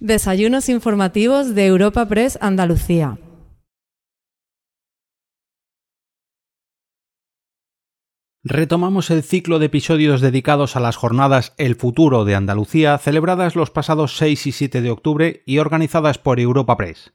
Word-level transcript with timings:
Desayunos 0.00 0.68
informativos 0.68 1.56
de 1.56 1.66
Europa 1.66 2.06
Press 2.06 2.38
Andalucía. 2.40 3.18
Retomamos 8.44 9.10
el 9.10 9.24
ciclo 9.24 9.58
de 9.58 9.66
episodios 9.66 10.20
dedicados 10.20 10.76
a 10.76 10.80
las 10.80 10.94
jornadas 10.94 11.52
El 11.56 11.74
futuro 11.74 12.24
de 12.24 12.36
Andalucía, 12.36 12.96
celebradas 12.98 13.56
los 13.56 13.72
pasados 13.72 14.16
6 14.18 14.46
y 14.46 14.52
7 14.52 14.82
de 14.82 14.90
octubre 14.92 15.42
y 15.46 15.58
organizadas 15.58 16.16
por 16.16 16.38
Europa 16.38 16.76
Press. 16.76 17.12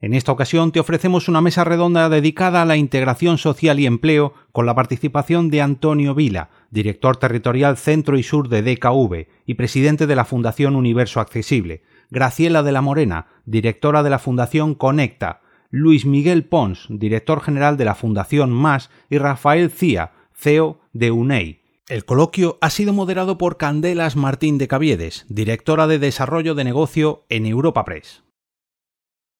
En 0.00 0.12
esta 0.12 0.32
ocasión 0.32 0.72
te 0.72 0.80
ofrecemos 0.80 1.28
una 1.28 1.40
mesa 1.40 1.62
redonda 1.62 2.08
dedicada 2.08 2.62
a 2.62 2.66
la 2.66 2.76
integración 2.76 3.38
social 3.38 3.78
y 3.78 3.86
empleo 3.86 4.34
con 4.50 4.66
la 4.66 4.74
participación 4.74 5.50
de 5.50 5.62
Antonio 5.62 6.16
Vila, 6.16 6.50
director 6.70 7.16
territorial 7.16 7.76
Centro 7.76 8.18
y 8.18 8.24
Sur 8.24 8.48
de 8.48 8.62
DKV 8.62 9.28
y 9.46 9.54
presidente 9.54 10.08
de 10.08 10.16
la 10.16 10.24
Fundación 10.24 10.74
Universo 10.74 11.20
Accesible, 11.20 11.84
Graciela 12.14 12.62
de 12.62 12.70
la 12.70 12.80
Morena, 12.80 13.26
directora 13.44 14.04
de 14.04 14.08
la 14.08 14.20
Fundación 14.20 14.76
Conecta, 14.76 15.40
Luis 15.68 16.06
Miguel 16.06 16.44
Pons, 16.44 16.86
director 16.88 17.40
general 17.40 17.76
de 17.76 17.84
la 17.84 17.96
Fundación 17.96 18.52
Más 18.52 18.88
y 19.10 19.18
Rafael 19.18 19.68
Cía, 19.68 20.12
CEO 20.32 20.78
de 20.92 21.10
UNEI. 21.10 21.62
El 21.88 22.04
coloquio 22.04 22.56
ha 22.60 22.70
sido 22.70 22.92
moderado 22.92 23.36
por 23.36 23.56
Candelas 23.56 24.14
Martín 24.14 24.58
de 24.58 24.68
Caviedes, 24.68 25.26
directora 25.28 25.88
de 25.88 25.98
Desarrollo 25.98 26.54
de 26.54 26.62
Negocio 26.62 27.24
en 27.30 27.46
Europa 27.46 27.84
Press. 27.84 28.22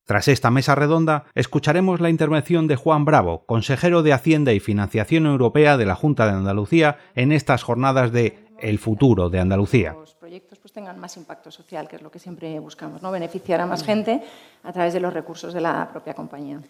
Tras 0.05 0.29
esta 0.29 0.51
mesa 0.51 0.75
redonda, 0.75 1.25
escucharemos 1.35 2.01
la 2.01 2.11
intervención 2.11 2.67
de 2.67 2.77
Juan 2.77 3.07
Bravo, 3.07 3.47
consejero 3.47 4.03
de 4.03 4.13
Hacienda 4.13 4.53
y 4.53 4.61
Financiación 4.61 5.25
Europea 5.25 5.79
de 5.79 5.87
la 5.87 5.95
Junta 5.95 6.27
de 6.27 6.33
Andalucía, 6.33 6.99
en 7.15 7.33
estas 7.33 7.63
jornadas 7.63 8.13
de 8.13 8.44
El 8.59 8.79
futuro 8.79 9.29
de 9.29 9.41
Andalucía. 9.41 9.93
Los 9.93 10.15
proyectos 10.15 10.59
pues, 10.59 10.73
tengan 10.73 10.99
más 10.99 11.17
impacto 11.17 11.51
social, 11.51 11.89
que 11.89 11.97
es 11.97 12.03
lo 12.03 12.11
que 12.11 12.19
siempre 12.19 12.59
buscamos, 12.61 13.03
¿no? 13.03 13.11
beneficiar 13.11 13.61
a 13.61 13.67
más 13.67 13.83
gente 13.83 14.23
a 14.63 14.73
través 14.73 14.93
de 14.93 15.01
los 15.01 15.13
recursos 15.13 15.53
de 15.53 15.61
la 15.61 15.89
propia 15.91 16.15
compañía. 16.15 16.61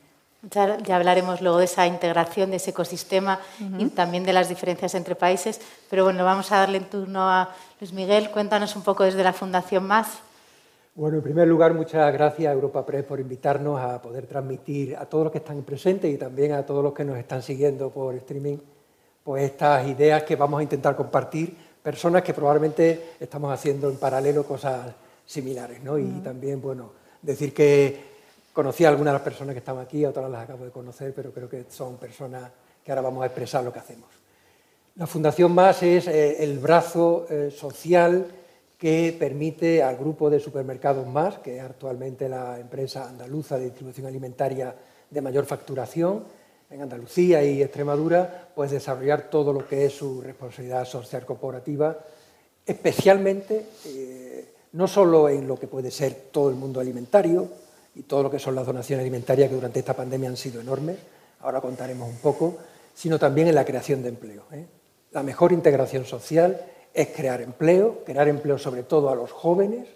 Ya, 0.50 0.76
ya, 0.78 0.96
hablaremos 0.96 1.40
luego 1.40 1.58
de 1.58 1.64
esa 1.64 1.86
integración, 1.86 2.50
de 2.50 2.56
ese 2.56 2.70
ecosistema 2.70 3.40
uh 3.60 3.64
-huh. 3.64 3.86
y 3.86 3.88
también 3.90 4.24
de 4.24 4.32
las 4.34 4.48
diferencias 4.48 4.94
entre 4.94 5.14
países. 5.14 5.60
Pero 5.88 6.04
bueno, 6.04 6.22
vamos 6.22 6.52
a 6.52 6.58
darle 6.58 6.78
en 6.78 6.84
turno 6.84 7.22
a 7.22 7.54
Luis 7.80 7.92
Miguel. 7.94 8.30
Cuéntanos 8.30 8.76
un 8.76 8.82
poco 8.82 9.04
desde 9.04 9.24
la 9.24 9.32
Fundación 9.32 9.86
Más. 9.86 10.20
Bueno, 10.96 11.16
en 11.16 11.24
primer 11.24 11.48
lugar, 11.48 11.74
muchas 11.74 12.12
gracias 12.12 12.48
a 12.48 12.52
Europa 12.52 12.86
Press 12.86 13.02
por 13.02 13.18
invitarnos 13.18 13.80
a 13.80 14.00
poder 14.00 14.28
transmitir 14.28 14.94
a 14.94 15.06
todos 15.06 15.24
los 15.24 15.32
que 15.32 15.38
están 15.38 15.60
presentes 15.62 16.14
y 16.14 16.16
también 16.16 16.52
a 16.52 16.64
todos 16.64 16.84
los 16.84 16.92
que 16.92 17.04
nos 17.04 17.18
están 17.18 17.42
siguiendo 17.42 17.90
por 17.90 18.14
streaming, 18.14 18.58
pues 19.24 19.42
estas 19.42 19.88
ideas 19.88 20.22
que 20.22 20.36
vamos 20.36 20.60
a 20.60 20.62
intentar 20.62 20.94
compartir, 20.94 21.56
personas 21.84 22.24
que 22.24 22.34
probablemente 22.34 23.10
estamos 23.20 23.52
haciendo 23.52 23.88
en 23.88 23.98
paralelo 23.98 24.44
cosas 24.44 24.92
similares, 25.24 25.80
¿no? 25.84 25.96
Y 25.98 26.02
uh 26.02 26.06
-huh. 26.06 26.22
también, 26.24 26.60
bueno, 26.60 26.90
decir 27.22 27.54
que 27.54 28.14
Conocí 28.54 28.84
a 28.84 28.88
algunas 28.88 29.12
de 29.12 29.18
las 29.18 29.22
personas 29.22 29.52
que 29.52 29.58
estaban 29.58 29.84
aquí, 29.84 30.04
a 30.04 30.10
otras 30.10 30.30
las 30.30 30.44
acabo 30.44 30.64
de 30.64 30.70
conocer, 30.70 31.12
pero 31.12 31.32
creo 31.32 31.48
que 31.48 31.64
son 31.68 31.96
personas 31.96 32.52
que 32.84 32.92
ahora 32.92 33.02
vamos 33.02 33.24
a 33.24 33.26
expresar 33.26 33.64
lo 33.64 33.72
que 33.72 33.80
hacemos. 33.80 34.08
La 34.94 35.08
Fundación 35.08 35.52
Más 35.52 35.82
es 35.82 36.06
eh, 36.06 36.36
el 36.40 36.60
brazo 36.60 37.26
eh, 37.28 37.50
social 37.50 38.28
que 38.78 39.16
permite 39.18 39.82
al 39.82 39.96
grupo 39.96 40.30
de 40.30 40.38
supermercados 40.38 41.04
Más, 41.04 41.38
que 41.38 41.56
es 41.56 41.64
actualmente 41.64 42.28
la 42.28 42.60
empresa 42.60 43.08
andaluza 43.08 43.58
de 43.58 43.64
distribución 43.64 44.06
alimentaria 44.06 44.72
de 45.10 45.20
mayor 45.20 45.46
facturación 45.46 46.22
en 46.74 46.82
Andalucía 46.82 47.42
y 47.44 47.62
Extremadura, 47.62 48.48
pues 48.54 48.72
desarrollar 48.72 49.30
todo 49.30 49.52
lo 49.52 49.66
que 49.66 49.86
es 49.86 49.92
su 49.92 50.20
responsabilidad 50.20 50.84
social 50.84 51.24
corporativa, 51.24 51.96
especialmente 52.66 53.66
eh, 53.86 54.52
no 54.72 54.88
solo 54.88 55.28
en 55.28 55.46
lo 55.46 55.56
que 55.56 55.68
puede 55.68 55.92
ser 55.92 56.28
todo 56.32 56.50
el 56.50 56.56
mundo 56.56 56.80
alimentario, 56.80 57.48
y 57.94 58.02
todo 58.02 58.24
lo 58.24 58.30
que 58.30 58.38
son 58.38 58.54
las 58.54 58.66
donaciones 58.66 59.02
alimentarias 59.02 59.48
que 59.48 59.54
durante 59.54 59.78
esta 59.78 59.94
pandemia 59.94 60.28
han 60.28 60.36
sido 60.36 60.60
enormes, 60.60 60.96
ahora 61.40 61.60
contaremos 61.60 62.08
un 62.08 62.16
poco, 62.16 62.56
sino 62.94 63.18
también 63.18 63.48
en 63.48 63.54
la 63.54 63.64
creación 63.64 64.02
de 64.02 64.08
empleo. 64.08 64.42
¿eh? 64.52 64.66
La 65.12 65.22
mejor 65.22 65.52
integración 65.52 66.04
social 66.04 66.60
es 66.92 67.08
crear 67.08 67.40
empleo, 67.40 68.02
crear 68.04 68.28
empleo 68.28 68.58
sobre 68.58 68.82
todo 68.82 69.10
a 69.10 69.14
los 69.14 69.30
jóvenes, 69.30 69.86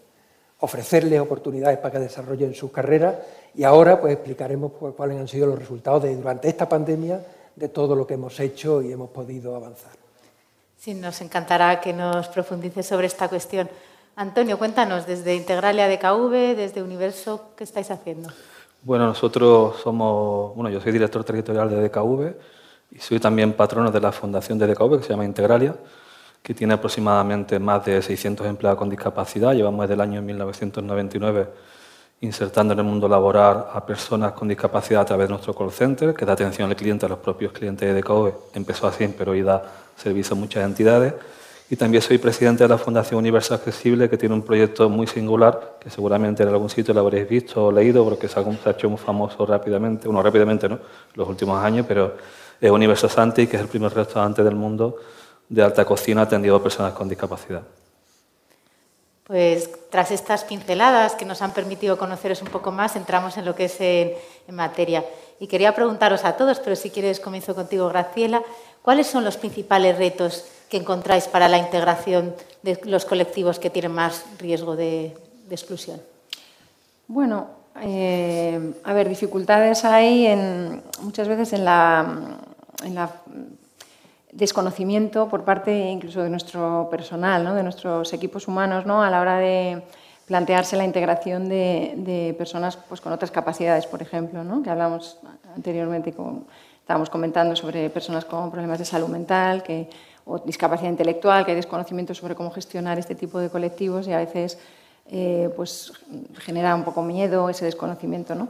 ofrecerles 0.61 1.21
oportunidades 1.21 1.79
para 1.79 1.93
que 1.93 1.99
desarrollen 2.01 2.55
sus 2.55 2.73
carreras 2.73 3.17
y 3.55 3.65
ahora 3.65 4.01
pues 4.01 4.15
explicaremos 4.15 4.73
cuáles 4.97 5.19
han 5.19 5.29
sido 5.29 5.47
los 5.47 5.59
resultados 5.59 6.03
de 6.03 6.17
durante 6.17 6.49
esta 6.49 6.69
pandemia 6.69 7.21
de 7.55 7.69
todo 7.69 7.95
lo 7.95 8.07
que 8.07 8.15
hemos 8.15 8.39
hecho 8.41 8.83
y 8.83 8.93
hemos 8.93 9.11
podido 9.11 9.55
avanzar. 9.55 9.93
Sí, 10.79 10.95
nos 10.95 11.21
encantará 11.21 11.81
que 11.81 11.93
nos 11.93 12.29
profundice 12.29 12.83
sobre 12.83 13.07
esta 13.09 13.29
cuestión. 13.29 13.69
Antonio, 14.15 14.59
cuéntanos, 14.59 15.07
desde 15.07 15.35
Integralia 15.35 15.89
DKV, 15.89 16.57
desde 16.57 16.83
Universo, 16.83 17.51
¿qué 17.57 17.65
estáis 17.65 17.91
haciendo? 17.91 18.31
Bueno, 18.83 19.07
nosotros 19.07 19.77
somos, 19.83 20.55
bueno, 20.55 20.71
yo 20.71 20.81
soy 20.81 20.93
director 20.93 21.25
territorial 21.25 21.69
de 21.69 21.89
DKV 21.89 22.35
y 22.93 22.99
soy 23.01 23.19
también 23.19 23.53
patrono 23.53 23.91
de 23.91 24.01
la 24.01 24.13
fundación 24.13 24.59
de 24.59 24.69
DKV, 24.69 24.99
que 24.99 25.03
se 25.05 25.11
llama 25.11 25.25
Integralia, 25.25 25.75
que 26.43 26.55
tiene 26.55 26.75
aproximadamente 26.75 27.59
más 27.59 27.85
de 27.85 28.01
600 28.01 28.47
empleados 28.47 28.79
con 28.79 28.89
discapacidad. 28.89 29.55
Llevamos 29.55 29.83
desde 29.83 29.95
el 29.95 30.01
año 30.01 30.23
1999 30.23 31.49
insertando 32.21 32.73
en 32.73 32.81
el 32.81 32.85
mundo 32.85 33.09
laboral 33.09 33.67
a 33.73 33.85
personas 33.87 34.33
con 34.33 34.49
discapacidad 34.49 35.03
a 35.03 35.05
través 35.05 35.29
de 35.29 35.35
nuestro 35.35 35.55
call 35.55 35.71
center, 35.71 36.15
que 36.15 36.25
da 36.25 36.33
atención 36.33 36.69
al 36.69 36.77
cliente, 36.77 37.07
a 37.07 37.09
los 37.09 37.19
propios 37.19 37.53
clientes 37.53 37.87
de 37.87 38.01
DKV. 38.01 38.55
Empezó 38.55 38.89
así, 38.89 39.07
pero 39.17 39.33
hoy 39.33 39.43
da 39.43 39.63
servicio 39.97 40.35
a 40.35 40.39
muchas 40.39 40.65
entidades 40.65 41.15
y 41.71 41.77
también 41.77 42.03
soy 42.03 42.17
presidente 42.17 42.65
de 42.65 42.69
la 42.69 42.79
Fundación 42.79 43.19
Universo 43.19 43.53
Accesible, 43.53 44.09
que 44.09 44.17
tiene 44.17 44.35
un 44.35 44.43
proyecto 44.43 44.89
muy 44.89 45.07
singular, 45.07 45.77
que 45.79 45.91
seguramente 45.91 46.43
en 46.43 46.49
algún 46.49 46.71
sitio 46.71 46.95
lo 46.95 47.01
habréis 47.01 47.29
visto 47.29 47.67
o 47.67 47.73
leído, 47.73 48.05
porque 48.05 48.27
se 48.27 48.41
ha 48.41 48.71
hecho 48.71 48.89
muy 48.89 48.99
famoso 48.99 49.45
rápidamente, 49.45 50.09
bueno, 50.09 50.23
rápidamente 50.23 50.67
no, 50.67 50.79
los 51.15 51.29
últimos 51.29 51.63
años, 51.63 51.85
pero 51.87 52.15
es 52.59 52.71
Universo 52.71 53.07
Santi, 53.09 53.47
que 53.47 53.57
es 53.57 53.63
el 53.63 53.69
primer 53.69 53.93
restaurante 53.93 54.43
del 54.43 54.55
mundo 54.55 54.97
de 55.49 55.63
alta 55.63 55.85
cocina 55.85 56.23
atendido 56.23 56.57
a 56.57 56.63
personas 56.63 56.93
con 56.93 57.09
discapacidad. 57.09 57.63
Pues 59.25 59.71
tras 59.91 60.11
estas 60.11 60.45
pinceladas 60.45 61.15
que 61.15 61.25
nos 61.25 61.43
han 61.43 61.53
permitido 61.53 61.99
conoceros 61.99 62.41
un 62.41 62.49
poco 62.49 62.73
más, 62.73 62.97
entramos 62.97 63.37
en 63.37 63.45
lo 63.45 63.55
que 63.55 63.67
es 63.67 63.81
en, 63.81 64.13
en 64.47 64.55
materia. 64.55 65.05
Y 65.39 65.47
quería 65.47 65.75
preguntaros 65.75 66.25
a 66.25 66.37
todos, 66.37 66.61
pero 66.61 66.77
si 66.77 66.91
quieres 66.91 67.21
comienzo 67.21 67.55
contigo, 67.55 67.89
Graciela, 67.89 68.43
¿cuáles 68.83 69.07
son 69.07 69.25
los 69.25 69.37
principales 69.37 69.99
retos 69.99 70.47
que 70.69 70.79
encontráis 70.79 71.29
para 71.29 71.49
la 71.49 71.59
integración 71.59 72.35
de 72.63 72.81
los 72.85 73.05
colectivos 73.05 73.59
que 73.59 73.71
tienen 73.71 73.93
más 73.93 74.25
riesgo 74.39 74.77
de, 74.77 75.17
de 75.47 75.55
exclusión? 75.55 76.01
Bueno, 77.07 77.59
eh, 77.83 78.75
a 78.85 78.93
ver, 78.93 79.09
dificultades 79.09 79.85
hay 79.85 80.27
en, 80.27 80.83
muchas 81.01 81.29
veces 81.29 81.53
en 81.53 81.65
la, 81.65 82.39
en 82.85 82.95
la, 82.95 83.11
desconocimiento 84.33 85.29
por 85.29 85.45
parte 85.45 85.73
incluso 85.91 86.23
de 86.23 86.31
nuestro 86.31 86.89
personal, 86.91 87.55
de 87.55 87.63
nuestros 87.63 88.13
equipos 88.13 88.49
humanos, 88.49 88.87
¿no? 88.87 89.03
a 89.03 89.11
la 89.11 89.21
hora 89.21 89.39
de 89.39 89.83
plantearse 90.27 90.77
la 90.77 90.85
integración 90.85 91.49
de, 91.49 92.35
personas 92.37 92.77
pues, 92.77 93.01
con 93.01 93.13
otras 93.13 93.31
capacidades, 93.31 93.87
por 93.87 94.03
ejemplo, 94.03 94.43
que 94.63 94.71
hablamos 94.71 95.19
anteriormente, 95.57 96.13
con, 96.13 96.47
estábamos 96.81 97.09
comentando 97.09 97.57
sobre 97.57 97.89
personas 97.89 98.27
con 98.27 98.51
problemas 98.51 98.79
de 98.79 98.85
salud 98.85 99.09
mental, 99.09 99.63
que 99.63 99.89
o 100.29 100.39
discapacidad 100.39 100.91
intelectual, 100.91 101.45
que 101.45 101.53
hay 101.53 101.57
desconocimiento 101.57 102.13
sobre 102.15 102.35
cómo 102.35 102.51
gestionar 102.51 102.99
este 102.99 103.15
tipo 103.15 103.39
de 103.39 103.49
colectivos 103.49 104.07
y 104.07 104.13
a 104.13 104.19
veces 104.19 104.59
eh, 105.11 105.51
pues, 105.57 105.93
genera 106.41 106.75
un 106.75 106.85
poco 106.85 107.03
miedo 107.03 107.49
ese 107.49 107.65
desconocimiento. 107.65 108.35
¿no? 108.35 108.49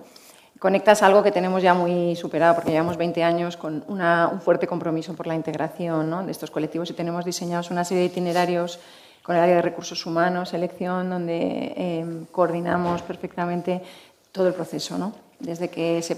Conectas 0.58 1.02
algo 1.04 1.22
que 1.22 1.30
tenemos 1.30 1.62
ya 1.62 1.72
muy 1.72 2.16
superado, 2.16 2.56
porque 2.56 2.72
llevamos 2.72 2.96
20 2.96 3.22
años 3.22 3.56
con 3.56 3.84
un 3.86 4.41
fuerte 4.41 4.66
compromiso 4.66 5.14
por 5.14 5.28
la 5.28 5.36
integración 5.36 6.26
de 6.26 6.32
estos 6.32 6.50
colectivos 6.50 6.91
y 6.91 6.94
tenemos 6.94 7.25
diseñados 7.25 7.70
una 7.70 7.84
serie 7.84 8.02
de 8.02 8.08
itinerarios 8.08 8.81
con 9.22 9.37
el 9.37 9.43
área 9.43 9.56
de 9.56 9.62
recursos 9.62 10.05
humanos, 10.05 10.49
selección, 10.49 11.10
donde 11.10 11.75
eh, 11.76 12.25
coordinamos 12.32 13.02
perfectamente 13.02 13.82
todo 14.32 14.49
el 14.49 14.55
proceso, 14.55 14.99
¿no? 14.99 15.12
desde 15.38 15.69
que 15.69 16.02
se 16.02 16.16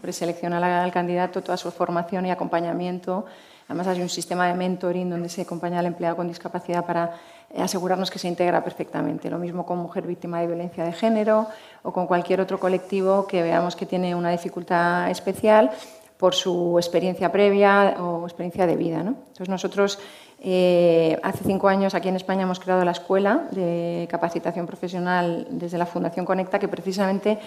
preselecciona 0.00 0.84
al 0.84 0.92
candidato, 0.92 1.42
toda 1.42 1.56
su 1.56 1.72
formación 1.72 2.26
y 2.26 2.30
acompañamiento, 2.30 3.26
Además, 3.70 3.86
hay 3.86 4.02
un 4.02 4.08
sistema 4.08 4.48
de 4.48 4.54
mentoring 4.54 5.08
donde 5.08 5.28
se 5.28 5.42
acompaña 5.42 5.78
al 5.78 5.86
empleado 5.86 6.16
con 6.16 6.26
discapacidad 6.26 6.84
para 6.84 7.14
asegurarnos 7.56 8.10
que 8.10 8.18
se 8.18 8.28
integra 8.28 8.62
perfectamente. 8.62 9.30
Lo 9.30 9.38
mismo 9.38 9.66
con 9.66 9.78
mujer 9.78 10.06
víctima 10.06 10.40
de 10.40 10.46
violencia 10.46 10.84
de 10.84 10.92
género 10.92 11.46
o 11.82 11.92
con 11.92 12.06
cualquier 12.06 12.40
otro 12.40 12.60
colectivo 12.60 13.26
que 13.26 13.42
veamos 13.42 13.76
que 13.76 13.86
tiene 13.86 14.14
una 14.14 14.30
dificultad 14.30 15.10
especial 15.10 15.70
por 16.16 16.34
su 16.34 16.78
experiencia 16.78 17.32
previa 17.32 17.96
o 17.98 18.26
experiencia 18.26 18.66
de 18.66 18.76
vida. 18.76 19.00
Entonces, 19.00 19.48
nosotros 19.48 19.98
eh, 20.38 21.18
hace 21.22 21.44
cinco 21.44 21.68
años 21.68 21.94
aquí 21.94 22.08
en 22.08 22.16
España 22.16 22.42
hemos 22.42 22.60
creado 22.60 22.84
la 22.84 22.92
Escuela 22.92 23.48
de 23.50 24.06
Capacitación 24.10 24.66
Profesional 24.66 25.46
desde 25.50 25.78
la 25.78 25.86
Fundación 25.86 26.26
Conecta, 26.26 26.58
que 26.58 26.68
precisamente 26.68 27.38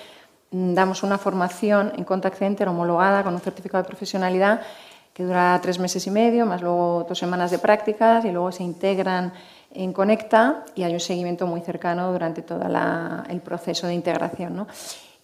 mm, 0.52 0.74
damos 0.74 1.04
una 1.04 1.20
formación 1.20 1.94
en 1.96 2.04
Contact 2.04 2.38
Center 2.38 2.68
homologada 2.68 3.24
con 3.24 3.36
un 3.36 3.42
certificado 3.42 3.84
de 3.84 3.88
profesionalidad 3.88 4.62
que 5.14 5.24
dura 5.24 5.60
tres 5.62 5.78
meses 5.78 6.06
y 6.08 6.12
medio, 6.12 6.46
más 6.46 6.62
luego 6.62 7.06
dos 7.08 7.20
semanas 7.20 7.52
de 7.52 7.60
prácticas 7.60 8.26
y 8.26 8.32
luego 8.32 8.52
se 8.52 8.64
integran 8.64 9.34
en 9.74 9.94
Conecta 9.94 10.66
y 10.75 10.84
hay 10.84 10.94
un 10.94 11.00
seguimiento 11.00 11.48
muy 11.48 11.62
cercano 11.62 12.12
durante 12.12 12.42
todo 12.42 12.62
el 13.30 13.42
proceso 13.42 13.88
de 13.88 13.94
integración. 13.94 14.68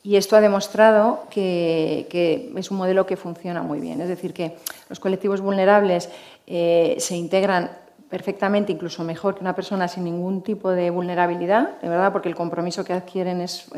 Y 0.02 0.16
esto 0.16 0.36
ha 0.36 0.42
demostrado 0.42 1.26
que, 1.30 2.52
es 2.56 2.72
un 2.72 2.78
modelo 2.78 3.06
que 3.06 3.18
funciona 3.18 3.62
muy 3.62 3.80
bien. 3.80 4.00
Es 4.02 4.08
decir, 4.08 4.34
que 4.34 4.56
los 4.88 5.00
colectivos 5.00 5.42
vulnerables 5.42 6.10
eh, 6.48 6.96
se 7.00 7.16
integran 7.16 7.70
perfectamente, 8.10 8.72
incluso 8.72 9.04
mejor 9.04 9.36
que 9.36 9.42
una 9.42 9.56
persona 9.56 9.88
sin 9.88 10.06
ningún 10.06 10.42
tipo 10.42 10.72
de 10.72 10.90
vulnerabilidad, 10.90 11.80
de 11.82 11.90
verdad, 11.90 12.12
porque 12.12 12.30
el 12.30 12.36
compromiso 12.36 12.84
que 12.84 12.94
adquieren 12.94 13.42
es, 13.42 13.70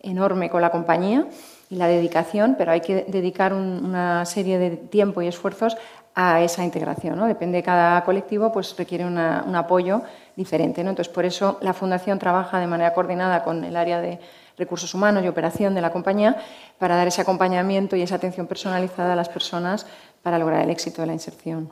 enorme 0.00 0.48
con 0.48 0.62
la 0.62 0.70
compañía 0.70 1.26
y 1.68 1.74
la 1.74 1.88
dedicación, 1.88 2.54
pero 2.56 2.70
hay 2.70 2.80
que 2.80 3.04
dedicar 3.08 3.52
una 3.52 4.24
serie 4.26 4.56
de 4.58 4.70
tiempo 4.70 5.22
y 5.22 5.26
esfuerzos 5.26 5.76
a 6.20 6.42
esa 6.42 6.64
integración. 6.64 7.16
¿no? 7.16 7.26
Depende 7.26 7.58
de 7.58 7.62
cada 7.62 8.02
colectivo, 8.02 8.50
pues 8.50 8.76
requiere 8.76 9.06
un 9.06 9.16
apoyo 9.18 10.02
diferente. 10.34 10.82
¿no? 10.82 10.90
Entonces, 10.90 11.14
por 11.14 11.24
eso 11.24 11.58
la 11.60 11.72
Fundación 11.72 12.18
trabaja 12.18 12.58
de 12.58 12.66
manera 12.66 12.92
coordinada 12.92 13.44
con 13.44 13.62
el 13.62 13.76
área 13.76 14.00
de 14.00 14.18
recursos 14.56 14.92
humanos 14.94 15.22
y 15.22 15.28
operación 15.28 15.76
de 15.76 15.80
la 15.80 15.92
compañía 15.92 16.36
para 16.76 16.96
dar 16.96 17.06
ese 17.06 17.20
acompañamiento 17.20 17.94
y 17.94 18.02
esa 18.02 18.16
atención 18.16 18.48
personalizada 18.48 19.12
a 19.12 19.16
las 19.16 19.28
personas 19.28 19.86
para 20.20 20.40
lograr 20.40 20.60
el 20.64 20.70
éxito 20.70 21.02
de 21.02 21.06
la 21.06 21.12
inserción. 21.12 21.70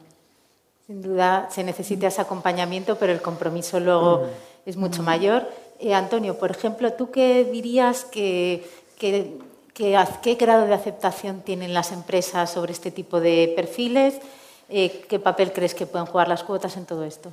Sin 0.87 1.03
duda 1.03 1.49
se 1.51 1.65
necesita 1.65 2.07
ese 2.07 2.21
acompañamiento, 2.21 2.99
pero 2.99 3.13
el 3.13 3.21
compromiso 3.21 3.81
luego 3.81 4.29
es 4.65 4.77
mucho 4.77 5.03
mayor. 5.03 5.51
Eh, 5.81 5.93
Antonio, 5.93 6.39
por 6.39 6.53
ejemplo, 6.53 6.93
¿tú 6.93 7.11
qué 7.11 7.43
dirías 7.43 8.05
que, 8.05 8.65
que, 8.97 9.39
qué 9.75 10.35
grado 10.37 10.67
de 10.67 10.75
aceptación 10.75 11.41
tienen 11.41 11.75
las 11.75 11.91
empresas 11.91 12.49
sobre 12.53 12.71
este 12.71 12.93
tipo 12.93 13.19
de 13.19 13.53
perfiles? 13.57 14.21
Eh, 14.69 15.05
¿Qué 15.09 15.19
papel 15.19 15.53
crees 15.53 15.75
que 15.75 15.87
pueden 15.87 16.07
jugar 16.07 16.29
las 16.29 16.43
cuotas 16.43 16.77
en 16.77 16.87
todo 16.87 17.05
esto? 17.05 17.33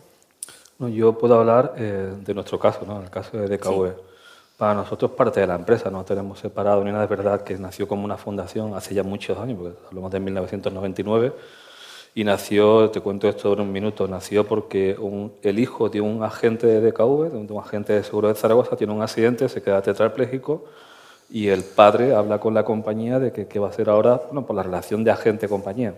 yo 0.80 1.18
puedo 1.18 1.40
hablar 1.40 1.76
eh, 1.78 2.14
de 2.26 2.34
nuestro 2.34 2.60
caso, 2.60 2.82
¿no? 2.86 3.02
el 3.02 3.10
caso 3.10 3.38
de 3.38 3.48
DKV. 3.48 3.94
Para 4.58 4.74
nosotros 4.74 5.12
parte 5.12 5.40
de 5.40 5.48
la 5.48 5.56
empresa, 5.56 5.90
no 5.90 6.04
tenemos 6.04 6.40
separado 6.40 6.84
ni 6.84 6.92
nada, 6.92 7.06
es 7.06 7.10
verdad 7.10 7.42
que 7.42 7.58
nació 7.58 7.88
como 7.88 8.06
una 8.06 8.18
fundación 8.18 8.76
hace 8.76 8.94
ya 8.94 9.04
muchos 9.04 9.38
años, 9.38 9.58
porque 9.60 9.78
hablamos 9.88 10.12
de 10.12 10.20
1999, 10.20 11.34
y 12.16 12.24
nació, 12.24 12.92
te 12.92 13.00
cuento 13.02 13.28
esto 13.28 13.54
en 13.54 13.62
un 13.62 13.72
minuto, 13.72 14.08
nació 14.08 14.46
porque 14.46 14.96
el 15.42 15.60
hijo 15.60 15.90
de 15.90 16.02
un 16.02 16.22
agente 16.22 16.68
de 16.68 16.82
DKV, 16.82 17.32
de 17.32 17.54
un 17.54 17.60
agente 17.60 17.94
de 17.94 18.04
seguro 18.04 18.28
de 18.28 18.36
Zaragoza, 18.36 18.76
tiene 18.76 18.94
un 18.94 19.02
accidente, 19.02 19.50
se 19.50 19.62
queda 19.62 19.82
tetrapléjico, 19.82 20.66
y 21.30 21.48
el 21.48 21.64
padre 21.64 22.14
habla 22.14 22.40
con 22.40 22.54
la 22.54 22.64
compañía 22.64 23.20
de 23.20 23.32
que 23.32 23.48
qué 23.48 23.58
va 23.58 23.68
a 23.68 23.70
hacer 23.72 23.90
ahora, 23.90 24.22
bueno, 24.28 24.46
por 24.46 24.56
la 24.56 24.64
relación 24.64 25.04
de 25.04 25.12
agente-compañía. 25.12 25.96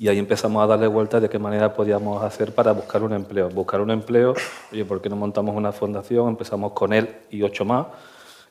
Y 0.00 0.06
ahí 0.06 0.18
empezamos 0.18 0.62
a 0.62 0.66
darle 0.68 0.86
vueltas 0.86 1.20
de 1.20 1.28
qué 1.28 1.40
manera 1.40 1.74
podíamos 1.74 2.22
hacer 2.22 2.54
para 2.54 2.70
buscar 2.70 3.02
un 3.02 3.12
empleo. 3.12 3.48
Buscar 3.48 3.80
un 3.80 3.90
empleo, 3.90 4.32
oye, 4.70 4.84
¿por 4.84 5.00
qué 5.00 5.08
no 5.08 5.16
montamos 5.16 5.56
una 5.56 5.72
fundación? 5.72 6.28
Empezamos 6.28 6.70
con 6.70 6.92
él 6.92 7.16
y 7.30 7.42
ocho 7.42 7.64
más. 7.64 7.86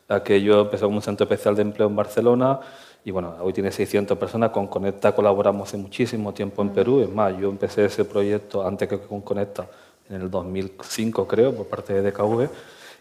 Aquello 0.08 0.60
empezó 0.60 0.84
como 0.86 0.96
un 0.96 1.02
centro 1.02 1.24
especial 1.24 1.56
de 1.56 1.62
empleo 1.62 1.88
en 1.88 1.96
Barcelona 1.96 2.60
y 3.02 3.10
bueno, 3.10 3.34
hoy 3.40 3.54
tiene 3.54 3.72
600 3.72 4.18
personas. 4.18 4.50
Con 4.50 4.66
Conecta 4.66 5.14
colaboramos 5.14 5.68
hace 5.68 5.78
muchísimo 5.78 6.34
tiempo 6.34 6.60
en 6.60 6.68
Perú. 6.68 7.00
Es 7.00 7.08
más, 7.08 7.34
yo 7.38 7.48
empecé 7.48 7.86
ese 7.86 8.04
proyecto 8.04 8.66
antes 8.66 8.86
que 8.86 8.98
con 8.98 9.22
Conecta, 9.22 9.66
en 10.10 10.20
el 10.20 10.30
2005 10.30 11.26
creo, 11.26 11.54
por 11.54 11.66
parte 11.66 11.94
de 11.94 12.10
DKV. 12.10 12.46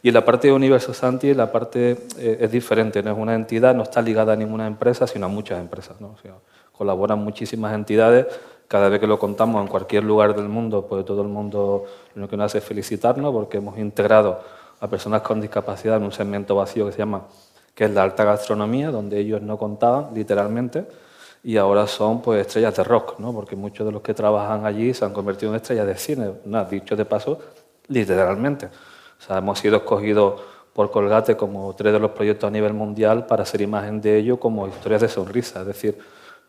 Y 0.03 0.07
en 0.07 0.13
la 0.13 0.23
parte 0.23 0.47
de 0.47 0.53
Universo 0.53 0.93
Santi, 0.93 1.33
la 1.33 1.51
parte 1.51 1.97
eh, 2.17 2.37
es 2.39 2.49
diferente, 2.49 3.03
no 3.03 3.11
es 3.11 3.17
una 3.17 3.35
entidad, 3.35 3.75
no 3.75 3.83
está 3.83 4.01
ligada 4.01 4.31
a 4.31 4.35
ninguna 4.37 4.67
empresa, 4.67 5.05
sino 5.05 5.25
a 5.25 5.29
muchas 5.29 5.59
empresas. 5.59 5.99
¿no? 5.99 6.15
Colaboran 6.77 7.19
muchísimas 7.19 7.73
entidades. 7.73 8.27
Cada 8.67 8.89
vez 8.89 8.99
que 8.99 9.07
lo 9.07 9.17
contamos 9.17 9.61
en 9.61 9.67
cualquier 9.67 10.03
lugar 10.03 10.35
del 10.35 10.49
mundo, 10.49 10.85
pues 10.87 11.05
todo 11.05 11.21
el 11.21 11.29
mundo 11.29 11.85
lo 12.15 12.27
que 12.27 12.37
nos 12.37 12.47
hace 12.47 12.57
es 12.59 12.63
felicitarnos 12.63 13.33
porque 13.33 13.57
hemos 13.57 13.77
integrado 13.77 14.41
a 14.79 14.87
personas 14.87 15.21
con 15.21 15.41
discapacidad 15.41 15.97
en 15.97 16.03
un 16.03 16.11
segmento 16.11 16.55
vacío 16.55 16.85
que 16.85 16.91
se 16.91 16.99
llama 16.99 17.23
que 17.73 17.85
es 17.85 17.91
la 17.91 18.01
alta 18.01 18.23
gastronomía, 18.23 18.89
donde 18.89 19.19
ellos 19.19 19.39
no 19.39 19.55
contaban 19.55 20.07
literalmente 20.15 20.85
y 21.43 21.57
ahora 21.57 21.85
son 21.85 22.23
pues 22.23 22.41
estrellas 22.41 22.75
de 22.75 22.83
rock, 22.83 23.19
¿no? 23.19 23.31
porque 23.31 23.55
muchos 23.55 23.85
de 23.85 23.91
los 23.91 24.01
que 24.01 24.15
trabajan 24.15 24.65
allí 24.65 24.95
se 24.95 25.05
han 25.05 25.13
convertido 25.13 25.51
en 25.51 25.57
estrellas 25.57 25.85
de 25.85 25.95
cine, 25.95 26.31
¿no? 26.45 26.65
dicho 26.65 26.95
de 26.95 27.05
paso, 27.05 27.39
literalmente. 27.87 28.65
O 28.65 29.23
sea, 29.23 29.37
hemos 29.37 29.59
sido 29.59 29.77
escogidos 29.77 30.41
por 30.73 30.89
Colgate 30.89 31.37
como 31.37 31.73
tres 31.75 31.93
de 31.93 31.99
los 31.99 32.11
proyectos 32.11 32.47
a 32.47 32.51
nivel 32.51 32.73
mundial 32.73 33.27
para 33.27 33.43
hacer 33.43 33.61
imagen 33.61 34.01
de 34.01 34.17
ello 34.17 34.39
como 34.39 34.67
historias 34.67 35.01
de 35.01 35.09
sonrisa, 35.09 35.61
es 35.61 35.67
decir, 35.67 35.99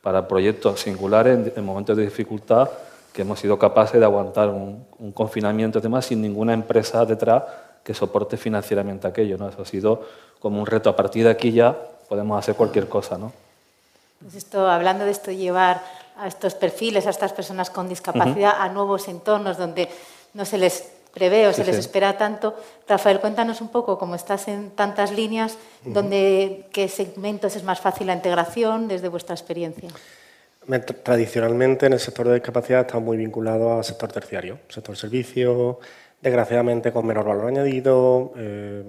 para 0.08 0.26
proyectos 0.26 0.81
singulares 0.81 1.55
en, 1.55 1.64
momentos 1.66 1.94
de 1.94 2.05
dificultad 2.05 2.70
que 3.12 3.20
hemos 3.20 3.38
sido 3.40 3.58
capaces 3.58 4.00
de 4.00 4.06
aguantar 4.06 4.49
un, 4.49 4.87
confinamiento 5.12 5.81
y 5.81 5.82
demás 5.82 6.06
sin 6.06 6.22
ninguna 6.22 6.55
empresa 6.55 7.05
detrás 7.05 7.43
que 7.84 7.93
soporte 7.93 8.38
financieramente 8.38 9.06
aquello. 9.06 9.37
¿no? 9.37 9.50
Eso 9.50 9.60
ha 9.60 9.66
sido 9.66 10.06
como 10.40 10.60
un 10.60 10.66
reto. 10.66 10.88
A 10.88 10.96
partir 10.96 11.25
de 11.25 11.31
aquí 11.31 11.52
ya 11.52 11.76
podemos 12.08 12.38
hacer 12.38 12.55
cualquier 12.55 12.88
cosa. 12.88 13.19
¿no? 13.19 13.34
Pues 14.22 14.34
esto, 14.34 14.66
hablando 14.66 15.05
de 15.05 15.10
esto, 15.10 15.31
llevar 15.31 15.82
a 16.16 16.26
estos 16.26 16.55
perfiles, 16.55 17.06
a 17.06 17.10
estas 17.10 17.34
personas 17.34 17.69
con 17.69 17.87
discapacidad, 17.87 18.55
a 18.58 18.70
nuevos 18.70 19.08
entornos 19.08 19.58
donde 19.58 19.90
no 20.32 20.46
se 20.46 20.56
les 20.56 20.90
prevé 21.12 21.46
o 21.46 21.52
se 21.52 21.64
les 21.64 21.76
espera 21.76 22.16
tanto. 22.16 22.55
Rafael, 22.87 23.20
cuéntanos 23.20 23.60
un 23.60 23.69
poco, 23.69 23.99
como 23.99 24.14
estás 24.14 24.49
en 24.49 24.70
tantas 24.70 25.12
líneas, 25.12 25.58
¿qué 25.84 26.88
segmentos 26.88 27.56
es 27.56 27.64
más 27.64 27.81
fácil 27.81 28.06
la 28.06 28.14
integración 28.14 28.88
desde 28.88 29.08
vuestra 29.08 29.34
experiencia? 29.34 29.90
Tradicionalmente 31.02 31.87
en 31.87 31.94
el 31.94 32.00
sector 32.00 32.28
de 32.28 32.34
discapacidad 32.34 32.82
está 32.82 32.99
muy 32.99 33.16
vinculado 33.16 33.78
al 33.78 33.84
sector 33.84 34.12
terciario, 34.12 34.58
sector 34.69 34.96
servicio, 34.96 35.81
desgraciadamente 36.20 36.93
con 36.93 37.06
menor 37.06 37.25
valor 37.25 37.46
añadido 37.46 38.32
eh, 38.37 38.82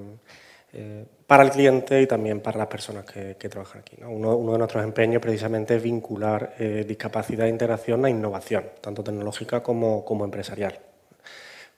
eh, 0.73 1.05
para 1.25 1.43
el 1.43 1.51
cliente 1.51 2.01
y 2.01 2.07
también 2.07 2.41
para 2.41 2.57
las 2.57 2.67
personas 2.67 3.05
que, 3.05 3.35
trabajan 3.49 3.81
aquí. 3.81 3.95
Uno, 4.03 4.51
de 4.51 4.57
nuestros 4.57 4.83
empeños 4.83 5.21
precisamente 5.21 5.77
es 5.77 5.83
vincular 5.83 6.55
eh, 6.59 6.83
discapacidad 6.85 7.45
e 7.45 7.49
integración 7.49 8.03
a 8.03 8.09
innovación, 8.09 8.65
tanto 8.81 9.01
tecnológica 9.01 9.63
como, 9.63 10.03
como 10.03 10.25
empresarial 10.25 10.88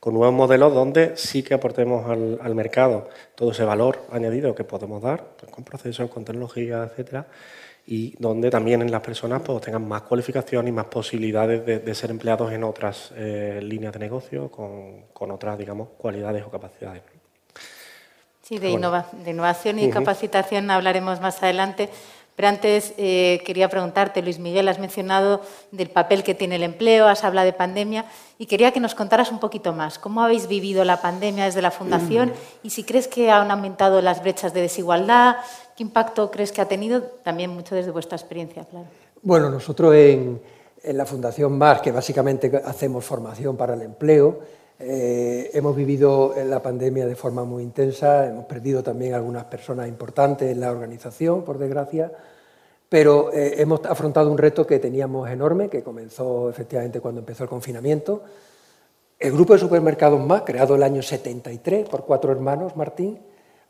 con 0.01 0.15
nuevos 0.15 0.33
modelos 0.33 0.73
donde 0.73 1.15
sí 1.15 1.43
que 1.43 1.53
aportemos 1.53 2.09
al, 2.09 2.55
mercado 2.55 3.07
todo 3.35 3.51
ese 3.51 3.63
valor 3.63 4.01
añadido 4.11 4.55
que 4.55 4.63
podemos 4.63 4.99
dar, 4.99 5.23
pues, 5.37 5.51
con 5.51 5.63
procesos, 5.63 6.09
con 6.09 6.25
tecnología, 6.25 6.89
etcétera, 6.89 7.27
y 7.85 8.15
donde 8.17 8.49
también 8.49 8.81
en 8.81 8.89
las 8.89 9.01
personas 9.01 9.43
pues, 9.43 9.61
tengan 9.61 9.87
más 9.87 10.01
cualificación 10.01 10.67
y 10.67 10.71
más 10.71 10.85
posibilidades 10.85 11.63
de, 11.85 11.95
ser 11.95 12.09
empleados 12.09 12.51
en 12.51 12.63
otras 12.63 13.13
eh, 13.15 13.59
líneas 13.61 13.93
de 13.93 13.99
negocio 13.99 14.49
con, 14.49 15.31
otras, 15.31 15.55
digamos, 15.55 15.89
cualidades 15.99 16.43
o 16.47 16.49
capacidades. 16.49 17.03
Sí, 18.41 18.57
de, 18.57 18.71
innovación 18.71 19.77
y 19.77 19.91
capacitación 19.91 20.71
hablaremos 20.71 21.21
más 21.21 21.43
adelante. 21.43 21.89
Pero 22.35 22.47
antes 22.47 22.93
eh, 22.97 23.41
quería 23.45 23.69
preguntarte, 23.69 24.21
Luis 24.21 24.39
Miguel, 24.39 24.67
has 24.67 24.79
mencionado 24.79 25.41
del 25.71 25.89
papel 25.89 26.23
que 26.23 26.33
tiene 26.33 26.55
el 26.55 26.63
empleo, 26.63 27.07
has 27.07 27.23
hablado 27.23 27.45
de 27.45 27.53
pandemia 27.53 28.05
y 28.37 28.45
quería 28.45 28.71
que 28.71 28.79
nos 28.79 28.95
contaras 28.95 29.31
un 29.31 29.39
poquito 29.39 29.73
más. 29.73 29.99
¿Cómo 29.99 30.23
habéis 30.23 30.47
vivido 30.47 30.83
la 30.83 31.01
pandemia 31.01 31.45
desde 31.45 31.61
la 31.61 31.71
Fundación 31.71 32.29
mm. 32.29 32.67
y 32.67 32.69
si 32.71 32.83
crees 32.83 33.07
que 33.07 33.29
han 33.29 33.51
aumentado 33.51 34.01
las 34.01 34.21
brechas 34.21 34.53
de 34.53 34.61
desigualdad? 34.61 35.37
¿Qué 35.75 35.83
impacto 35.83 36.31
crees 36.31 36.51
que 36.51 36.61
ha 36.61 36.67
tenido? 36.67 37.01
También 37.01 37.51
mucho 37.51 37.75
desde 37.75 37.91
vuestra 37.91 38.17
experiencia, 38.17 38.65
claro. 38.65 38.85
Bueno, 39.21 39.49
nosotros 39.49 39.93
en, 39.93 40.41
en 40.83 40.97
la 40.97 41.05
Fundación 41.05 41.57
MAR, 41.57 41.81
que 41.81 41.91
básicamente 41.91 42.51
hacemos 42.65 43.05
formación 43.05 43.55
para 43.55 43.73
el 43.75 43.81
empleo, 43.81 44.39
eh, 44.83 45.51
hemos 45.53 45.75
vivido 45.75 46.33
la 46.45 46.61
pandemia 46.61 47.05
de 47.05 47.15
forma 47.15 47.43
muy 47.43 47.63
intensa, 47.63 48.27
hemos 48.27 48.45
perdido 48.45 48.83
también 48.83 49.13
algunas 49.13 49.45
personas 49.45 49.87
importantes 49.87 50.51
en 50.51 50.59
la 50.59 50.71
organización, 50.71 51.43
por 51.43 51.57
desgracia, 51.57 52.11
pero 52.89 53.31
eh, 53.31 53.61
hemos 53.61 53.85
afrontado 53.85 54.31
un 54.31 54.37
reto 54.37 54.67
que 54.67 54.79
teníamos 54.79 55.29
enorme, 55.29 55.69
que 55.69 55.83
comenzó 55.83 56.49
efectivamente 56.49 56.99
cuando 56.99 57.19
empezó 57.19 57.43
el 57.43 57.49
confinamiento. 57.49 58.23
El 59.17 59.31
grupo 59.31 59.53
de 59.53 59.59
supermercados 59.59 60.19
más, 60.19 60.41
creado 60.41 60.75
el 60.75 60.83
año 60.83 61.01
73 61.01 61.87
por 61.87 62.05
cuatro 62.05 62.31
hermanos, 62.31 62.75
Martín, 62.75 63.19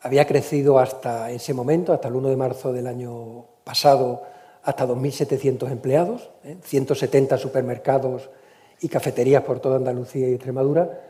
había 0.00 0.26
crecido 0.26 0.78
hasta 0.78 1.30
ese 1.30 1.54
momento, 1.54 1.92
hasta 1.92 2.08
el 2.08 2.16
1 2.16 2.30
de 2.30 2.36
marzo 2.36 2.72
del 2.72 2.86
año 2.86 3.44
pasado, 3.62 4.22
hasta 4.64 4.86
2.700 4.86 5.70
empleados, 5.70 6.30
170 6.62 7.34
¿eh? 7.34 7.38
supermercados 7.38 8.30
y 8.82 8.88
cafeterías 8.88 9.44
por 9.44 9.60
toda 9.60 9.76
Andalucía 9.76 10.28
y 10.28 10.34
Extremadura, 10.34 11.00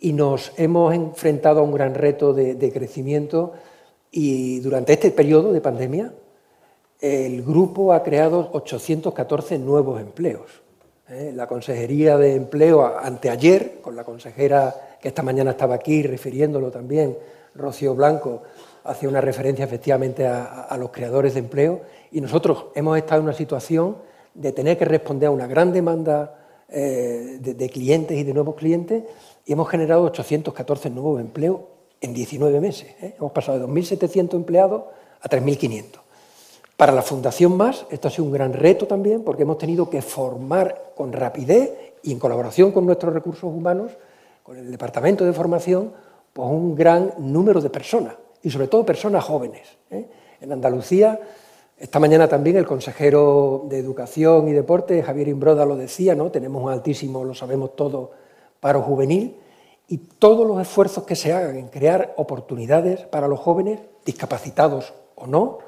y 0.00 0.12
nos 0.12 0.52
hemos 0.58 0.92
enfrentado 0.92 1.60
a 1.60 1.62
un 1.62 1.72
gran 1.72 1.94
reto 1.94 2.34
de, 2.34 2.72
crecimiento 2.72 3.52
y 4.10 4.60
durante 4.60 4.92
este 4.92 5.12
periodo 5.12 5.52
de 5.52 5.60
pandemia 5.60 6.12
el 7.00 7.42
grupo 7.42 7.92
ha 7.92 8.02
creado 8.02 8.50
814 8.52 9.58
nuevos 9.58 10.00
empleos. 10.00 10.62
¿eh? 11.08 11.32
La 11.34 11.46
Consejería 11.46 12.18
de 12.18 12.34
Empleo, 12.34 12.84
anteayer, 12.98 13.80
con 13.80 13.94
la 13.94 14.04
consejera 14.04 14.96
que 15.00 15.08
esta 15.08 15.22
mañana 15.22 15.52
estaba 15.52 15.76
aquí 15.76 16.02
refiriéndolo 16.02 16.70
también, 16.70 17.16
Rocío 17.54 17.94
Blanco, 17.94 18.42
hacía 18.84 19.08
una 19.08 19.20
referencia 19.20 19.64
efectivamente 19.64 20.26
a 20.26 20.76
los 20.78 20.90
creadores 20.90 21.34
de 21.34 21.40
empleo 21.40 21.82
y 22.10 22.20
nosotros 22.20 22.66
hemos 22.74 22.98
estado 22.98 23.20
en 23.20 23.28
una 23.28 23.34
situación 23.34 23.96
de 24.34 24.52
tener 24.52 24.76
que 24.76 24.84
responder 24.84 25.28
a 25.28 25.32
una 25.32 25.46
gran 25.46 25.72
demanda 25.72 26.43
eh, 26.76 27.38
de, 27.40 27.70
clientes 27.70 28.18
y 28.18 28.24
de 28.24 28.34
nuevos 28.34 28.56
clientes 28.56 29.04
y 29.46 29.52
hemos 29.52 29.68
generado 29.68 30.02
814 30.02 30.90
nuevos 30.90 31.20
empleos 31.20 31.60
en 32.00 32.12
19 32.12 32.60
meses. 32.60 32.88
¿eh? 33.00 33.14
Hemos 33.16 33.30
pasado 33.30 33.60
de 33.60 33.66
2.700 33.66 34.34
empleados 34.34 34.82
a 35.20 35.28
3.500. 35.28 36.00
Para 36.76 36.90
la 36.90 37.02
Fundación 37.02 37.56
Más, 37.56 37.86
esto 37.90 38.08
ha 38.08 38.10
sido 38.10 38.24
un 38.24 38.32
gran 38.32 38.52
reto 38.52 38.88
también, 38.88 39.22
porque 39.22 39.44
hemos 39.44 39.58
tenido 39.58 39.88
que 39.88 40.02
formar 40.02 40.90
con 40.96 41.12
rapidez 41.12 41.94
y 42.02 42.10
en 42.10 42.18
colaboración 42.18 42.72
con 42.72 42.86
nuestros 42.86 43.14
recursos 43.14 43.44
humanos, 43.44 43.92
con 44.42 44.58
el 44.58 44.68
Departamento 44.68 45.24
de 45.24 45.32
Formación, 45.32 45.92
pues 46.32 46.48
un 46.48 46.74
gran 46.74 47.14
número 47.18 47.60
de 47.60 47.70
personas, 47.70 48.14
y 48.42 48.50
sobre 48.50 48.66
todo 48.66 48.84
personas 48.84 49.22
jóvenes. 49.22 49.62
¿eh? 49.92 50.08
En 50.40 50.50
Andalucía, 50.50 51.20
esta 51.78 51.98
mañana 51.98 52.28
también 52.28 52.56
el 52.56 52.66
consejero 52.66 53.66
de 53.68 53.78
Educación 53.78 54.48
y 54.48 54.52
Deporte, 54.52 55.02
Javier 55.02 55.28
Imbroda, 55.28 55.66
lo 55.66 55.76
decía, 55.76 56.14
¿no? 56.14 56.30
tenemos 56.30 56.62
un 56.62 56.70
altísimo, 56.70 57.24
lo 57.24 57.34
sabemos 57.34 57.74
todos, 57.74 58.10
paro 58.60 58.82
juvenil, 58.82 59.36
y 59.88 59.98
todos 59.98 60.46
los 60.46 60.60
esfuerzos 60.60 61.04
que 61.04 61.16
se 61.16 61.32
hagan 61.32 61.56
en 61.56 61.68
crear 61.68 62.14
oportunidades 62.16 63.00
para 63.00 63.28
los 63.28 63.40
jóvenes, 63.40 63.80
discapacitados 64.04 64.94
o 65.14 65.26
no, 65.26 65.58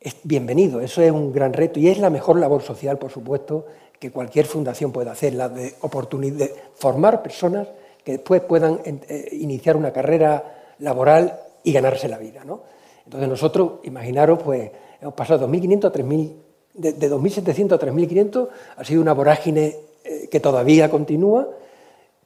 es 0.00 0.16
bienvenido. 0.24 0.80
Eso 0.80 1.02
es 1.02 1.12
un 1.12 1.32
gran 1.32 1.52
reto 1.52 1.78
y 1.78 1.88
es 1.88 1.98
la 1.98 2.10
mejor 2.10 2.38
labor 2.38 2.62
social, 2.62 2.98
por 2.98 3.10
supuesto, 3.10 3.66
que 3.98 4.10
cualquier 4.10 4.46
fundación 4.46 4.92
pueda 4.92 5.12
hacer, 5.12 5.34
la 5.34 5.48
de, 5.48 5.74
de 5.74 6.54
formar 6.74 7.22
personas 7.22 7.68
que 8.02 8.12
después 8.12 8.40
puedan 8.40 8.80
eh, 8.84 9.28
iniciar 9.32 9.76
una 9.76 9.92
carrera 9.92 10.74
laboral 10.78 11.38
y 11.62 11.72
ganarse 11.72 12.08
la 12.08 12.16
vida. 12.16 12.42
¿no? 12.44 12.62
Entonces 13.04 13.28
nosotros, 13.28 13.72
imaginaros, 13.84 14.42
pues 14.42 14.70
hemos 15.00 15.14
pasado 15.14 15.46
de 15.46 15.58
2.500 15.58 15.84
a 15.84 15.92
3.000, 15.92 16.32
de, 16.74 17.10
2.700 17.10 17.72
a 17.72 17.78
3.500, 17.78 18.48
ha 18.76 18.84
sido 18.84 19.02
una 19.02 19.12
vorágine 19.12 19.76
eh, 20.04 20.28
que 20.30 20.40
todavía 20.40 20.90
continúa. 20.90 21.48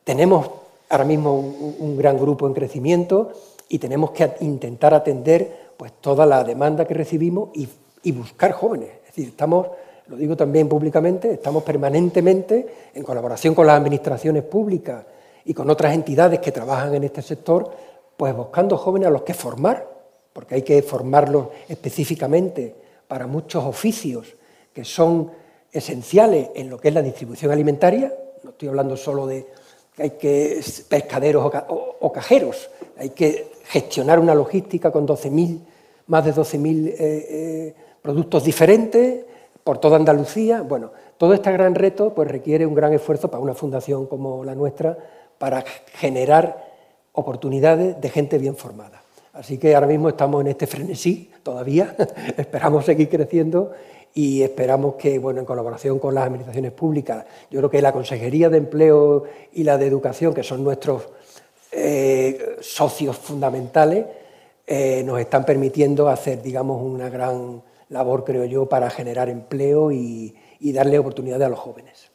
Tenemos 0.04 0.50
ahora 0.88 1.04
mismo 1.04 1.38
un, 1.38 1.96
gran 1.96 2.18
grupo 2.18 2.46
en 2.46 2.54
crecimiento 2.54 3.32
y 3.68 3.78
tenemos 3.78 4.10
que 4.10 4.32
intentar 4.40 4.94
atender 4.94 5.72
pues, 5.76 5.92
toda 6.00 6.26
la 6.26 6.44
demanda 6.44 6.84
que 6.84 6.94
recibimos 6.94 7.50
y, 7.54 7.68
y 8.02 8.12
buscar 8.12 8.52
jóvenes. 8.52 8.90
Es 9.00 9.06
decir, 9.06 9.28
estamos 9.28 9.68
lo 10.06 10.16
digo 10.16 10.36
también 10.36 10.68
públicamente, 10.68 11.32
estamos 11.32 11.62
permanentemente 11.62 12.66
en 12.94 13.02
colaboración 13.02 13.54
con 13.54 13.66
las 13.66 13.78
administraciones 13.78 14.42
públicas 14.42 15.04
y 15.46 15.54
con 15.54 15.70
otras 15.70 15.94
entidades 15.94 16.40
que 16.40 16.52
trabajan 16.52 16.94
en 16.94 17.04
este 17.04 17.22
sector, 17.22 17.70
pues 18.16 18.36
buscando 18.36 18.76
jóvenes 18.76 19.08
a 19.08 19.10
los 19.10 19.22
que 19.22 19.32
formar, 19.32 19.93
porque 20.34 20.56
hay 20.56 20.62
que 20.62 20.82
formarlos 20.82 21.48
específicamente 21.66 22.74
para 23.08 23.26
muchos 23.26 23.64
oficios 23.64 24.34
que 24.74 24.84
son 24.84 25.30
esenciales 25.72 26.50
en 26.54 26.68
lo 26.68 26.78
que 26.78 26.88
es 26.88 26.94
la 26.94 27.00
distribución 27.00 27.50
alimentaria, 27.50 28.12
no 28.42 28.50
estoy 28.50 28.68
hablando 28.68 28.96
solo 28.96 29.26
de 29.26 29.46
que 29.94 30.02
hay 30.02 30.10
que 30.10 30.60
pescaderos 30.88 31.50
o, 31.68 32.12
cajeros, 32.12 32.68
hay 32.98 33.10
que 33.10 33.52
gestionar 33.64 34.18
una 34.18 34.34
logística 34.34 34.90
con 34.90 35.06
12.000, 35.06 35.60
más 36.08 36.24
de 36.24 36.34
12.000 36.34 36.88
eh, 36.88 36.94
eh, 36.98 37.74
productos 38.02 38.44
diferentes, 38.44 39.24
por 39.62 39.78
toda 39.78 39.96
Andalucía. 39.96 40.62
Bueno, 40.62 40.92
todo 41.16 41.32
este 41.32 41.50
gran 41.50 41.74
reto 41.74 42.14
pues, 42.14 42.28
requiere 42.28 42.66
un 42.66 42.74
gran 42.74 42.92
esfuerzo 42.92 43.30
para 43.30 43.42
una 43.42 43.54
fundación 43.54 44.06
como 44.06 44.44
la 44.44 44.54
nuestra 44.54 44.96
para 45.38 45.64
generar 45.94 46.72
oportunidades 47.12 48.00
de 48.00 48.10
gente 48.10 48.38
bien 48.38 48.56
formada. 48.56 49.03
Así 49.34 49.58
que 49.58 49.74
ahora 49.74 49.88
mismo 49.88 50.08
estamos 50.08 50.40
en 50.40 50.46
este 50.46 50.66
frenesí 50.66 51.30
todavía, 51.42 51.94
esperamos 52.36 52.84
seguir 52.84 53.08
creciendo 53.08 53.72
y 54.14 54.42
esperamos 54.42 54.94
que, 54.94 55.18
bueno, 55.18 55.40
en 55.40 55.46
colaboración 55.46 55.98
con 55.98 56.14
las 56.14 56.24
administraciones 56.24 56.70
públicas, 56.70 57.26
yo 57.50 57.58
creo 57.58 57.70
que 57.70 57.82
la 57.82 57.92
Consejería 57.92 58.48
de 58.48 58.58
Empleo 58.58 59.24
y 59.52 59.64
la 59.64 59.76
de 59.76 59.86
Educación, 59.88 60.32
que 60.32 60.44
son 60.44 60.62
nuestros 60.62 61.02
eh, 61.72 62.56
socios 62.60 63.18
fundamentales, 63.18 64.06
eh, 64.66 65.02
nos 65.04 65.18
están 65.18 65.44
permitiendo 65.44 66.08
hacer, 66.08 66.40
digamos, 66.40 66.80
una 66.80 67.08
gran 67.10 67.60
labor, 67.88 68.24
creo 68.24 68.44
yo, 68.44 68.66
para 68.66 68.88
generar 68.88 69.28
empleo 69.28 69.90
y, 69.90 70.36
darle 70.60 70.98
oportunidades 70.98 71.46
a 71.46 71.50
los 71.50 71.58
jóvenes. 71.58 72.10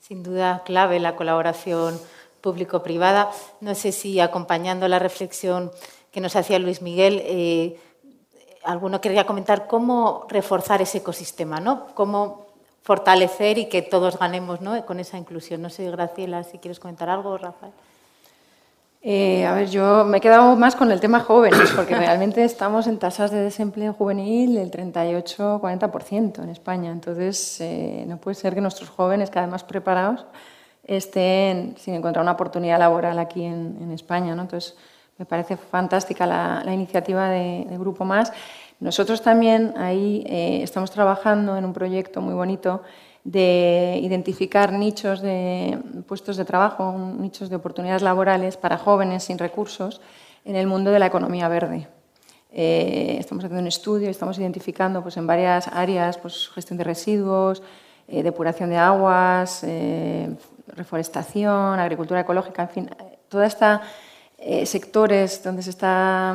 Sin 0.00 0.22
duda, 0.22 0.62
clave 0.66 1.00
la 1.00 1.16
colaboración 1.16 1.98
público-privada. 2.42 3.30
No 3.62 3.74
sé 3.74 3.90
si 3.90 4.20
acompañando 4.20 4.86
la 4.86 4.98
reflexión 4.98 5.70
que 6.16 6.22
nos 6.22 6.34
hacía 6.34 6.58
Luis 6.58 6.80
Miguel, 6.80 7.20
eh, 7.26 7.78
alguno 8.64 9.02
querría 9.02 9.26
comentar 9.26 9.66
cómo 9.66 10.24
reforzar 10.30 10.80
ese 10.80 10.96
ecosistema, 10.96 11.60
¿no? 11.60 11.88
Cómo 11.92 12.46
fortalecer 12.80 13.58
y 13.58 13.66
que 13.66 13.82
todos 13.82 14.18
ganemos 14.18 14.62
¿no? 14.62 14.86
con 14.86 14.98
esa 14.98 15.18
inclusión. 15.18 15.60
No 15.60 15.68
sé, 15.68 15.90
Graciela, 15.90 16.42
si 16.42 16.56
quieres 16.56 16.80
comentar 16.80 17.10
algo, 17.10 17.36
Rafael. 17.36 17.74
Eh, 19.02 19.44
a 19.44 19.52
ver, 19.52 19.68
yo 19.68 20.06
me 20.06 20.16
he 20.16 20.20
quedado 20.22 20.56
más 20.56 20.74
con 20.74 20.90
el 20.90 21.00
tema 21.00 21.20
jóvenes, 21.20 21.70
porque 21.76 21.94
realmente 21.98 22.42
estamos 22.44 22.86
en 22.86 22.98
tasas 22.98 23.30
de 23.30 23.42
desempleo 23.42 23.92
juvenil 23.92 24.54
del 24.54 24.70
38-40% 24.70 26.42
en 26.42 26.48
España. 26.48 26.92
Entonces, 26.92 27.60
eh, 27.60 28.06
no 28.08 28.16
puede 28.16 28.36
ser 28.36 28.54
que 28.54 28.62
nuestros 28.62 28.88
jóvenes, 28.88 29.28
cada 29.28 29.44
vez 29.44 29.52
más 29.52 29.64
preparados, 29.64 30.24
estén 30.82 31.76
sin 31.76 31.92
encontrar 31.92 32.22
una 32.22 32.32
oportunidad 32.32 32.78
laboral 32.78 33.18
aquí 33.18 33.44
en, 33.44 33.92
España. 33.92 34.34
¿no? 34.34 34.40
Entonces, 34.40 34.78
me 35.18 35.24
parece 35.24 35.56
fantástica 35.56 36.26
la, 36.26 36.72
iniciativa 36.72 37.28
de, 37.28 37.66
Grupo 37.78 38.04
Más. 38.04 38.32
Nosotros 38.80 39.22
también 39.22 39.72
ahí 39.78 40.22
eh, 40.26 40.60
estamos 40.62 40.90
trabajando 40.90 41.56
en 41.56 41.64
un 41.64 41.72
proyecto 41.72 42.20
muy 42.20 42.34
bonito 42.34 42.82
de 43.24 43.98
identificar 44.02 44.72
nichos 44.72 45.20
de 45.20 45.78
puestos 46.06 46.36
de 46.36 46.44
trabajo, 46.44 46.94
nichos 47.18 47.48
de 47.48 47.56
oportunidades 47.56 48.02
laborales 48.02 48.56
para 48.56 48.76
jóvenes 48.76 49.24
sin 49.24 49.38
recursos 49.38 50.00
en 50.44 50.54
el 50.54 50.66
mundo 50.66 50.90
de 50.90 50.98
la 50.98 51.06
economía 51.06 51.48
verde. 51.48 51.88
Eh, 52.52 53.16
estamos 53.18 53.42
haciendo 53.42 53.62
un 53.62 53.66
estudio, 53.66 54.10
estamos 54.10 54.38
identificando 54.38 55.02
pues, 55.02 55.16
en 55.16 55.26
varias 55.26 55.66
áreas 55.68 56.18
pues, 56.18 56.48
gestión 56.54 56.76
de 56.76 56.84
residuos, 56.84 57.62
eh, 58.06 58.22
depuración 58.22 58.70
de 58.70 58.76
aguas, 58.76 59.66
reforestación, 60.68 61.80
agricultura 61.80 62.20
ecológica, 62.20 62.62
en 62.62 62.68
fin, 62.68 62.90
toda 63.28 63.46
esta 63.46 63.82
sectores 64.64 65.42
donde 65.42 65.62
se 65.62 65.70
está 65.70 66.34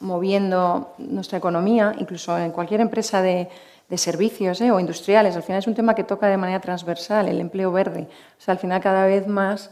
moviendo 0.00 0.94
nuestra 0.98 1.38
economía, 1.38 1.94
incluso 1.98 2.36
en 2.36 2.50
cualquier 2.50 2.80
empresa 2.80 3.22
de, 3.22 3.48
servicios 3.96 4.60
¿eh? 4.62 4.70
o 4.70 4.80
industriales. 4.80 5.36
Al 5.36 5.42
final 5.42 5.58
es 5.58 5.66
un 5.66 5.74
tema 5.74 5.94
que 5.94 6.02
toca 6.02 6.26
de 6.26 6.38
manera 6.38 6.60
transversal, 6.60 7.28
el 7.28 7.40
empleo 7.40 7.70
verde. 7.70 8.08
O 8.38 8.40
sea, 8.40 8.52
al 8.52 8.58
final 8.58 8.80
cada 8.80 9.04
vez 9.04 9.26
más 9.26 9.70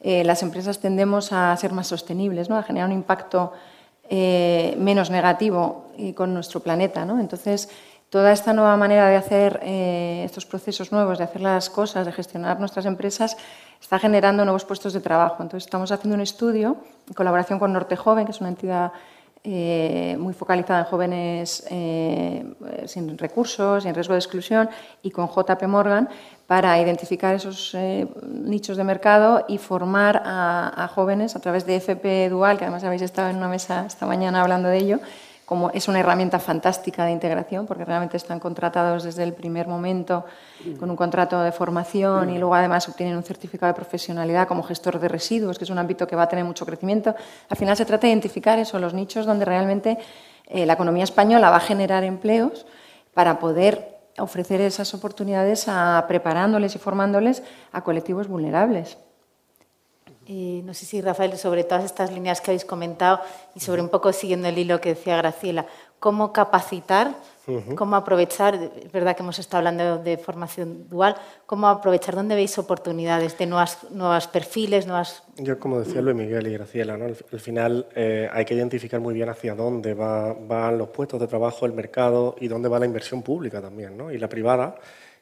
eh, 0.00 0.24
las 0.24 0.42
empresas 0.42 0.78
tendemos 0.78 1.32
a 1.32 1.56
ser 1.56 1.72
más 1.72 1.86
sostenibles, 1.86 2.50
¿no? 2.50 2.58
a 2.58 2.62
generar 2.62 2.88
un 2.90 2.94
impacto 2.94 3.54
eh, 4.10 4.74
menos 4.78 5.10
negativo 5.10 5.86
con 6.14 6.34
nuestro 6.34 6.60
planeta. 6.60 7.06
¿no? 7.06 7.18
Entonces, 7.18 7.70
toda 8.12 8.30
esta 8.30 8.52
nueva 8.52 8.76
manera 8.76 9.08
de 9.08 9.16
hacer 9.16 9.58
estos 9.62 10.44
procesos 10.44 10.92
nuevos, 10.92 11.16
de 11.16 11.24
hacer 11.24 11.40
las 11.40 11.70
cosas, 11.70 12.04
de 12.04 12.12
gestionar 12.12 12.60
nuestras 12.60 12.84
empresas, 12.84 13.38
está 13.80 13.98
generando 13.98 14.44
nuevos 14.44 14.66
puestos 14.66 14.92
de 14.92 15.00
trabajo. 15.00 15.42
Entonces, 15.42 15.64
estamos 15.64 15.90
haciendo 15.90 16.14
un 16.14 16.20
estudio 16.20 16.76
en 17.08 17.14
colaboración 17.14 17.58
con 17.58 17.72
Norte 17.72 17.96
Joven, 17.96 18.26
que 18.26 18.32
es 18.32 18.40
una 18.42 18.50
entidad 18.50 18.92
eh, 19.44 20.14
muy 20.20 20.34
focalizada 20.34 20.80
en 20.80 20.84
jóvenes 20.84 21.66
eh, 21.70 22.44
sin 22.84 23.16
recursos 23.16 23.82
y 23.82 23.88
en 23.88 23.94
riesgo 23.94 24.12
de 24.12 24.20
exclusión, 24.20 24.68
y 25.02 25.10
con 25.10 25.26
JP 25.28 25.62
Morgan 25.66 26.06
para 26.46 26.78
identificar 26.78 27.34
esos 27.34 27.74
eh, 27.74 28.06
nichos 28.22 28.76
de 28.76 28.84
mercado 28.84 29.46
y 29.48 29.56
formar 29.56 30.22
a, 30.22 30.84
a, 30.84 30.86
jóvenes 30.88 31.34
a 31.34 31.40
través 31.40 31.64
de 31.64 31.76
FP 31.76 32.28
Dual, 32.28 32.58
que 32.58 32.66
además 32.66 32.84
habéis 32.84 33.02
estado 33.02 33.30
en 33.30 33.36
una 33.36 33.48
mesa 33.48 33.86
esta 33.86 34.04
mañana 34.04 34.42
hablando 34.42 34.68
de 34.68 34.76
ello, 34.76 35.00
como 35.52 35.68
es 35.68 35.86
una 35.86 36.00
herramienta 36.00 36.38
fantástica 36.38 37.04
de 37.04 37.12
integración, 37.12 37.66
porque 37.66 37.84
realmente 37.84 38.16
están 38.16 38.40
contratados 38.40 39.04
desde 39.04 39.22
el 39.22 39.34
primer 39.34 39.68
momento 39.68 40.24
con 40.80 40.88
un 40.88 40.96
contrato 40.96 41.42
de 41.42 41.52
formación 41.52 42.30
y 42.30 42.38
luego 42.38 42.54
además 42.54 42.88
obtienen 42.88 43.18
un 43.18 43.22
certificado 43.22 43.70
de 43.70 43.76
profesionalidad 43.76 44.48
como 44.48 44.62
gestor 44.62 44.98
de 44.98 45.08
residuos, 45.08 45.58
que 45.58 45.64
es 45.64 45.70
un 45.70 45.76
ámbito 45.76 46.06
que 46.06 46.16
va 46.16 46.22
a 46.22 46.26
tener 46.26 46.46
mucho 46.46 46.64
crecimiento. 46.64 47.14
Al 47.50 47.56
final 47.58 47.76
se 47.76 47.84
trata 47.84 48.06
de 48.06 48.14
identificar 48.14 48.58
eso, 48.58 48.78
los 48.78 48.94
nichos 48.94 49.26
donde 49.26 49.44
realmente 49.44 49.98
eh, 50.46 50.64
la 50.64 50.72
economía 50.72 51.04
española 51.04 51.50
va 51.50 51.56
a 51.56 51.60
generar 51.60 52.02
empleos 52.02 52.64
para 53.12 53.38
poder 53.38 53.98
ofrecer 54.16 54.62
esas 54.62 54.94
oportunidades 54.94 55.66
a, 55.68 56.02
preparándoles 56.08 56.76
y 56.76 56.78
formándoles 56.78 57.42
a 57.72 57.84
colectivos 57.84 58.26
vulnerables. 58.26 58.96
Eh, 60.26 60.62
no 60.64 60.72
sé 60.72 60.86
si, 60.86 61.00
Rafael, 61.00 61.36
sobre 61.36 61.64
todas 61.64 61.84
estas 61.84 62.12
líneas 62.12 62.40
que 62.40 62.52
habéis 62.52 62.64
comentado 62.64 63.20
y 63.54 63.60
sobre 63.60 63.82
un 63.82 63.88
poco 63.88 64.12
siguiendo 64.12 64.48
el 64.48 64.56
hilo 64.56 64.80
que 64.80 64.90
decía 64.90 65.16
Graciela, 65.16 65.66
cómo 65.98 66.32
capacitar, 66.32 67.14
cómo 67.76 67.94
aprovechar, 67.94 68.54
es 68.54 68.90
verdad 68.90 69.14
que 69.16 69.22
hemos 69.22 69.38
estado 69.38 69.58
hablando 69.58 69.98
de 69.98 70.16
formación 70.16 70.88
dual, 70.88 71.14
cómo 71.46 71.68
aprovechar, 71.68 72.16
dónde 72.16 72.34
veis 72.34 72.58
oportunidades 72.58 73.38
de 73.38 73.46
nuevas, 73.46 73.78
nuevos 73.90 74.26
perfiles, 74.26 74.86
nuevas... 74.86 75.22
Yo, 75.36 75.60
como 75.60 75.78
decía 75.78 76.02
Luis 76.02 76.16
Miguel 76.16 76.48
y 76.48 76.52
Graciela, 76.54 76.96
¿no? 76.96 77.04
al, 77.04 77.40
final 77.40 77.86
eh, 77.94 78.28
hay 78.32 78.44
que 78.44 78.54
identificar 78.54 79.00
muy 79.00 79.14
bien 79.14 79.28
hacia 79.28 79.54
dónde 79.54 79.94
va, 79.94 80.32
van 80.34 80.76
los 80.76 80.88
puestos 80.88 81.20
de 81.20 81.28
trabajo, 81.28 81.66
el 81.66 81.72
mercado 81.72 82.34
y 82.40 82.48
dónde 82.48 82.68
va 82.68 82.80
la 82.80 82.86
inversión 82.86 83.22
pública 83.22 83.60
también, 83.60 83.96
¿no? 83.96 84.10
y 84.10 84.18
la 84.18 84.28
privada 84.28 84.74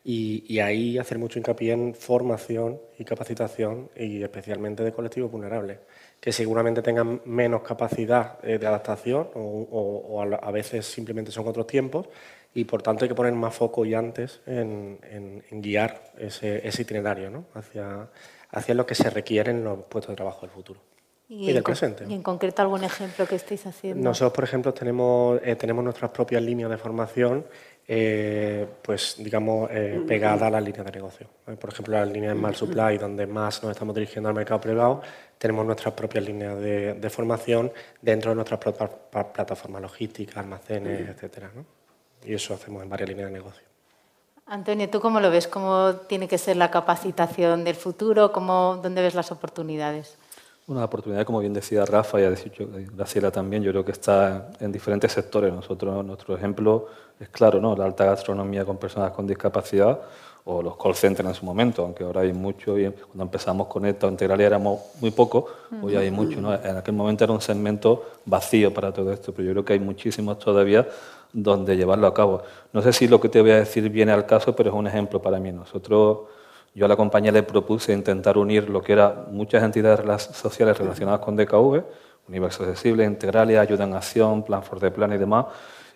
Y, 0.03 0.59
ahí 0.61 0.97
hacer 0.97 1.19
mucho 1.19 1.39
hincapié 1.39 1.73
en 1.73 1.95
formación 1.95 2.81
y 2.99 3.05
capacitación, 3.05 3.91
y 3.95 4.23
especialmente 4.23 4.83
de 4.83 4.93
colectivos 4.93 5.31
vulnerables, 5.31 5.79
que 6.21 6.33
seguramente 6.33 6.81
tengan 6.81 7.21
menos 7.27 7.63
capacidad 7.63 8.39
eh, 8.43 8.59
de 8.59 8.67
adaptación 8.67 9.29
o, 9.35 10.23
a 10.23 10.51
veces 10.51 10.87
simplemente 10.87 11.31
son 11.31 11.47
otros 11.47 11.67
tiempos, 11.67 12.09
y 12.55 12.65
por 12.65 12.83
tanto 12.83 13.05
hay 13.05 13.09
que 13.09 13.15
poner 13.15 13.35
más 13.35 13.55
foco 13.55 13.85
y 13.85 13.95
antes 13.95 14.41
en, 14.47 14.99
guiar 15.51 16.13
ese, 16.19 16.63
itinerario 16.79 17.31
¿no? 17.31 17.45
hacia, 17.55 18.09
hacia 18.51 18.75
lo 18.75 18.87
que 18.87 18.95
se 18.95 19.11
requiere 19.11 19.51
en 19.51 19.63
los 19.63 19.85
puestos 19.85 20.13
de 20.13 20.17
trabajo 20.17 20.41
del 20.43 20.51
futuro. 20.51 20.81
Y, 21.33 21.53
del 21.53 21.63
presente. 21.63 22.05
¿Y 22.09 22.15
en 22.15 22.25
concreto 22.25 22.61
algún 22.61 22.83
ejemplo 22.83 23.25
que 23.25 23.37
estéis 23.37 23.65
haciendo? 23.65 24.03
Nosotros, 24.03 24.33
por 24.33 24.43
ejemplo, 24.43 24.75
tenemos, 24.75 25.41
eh, 25.45 25.55
tenemos 25.55 25.85
nuestras 25.85 26.11
propias 26.11 26.43
líneas 26.43 26.69
de 26.69 26.77
formación 26.77 27.47
eh, 27.93 28.69
pues 28.83 29.17
digamos, 29.19 29.69
eh, 29.73 30.01
pegada 30.07 30.47
a 30.47 30.51
las 30.51 30.63
líneas 30.63 30.87
de 30.87 30.93
negocio. 30.93 31.27
Por 31.59 31.71
ejemplo, 31.71 31.99
las 31.99 32.09
líneas 32.09 32.37
de 32.37 32.41
Mal 32.41 32.55
Supply, 32.55 32.99
donde 32.99 33.27
más 33.27 33.61
nos 33.65 33.73
estamos 33.73 33.97
dirigiendo 33.97 34.29
al 34.29 34.35
mercado 34.37 34.61
privado, 34.61 35.03
tenemos 35.37 35.67
nuestras 35.67 35.93
propias 35.95 36.25
líneas 36.25 36.57
de, 36.61 37.11
formación 37.11 37.73
dentro 38.01 38.31
de 38.31 38.37
nuestras 38.37 38.61
propias 38.61 38.91
plataformas 39.11 39.83
logísticas, 39.83 40.37
almacenes, 40.37 41.09
etcétera. 41.09 41.51
Y 42.25 42.33
eso 42.33 42.55
hacemos 42.55 42.81
en 42.85 42.91
varias 42.91 43.09
líneas 43.09 43.27
de 43.27 43.33
negocio. 43.33 43.67
Antonio, 44.47 44.89
¿tú 44.89 45.01
cómo 45.01 45.19
lo 45.19 45.29
ves? 45.29 45.49
¿Cómo 45.49 45.97
tiene 46.07 46.29
que 46.29 46.39
ser 46.39 46.59
la 46.59 46.71
capacitación 46.71 47.65
del 47.65 47.75
futuro? 47.75 48.31
¿Cómo, 48.31 48.79
¿Dónde 48.81 49.03
ves 49.03 49.17
las 49.17 49.33
oportunidades? 49.33 50.17
Una 50.71 50.85
oportunidad, 50.85 51.25
como 51.25 51.41
bien 51.41 51.53
decía 51.53 51.85
Rafa 51.85 52.21
y 52.21 52.23
ha 52.23 52.31
dicho 52.31 52.69
Graciela 52.95 53.33
también, 53.33 53.61
yo 53.61 53.73
creo 53.73 53.85
que 53.85 53.91
está 53.91 54.51
en 54.61 54.71
diferentes 54.71 55.11
sectores. 55.11 55.53
Nosotros, 55.53 56.05
nuestro 56.05 56.37
ejemplo 56.37 56.87
es 57.19 57.29
claro, 57.29 57.61
¿no? 57.61 57.75
La 57.75 57.87
alta 57.87 58.05
gastronomía 58.05 58.65
con 58.65 58.77
personas 58.77 59.11
con 59.11 59.27
discapacidad 59.27 60.01
o 60.45 60.63
los 60.63 60.77
call 60.77 60.95
centers 60.95 61.29
en 61.29 61.35
su 61.35 61.45
momento, 61.45 61.83
aunque 61.83 62.05
ahora 62.05 62.21
hay 62.21 62.33
mucho, 62.33 62.79
y 62.79 62.89
cuando 62.89 63.25
empezamos 63.25 63.67
con 63.67 63.85
esto 63.85 64.09
integral 64.09 64.41
éramos 64.41 64.81
muy 65.01 65.11
pocos, 65.11 65.47
hoy 65.83 65.97
hay 65.97 66.13
mucho, 66.13 66.41
¿no? 66.41 66.55
En 66.55 66.77
aquel 66.77 66.95
momento 66.95 67.25
era 67.25 67.33
un 67.33 67.41
segmento 67.41 68.05
vacío 68.25 68.73
para 68.73 68.93
todo 68.93 69.13
esto, 69.13 69.33
pero 69.33 69.47
yo 69.47 69.53
creo 69.55 69.65
que 69.65 69.73
hay 69.73 69.81
muchísimos 69.81 70.39
todavía 70.39 70.87
donde 71.33 71.77
llevarlo 71.77 72.07
a 72.07 72.15
cabo. 72.15 72.43
No 72.73 72.81
sé 72.81 72.93
si 72.93 73.09
lo 73.09 73.21
que 73.21 73.29
te 73.29 73.41
voy 73.41 73.51
a 73.51 73.57
decir 73.57 73.89
viene 73.91 74.13
al 74.13 74.25
caso, 74.25 74.55
pero 74.55 74.71
es 74.71 74.77
un 74.77 74.87
ejemplo 74.87 75.21
para 75.21 75.41
mí. 75.41 75.51
Nosotros 75.51 76.29
yo 76.75 76.85
a 76.85 76.89
la 76.89 76.97
compañía 76.97 77.33
le 77.33 77.43
propuse 77.43 77.93
intentar 77.93 78.39
unir 78.39 78.71
lo 78.71 78.81
que 78.81 78.93
eran 78.93 79.27
muchas 79.33 79.63
entidades 79.63 80.23
sociales 80.23 80.79
relacionadas 80.79 81.21
con 81.21 81.35
DKV, 81.37 81.83
Universo 82.29 82.63
Accesible, 82.63 83.05
Integralia, 83.05 83.61
Ayuda 83.61 83.85
en 83.85 83.95
Acción, 83.95 84.45
Plan 84.45 84.63
for 84.63 84.79
the 84.79 84.91
Plan 84.91 85.13
y 85.13 85.19
demás, 85.19 85.47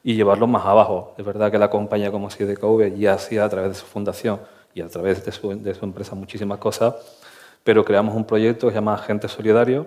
y 0.03 0.17
llevarlo 0.17 0.47
más 0.49 0.67
abajo. 0.67 1.15
Es 1.17 1.25
verdad 1.25 1.51
que 1.53 1.59
la 1.59 1.71
compañía 1.71 2.11
como 2.11 2.29
si 2.29 2.45
DKV 2.45 2.97
ya 2.97 3.15
hacía 3.15 3.45
a 3.45 3.49
través 3.49 3.71
de 3.71 3.75
su 3.77 3.87
fundación 3.87 4.41
y 4.75 4.81
a 4.81 4.89
través 4.89 5.25
de 5.25 5.31
su, 5.31 5.53
empresa 5.53 6.17
muchísimas 6.17 6.59
cosas, 6.59 6.95
pero 7.63 7.85
creamos 7.85 8.17
un 8.17 8.25
proyecto 8.25 8.67
que 8.67 8.73
se 8.73 8.79
llama 8.79 8.95
Agente 8.95 9.29
Solidario. 9.29 9.87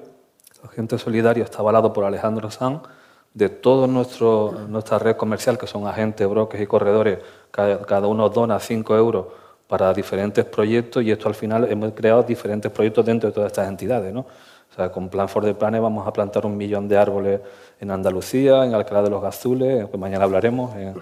Agente 0.63 0.97
Solidario 0.97 1.43
está 1.43 1.59
avalado 1.59 1.91
por 1.91 2.05
Alejandro 2.05 2.49
Sanz, 2.49 2.83
de 3.33 3.49
toda 3.49 3.87
nuestra 3.87 4.99
red 4.99 5.17
comercial, 5.17 5.57
que 5.57 5.67
son 5.67 5.85
agentes, 5.85 6.27
brokers 6.27 6.63
y 6.63 6.65
corredores, 6.65 7.19
cada, 7.51 7.81
cada 7.81 8.07
uno 8.07 8.29
dona 8.29 8.59
5 8.59 8.95
euros 8.95 9.25
para 9.67 9.93
diferentes 9.93 10.45
proyectos 10.45 11.03
y 11.03 11.11
esto 11.11 11.27
al 11.27 11.35
final 11.35 11.69
hemos 11.69 11.91
creado 11.93 12.23
diferentes 12.23 12.71
proyectos 12.71 13.05
dentro 13.05 13.29
de 13.29 13.35
todas 13.35 13.51
estas 13.51 13.67
entidades. 13.67 14.13
¿no? 14.13 14.21
O 14.21 14.75
sea, 14.75 14.91
con 14.91 15.09
Plan 15.09 15.27
for 15.27 15.43
the 15.43 15.53
Planet 15.53 15.81
vamos 15.81 16.07
a 16.07 16.13
plantar 16.13 16.45
un 16.45 16.55
millón 16.55 16.87
de 16.87 16.97
árboles 16.97 17.41
en 17.79 17.91
Andalucía, 17.91 18.63
en 18.65 18.73
Alcalá 18.73 19.01
de 19.01 19.09
los 19.09 19.21
Gazules, 19.21 19.89
que 19.89 19.97
mañana 19.97 20.23
hablaremos, 20.23 20.75
en, 20.75 20.95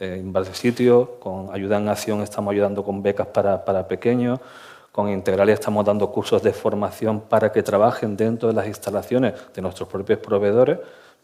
en 0.00 0.32
varios 0.32 0.56
sitios. 0.56 1.08
Con 1.20 1.54
Ayuda 1.54 1.78
en 1.78 1.88
Acción 1.88 2.20
estamos 2.22 2.52
ayudando 2.52 2.84
con 2.84 3.02
becas 3.02 3.28
para, 3.28 3.64
para 3.64 3.86
pequeños. 3.86 4.40
Con 4.90 5.08
Integralia 5.08 5.54
estamos 5.54 5.84
dando 5.84 6.10
cursos 6.10 6.42
de 6.42 6.52
formación 6.52 7.20
para 7.20 7.52
que 7.52 7.62
trabajen 7.62 8.16
dentro 8.16 8.48
de 8.48 8.54
las 8.54 8.66
instalaciones 8.66 9.34
de 9.54 9.62
nuestros 9.62 9.88
propios 9.88 10.18
proveedores 10.18 10.78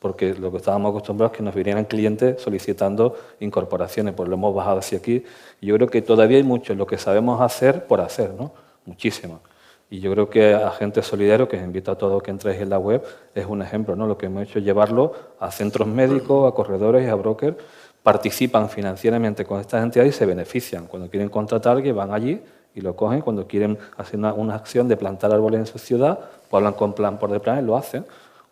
porque 0.04 0.34
lo 0.34 0.50
que 0.50 0.58
estábamos 0.58 0.90
acostumbrados 0.90 1.32
es 1.32 1.38
que 1.38 1.42
nos 1.42 1.54
vinieran 1.54 1.86
clientes 1.86 2.38
solicitando 2.42 3.16
incorporaciones, 3.40 4.12
pues 4.12 4.28
lo 4.28 4.34
hemos 4.34 4.54
bajado 4.54 4.80
hacia 4.80 4.98
aquí. 4.98 5.24
Yo 5.62 5.74
creo 5.76 5.88
que 5.88 6.02
todavía 6.02 6.36
hay 6.36 6.42
mucho 6.42 6.74
lo 6.74 6.86
que 6.86 6.98
sabemos 6.98 7.40
hacer 7.40 7.86
por 7.86 8.02
hacer, 8.02 8.34
¿no? 8.34 8.52
Muchísimo. 8.84 9.40
Y 9.88 10.00
yo 10.00 10.12
creo 10.12 10.28
que 10.28 10.52
Agente 10.52 11.00
Solidario, 11.00 11.48
que 11.48 11.56
os 11.56 11.62
invito 11.62 11.90
a 11.90 11.96
todos 11.96 12.22
que 12.22 12.30
entréis 12.30 12.60
en 12.60 12.68
la 12.68 12.78
web, 12.78 13.02
es 13.34 13.46
un 13.46 13.62
ejemplo, 13.62 13.96
¿no? 13.96 14.06
Lo 14.06 14.18
que 14.18 14.26
hemos 14.26 14.42
hecho 14.42 14.58
es 14.58 14.64
llevarlo 14.66 15.14
a 15.40 15.50
centros 15.50 15.88
médicos, 15.88 16.52
a 16.52 16.54
corredores 16.54 17.06
y 17.06 17.08
a 17.08 17.14
brokers, 17.14 17.56
participan 18.02 18.68
financieramente 18.68 19.46
con 19.46 19.58
estas 19.58 19.82
entidades 19.82 20.14
y 20.14 20.18
se 20.18 20.26
benefician. 20.26 20.86
Cuando 20.86 21.08
quieren 21.08 21.30
contratar 21.30 21.78
alguien, 21.78 21.96
van 21.96 22.12
allí 22.12 22.42
y 22.74 22.82
lo 22.82 22.94
cogen. 22.94 23.22
Cuando 23.22 23.46
quieren 23.46 23.78
hacer 23.96 24.20
una, 24.20 24.54
acción 24.54 24.86
de 24.86 24.98
plantar 24.98 25.32
árboles 25.32 25.60
en 25.60 25.66
su 25.66 25.78
ciudad, 25.78 26.18
pues 26.50 26.58
hablan 26.58 26.74
con 26.74 26.92
plan 26.92 27.18
por 27.18 27.30
de 27.30 27.40
plan 27.40 27.64
y 27.64 27.66
lo 27.66 27.74
hacen 27.74 28.04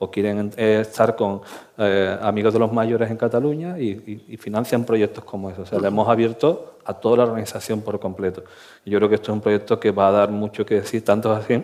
o 0.02 0.10
quieren 0.10 0.50
eh, 0.56 0.80
estar 0.80 1.14
con 1.14 1.42
eh, 1.78 2.18
amigos 2.20 2.52
de 2.52 2.58
los 2.58 2.72
mayores 2.72 3.08
en 3.08 3.16
Cataluña 3.16 3.78
y, 3.78 4.36
financian 4.36 4.84
proyectos 4.84 5.22
como 5.22 5.48
esos. 5.48 5.62
O 5.62 5.66
sea, 5.66 5.78
le 5.78 5.86
hemos 5.86 6.08
abierto 6.08 6.78
a 6.84 6.92
toda 6.92 7.18
la 7.18 7.22
organización 7.22 7.82
por 7.82 8.00
completo. 8.00 8.42
Yo 8.84 8.98
creo 8.98 9.08
que 9.08 9.14
esto 9.14 9.30
es 9.30 9.36
un 9.36 9.40
proyecto 9.40 9.78
que 9.78 9.92
va 9.92 10.08
a 10.08 10.10
dar 10.10 10.30
mucho 10.30 10.66
que 10.66 10.74
decir, 10.74 11.04
tanto 11.04 11.30
así 11.30 11.62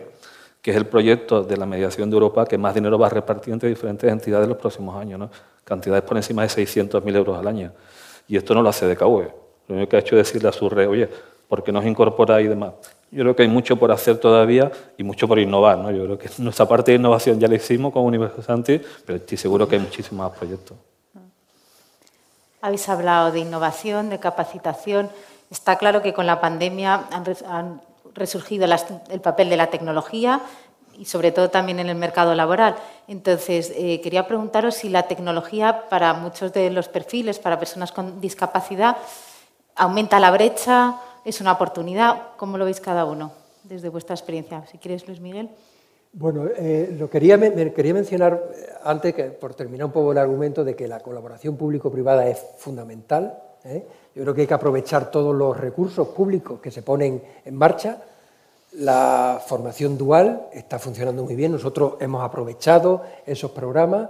que 0.61 0.71
es 0.71 0.77
el 0.77 0.85
proyecto 0.85 1.43
de 1.43 1.57
la 1.57 1.65
mediación 1.65 2.09
de 2.09 2.13
Europa 2.13 2.45
que 2.45 2.57
más 2.57 2.73
dinero 2.73 2.97
va 2.97 3.07
a 3.07 3.09
repartir 3.09 3.53
entre 3.53 3.67
diferentes 3.67 4.09
entidades 4.09 4.45
en 4.45 4.49
los 4.51 4.57
próximos 4.57 4.95
años. 4.95 5.19
¿no? 5.19 5.29
Cantidades 5.65 6.03
por 6.03 6.15
encima 6.15 6.43
de 6.43 6.47
600.000 6.47 7.15
euros 7.17 7.37
al 7.37 7.45
año. 7.47 7.73
Y 8.29 8.37
esto 8.37 8.53
no 8.53 8.61
lo 8.61 8.69
hace 8.69 8.87
DKV. 8.87 9.03
Lo 9.67 9.75
único 9.75 9.89
que 9.89 9.97
ha 9.97 9.99
hecho 9.99 10.17
es 10.17 10.27
decirle 10.27 10.47
a 10.47 10.53
su 10.53 10.69
red, 10.69 10.87
oye, 10.87 11.09
¿por 11.49 11.61
qué 11.61 11.73
nos 11.73 11.83
incorpora 11.83 12.39
y 12.39 12.47
demás? 12.47 12.71
Yo 13.11 13.23
creo 13.23 13.35
que 13.35 13.43
hay 13.43 13.49
mucho 13.49 13.75
por 13.77 13.91
hacer 13.91 14.19
todavía 14.19 14.71
y 14.97 15.03
mucho 15.03 15.27
por 15.27 15.39
innovar. 15.39 15.77
¿no? 15.79 15.91
Yo 15.91 16.05
creo 16.05 16.17
que 16.17 16.29
nuestra 16.37 16.67
parte 16.67 16.91
de 16.91 16.97
innovación 16.97 17.39
ya 17.39 17.47
la 17.47 17.55
hicimos 17.55 17.91
con 17.91 18.03
Universo 18.03 18.41
Santi, 18.41 18.81
pero 19.05 19.17
estoy 19.17 19.37
seguro 19.37 19.67
que 19.67 19.75
hay 19.75 19.81
muchísimos 19.81 20.29
más 20.29 20.37
proyectos. 20.37 20.77
Habéis 22.61 22.89
hablado 22.89 23.31
de 23.31 23.39
innovación, 23.39 24.09
de 24.09 24.19
capacitación. 24.19 25.09
Está 25.49 25.77
claro 25.77 26.01
que 26.01 26.13
con 26.13 26.25
la 26.27 26.41
pandemia 26.41 27.05
han, 27.11 27.81
resurgido 28.15 28.65
el 29.09 29.21
papel 29.21 29.49
de 29.49 29.55
la 29.55 29.67
tecnología 29.67 30.41
y 30.97 31.05
sobre 31.05 31.31
todo 31.31 31.49
también 31.49 31.79
en 31.79 31.87
el 31.87 31.95
mercado 31.95 32.35
laboral. 32.35 32.75
Entonces, 33.07 33.71
eh, 33.75 34.01
quería 34.01 34.27
preguntaros 34.27 34.75
si 34.75 34.89
la 34.89 35.03
tecnología 35.03 35.87
para 35.89 36.13
muchos 36.13 36.51
de 36.51 36.69
los 36.69 36.89
perfiles, 36.89 37.39
para 37.39 37.57
personas 37.57 37.93
con 37.93 38.19
discapacidad, 38.19 38.97
aumenta 39.75 40.19
la 40.19 40.31
brecha, 40.31 40.95
es 41.29 41.41
una 41.41 41.53
oportunidad. 41.53 42.35
¿Cómo 42.37 42.57
lo 42.57 42.65
veis 42.65 42.79
cada 42.79 43.05
uno 43.05 43.31
desde 43.63 43.89
vuestra 43.89 44.15
experiencia? 44.15 44.65
Si 44.67 44.77
quieres, 44.77 45.07
Luis 45.07 45.19
Miguel. 45.19 45.49
Bueno, 46.11 46.45
eh, 46.57 46.95
lo 46.97 47.07
quería, 47.09 47.39
quería 47.71 47.93
mencionar 47.93 48.49
eh, 48.51 48.69
antes, 48.83 49.13
que, 49.13 49.25
por 49.25 49.53
terminar 49.53 49.85
un 49.85 49.91
poco 49.91 50.11
el 50.11 50.17
argumento, 50.17 50.63
de 50.63 50.75
que 50.75 50.87
la 50.87 50.99
colaboración 50.99 51.55
público-privada 51.55 52.27
es 52.27 52.43
fundamental. 52.57 53.37
¿eh? 53.63 53.85
Yo 54.15 54.23
creo 54.23 54.33
que 54.33 54.41
hay 54.41 54.47
que 54.47 54.53
aprovechar 54.55 55.11
todos 55.11 55.35
los 55.35 55.55
recursos 55.55 56.07
públicos 56.09 56.59
que 56.59 56.71
se 56.71 56.81
ponen 56.81 57.21
en 57.45 57.55
marcha. 57.55 58.01
La 58.73 59.39
formación 59.45 59.97
dual 59.97 60.47
está 60.51 60.79
funcionando 60.79 61.23
muy 61.23 61.35
bien. 61.35 61.51
Nosotros 61.51 61.93
hemos 61.99 62.23
aprovechado 62.23 63.03
esos 63.25 63.51
programas, 63.51 64.09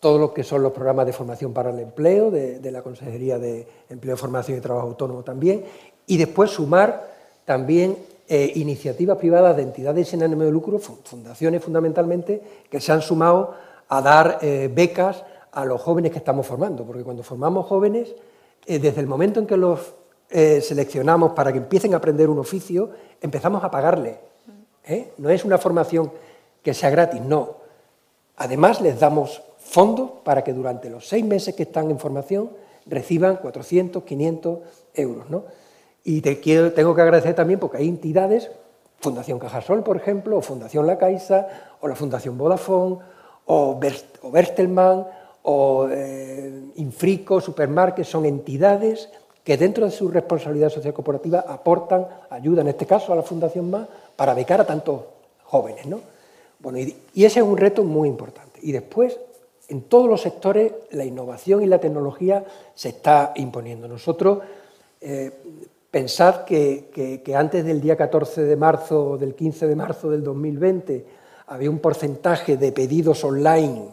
todo 0.00 0.18
lo 0.18 0.34
que 0.34 0.44
son 0.44 0.62
los 0.62 0.72
programas 0.72 1.06
de 1.06 1.12
formación 1.14 1.54
para 1.54 1.70
el 1.70 1.78
empleo, 1.78 2.30
de 2.30 2.70
la 2.70 2.82
Consejería 2.82 3.38
de 3.38 3.66
Empleo, 3.88 4.16
Formación 4.16 4.58
y 4.58 4.60
Trabajo 4.60 4.86
Autónomo 4.86 5.22
también, 5.22 5.64
y 6.08 6.16
después 6.16 6.50
sumar 6.50 7.12
también 7.44 7.96
eh, 8.26 8.52
iniciativas 8.56 9.16
privadas 9.18 9.56
de 9.56 9.62
entidades 9.62 10.08
sin 10.08 10.22
ánimo 10.22 10.42
de 10.42 10.50
lucro, 10.50 10.78
fundaciones 10.78 11.62
fundamentalmente, 11.62 12.42
que 12.68 12.80
se 12.80 12.92
han 12.92 13.02
sumado 13.02 13.54
a 13.88 14.02
dar 14.02 14.38
eh, 14.42 14.70
becas 14.74 15.22
a 15.52 15.64
los 15.64 15.80
jóvenes 15.80 16.10
que 16.12 16.18
estamos 16.18 16.46
formando, 16.46 16.84
porque 16.84 17.02
cuando 17.02 17.22
formamos 17.22 17.66
jóvenes, 17.66 18.14
eh, 18.66 18.78
desde 18.78 19.00
el 19.00 19.06
momento 19.06 19.38
en 19.40 19.46
que 19.46 19.56
los 19.56 19.94
seleccionamos 20.30 21.32
para 21.32 21.50
que 21.52 21.56
empiecen 21.56 21.94
a 21.94 21.96
aprender 21.96 22.28
un 22.28 22.38
oficio, 22.38 22.90
empezamos 23.18 23.64
a 23.64 23.70
pagarle. 23.70 24.18
No 25.16 25.30
es 25.30 25.42
una 25.42 25.56
formación 25.56 26.12
que 26.62 26.74
sea 26.74 26.90
gratis, 26.90 27.22
no. 27.22 27.56
Además, 28.36 28.82
les 28.82 29.00
damos 29.00 29.40
fondos 29.56 30.10
para 30.24 30.44
que 30.44 30.52
durante 30.52 30.90
los 30.90 31.08
seis 31.08 31.24
meses 31.24 31.54
que 31.54 31.62
están 31.62 31.90
en 31.90 31.98
formación 31.98 32.50
reciban 32.84 33.36
400, 33.36 34.02
500 34.02 34.58
euros. 34.92 35.30
¿no? 35.30 35.44
Y 36.08 36.22
tengo 36.22 36.94
que 36.94 37.02
agradecer 37.02 37.34
también 37.34 37.60
porque 37.60 37.76
hay 37.76 37.86
entidades, 37.86 38.50
Fundación 38.98 39.38
Cajasol, 39.38 39.82
por 39.82 39.98
ejemplo, 39.98 40.38
o 40.38 40.40
Fundación 40.40 40.86
La 40.86 40.96
Caixa, 40.96 41.76
o 41.82 41.86
la 41.86 41.94
Fundación 41.94 42.38
Vodafone, 42.38 42.96
o, 43.44 43.78
Berstelman, 43.78 45.06
o 45.42 45.86
eh, 45.90 46.62
Infrico, 46.76 47.42
Supermarket, 47.42 48.06
son 48.06 48.24
entidades 48.24 49.10
que 49.44 49.58
dentro 49.58 49.84
de 49.84 49.90
su 49.90 50.08
responsabilidad 50.08 50.70
social 50.70 50.94
corporativa 50.94 51.44
aportan 51.46 52.06
ayuda, 52.30 52.62
en 52.62 52.68
este 52.68 52.86
caso 52.86 53.12
a 53.12 53.16
la 53.16 53.22
Fundación 53.22 53.68
Más, 53.68 53.86
para 54.16 54.32
becar 54.32 54.62
a 54.62 54.66
tantos 54.66 55.02
jóvenes. 55.44 55.84
¿no? 55.84 56.00
Bueno, 56.58 56.78
y, 56.78 56.96
ese 57.16 57.40
es 57.40 57.44
un 57.44 57.58
reto 57.58 57.84
muy 57.84 58.08
importante. 58.08 58.60
Y 58.62 58.72
después, 58.72 59.20
en 59.68 59.82
todos 59.82 60.08
los 60.08 60.22
sectores, 60.22 60.72
la 60.90 61.04
innovación 61.04 61.62
y 61.62 61.66
la 61.66 61.78
tecnología 61.78 62.46
se 62.74 62.88
está 62.88 63.34
imponiendo. 63.36 63.86
Nosotros, 63.88 64.38
eh, 65.02 65.32
Pensad 65.90 66.44
que, 66.44 67.22
antes 67.34 67.64
del 67.64 67.80
día 67.80 67.96
14 67.96 68.42
de 68.42 68.56
marzo 68.56 69.12
o 69.12 69.18
del 69.18 69.34
15 69.34 69.66
de 69.66 69.74
marzo 69.74 70.10
del 70.10 70.22
2020 70.22 71.06
había 71.46 71.70
un 71.70 71.78
porcentaje 71.78 72.58
de 72.58 72.72
pedidos 72.72 73.24
online 73.24 73.88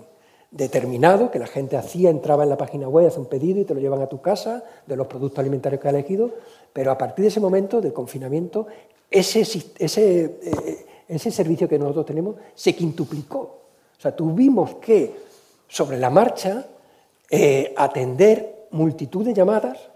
determinado 0.51 1.31
que 1.31 1.39
la 1.39 1.47
gente 1.47 1.77
hacía, 1.77 2.09
entraba 2.09 2.43
en 2.43 2.49
la 2.49 2.57
página 2.57 2.89
web, 2.89 3.07
hace 3.07 3.19
un 3.19 3.27
pedido 3.27 3.61
y 3.61 3.65
te 3.65 3.73
lo 3.73 3.79
llevan 3.79 4.01
a 4.01 4.07
tu 4.07 4.21
casa 4.21 4.65
de 4.85 4.97
los 4.97 5.07
productos 5.07 5.39
alimentarios 5.39 5.81
que 5.81 5.87
ha 5.87 5.91
elegido, 5.91 6.31
pero 6.73 6.91
a 6.91 6.97
partir 6.97 7.23
de 7.23 7.29
ese 7.29 7.39
momento 7.39 7.79
del 7.79 7.93
confinamiento, 7.93 8.67
ese, 9.09 9.41
ese, 9.41 10.23
eh, 10.25 10.85
ese 11.07 11.31
servicio 11.31 11.69
que 11.69 11.79
nosotros 11.79 12.05
tenemos 12.05 12.35
se 12.53 12.75
quintuplicó. 12.75 13.39
O 13.39 14.01
sea, 14.01 14.13
tuvimos 14.13 14.75
que, 14.75 15.15
sobre 15.69 15.97
la 15.97 16.09
marcha, 16.09 16.65
eh, 17.29 17.73
atender 17.77 18.67
multitud 18.71 19.25
de 19.25 19.33
llamadas 19.33 19.94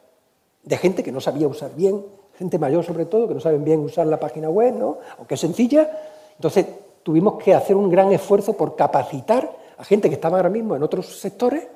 de 0.69 0.77
gente 0.77 1.01
que 1.01 1.12
no 1.12 1.19
sabía 1.19 1.47
usar 1.47 1.71
bien, 1.75 2.05
gente 2.38 2.60
mayor 2.60 2.86
sobre 2.86 3.05
todo, 3.05 3.27
que 3.27 3.34
no 3.34 3.39
saben 3.39 3.63
bien 3.63 3.79
usar 3.79 4.05
la 4.05 4.19
página 4.19 4.51
web, 4.51 4.75
¿no? 4.75 4.99
aunque 5.17 5.34
es 5.34 5.39
sencilla. 5.39 5.89
Entonces, 6.36 6.67
tuvimos 7.01 7.41
que 7.41 7.55
hacer 7.55 7.75
un 7.75 7.89
gran 7.89 8.12
esfuerzo 8.12 8.53
por 8.53 8.75
capacitar 8.75 9.49
a 9.79 9.84
gente 9.84 10.10
que 10.10 10.15
estaba 10.15 10.38
ahora 10.38 10.49
mismo 10.49 10.75
en 10.75 10.84
otros 10.84 11.19
sectores 11.19 11.67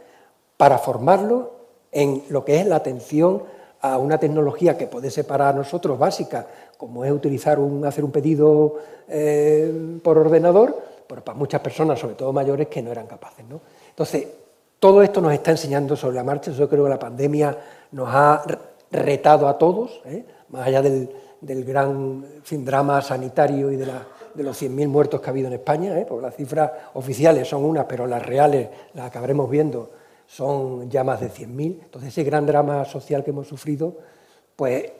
para 0.58 0.78
formarlo 0.78 1.54
en 1.92 2.24
lo 2.30 2.46
que 2.46 2.60
es 2.60 2.68
la 2.68 2.76
atención 2.76 3.42
a 3.82 3.98
una 3.98 4.20
tecnología 4.20 4.78
que 4.78 4.86
puede 4.86 5.10
ser 5.10 5.26
para 5.26 5.52
nosotros 5.54 5.98
básica, 5.98 6.46
como 6.78 7.04
es 7.04 7.12
utilizar 7.12 7.58
un, 7.58 7.84
hacer 7.86 8.04
un 8.04 8.12
pedido 8.12 8.76
eh, 9.08 10.00
por 10.04 10.20
ordenador, 10.20 10.78
pero 11.08 11.24
para 11.24 11.36
muchas 11.36 11.62
personas, 11.62 11.98
sobre 11.98 12.14
todo 12.14 12.32
mayores, 12.32 12.68
que 12.68 12.84
no 12.84 12.92
eran 12.92 13.08
capaces. 13.08 13.44
¿no? 13.50 13.60
Entonces, 13.90 14.28
todo 14.78 15.02
esto 15.02 15.20
nos 15.20 15.34
está 15.34 15.50
enseñando 15.50 15.96
sobre 15.96 16.16
la 16.16 16.24
marcha. 16.24 16.52
Yo 16.52 16.70
creo 16.70 16.84
que 16.84 16.90
la 16.92 17.00
pandemia 17.00 17.58
nos 17.92 18.08
ha 18.12 18.44
retado 18.94 19.48
a 19.48 19.58
todos, 19.58 20.02
¿eh? 20.06 20.26
más 20.50 20.68
allá 20.68 20.82
del, 20.82 21.10
gran 21.42 22.24
drama 22.50 23.02
sanitario 23.02 23.70
y 23.70 23.76
de 23.76 23.86
la 23.86 24.08
de 24.34 24.44
los 24.44 24.62
100.000 24.62 24.88
muertos 24.88 25.22
que 25.22 25.28
ha 25.28 25.30
habido 25.30 25.48
en 25.48 25.54
España, 25.54 25.98
¿eh? 26.00 26.06
porque 26.08 26.24
las 26.24 26.36
cifras 26.36 26.72
oficiales 26.94 27.48
son 27.48 27.64
unas, 27.64 27.86
pero 27.86 28.08
las 28.08 28.26
reales, 28.26 28.70
las 28.94 29.08
acabaremos 29.08 29.50
viendo, 29.50 29.92
son 30.26 30.90
ya 30.90 31.04
más 31.04 31.22
de 31.22 31.30
100.000. 31.30 31.80
Entonces, 31.84 32.10
ese 32.10 32.24
gran 32.24 32.46
drama 32.46 32.86
social 32.86 33.24
que 33.24 33.32
hemos 33.32 33.48
sufrido, 33.48 33.96
pues 34.56 34.92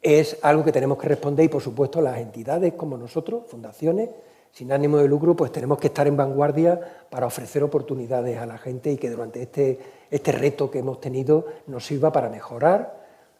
es 0.00 0.38
algo 0.42 0.64
que 0.64 0.72
tenemos 0.72 0.98
que 0.98 1.08
responder 1.08 1.46
y, 1.46 1.48
por 1.48 1.62
supuesto, 1.62 2.00
las 2.00 2.18
entidades 2.18 2.74
como 2.74 2.96
nosotros, 2.96 3.44
fundaciones, 3.48 4.10
sin 4.52 4.72
ánimo 4.72 4.98
de 4.98 5.08
lucro, 5.08 5.36
pues 5.36 5.52
tenemos 5.52 5.78
que 5.78 5.88
estar 5.88 6.06
en 6.06 6.16
vanguardia 6.16 6.80
para 7.10 7.26
ofrecer 7.26 7.62
oportunidades 7.62 8.38
a 8.38 8.46
la 8.46 8.58
gente 8.58 8.92
y 8.92 8.96
que 8.96 9.10
durante 9.10 9.42
este, 9.42 9.78
este 10.10 10.32
reto 10.32 10.70
que 10.70 10.78
hemos 10.78 11.00
tenido 11.00 11.46
nos 11.66 11.84
sirva 11.84 12.12
para 12.12 12.30
mejorar, 12.30 12.97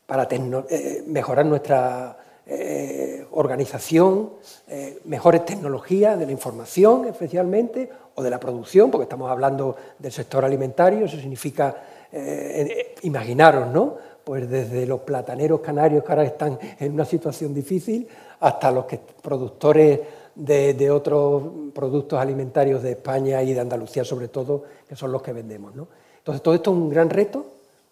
para 0.08 0.26
eh, 0.30 1.04
mejorar 1.06 1.44
nuestra 1.44 2.16
eh, 2.46 3.26
organización, 3.32 4.30
eh, 4.66 5.00
mejores 5.04 5.44
tecnologías 5.44 6.18
de 6.18 6.24
la 6.24 6.32
información 6.32 7.04
especialmente, 7.04 7.90
o 8.14 8.22
de 8.22 8.30
la 8.30 8.40
producción, 8.40 8.90
porque 8.90 9.02
estamos 9.02 9.30
hablando 9.30 9.76
del 9.98 10.10
sector 10.10 10.46
alimentario, 10.46 11.04
eso 11.04 11.16
significa, 11.18 11.76
imaginaros, 13.02 13.68
¿no? 13.68 13.96
Pues 14.24 14.50
desde 14.50 14.86
los 14.86 15.02
plataneros 15.02 15.60
canarios 15.60 16.02
que 16.02 16.10
ahora 16.10 16.24
están 16.24 16.58
en 16.80 16.94
una 16.94 17.04
situación 17.04 17.54
difícil, 17.54 18.08
hasta 18.40 18.72
los 18.72 18.86
que, 18.86 18.98
productores 19.22 20.00
de, 20.34 20.90
otros 20.90 21.42
productos 21.72 22.18
alimentarios 22.18 22.82
de 22.82 22.92
España 22.92 23.40
y 23.42 23.52
de 23.52 23.60
Andalucía 23.60 24.04
sobre 24.04 24.26
todo, 24.26 24.64
que 24.88 24.96
son 24.96 25.12
los 25.12 25.22
que 25.22 25.32
vendemos. 25.32 25.76
¿no? 25.76 25.86
Entonces, 26.16 26.42
todo 26.42 26.54
esto 26.54 26.72
es 26.72 26.76
un 26.76 26.88
gran 26.88 27.10
reto 27.10 27.46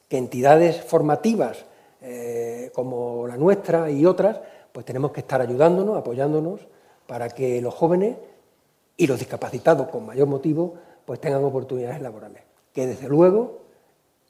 que 0.09 0.19
entidades 0.19 0.81
formativas 0.83 1.67
eh, 2.09 2.71
como 2.73 3.27
la 3.27 3.37
nuestra 3.37 3.91
y 3.91 4.07
otras, 4.07 4.39
pues 4.71 4.87
tenemos 4.87 5.11
que 5.11 5.21
estar 5.21 5.41
ayudándonos, 5.41 5.99
apoyándonos, 5.99 6.61
para 7.07 7.29
que 7.29 7.61
los 7.61 7.75
jóvenes 7.75 8.17
y 8.97 9.07
los 9.07 9.19
discapacitados, 9.19 9.89
con 9.89 10.07
mayor 10.07 10.29
motivo, 10.29 10.75
pues 11.05 11.21
tengan 11.21 11.45
oportunidades 11.45 12.01
laborales. 12.01 12.43
Que 12.73 12.87
desde 12.87 13.09
luego 13.09 13.59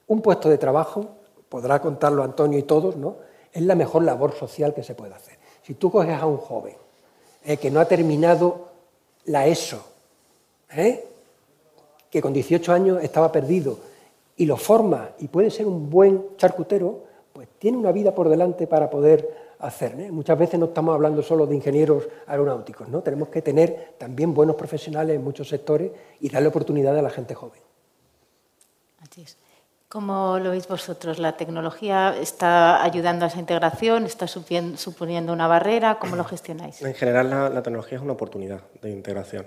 un 0.07 0.21
puesto 0.21 0.49
de 0.49 0.57
trabajo, 0.57 1.05
podrá 1.49 1.79
contarlo 1.79 2.23
Antonio 2.23 2.57
y 2.57 2.63
todos, 2.63 2.95
¿no? 2.95 3.17
es 3.53 3.61
la 3.61 3.75
mejor 3.75 4.03
labor 4.03 4.33
social 4.33 4.73
que 4.73 4.83
se 4.83 4.95
puede 4.95 5.13
hacer. 5.13 5.37
Si 5.63 5.75
tú 5.75 5.91
coges 5.91 6.19
a 6.19 6.25
un 6.25 6.37
joven 6.37 6.75
eh, 7.45 7.57
que 7.57 7.69
no 7.69 7.79
ha 7.79 7.85
terminado 7.85 8.69
la 9.25 9.45
ESO, 9.47 9.85
¿eh? 10.71 11.05
que 12.09 12.21
con 12.21 12.33
18 12.33 12.73
años 12.73 13.03
estaba 13.03 13.31
perdido, 13.31 13.77
y 14.37 14.45
lo 14.45 14.55
forma 14.55 15.09
y 15.19 15.27
puede 15.27 15.49
ser 15.49 15.65
un 15.65 15.89
buen 15.89 16.37
charcutero, 16.37 17.06
pues 17.37 17.49
tiene 17.59 17.77
una 17.77 17.91
vida 17.91 18.15
por 18.15 18.29
delante 18.29 18.65
para 18.65 18.89
poder 18.89 19.53
hacer. 19.59 19.95
Muchas 20.11 20.39
veces 20.39 20.59
no 20.59 20.65
estamos 20.65 20.95
hablando 20.95 21.21
solo 21.21 21.45
de 21.45 21.55
ingenieros 21.55 22.07
aeronáuticos, 22.25 22.89
¿no? 22.89 23.03
tenemos 23.03 23.29
que 23.29 23.43
tener 23.43 23.93
también 23.99 24.33
buenos 24.33 24.55
profesionales 24.55 25.15
en 25.15 25.23
muchos 25.23 25.47
sectores 25.47 25.91
y 26.19 26.29
darle 26.29 26.47
oportunidad 26.47 26.97
a 26.97 27.01
la 27.03 27.11
gente 27.11 27.35
joven. 27.35 27.61
Así 29.01 29.21
es. 29.21 29.37
¿Cómo 29.87 30.39
lo 30.39 30.49
veis 30.49 30.67
vosotros? 30.67 31.19
¿La 31.19 31.37
tecnología 31.37 32.17
está 32.19 32.83
ayudando 32.83 33.25
a 33.25 33.27
esa 33.27 33.39
integración? 33.39 34.05
¿Está 34.05 34.25
suponiendo 34.25 35.31
una 35.31 35.45
barrera? 35.45 35.99
¿Cómo 35.99 36.15
lo 36.15 36.23
gestionáis? 36.23 36.81
En 36.81 36.95
general, 36.95 37.29
la, 37.29 37.61
tecnología 37.61 37.99
es 37.99 38.03
una 38.03 38.13
oportunidad 38.13 38.61
de 38.81 38.89
integración. 38.89 39.45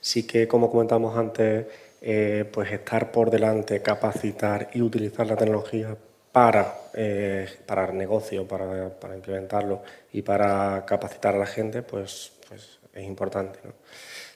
Sí 0.00 0.26
que, 0.26 0.48
como 0.48 0.68
comentamos 0.68 1.16
antes, 1.16 1.66
eh, 2.02 2.50
pues 2.52 2.72
estar 2.72 3.12
por 3.12 3.30
delante, 3.30 3.80
capacitar 3.82 4.68
y 4.74 4.82
utilizar 4.82 5.28
la 5.28 5.36
tecnología 5.36 5.96
para, 6.34 6.78
eh, 6.94 7.48
para 7.64 7.86
el 7.86 7.96
negocio, 7.96 8.44
para, 8.48 8.88
para, 8.98 9.14
implementarlo 9.14 9.82
y 10.12 10.22
para 10.22 10.84
capacitar 10.84 11.36
a 11.36 11.38
la 11.38 11.46
gente, 11.46 11.82
pues, 11.82 12.32
pues 12.48 12.80
es 12.92 13.04
importante. 13.04 13.60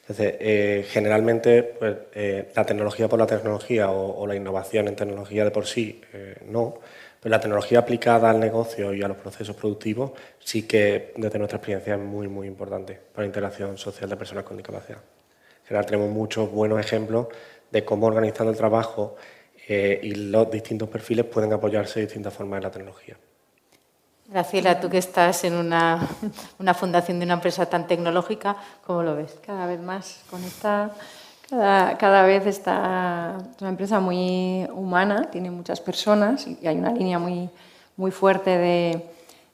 Entonces, 0.03 0.37
eh, 0.39 0.87
generalmente 0.89 1.65
pues, 1.65 1.97
eh, 2.15 2.53
la 2.55 2.65
tecnología 2.65 3.09
por 3.09 3.19
la 3.19 3.27
tecnología 3.27 3.91
o, 3.91 4.25
la 4.29 4.37
innovación 4.37 4.87
en 4.87 4.95
tecnología 4.95 5.43
de 5.43 5.51
por 5.51 5.67
sí, 5.67 6.01
no, 6.47 6.79
pero 7.21 7.33
la 7.33 7.41
tecnología 7.41 7.81
aplicada 7.81 8.31
al 8.31 8.39
negocio 8.39 8.95
y 8.95 9.03
a 9.03 9.09
los 9.09 9.17
procesos 9.17 9.57
productivos 9.57 10.13
sí 10.39 10.69
que 10.69 11.13
desde 11.17 11.37
nuestra 11.37 11.57
experiencia 11.57 11.95
es 11.95 12.01
muy, 12.01 12.29
muy 12.29 12.47
importante 12.47 12.97
para 13.13 13.25
la 13.25 13.27
integración 13.27 13.77
social 13.77 14.09
de 14.09 14.17
personas 14.17 14.45
con 14.45 14.57
discapacidad. 14.57 14.99
En 14.99 15.67
general 15.67 15.87
tenemos 15.87 16.11
muchos 16.11 16.49
buenos 16.49 16.79
ejemplos 16.79 17.27
de 17.73 17.85
cómo 17.85 18.07
organizando 18.07 18.53
el 18.53 18.57
trabajo 18.57 19.17
eh, 19.71 20.01
y 20.03 20.15
los 20.15 20.51
distintos 20.51 20.89
perfiles 20.89 21.27
pueden 21.27 21.53
apoyarse 21.53 22.01
de 22.01 22.07
distintas 22.07 22.33
formas 22.33 22.57
en 22.57 22.63
la 22.63 22.71
tecnología. 22.71 23.19
Graciela, 24.27 24.81
tú 24.81 24.89
que 24.89 24.97
estás 24.97 25.45
en 25.45 25.55
una, 25.55 26.09
una, 26.59 26.73
fundación 26.73 27.19
de 27.19 27.27
una 27.27 27.35
empresa 27.35 27.67
tan 27.67 27.87
tecnológica, 27.87 28.57
¿cómo 28.87 29.03
lo 29.03 29.15
ves? 29.15 29.39
Cada 29.45 29.67
vez 29.67 29.81
más 29.81 30.23
conectada, 30.31 30.95
cada, 31.51 31.99
cada 31.99 32.23
vez 32.23 32.47
está 32.47 33.37
es 33.55 33.61
una 33.61 33.71
empresa 33.71 34.01
muy 34.01 34.67
humana, 34.73 35.31
tiene 35.31 35.51
muchas 35.51 35.81
personas 35.81 36.47
y 36.47 36.67
hay 36.67 36.79
una 36.79 36.93
línea 36.93 37.19
muy, 37.19 37.51
muy 37.97 38.11
fuerte 38.11 38.57
de, 38.57 39.07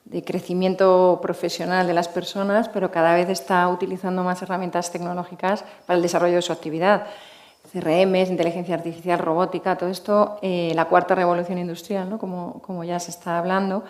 de 0.05 0.23
crecimiento 0.23 1.19
profesional 1.23 1.87
de 1.89 1.95
las 1.95 2.09
personas, 2.09 2.69
pero 2.69 2.91
cada 2.93 3.15
vez 3.15 3.29
está 3.31 3.67
utilizando 3.69 4.23
más 4.23 4.43
herramientas 4.43 4.93
tecnológicas 4.93 5.65
para 5.87 5.97
el 5.97 6.03
desarrollo 6.03 6.37
de 6.37 6.43
su 6.43 6.53
actividad. 6.53 7.07
CRMs, 7.75 8.31
inteligencia 8.31 8.77
artificial, 8.77 9.19
robótica, 9.19 9.77
todo 9.77 9.91
esto, 9.91 10.39
eh, 10.43 10.73
la 10.75 10.85
cuarta 10.85 11.17
revolución 11.17 11.59
industrial, 11.59 12.09
¿no? 12.09 12.19
como, 12.19 12.63
como, 12.63 12.85
ya 12.85 13.01
se 13.01 13.11
está 13.11 13.39
hablando, 13.39 13.83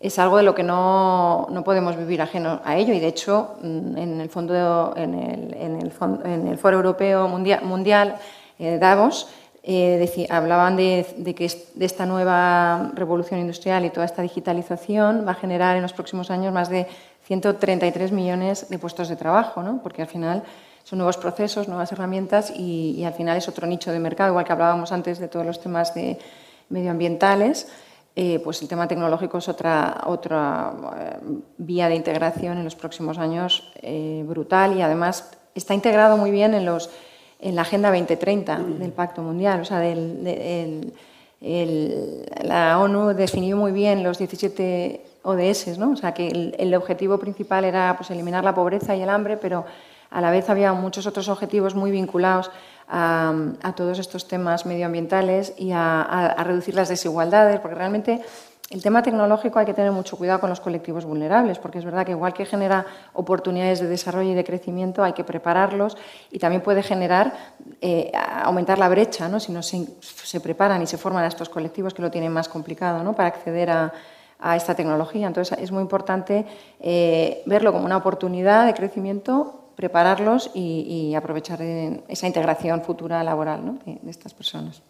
es 0.00 0.18
algo 0.18 0.38
de 0.38 0.44
lo 0.44 0.54
que 0.54 0.62
no, 0.62 1.46
no, 1.50 1.62
podemos 1.62 1.96
vivir 1.96 2.22
ajeno 2.22 2.60
a 2.64 2.76
ello 2.76 2.94
y 2.94 3.00
de 3.00 3.08
hecho 3.08 3.56
mm, 3.60 3.98
en 3.98 4.20
el, 4.20 4.30
fondo, 4.30 4.94
en 4.96 5.14
el, 5.14 5.54
en 5.54 5.76
el, 5.76 5.92
en 6.24 6.48
el 6.48 6.58
Foro 6.58 6.76
Europeo 6.76 7.28
Mundial, 7.28 7.64
mundial 7.64 8.16
eh, 8.58 8.78
Davos 8.78 9.28
eh, 9.62 10.26
hablaban 10.30 10.76
de, 10.76 11.06
de, 11.18 11.34
que 11.34 11.50
de 11.74 11.84
esta 11.84 12.06
nueva 12.06 12.92
revolución 12.94 13.40
industrial 13.40 13.84
y 13.84 13.90
toda 13.90 14.06
esta 14.06 14.22
digitalización 14.22 15.26
va 15.26 15.32
a 15.32 15.34
generar 15.34 15.76
en 15.76 15.82
los 15.82 15.92
próximos 15.92 16.30
años 16.30 16.54
más 16.54 16.70
de 16.70 16.86
133 17.24 18.10
millones 18.12 18.70
de 18.70 18.78
puestos 18.78 19.10
de 19.10 19.16
trabajo, 19.16 19.62
¿no? 19.62 19.80
porque 19.82 20.00
al 20.00 20.08
final 20.08 20.44
son 20.88 21.00
nuevos 21.00 21.18
procesos, 21.18 21.68
nuevas 21.68 21.92
herramientas 21.92 22.50
y, 22.56 23.04
al 23.04 23.12
final 23.12 23.36
es 23.36 23.46
otro 23.46 23.66
nicho 23.66 23.92
de 23.92 23.98
mercado, 23.98 24.30
igual 24.30 24.46
que 24.46 24.52
hablábamos 24.52 24.90
antes 24.90 25.18
de 25.18 25.28
todos 25.28 25.44
los 25.44 25.60
temas 25.60 25.92
de 25.92 26.18
medioambientales. 26.70 27.68
Eh, 28.16 28.40
pues 28.42 28.62
el 28.62 28.68
tema 28.68 28.88
tecnológico 28.88 29.36
es 29.36 29.50
otra, 29.50 30.04
otra 30.06 30.72
eh, 30.96 31.18
vía 31.58 31.90
de 31.90 31.94
integración 31.94 32.56
en 32.56 32.64
los 32.64 32.74
próximos 32.74 33.18
años 33.18 33.70
eh, 33.82 34.24
brutal 34.26 34.78
y 34.78 34.80
además 34.80 35.30
está 35.54 35.74
integrado 35.74 36.16
muy 36.16 36.30
bien 36.30 36.54
en, 36.54 36.64
los, 36.64 36.88
en 37.38 37.54
la 37.54 37.62
Agenda 37.62 37.90
2030 37.90 38.58
del 38.58 38.92
Pacto 38.92 39.20
Mundial. 39.20 39.60
O 39.60 39.66
sea, 39.66 39.84
la 41.40 42.78
ONU 42.78 43.08
definió 43.08 43.58
muy 43.58 43.72
bien 43.72 44.02
los 44.02 44.16
17 44.16 45.04
ODS, 45.22 45.76
¿no? 45.76 45.90
o 45.90 45.96
sea, 45.96 46.14
que 46.14 46.28
el, 46.28 46.56
el 46.58 46.74
objetivo 46.74 47.18
principal 47.18 47.66
era 47.66 47.94
pues, 47.98 48.10
eliminar 48.10 48.42
la 48.42 48.54
pobreza 48.54 48.96
y 48.96 49.02
el 49.02 49.10
hambre, 49.10 49.36
pero 49.36 49.66
a 50.10 50.20
la 50.20 50.30
vez 50.30 50.48
había 50.48 50.72
muchos 50.72 51.06
otros 51.06 51.28
objetivos 51.28 51.74
muy 51.74 51.90
vinculados 51.90 52.50
a, 52.88 53.72
todos 53.76 53.98
estos 53.98 54.26
temas 54.26 54.66
medioambientales 54.66 55.54
y 55.58 55.72
a, 55.72 56.34
reducir 56.44 56.74
las 56.74 56.88
desigualdades, 56.88 57.60
porque 57.60 57.74
realmente 57.74 58.22
el 58.70 58.82
tema 58.82 59.02
tecnológico 59.02 59.58
hay 59.58 59.64
que 59.64 59.72
tener 59.72 59.92
mucho 59.92 60.18
cuidado 60.18 60.40
con 60.40 60.50
los 60.50 60.60
colectivos 60.60 61.06
vulnerables, 61.06 61.58
porque 61.58 61.78
es 61.78 61.84
verdad 61.84 62.04
que 62.04 62.12
igual 62.12 62.34
que 62.34 62.44
genera 62.44 62.84
oportunidades 63.14 63.80
de 63.80 63.86
desarrollo 63.86 64.30
y 64.30 64.34
de 64.34 64.44
crecimiento, 64.44 65.02
hay 65.02 65.14
que 65.14 65.24
prepararlos 65.24 65.96
y 66.30 66.38
también 66.38 66.62
puede 66.62 66.82
generar, 66.82 67.32
eh, 67.80 68.12
aumentar 68.14 68.78
la 68.78 68.90
brecha, 68.90 69.28
¿no? 69.28 69.40
si 69.40 69.52
no 69.52 69.62
se, 69.62 70.40
preparan 70.40 70.82
y 70.82 70.86
se 70.86 70.98
forman 70.98 71.24
a 71.24 71.28
estos 71.28 71.48
colectivos 71.48 71.94
que 71.94 72.02
lo 72.02 72.10
tienen 72.10 72.32
más 72.32 72.48
complicado 72.48 73.02
¿no? 73.02 73.14
para 73.14 73.28
acceder 73.28 73.70
a, 73.70 73.92
esta 74.54 74.76
tecnología. 74.76 75.26
Entonces, 75.26 75.58
es 75.58 75.72
muy 75.72 75.82
importante 75.82 76.46
eh, 76.78 77.42
verlo 77.46 77.72
como 77.72 77.84
una 77.84 77.96
oportunidad 77.96 78.66
de 78.66 78.74
crecimiento, 78.74 79.57
prepararlos 79.78 80.50
y, 80.54 81.14
aprovechar 81.14 81.62
esa 81.62 82.26
integración 82.26 82.82
futura 82.82 83.22
laboral 83.22 83.78
de 83.86 84.10
estas 84.10 84.34
personas. 84.34 84.82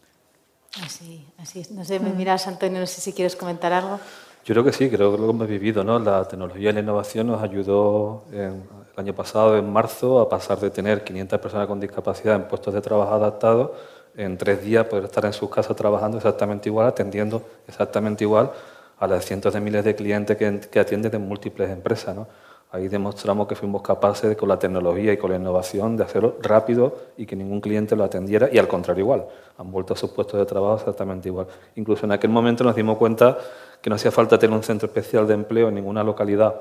Así, 0.83 1.27
así 1.37 1.63
No 1.73 1.85
sé, 1.85 2.01
me 2.01 2.09
miras, 2.11 2.49
Antonio, 2.49 2.81
no 2.81 2.87
sé 2.87 3.03
si 3.03 3.13
quieres 3.13 3.37
comentar 3.37 3.71
algo. 3.71 4.01
Yo 4.47 4.55
creo 4.55 4.65
que 4.65 4.73
sí, 4.73 4.89
creo 4.89 5.13
que 5.13 5.19
lo 5.19 5.29
hemos 5.29 5.47
vivido, 5.47 5.85
¿no? 5.85 5.99
La 5.99 6.25
tecnología 6.27 6.71
y 6.71 6.73
la 6.73 6.81
innovación 6.81 7.27
nos 7.27 7.43
ayudó 7.43 8.25
el 8.33 8.63
año 8.97 9.15
pasado, 9.15 9.59
en 9.59 9.71
marzo, 9.71 10.21
a 10.21 10.29
pasar 10.31 10.59
de 10.59 10.71
tener 10.71 11.05
500 11.05 11.39
personas 11.39 11.67
con 11.67 11.79
discapacidad 11.79 12.37
en 12.37 12.49
puestos 12.49 12.73
de 12.73 12.81
trabajo 12.81 13.13
adaptados, 13.13 13.73
en 14.17 14.39
tres 14.39 14.65
días 14.65 14.87
poder 14.87 15.05
estar 15.05 15.27
en 15.27 15.35
sus 15.35 15.51
casas 15.51 15.77
trabajando 15.77 16.17
exactamente 16.17 16.71
igual, 16.71 16.87
atendiendo 16.87 17.43
exactamente 17.67 18.25
igual 18.25 18.53
a 18.99 19.07
las 19.07 19.23
cientos 19.27 19.53
de 19.53 19.61
miles 19.61 19.85
de 19.85 19.95
clientes 19.95 20.35
que, 20.39 20.61
que 20.61 20.81
atienden 20.81 21.15
en 21.15 21.29
múltiples 21.29 21.69
empresas, 21.69 22.17
¿no? 22.17 22.27
Ahí 22.71 22.89
demostramos 22.89 23.49
que 23.49 23.55
fuimos 23.55 23.81
capaces, 23.81 24.37
con 24.37 24.49
la 24.49 24.59
tecnología 24.59 25.15
y 25.15 25.17
con 25.17 25.31
la 25.31 25.37
innovación, 25.37 25.97
de 25.97 26.05
hacerlo 26.05 26.37
rápido 26.43 26.95
y 27.17 27.25
que 27.25 27.35
ningún 27.35 27.63
cliente 27.63 27.97
lo 27.97 28.05
atendiera, 28.05 28.51
y 28.53 28.59
al 28.59 28.69
contrario 28.69 29.05
igual. 29.05 29.27
Han 29.57 29.71
vuelto 29.71 29.95
a 29.95 29.97
sus 29.97 30.11
puestos 30.11 30.39
de 30.39 30.45
trabajo 30.45 30.77
exactamente 30.77 31.29
igual. 31.29 31.47
Incluso 31.77 32.05
en 32.05 32.13
aquel 32.13 32.31
momento 32.31 32.65
nos 32.65 32.77
dimos 32.77 32.99
cuenta 32.99 33.39
que 33.81 33.89
no 33.89 33.97
hacía 33.97 34.11
falta 34.11 34.39
tener 34.39 34.55
un 34.55 34.63
centro 34.63 34.87
especial 34.87 35.27
de 35.27 35.35
empleo 35.35 35.69
en 35.69 35.77
ninguna 35.77 36.05
localidad 36.05 36.61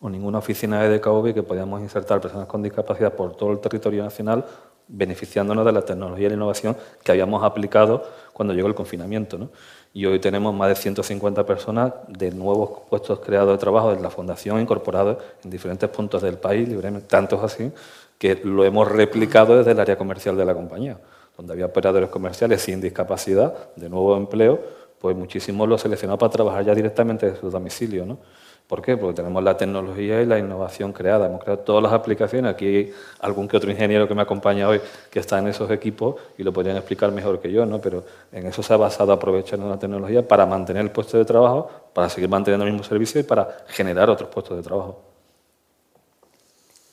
o 0.00 0.10
ninguna 0.10 0.38
oficina 0.38 0.82
de 0.82 0.98
DKV 0.98 1.32
que 1.32 1.42
podíamos 1.44 1.80
insertar 1.80 2.20
personas 2.20 2.48
con 2.48 2.62
discapacidad 2.62 3.12
por 3.12 3.36
todo 3.36 3.52
el 3.52 3.60
territorio 3.60 4.02
nacional, 4.02 4.44
beneficiándonos 4.88 5.64
de 5.64 5.72
la 5.72 5.82
tecnología 5.82 6.26
y 6.26 6.30
la 6.30 6.36
innovación 6.36 6.76
que 7.04 7.12
habíamos 7.12 7.44
aplicado 7.44 8.02
cuando 8.32 8.52
llegó 8.52 8.68
el 8.68 8.74
confinamiento. 8.74 9.38
¿no? 9.38 9.50
Y 9.96 10.04
hoy 10.04 10.18
tenemos 10.18 10.54
más 10.54 10.68
de 10.68 10.74
150 10.74 11.46
personas 11.46 11.90
de 12.06 12.30
nuevos 12.30 12.80
puestos 12.90 13.18
creados 13.20 13.52
de 13.52 13.56
trabajo 13.56 13.94
en 13.94 14.02
la 14.02 14.10
Fundación, 14.10 14.60
incorporados 14.60 15.16
en 15.42 15.48
diferentes 15.48 15.88
puntos 15.88 16.20
del 16.20 16.36
país, 16.36 16.68
libremente, 16.68 17.08
tantos 17.08 17.42
así, 17.42 17.72
que 18.18 18.38
lo 18.44 18.62
hemos 18.66 18.92
replicado 18.92 19.56
desde 19.56 19.70
el 19.70 19.80
área 19.80 19.96
comercial 19.96 20.36
de 20.36 20.44
la 20.44 20.52
compañía, 20.52 20.98
donde 21.34 21.54
había 21.54 21.64
operadores 21.64 22.10
comerciales 22.10 22.60
sin 22.60 22.78
discapacidad, 22.78 23.74
de 23.74 23.88
nuevo 23.88 24.14
empleo, 24.18 24.60
pues 24.98 25.16
muchísimos 25.16 25.66
los 25.66 25.80
seleccionados 25.80 26.20
para 26.20 26.30
trabajar 26.30 26.62
ya 26.66 26.74
directamente 26.74 27.24
desde 27.24 27.40
su 27.40 27.48
domicilio. 27.48 28.04
¿no? 28.04 28.18
¿Por 28.66 28.82
qué? 28.82 28.96
Porque 28.96 29.14
tenemos 29.14 29.44
la 29.44 29.56
tecnología 29.56 30.20
y 30.20 30.26
la 30.26 30.38
innovación 30.40 30.92
creada. 30.92 31.26
Hemos 31.26 31.40
creado 31.40 31.60
todas 31.60 31.84
las 31.84 31.92
aplicaciones. 31.92 32.52
Aquí 32.52 32.66
hay 32.66 32.94
algún 33.20 33.46
que 33.46 33.56
otro 33.56 33.70
ingeniero 33.70 34.08
que 34.08 34.14
me 34.14 34.22
acompaña 34.22 34.68
hoy 34.68 34.80
que 35.08 35.20
está 35.20 35.38
en 35.38 35.46
esos 35.46 35.70
equipos 35.70 36.16
y 36.36 36.42
lo 36.42 36.52
podrían 36.52 36.76
explicar 36.76 37.12
mejor 37.12 37.38
que 37.38 37.52
yo, 37.52 37.64
¿no? 37.64 37.80
Pero 37.80 38.04
en 38.32 38.44
eso 38.46 38.64
se 38.64 38.74
ha 38.74 38.76
basado 38.76 39.12
aprovechando 39.12 39.68
la 39.68 39.78
tecnología 39.78 40.26
para 40.26 40.46
mantener 40.46 40.82
el 40.82 40.90
puesto 40.90 41.16
de 41.16 41.24
trabajo, 41.24 41.70
para 41.92 42.08
seguir 42.08 42.28
manteniendo 42.28 42.66
el 42.66 42.72
mismo 42.72 42.84
servicio 42.84 43.20
y 43.20 43.24
para 43.24 43.58
generar 43.68 44.10
otros 44.10 44.30
puestos 44.30 44.56
de 44.56 44.64
trabajo. 44.64 45.00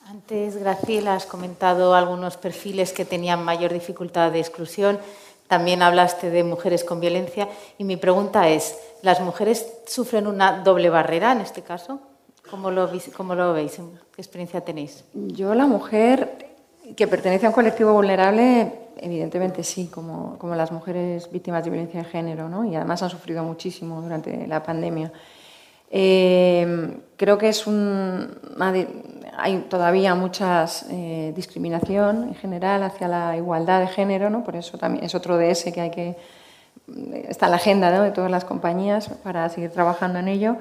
Antes, 0.06 0.56
Graciela, 0.56 1.16
has 1.16 1.26
comentado 1.26 1.92
algunos 1.92 2.36
perfiles 2.36 2.92
que 2.92 3.04
tenían 3.04 3.44
mayor 3.44 3.72
dificultad 3.72 4.30
de 4.30 4.38
exclusión. 4.38 5.00
También 5.54 5.82
hablaste 5.82 6.30
de 6.30 6.42
mujeres 6.42 6.82
con 6.82 6.98
violencia 6.98 7.48
y 7.78 7.84
mi 7.84 7.96
pregunta 7.96 8.48
es, 8.48 8.76
¿las 9.02 9.20
mujeres 9.20 9.64
sufren 9.86 10.26
una 10.26 10.64
doble 10.64 10.90
barrera 10.90 11.30
en 11.30 11.42
este 11.42 11.62
caso? 11.62 12.00
¿Cómo 12.50 12.72
lo, 12.72 12.90
veis? 12.90 13.08
¿Qué 14.12 14.20
experiencia 14.20 14.62
tenéis? 14.62 15.04
Yo, 15.14 15.54
la 15.54 15.66
mujer 15.66 16.48
que 16.96 17.06
pertenece 17.06 17.46
a 17.46 17.50
un 17.50 17.54
colectivo 17.54 17.92
vulnerable, 17.92 18.72
evidentemente 18.96 19.62
sí, 19.62 19.86
como, 19.86 20.36
como 20.40 20.56
las 20.56 20.72
mujeres 20.72 21.30
víctimas 21.30 21.62
de 21.62 21.70
violencia 21.70 22.02
de 22.02 22.06
género, 22.06 22.48
¿no? 22.48 22.64
y 22.64 22.74
además 22.74 23.04
han 23.04 23.10
sufrido 23.10 23.44
muchísimo 23.44 24.02
durante 24.02 24.48
la 24.48 24.60
pandemia. 24.60 25.12
Eh, 25.88 26.98
creo 27.16 27.38
que 27.38 27.50
es 27.50 27.68
un, 27.68 28.40
hay 29.36 29.58
todavía 29.68 30.14
mucha 30.14 30.66
eh, 30.90 31.32
discriminación 31.34 32.28
en 32.28 32.34
general 32.34 32.82
hacia 32.82 33.08
la 33.08 33.36
igualdad 33.36 33.80
de 33.80 33.88
género, 33.88 34.30
¿no? 34.30 34.44
por 34.44 34.56
eso 34.56 34.78
también 34.78 35.04
es 35.04 35.14
otro 35.14 35.36
DS 35.36 35.64
que 35.72 35.80
hay 35.80 35.90
que 35.90 36.16
está 37.28 37.46
en 37.46 37.50
la 37.50 37.56
agenda 37.56 38.02
de 38.02 38.10
todas 38.10 38.30
las 38.30 38.44
compañías 38.44 39.08
para 39.22 39.48
seguir 39.48 39.70
trabajando 39.70 40.18
en 40.18 40.28
ello. 40.28 40.56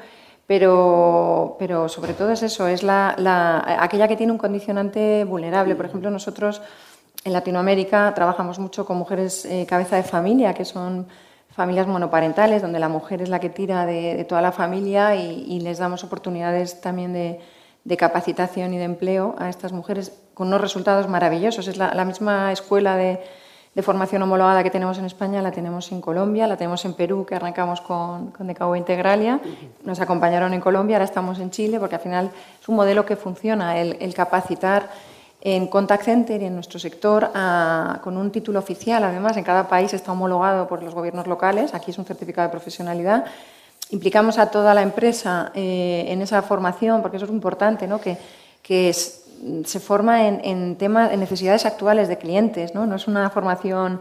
Pero, 0.45 1.55
pero 1.57 1.87
sobre 1.87 2.13
todo 2.13 2.31
es 2.31 2.43
eso, 2.43 2.67
es 2.67 2.83
la, 2.83 3.15
aquella 3.79 4.09
que 4.09 4.17
tiene 4.17 4.33
un 4.33 4.37
condicionante 4.37 5.23
vulnerable. 5.23 5.75
Por 5.75 5.85
ejemplo, 5.85 6.11
nosotros 6.11 6.61
en 7.23 7.31
Latinoamérica 7.31 8.13
trabajamos 8.13 8.59
mucho 8.59 8.85
con 8.85 8.97
mujeres 8.97 9.45
eh, 9.45 9.65
cabeza 9.65 9.95
de 9.95 10.03
familia, 10.03 10.53
que 10.53 10.65
son 10.65 11.07
familias 11.49 11.87
monoparentales, 11.87 12.61
donde 12.61 12.79
la 12.79 12.89
mujer 12.89 13.21
es 13.21 13.29
la 13.29 13.39
que 13.39 13.49
tira 13.49 13.85
de, 13.85 14.25
toda 14.25 14.41
la 14.41 14.51
familia 14.51 15.15
y, 15.15 15.61
les 15.61 15.77
damos 15.77 16.03
oportunidades 16.03 16.81
también 16.81 17.13
de, 17.13 17.39
capacitación 17.97 18.73
y 18.73 18.77
de 18.77 18.85
empleo 18.85 19.35
a 19.37 19.49
estas 19.49 19.71
mujeres 19.71 20.13
con 20.33 20.47
unos 20.47 20.61
resultados 20.61 21.07
maravillosos. 21.07 21.67
Es 21.67 21.77
la, 21.77 22.05
misma 22.05 22.51
escuela 22.51 22.95
de, 22.95 23.19
formación 23.81 24.21
homologada 24.21 24.63
que 24.63 24.69
tenemos 24.69 24.97
en 24.97 25.05
España, 25.05 25.41
la 25.41 25.51
tenemos 25.51 25.91
en 25.91 25.99
Colombia, 25.99 26.47
la 26.47 26.57
tenemos 26.57 26.85
en 26.85 26.93
Perú, 26.93 27.25
que 27.25 27.35
arrancamos 27.35 27.81
con, 27.81 28.31
con 28.31 28.77
Integralia, 28.77 29.39
nos 29.83 29.99
acompañaron 29.99 30.53
en 30.53 30.61
Colombia, 30.61 30.97
ahora 30.97 31.05
estamos 31.05 31.39
en 31.39 31.49
Chile, 31.51 31.79
porque 31.79 31.95
al 31.95 32.01
final 32.01 32.31
es 32.61 32.69
un 32.69 32.75
modelo 32.75 33.05
que 33.05 33.15
funciona, 33.15 33.77
el 33.79 34.13
capacitar 34.13 34.89
en 35.45 35.67
Contact 35.67 36.05
Center 36.05 36.41
y 36.41 36.45
en 36.45 36.55
nuestro 36.55 36.79
sector 36.79 37.29
con 38.01 38.15
un 38.15 38.31
título 38.31 38.59
oficial. 38.59 39.03
Además, 39.03 39.35
en 39.35 39.43
cada 39.43 39.67
país 39.67 39.93
está 39.93 40.13
homologado 40.13 40.69
por 40.69 40.81
los 40.81 40.95
gobiernos 40.95 41.27
locales. 41.27 41.73
Aquí 41.73 41.91
es 41.91 41.97
un 41.97 42.05
certificado 42.05 42.47
de 42.47 42.51
profesionalidad. 42.51 43.25
Implicamos 43.93 44.39
a 44.39 44.47
toda 44.47 44.73
la 44.73 44.81
empresa 44.81 45.51
eh, 45.53 46.05
en 46.07 46.19
esa 46.23 46.41
formación, 46.41 47.03
porque 47.03 47.17
eso 47.17 47.27
es 47.27 47.31
importante, 47.31 47.85
¿no? 47.85 48.01
que, 48.01 48.17
que 48.63 48.91
se 48.91 49.79
forma 49.79 50.27
en, 50.27 50.41
en, 50.43 50.77
temas, 50.77 51.11
en 51.11 51.19
necesidades 51.19 51.67
actuales 51.67 52.07
de 52.07 52.17
clientes. 52.17 52.73
¿no? 52.73 52.87
no 52.87 52.95
es 52.95 53.07
una 53.07 53.29
formación 53.29 53.99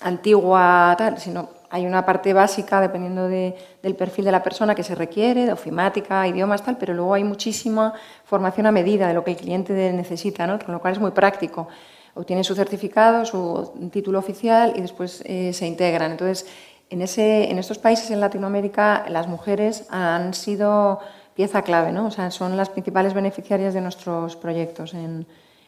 antigua, 0.00 0.96
tal, 0.98 1.20
sino 1.20 1.48
hay 1.70 1.86
una 1.86 2.04
parte 2.04 2.32
básica, 2.32 2.80
dependiendo 2.80 3.28
del 3.28 3.94
perfil 3.94 4.24
de 4.24 4.32
la 4.32 4.42
persona, 4.42 4.74
que 4.74 4.82
se 4.82 4.96
requiere, 4.96 5.46
de 5.46 5.52
ofimática, 5.52 6.26
idiomas, 6.26 6.64
tal, 6.64 6.76
pero 6.76 6.92
luego 6.92 7.14
hay 7.14 7.22
muchísima 7.22 7.94
formación 8.24 8.66
a 8.66 8.72
medida 8.72 9.06
de 9.06 9.14
lo 9.14 9.22
que 9.22 9.30
el 9.30 9.36
cliente 9.36 9.92
necesita, 9.92 10.48
¿no? 10.48 10.58
con 10.58 10.74
lo 10.74 10.80
cual 10.80 10.94
es 10.94 10.98
muy 10.98 11.12
práctico. 11.12 11.68
Obtienen 12.14 12.42
su 12.42 12.56
certificado, 12.56 13.24
su 13.24 13.88
título 13.92 14.18
oficial 14.18 14.72
y 14.74 14.80
después 14.80 15.22
eh, 15.24 15.52
se 15.52 15.68
integran. 15.68 16.10
Entonces, 16.10 16.44
en, 16.90 17.02
ese, 17.02 17.50
en 17.50 17.58
estos 17.58 17.78
países 17.78 18.10
en 18.10 18.20
Latinoamérica, 18.20 19.04
las 19.08 19.26
mujeres 19.28 19.86
han 19.90 20.34
sido 20.34 21.00
pieza 21.34 21.62
clave, 21.62 21.92
¿no? 21.92 22.06
o 22.06 22.10
sea, 22.10 22.30
son 22.30 22.56
las 22.56 22.68
principales 22.68 23.14
beneficiarias 23.14 23.72
de 23.72 23.80
nuestros 23.80 24.36
proyectos 24.36 24.92
en, 24.92 25.26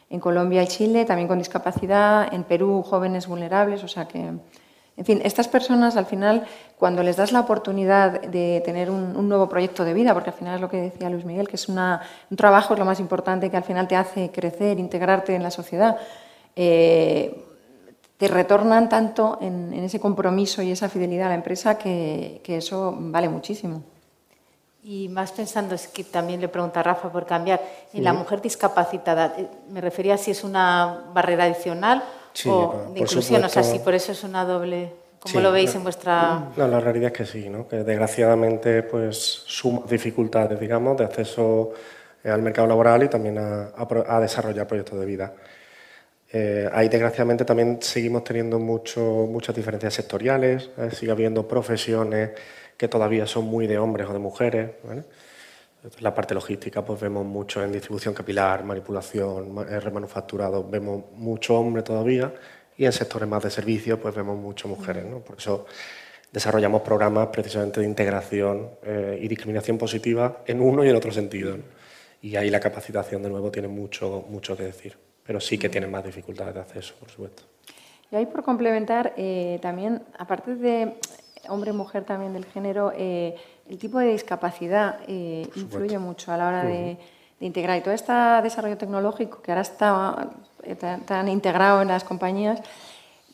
en 0.09 0.19
Colombia 0.19 0.61
y 0.61 0.67
Chile, 0.67 1.05
también 1.05 1.27
con 1.27 1.39
discapacidad, 1.39 2.31
en 2.33 2.43
Perú, 2.43 2.83
jóvenes 2.83 3.25
vulnerables, 3.27 3.83
o 3.83 3.87
sea 3.87 4.07
que 4.07 4.33
en 4.95 5.05
fin, 5.05 5.21
estas 5.23 5.47
personas 5.47 5.97
al 5.97 6.05
final, 6.05 6.45
cuando 6.77 7.01
les 7.01 7.15
das 7.15 7.31
la 7.31 7.39
oportunidad 7.39 8.21
de 8.21 8.61
tener 8.63 8.91
un, 8.91 9.27
nuevo 9.27 9.49
proyecto 9.49 9.83
de 9.83 9.93
vida, 9.93 10.13
porque 10.13 10.29
al 10.29 10.35
final 10.35 10.55
es 10.55 10.61
lo 10.61 10.69
que 10.69 10.77
decía 10.77 11.09
Luis 11.09 11.25
Miguel, 11.25 11.47
que 11.47 11.55
es 11.55 11.67
un 11.67 11.79
trabajo 12.35 12.73
es 12.73 12.79
lo 12.79 12.85
más 12.85 12.99
importante 12.99 13.49
que 13.49 13.57
al 13.57 13.63
final 13.63 13.87
te 13.87 13.95
hace 13.95 14.29
crecer, 14.29 14.77
integrarte 14.79 15.33
en 15.33 15.41
la 15.41 15.49
sociedad, 15.49 15.97
eh, 16.55 17.43
te 18.23 18.29
retornan 18.29 18.87
tanto 18.87 19.37
en, 19.41 19.73
ese 19.73 19.99
compromiso 19.99 20.61
y 20.61 20.71
esa 20.71 20.87
fidelidad 20.87 21.25
a 21.25 21.29
la 21.31 21.35
empresa 21.35 21.77
que, 21.77 22.41
eso 22.47 22.95
vale 22.97 23.27
muchísimo. 23.27 23.83
Y 24.81 25.09
más 25.09 25.33
pensando, 25.33 25.75
es 25.75 25.89
que 25.89 26.05
también 26.05 26.39
le 26.39 26.47
pregunta 26.47 26.79
a 26.79 26.83
Rafa 26.83 27.11
por 27.11 27.25
cambiar, 27.25 27.61
en 27.91 28.01
la 28.01 28.13
mujer 28.13 28.41
discapacitada, 28.41 29.35
eh, 29.37 29.49
me 29.69 29.81
refería 29.81 30.13
a 30.13 30.17
si 30.17 30.31
es 30.31 30.45
una 30.45 31.03
barrera 31.13 31.43
adicional 31.43 32.01
o 32.45 32.85
de 32.93 33.01
inclusión, 33.01 33.43
o 33.43 33.49
sea, 33.49 33.61
sí, 33.61 33.79
por 33.79 33.93
eso 33.93 34.13
es 34.13 34.23
una 34.23 34.45
doble... 34.45 34.93
¿Cómo 35.19 35.41
lo 35.41 35.51
veis 35.51 35.75
en 35.75 35.83
vuestra...? 35.83 36.47
No, 36.55 36.65
la 36.65 36.79
realidad 36.79 37.07
es 37.07 37.17
que 37.17 37.25
sí, 37.25 37.49
¿no? 37.49 37.67
que 37.67 37.83
desgraciadamente 37.83 38.83
pues 38.83 39.17
suma 39.47 39.81
dificultades, 39.85 40.57
digamos, 40.57 40.95
de 40.95 41.03
acceso 41.03 41.73
al 42.23 42.41
mercado 42.41 42.69
laboral 42.69 43.03
y 43.03 43.09
también 43.09 43.37
a, 43.37 44.19
desarrollar 44.21 44.65
proyectos 44.65 44.97
de 44.97 45.05
vida. 45.05 45.33
Eh, 46.35 46.67
ahí 46.73 46.89
desgraciadamente 46.89 47.45
también 47.45 47.77
seguimos 47.81 48.23
teniendo 48.23 48.57
mucho, 48.57 48.99
muchas 49.29 49.55
diferencias 49.55 49.93
sectoriales, 49.93 50.71
¿eh? 50.79 50.89
sigue 50.91 51.11
habiendo 51.11 51.47
profesiones 51.47 52.31
que 52.75 52.87
todavía 52.87 53.27
son 53.27 53.45
muy 53.45 53.67
de 53.67 53.77
hombres 53.77 54.07
o 54.09 54.13
de 54.13 54.19
mujeres. 54.19 54.71
La 55.99 56.15
parte 56.15 56.33
logística, 56.33 56.83
pues 56.83 56.99
vemos 56.99 57.23
mucho 57.25 57.63
en 57.63 57.71
distribución 57.71 58.15
capilar, 58.15 58.63
manipulación, 58.63 59.67
eh, 59.69 59.79
remanufacturado, 59.79 60.67
vemos 60.67 61.03
mucho 61.15 61.55
hombre 61.55 61.83
todavía 61.83 62.33
y 62.77 62.85
en 62.85 62.91
sectores 62.93 63.29
más 63.29 63.43
de 63.43 63.51
servicio, 63.51 63.99
pues 63.99 64.15
vemos 64.15 64.35
mucho 64.37 64.67
mujeres. 64.67 65.05
¿no? 65.05 65.19
Por 65.19 65.37
eso 65.37 65.67
desarrollamos 66.31 66.81
programas 66.81 67.27
precisamente 67.27 67.79
de 67.79 67.85
integración 67.85 68.71
eh, 68.83 69.19
y 69.21 69.27
discriminación 69.27 69.77
positiva 69.77 70.41
en 70.47 70.61
uno 70.61 70.83
y 70.83 70.89
en 70.89 70.95
otro 70.95 71.11
sentido. 71.11 71.57
Y 72.21 72.37
ahí 72.37 72.49
la 72.49 72.59
capacitación, 72.59 73.21
de 73.21 73.29
nuevo, 73.29 73.51
tiene 73.51 73.67
mucho, 73.67 74.25
mucho 74.29 74.57
que 74.57 74.63
decir, 74.63 74.97
pero 75.25 75.39
sí 75.39 75.57
que 75.57 75.69
tienen 75.69 75.91
más 75.91 76.03
dificultades 76.03 76.53
de 76.53 76.61
acceso, 76.61 76.95
por 76.99 77.09
supuesto. 77.09 77.43
Y 78.11 78.15
ahí 78.15 78.25
por 78.25 78.43
complementar, 78.43 79.13
eh, 79.17 79.59
también, 79.61 80.03
aparte 80.17 80.55
de 80.55 80.95
hombre-mujer 81.49 82.03
también 82.03 82.33
del 82.33 82.45
género, 82.45 82.91
eh, 82.95 83.35
el 83.67 83.77
tipo 83.77 83.99
de 83.99 84.07
discapacidad 84.11 84.99
influye 85.07 85.97
mucho 85.97 86.31
a 86.31 86.37
la 86.37 86.47
hora 86.47 86.63
de, 86.63 86.97
de, 87.39 87.45
integrar. 87.45 87.77
Y 87.77 87.81
todo 87.81 87.93
este 87.93 88.13
desarrollo 88.43 88.77
tecnológico 88.77 89.41
que 89.41 89.51
ahora 89.51 89.61
está 89.61 90.29
tan 91.05 91.27
integrado 91.27 91.81
en 91.81 91.87
las 91.87 92.03
compañías, 92.03 92.61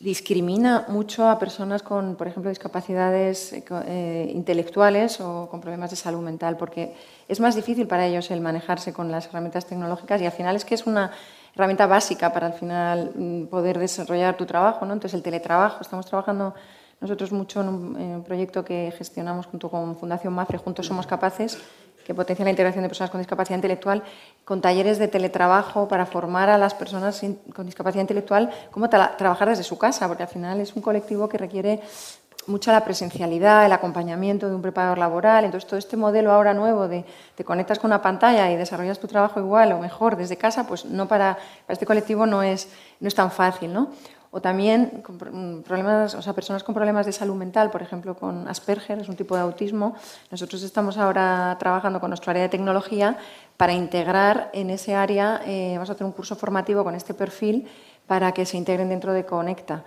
discrimina 0.00 0.86
mucho 0.88 1.28
a 1.28 1.38
personas 1.38 1.82
con, 1.82 2.16
por 2.16 2.26
ejemplo, 2.26 2.48
discapacidades 2.48 3.52
eh, 3.52 3.64
eh, 3.86 4.32
intelectuales 4.34 5.20
o 5.20 5.46
con 5.50 5.60
problemas 5.60 5.90
de 5.90 5.96
salud 5.96 6.22
mental, 6.22 6.56
porque 6.56 6.94
es 7.28 7.38
más 7.38 7.54
difícil 7.54 7.86
para 7.86 8.06
ellos 8.06 8.30
el 8.30 8.40
manejarse 8.40 8.94
con 8.94 9.12
las 9.12 9.26
herramientas 9.26 9.66
tecnológicas 9.66 10.20
y 10.22 10.26
al 10.26 10.32
final 10.32 10.56
es 10.56 10.64
que 10.64 10.74
es 10.74 10.86
una 10.86 11.12
herramienta 11.54 11.86
básica 11.86 12.32
para 12.32 12.46
al 12.46 12.54
final 12.54 13.12
mm, 13.14 13.44
poder 13.46 13.78
desarrollar 13.78 14.36
tu 14.36 14.46
trabajo, 14.46 14.84
¿no? 14.84 14.92
Entonces 14.92 15.16
el 15.16 15.22
teletrabajo, 15.22 15.80
estamos 15.80 16.06
trabajando 16.06 16.54
nosotros 17.00 17.32
mucho 17.32 17.62
en 17.62 17.68
un, 17.68 18.24
proyecto 18.24 18.64
que 18.64 18.92
gestionamos 18.96 19.46
junto 19.46 19.70
con 19.70 19.96
Fundación 19.96 20.34
MAFRE, 20.34 20.58
juntos 20.58 20.86
somos 20.86 21.06
capaces, 21.06 21.58
que 22.04 22.14
potencia 22.14 22.44
la 22.44 22.50
integración 22.50 22.82
de 22.82 22.88
personas 22.88 23.10
con 23.10 23.20
discapacidad 23.20 23.56
intelectual, 23.56 24.02
con 24.44 24.60
talleres 24.60 24.98
de 24.98 25.08
teletrabajo 25.08 25.88
para 25.88 26.06
formar 26.06 26.50
a 26.50 26.58
las 26.58 26.74
personas 26.74 27.22
con 27.54 27.66
discapacidad 27.66 28.02
intelectual 28.02 28.50
cómo 28.70 28.88
trabajar 28.88 29.48
desde 29.48 29.62
su 29.62 29.78
casa, 29.78 30.08
porque 30.08 30.24
al 30.24 30.28
final 30.28 30.60
es 30.60 30.74
un 30.74 30.82
colectivo 30.82 31.28
que 31.28 31.38
requiere 31.38 31.80
mucha 32.46 32.72
la 32.72 32.84
presencialidad, 32.84 33.66
el 33.66 33.72
acompañamiento 33.72 34.48
de 34.48 34.54
un 34.54 34.62
preparador 34.62 34.98
laboral. 34.98 35.44
Entonces, 35.44 35.68
todo 35.68 35.78
este 35.78 35.96
modelo 35.96 36.32
ahora 36.32 36.54
nuevo 36.54 36.88
de 36.88 37.04
te 37.34 37.44
conectas 37.44 37.78
con 37.78 37.88
una 37.88 38.02
pantalla 38.02 38.50
y 38.50 38.56
desarrollas 38.56 38.98
tu 38.98 39.06
trabajo 39.06 39.40
igual 39.40 39.72
o 39.72 39.78
mejor 39.78 40.16
desde 40.16 40.36
casa, 40.36 40.66
pues 40.66 40.84
no 40.84 41.06
para, 41.06 41.38
este 41.68 41.86
colectivo 41.86 42.26
no 42.26 42.42
es, 42.42 42.68
no 43.00 43.08
es 43.08 43.14
tan 43.14 43.30
fácil. 43.30 43.72
¿no? 43.72 43.90
o 44.32 44.40
también 44.40 45.02
mm, 45.08 45.62
problemas, 45.62 46.14
o 46.14 46.22
sea, 46.22 46.32
personas 46.32 46.62
con 46.62 46.74
problemas 46.74 47.06
de 47.06 47.12
salud 47.12 47.34
mental, 47.34 47.70
por 47.70 47.82
ejemplo, 47.82 48.14
con 48.14 48.46
Asperger, 48.46 49.00
es 49.00 49.08
un 49.08 49.16
tipo 49.16 49.34
de 49.34 49.42
autismo. 49.42 49.96
Nosotros 50.30 50.62
estamos 50.62 50.98
ahora 50.98 51.56
trabajando 51.58 52.00
con 52.00 52.10
nuestro 52.10 52.30
área 52.30 52.44
de 52.44 52.48
tecnología 52.48 53.18
para 53.56 53.72
integrar 53.72 54.50
en 54.52 54.70
ese 54.70 54.94
área, 54.94 55.42
eh, 55.44 55.72
vamos 55.74 55.90
a 55.90 55.94
hacer 55.94 56.06
un 56.06 56.12
curso 56.12 56.36
formativo 56.36 56.84
con 56.84 56.94
este 56.94 57.12
perfil 57.12 57.68
para 58.06 58.32
que 58.32 58.46
se 58.46 58.56
integren 58.56 58.88
dentro 58.88 59.12
de 59.12 59.26
Conecta, 59.26 59.84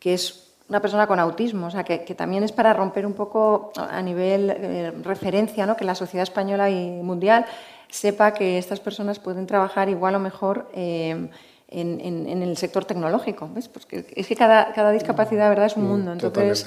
que 0.00 0.14
es 0.14 0.45
una 0.68 0.80
persona 0.80 1.06
con 1.06 1.20
autismo, 1.20 1.68
o 1.68 1.70
sea, 1.70 1.84
que, 1.84 1.98
también 2.14 2.42
es 2.42 2.52
para 2.52 2.72
romper 2.72 3.06
un 3.06 3.14
poco 3.14 3.72
a 3.76 4.02
nivel 4.02 4.50
eh, 4.50 4.92
referencia, 5.02 5.66
¿no? 5.66 5.76
que 5.76 5.84
la 5.84 5.94
sociedad 5.94 6.24
española 6.24 6.70
y 6.70 7.02
mundial 7.02 7.46
sepa 7.88 8.32
que 8.32 8.58
estas 8.58 8.80
personas 8.80 9.18
pueden 9.18 9.46
trabajar 9.46 9.88
igual 9.88 10.16
o 10.16 10.18
mejor. 10.18 10.68
Eh, 10.74 11.28
en, 11.68 12.42
el 12.42 12.56
sector 12.56 12.84
tecnológico. 12.84 13.50
¿ves? 13.52 13.68
Pues 13.68 13.86
es 13.90 14.26
que 14.26 14.36
cada, 14.36 14.72
cada, 14.72 14.92
discapacidad 14.92 15.48
¿verdad? 15.48 15.66
es 15.66 15.76
un 15.76 15.84
mm, 15.84 15.88
mundo. 15.88 16.12
Entonces, 16.12 16.66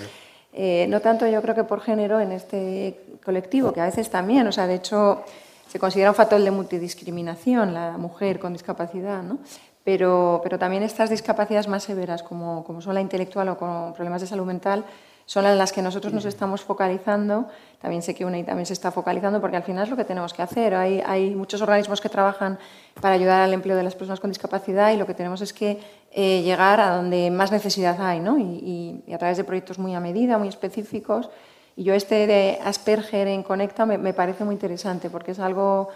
eh, 0.53 0.87
no 0.89 0.99
tanto 0.99 1.27
yo 1.27 1.41
creo 1.41 1.55
que 1.55 1.63
por 1.63 1.81
género 1.81 2.19
en 2.19 2.31
este 2.31 2.99
colectivo, 3.23 3.71
que 3.71 3.81
a 3.81 3.85
veces 3.85 4.09
también, 4.09 4.47
o 4.47 4.51
sea, 4.51 4.67
de 4.67 4.75
hecho, 4.75 5.23
se 5.67 5.79
considera 5.79 6.09
un 6.09 6.15
factor 6.15 6.41
de 6.41 6.51
multidiscriminación 6.51 7.73
la 7.73 7.97
mujer 7.97 8.39
con 8.39 8.53
discapacidad, 8.53 9.21
¿no? 9.21 9.39
Pero, 9.83 10.41
pero 10.43 10.59
también 10.59 10.83
estas 10.83 11.09
discapacidades 11.09 11.67
más 11.67 11.83
severas, 11.83 12.21
como, 12.21 12.63
como 12.63 12.81
son 12.81 12.93
la 12.93 13.01
intelectual 13.01 13.49
o 13.49 13.57
con 13.57 13.93
problemas 13.93 14.21
de 14.21 14.27
salud 14.27 14.45
mental, 14.45 14.85
son 15.29 15.45
en 15.45 15.59
las 15.59 15.71
que 15.71 15.83
nosotros 15.83 16.11
nos 16.11 16.25
estamos 16.25 16.63
focalizando. 16.63 17.45
También 17.79 18.01
sé 18.01 18.15
que 18.15 18.25
UNEI 18.25 18.45
también 18.45 18.65
se 18.65 18.73
está 18.73 18.91
focalizando 18.91 19.39
porque 19.39 19.57
al 19.57 19.63
final 19.63 19.83
es 19.83 19.89
lo 19.91 19.95
que 19.95 20.03
tenemos 20.03 20.33
que 20.33 20.41
hacer. 20.41 20.73
Hay, 20.73 21.03
hay 21.05 21.35
muchos 21.35 21.61
organismos 21.61 22.01
que 22.01 22.09
trabajan 22.09 22.57
para 22.99 23.13
ayudar 23.13 23.41
al 23.41 23.53
empleo 23.53 23.77
de 23.77 23.83
las 23.83 23.93
personas 23.93 24.19
con 24.19 24.31
discapacidad 24.31 24.91
y 24.91 24.97
lo 24.97 25.05
que 25.05 25.13
tenemos 25.13 25.41
es 25.41 25.53
que 25.53 25.79
eh, 26.11 26.41
llegar 26.41 26.79
a 26.79 26.95
donde 26.95 27.29
más 27.29 27.51
necesidad 27.51 28.01
hay 28.01 28.19
¿no? 28.19 28.39
y, 28.39 29.03
a 29.13 29.19
través 29.19 29.37
de 29.37 29.43
proyectos 29.43 29.77
muy 29.77 29.93
a 29.93 29.99
medida, 29.99 30.39
muy 30.39 30.47
específicos. 30.47 31.29
Y 31.75 31.83
yo 31.83 31.93
este 31.93 32.25
de 32.25 32.57
Asperger 32.63 33.27
en 33.27 33.43
Conecta 33.43 33.85
me, 33.85 33.99
me 33.99 34.15
parece 34.15 34.43
muy 34.43 34.55
interesante 34.55 35.11
porque 35.11 35.33
es 35.33 35.39
algo 35.39 35.89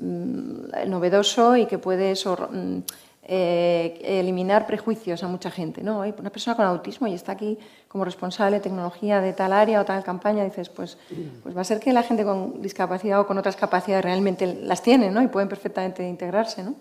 mm, 0.00 0.88
novedoso 0.88 1.56
y 1.56 1.66
que 1.66 1.78
puede... 1.78 2.14
Mm, 2.14 2.78
eh, 3.26 3.98
eliminar 4.04 4.66
prejuicios 4.66 5.22
a 5.22 5.28
mucha 5.28 5.50
gente. 5.50 5.82
¿no? 5.82 6.02
Hay 6.02 6.14
una 6.18 6.28
persona 6.28 6.56
con 6.56 6.66
autismo 6.66 7.06
y 7.06 7.14
está 7.14 7.32
aquí 7.32 7.58
como 7.88 8.04
responsable 8.04 8.56
de 8.56 8.62
tecnología 8.62 9.20
de 9.20 9.32
tal 9.32 9.52
área 9.52 9.80
o 9.80 9.84
tal 9.84 10.04
campaña, 10.04 10.44
dices, 10.44 10.68
pues, 10.68 10.98
pues 11.42 11.56
va 11.56 11.62
a 11.62 11.64
ser 11.64 11.80
que 11.80 11.92
la 11.92 12.02
gente 12.02 12.24
con 12.24 12.60
discapacidad 12.60 13.20
o 13.20 13.26
con 13.26 13.38
otras 13.38 13.56
capacidades 13.56 14.04
realmente 14.04 14.46
las 14.46 14.82
tiene 14.82 15.10
¿no? 15.10 15.22
y 15.22 15.28
pueden 15.28 15.48
perfectamente 15.48 16.06
integrarse. 16.06 16.64
¿no? 16.64 16.74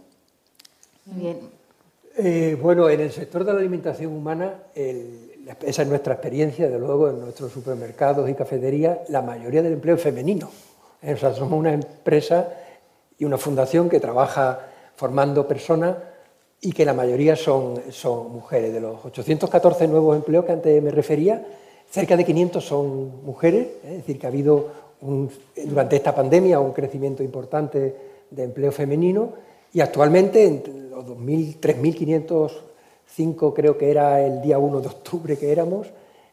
bien. 1.05 1.39
Eh, 2.17 2.57
bueno, 2.61 2.89
en 2.89 2.99
el 2.99 3.11
sector 3.11 3.45
de 3.45 3.53
la 3.53 3.59
alimentación 3.59 4.11
humana, 4.11 4.53
esa 4.75 5.81
es 5.81 5.87
nuestra 5.87 6.13
experiencia, 6.15 6.69
de 6.69 6.77
luego, 6.77 7.09
en 7.09 7.21
nuestros 7.21 7.53
supermercados 7.53 8.29
y 8.29 8.33
cafeterías, 8.33 9.09
la 9.09 9.21
mayoría 9.21 9.61
del 9.61 9.73
empleo 9.73 9.95
es 9.95 10.01
femenino. 10.01 10.49
O 11.01 11.17
sea, 11.17 11.33
somos 11.33 11.57
una 11.57 11.73
empresa 11.73 12.49
y 13.17 13.25
una 13.25 13.37
fundación 13.37 13.89
que 13.89 13.99
trabaja 13.99 14.59
formando 14.95 15.47
personas 15.47 15.95
y 16.63 16.71
que 16.71 16.83
la 16.85 16.93
mayoría 16.93 17.35
son, 17.35 17.81
son 17.91 18.31
mujeres. 18.31 18.73
De 18.73 18.79
los 18.79 19.03
814 19.05 19.87
nuevos 19.89 20.15
empleos 20.15 20.45
que 20.45 20.53
antes 20.53 20.81
me 20.81 20.91
refería, 20.91 21.45
cerca 21.89 22.15
de 22.15 22.23
500 22.23 22.65
son 22.65 23.21
mujeres, 23.23 23.67
es 23.83 23.97
decir, 23.97 24.17
que 24.17 24.25
ha 24.25 24.29
habido 24.29 24.69
durante 25.65 25.97
esta 25.97 26.15
pandemia 26.15 26.61
un 26.61 26.71
crecimiento 26.71 27.21
importante 27.21 27.93
de 28.31 28.43
empleo 28.43 28.71
femenino. 28.71 29.33
Y 29.73 29.81
actualmente 29.81 30.45
en 30.45 30.89
los 30.89 31.05
3.505 31.05 33.53
creo 33.53 33.77
que 33.77 33.91
era 33.91 34.25
el 34.25 34.41
día 34.41 34.57
1 34.57 34.79
de 34.79 34.87
octubre 34.87 35.37
que 35.37 35.51
éramos, 35.51 35.87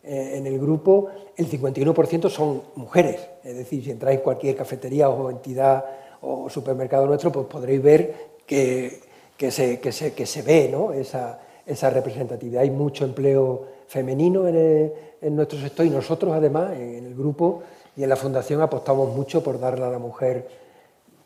eh, 0.04 0.34
en 0.36 0.46
el 0.46 0.60
grupo 0.60 1.08
el 1.36 1.50
51% 1.50 2.30
son 2.30 2.62
mujeres, 2.76 3.18
es 3.42 3.56
decir, 3.56 3.82
si 3.84 3.90
entráis 3.90 4.18
en 4.18 4.24
cualquier 4.24 4.54
cafetería 4.54 5.08
o 5.08 5.28
entidad 5.30 5.84
o 6.22 6.48
supermercado 6.48 7.06
nuestro, 7.06 7.32
pues 7.32 7.46
podréis 7.46 7.82
ver 7.82 8.14
que 8.46 9.09
que 9.40 9.50
se, 9.50 9.80
que 9.80 9.90
se, 9.90 10.12
que 10.12 10.26
se 10.26 10.42
ve 10.42 10.68
¿no? 10.70 10.92
esa, 10.92 11.40
esa, 11.64 11.88
representatividad. 11.88 12.60
Hay 12.60 12.70
mucho 12.70 13.06
empleo 13.06 13.68
femenino 13.88 14.46
en, 14.46 14.92
en, 15.18 15.34
nuestro 15.34 15.58
sector 15.58 15.86
y 15.86 15.88
nosotros 15.88 16.34
además 16.34 16.74
en 16.74 17.06
el 17.06 17.14
grupo 17.14 17.62
y 17.96 18.02
en 18.02 18.10
la 18.10 18.16
fundación 18.16 18.60
apostamos 18.60 19.16
mucho 19.16 19.42
por 19.42 19.58
darle 19.58 19.86
a 19.86 19.88
la 19.88 19.98
mujer 19.98 20.46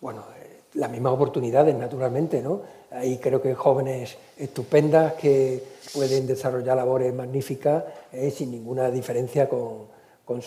bueno, 0.01 0.23
las 0.75 0.89
mismas 0.93 1.13
oportunidades 1.13 1.75
naturalmente. 1.75 2.41
¿no? 2.41 2.61
Hay 2.93 3.19
creo 3.19 3.43
que 3.43 3.53
jóvenes 3.53 4.17
estupendas 4.39 5.15
que 5.15 5.65
pueden 5.93 6.25
desarrollar 6.25 6.77
labores 6.77 7.13
magníficas 7.13 7.83
eh, 8.13 8.31
sin 8.31 8.53
ninguna 8.53 8.93
diferencia 8.93 9.49
con, 9.49 9.89
con, 10.25 10.41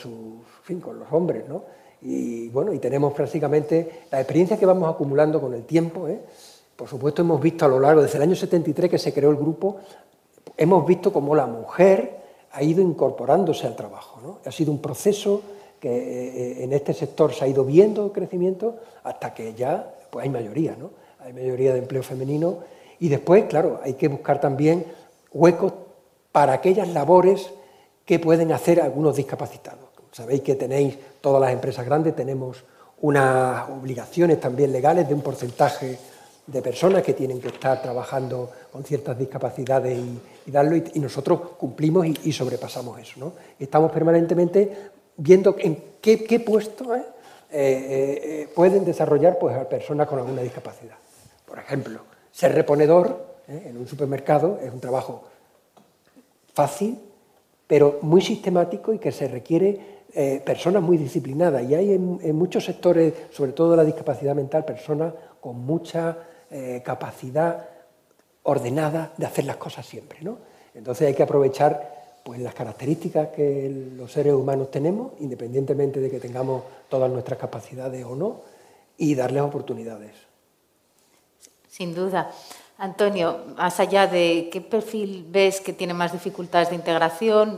fin, 0.63 0.79
con 0.79 0.97
los 0.97 1.11
hombres. 1.11 1.43
¿no? 1.49 1.65
Y 2.01 2.47
bueno, 2.47 2.71
y 2.71 2.79
tenemos 2.79 3.11
prácticamente 3.11 4.03
la 4.09 4.21
experiencia 4.21 4.57
que 4.57 4.65
vamos 4.65 4.89
acumulando 4.89 5.41
con 5.41 5.53
el 5.53 5.65
tiempo. 5.65 6.07
¿eh? 6.07 6.21
Por 6.77 6.87
supuesto, 6.87 7.23
hemos 7.23 7.41
visto 7.41 7.65
a 7.65 7.67
lo 7.67 7.79
largo, 7.79 8.03
desde 8.03 8.17
el 8.17 8.23
año 8.23 8.35
73 8.35 8.91
que 8.91 8.99
se 8.99 9.11
creó 9.11 9.31
el 9.31 9.35
grupo, 9.35 9.77
hemos 10.55 10.85
visto 10.85 11.11
cómo 11.11 11.35
la 11.35 11.47
mujer 11.47 12.19
ha 12.51 12.61
ido 12.61 12.83
incorporándose 12.83 13.65
al 13.65 13.75
trabajo. 13.75 14.39
Ha 14.45 14.51
sido 14.51 14.71
un 14.71 14.79
proceso 14.79 15.41
que 15.79 15.89
eh, 15.89 16.63
en 16.63 16.73
este 16.73 16.93
sector 16.93 17.33
se 17.33 17.45
ha 17.45 17.47
ido 17.47 17.65
viendo 17.65 18.13
crecimiento 18.13 18.77
hasta 19.03 19.33
que 19.33 19.55
ya 19.55 19.91
pues 20.11 20.23
hay 20.23 20.29
mayoría, 20.29 20.75
¿no? 20.77 20.91
hay 21.19 21.33
mayoría 21.33 21.73
de 21.73 21.79
empleo 21.79 22.03
femenino. 22.03 22.59
Y 22.99 23.09
después, 23.09 23.45
claro, 23.45 23.79
hay 23.83 23.93
que 23.93 24.07
buscar 24.07 24.39
también 24.39 24.85
huecos 25.33 25.73
para 26.31 26.53
aquellas 26.53 26.87
labores 26.89 27.49
que 28.05 28.19
pueden 28.19 28.51
hacer 28.51 28.81
algunos 28.81 29.15
discapacitados. 29.15 29.89
Sabéis 30.11 30.41
que 30.41 30.53
tenéis, 30.53 30.95
todas 31.21 31.41
las 31.41 31.51
empresas 31.51 31.85
grandes 31.85 32.15
tenemos 32.15 32.63
unas 33.01 33.67
obligaciones 33.69 34.39
también 34.39 34.71
legales 34.71 35.07
de 35.07 35.15
un 35.15 35.21
porcentaje 35.21 35.97
de 36.47 36.61
personas 36.61 37.03
que 37.03 37.13
tienen 37.13 37.41
que 37.41 37.49
estar 37.49 37.81
trabajando 37.81 38.49
con 38.71 38.83
ciertas 38.83 39.17
discapacidades 39.17 39.99
y, 40.45 40.51
darlo, 40.51 40.77
y, 40.77 40.99
nosotros 40.99 41.41
cumplimos 41.57 42.07
y, 42.07 42.31
sobrepasamos 42.31 42.99
eso. 42.99 43.19
¿no? 43.19 43.33
Estamos 43.59 43.91
permanentemente 43.91 44.91
viendo 45.17 45.55
en 45.59 45.77
qué, 46.01 46.23
qué 46.23 46.39
puestos 46.39 46.87
¿eh? 46.95 47.03
Eh, 47.51 48.21
eh, 48.23 48.49
pueden 48.55 48.85
desarrollar 48.85 49.37
pues, 49.37 49.57
personas 49.65 50.07
con 50.07 50.19
alguna 50.19 50.41
discapacidad. 50.41 50.95
Por 51.45 51.59
ejemplo, 51.59 51.99
ser 52.31 52.55
reponedor 52.55 53.25
en 53.47 53.77
un 53.77 53.87
supermercado 53.87 54.59
es 54.61 54.71
un 54.71 54.79
trabajo 54.79 55.23
fácil, 56.53 56.97
pero 57.65 57.99
muy 58.01 58.21
sistemático 58.21 58.93
y 58.93 58.99
que 58.99 59.11
se 59.11 59.27
requiere 59.27 59.97
personas 60.43 60.81
muy 60.81 60.97
disciplinadas. 60.97 61.63
Y 61.63 61.75
hay 61.75 61.93
en, 61.93 62.19
en, 62.21 62.35
muchos 62.35 62.65
sectores, 62.65 63.13
sobre 63.31 63.51
todo 63.51 63.71
de 63.71 63.77
la 63.77 63.85
discapacidad 63.85 64.35
mental, 64.35 64.65
personas 64.65 65.13
con 65.39 65.57
mucha 65.57 66.17
eh, 66.49 66.81
capacidad 66.83 67.67
ordenada 68.43 69.13
de 69.17 69.25
hacer 69.25 69.45
las 69.45 69.57
cosas 69.57 69.85
siempre. 69.85 70.19
¿no? 70.21 70.37
Entonces 70.73 71.07
hay 71.07 71.13
que 71.13 71.23
aprovechar 71.23 71.97
pues 72.23 72.39
las 72.39 72.53
características 72.53 73.29
que 73.29 73.91
los 73.95 74.11
seres 74.11 74.33
humanos 74.33 74.69
tenemos, 74.69 75.13
independientemente 75.19 75.99
de 75.99 76.09
que 76.09 76.19
tengamos 76.19 76.63
todas 76.89 77.09
nuestras 77.09 77.39
capacidades 77.39 78.05
o 78.05 78.15
no, 78.15 78.41
y 78.97 79.15
darles 79.15 79.43
oportunidades. 79.43 80.11
Sin 81.69 81.93
duda. 81.95 82.31
Antonio, 82.79 83.39
más 83.55 83.79
allá 83.79 84.07
de 84.07 84.49
qué 84.51 84.61
perfil 84.61 85.25
ves 85.29 85.61
que 85.61 85.73
tiene 85.73 85.93
más 85.93 86.11
dificultades 86.11 86.69
de 86.69 86.75
integración, 86.75 87.55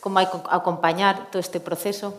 cómo 0.00 0.18
hay 0.18 0.26
que 0.26 0.38
acompañar 0.48 1.30
todo 1.30 1.40
este 1.40 1.60
proceso. 1.60 2.14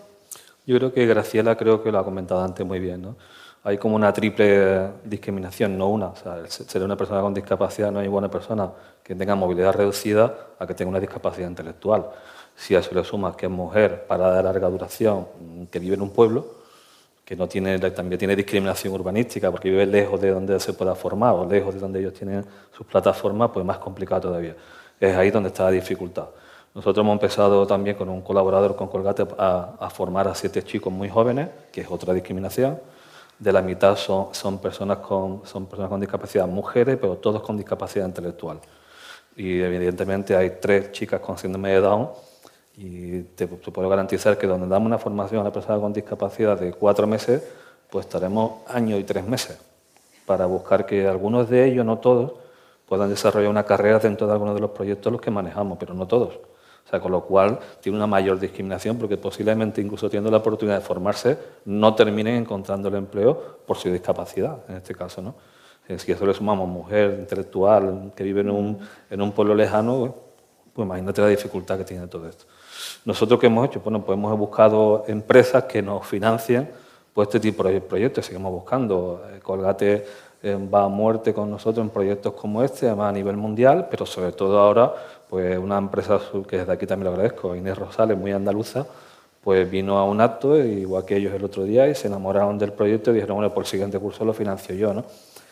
Yo 0.66 0.78
creo 0.78 0.94
que 0.94 1.06
Graciela 1.08 1.56
creo 1.56 1.82
que 1.82 1.92
lo 1.92 2.00
ha 2.00 2.04
comentado 2.04 2.44
antes 2.44 2.66
muy 2.66 2.80
bien. 2.80 3.02
¿no? 3.02 3.16
Hay 3.64 3.78
como 3.78 3.96
una 3.96 4.14
triple 4.14 4.88
discriminación, 5.04 5.78
no 5.78 5.90
una. 5.90 6.08
O 6.08 6.16
sea, 6.16 6.38
ser 6.48 6.84
una 6.84 6.96
persona 6.96 7.22
con 7.22 7.34
discapacidad 7.34 7.92
no 7.92 8.00
hay 8.00 8.08
buena 8.08 8.30
persona 8.30 8.72
que 9.04 9.16
tenga 9.16 9.36
movilidad 9.36 9.74
reducida 9.74 10.34
a 10.58 10.66
que 10.66 10.74
tenga 10.74 10.90
una 10.90 11.00
discapacidad 11.00 11.50
intelectual. 11.50 12.10
Si 12.56 12.76
a 12.76 12.80
eso 12.80 12.94
le 12.94 13.04
sumas 13.04 13.36
que 13.36 13.48
es 13.48 13.52
mujer, 13.52 14.06
para 14.08 14.34
de 14.34 14.44
larga 14.44 14.70
duración, 14.70 15.28
que 15.70 15.80
vive 15.80 15.96
en 15.96 16.02
un 16.02 16.12
pueblo, 16.12 16.46
que 17.26 17.36
también 17.36 18.18
tiene 18.18 18.36
discriminación 18.36 18.94
urbanística 18.94 19.52
porque 19.52 19.70
vive 19.70 19.86
lejos 19.86 20.20
de 20.20 20.32
donde 20.32 20.60
se 20.60 20.74
pueda 20.74 20.96
formar 20.96 21.36
o 21.36 21.46
lejos 21.46 21.74
de 21.76 21.80
donde 21.80 22.00
ellos 22.00 22.14
tienen 22.14 22.44
sus 22.76 22.88
plataformas, 22.88 23.52
pues 23.54 23.66
más 23.66 23.78
complicado 23.78 24.22
todavía. 24.22 24.56
Es 25.00 25.16
ahí 25.16 25.30
donde 25.30 25.50
está 25.50 25.66
la 25.66 25.72
dificultad. 25.72 26.26
Nosotros 26.74 27.04
hemos 27.04 27.14
empezado 27.14 27.68
también 27.68 27.96
con 27.98 28.10
un 28.10 28.22
colaborador 28.22 28.76
con 28.76 28.88
Colgate 28.88 29.28
a 29.38 29.90
formar 29.92 30.28
a 30.28 30.34
siete 30.34 30.64
chicos 30.64 30.92
muy 30.92 31.10
jóvenes, 31.10 31.50
que 31.72 31.82
es 31.82 31.92
otra 31.92 32.14
discriminación. 32.14 32.80
De 33.40 33.54
la 33.54 33.62
mitad 33.62 33.96
son, 33.96 34.34
son, 34.34 34.60
personas 34.60 34.98
con, 34.98 35.42
discapacidad, 36.00 36.46
mujeres, 36.46 36.98
pero 37.00 37.16
todos 37.18 37.42
con 37.42 37.56
discapacidad 37.56 38.06
intelectual 38.06 38.60
y 39.40 39.62
evidentemente 39.62 40.36
hay 40.36 40.58
tres 40.60 40.92
chicas 40.92 41.22
con 41.22 41.38
síndrome 41.38 41.70
de 41.70 41.80
Down 41.80 42.10
y 42.76 43.22
te, 43.22 43.48
puedo 43.48 43.88
garantizar 43.88 44.38
que 44.38 44.46
donde 44.46 44.68
damos 44.68 44.88
una 44.88 44.98
formación 44.98 45.40
a 45.40 45.42
una 45.44 45.54
persona 45.54 45.80
con 45.80 45.94
discapacidad 45.94 46.60
de 46.60 46.74
cuatro 46.74 47.08
meses, 47.08 47.42
pues 47.90 48.06
estaremos 48.06 48.68
año 48.68 48.98
y 48.98 49.04
tres 49.06 49.26
meses 49.26 49.58
para 50.26 50.46
buscar 50.46 50.86
que 50.86 51.08
algunos 51.08 51.50
de 51.50 51.66
ellos, 51.66 51.86
no 51.86 52.00
todos, 52.00 52.34
puedan 52.86 53.10
desarrollar 53.10 53.50
una 53.50 53.64
carrera 53.64 54.00
dentro 54.00 54.28
de 54.28 54.34
algunos 54.34 54.56
de 54.56 54.62
los 54.62 54.72
proyectos 54.72 55.10
los 55.12 55.22
que 55.22 55.32
manejamos, 55.32 55.78
pero 55.80 55.94
no 55.94 56.06
todos. 56.06 56.38
Sea, 56.90 57.00
con 57.00 57.12
lo 57.12 57.24
cual 57.24 57.60
tiene 57.82 57.98
una 57.98 58.08
mayor 58.08 58.40
discriminación 58.40 58.98
porque 58.98 59.16
posiblemente 59.18 59.80
incluso 59.80 60.10
teniendo 60.10 60.32
la 60.32 60.38
oportunidad 60.38 60.80
de 60.80 60.84
formarse 60.84 61.38
no 61.66 61.94
terminen 61.94 62.36
encontrando 62.36 62.90
el 62.90 62.96
empleo 62.96 63.60
por 63.66 63.78
su 63.78 63.92
discapacidad, 63.92 64.58
en 64.68 64.78
este 64.78 64.96
caso, 64.96 65.22
¿no? 65.22 65.36
Eh, 65.88 65.98
si 65.98 66.12
eso 66.12 66.26
le 66.26 66.34
sumamos 66.34 66.68
mujer 66.68 67.18
intelectual 67.20 68.12
que 68.16 68.24
vive 68.24 68.42
en 68.42 68.50
un, 68.52 68.80
en 69.10 69.22
un 69.22 69.32
pueblo 69.32 69.56
lejano, 69.56 70.16
pues 70.74 70.86
imagínate 70.86 71.22
la 71.22 71.28
dificultad 71.28 71.78
que 71.78 71.84
tiene 71.84 72.08
todo 72.08 72.28
esto. 72.28 72.46
Nosotros 73.06 73.40
que 73.40 73.48
hemos 73.48 73.68
hecho, 73.68 73.82
bueno, 73.82 74.04
pues 74.06 74.18
hemos 74.18 74.38
buscado 74.38 75.04
empresas 75.08 75.64
que 75.66 75.82
nos 75.82 76.06
financien 76.06 76.70
pues 77.14 77.28
este 77.28 77.40
tipo 77.40 77.64
de 77.64 77.82
proyectos, 77.82 78.26
seguimos 78.26 78.52
buscando. 78.52 79.24
Eh, 79.34 79.40
Colgate 79.40 80.06
eh, 80.42 80.70
va 80.74 80.84
a 80.84 80.88
muerte 80.88 81.34
con 81.34 81.50
nosotros 81.50 81.84
en 81.84 81.90
proyectos 81.90 82.34
como 82.34 82.64
este, 82.64 82.88
además 82.88 83.10
a 83.10 83.14
nivel 83.14 83.36
mundial, 83.36 83.88
pero 83.90 84.06
sobre 84.06 84.32
todo 84.32 84.60
ahora, 84.60 84.94
pues 85.30 85.58
una 85.60 85.78
empresa 85.78 86.20
que 86.48 86.58
desde 86.58 86.72
aquí 86.72 86.88
también 86.88 87.06
lo 87.06 87.12
agradezco, 87.12 87.56
Inés 87.56 87.78
Rosales, 87.78 88.18
muy 88.18 88.32
andaluza, 88.32 88.86
pues 89.44 89.70
vino 89.70 89.98
a 89.98 90.04
un 90.04 90.20
acto, 90.20 90.58
igual 90.58 91.06
que 91.06 91.18
ellos 91.18 91.34
el 91.34 91.44
otro 91.44 91.64
día, 91.64 91.88
y 91.88 91.96
se 91.96 92.08
enamoraron 92.08 92.58
del 92.58 92.74
proyecto 92.74 93.12
y 93.12 93.16
dijeron, 93.16 93.38
bueno, 93.38 93.54
por 93.54 93.64
el 93.64 93.68
siguiente 93.68 94.00
curso 94.00 94.26
lo 94.26 94.34
financio 94.34 94.76
yo, 94.76 94.94
¿no? 94.94 95.06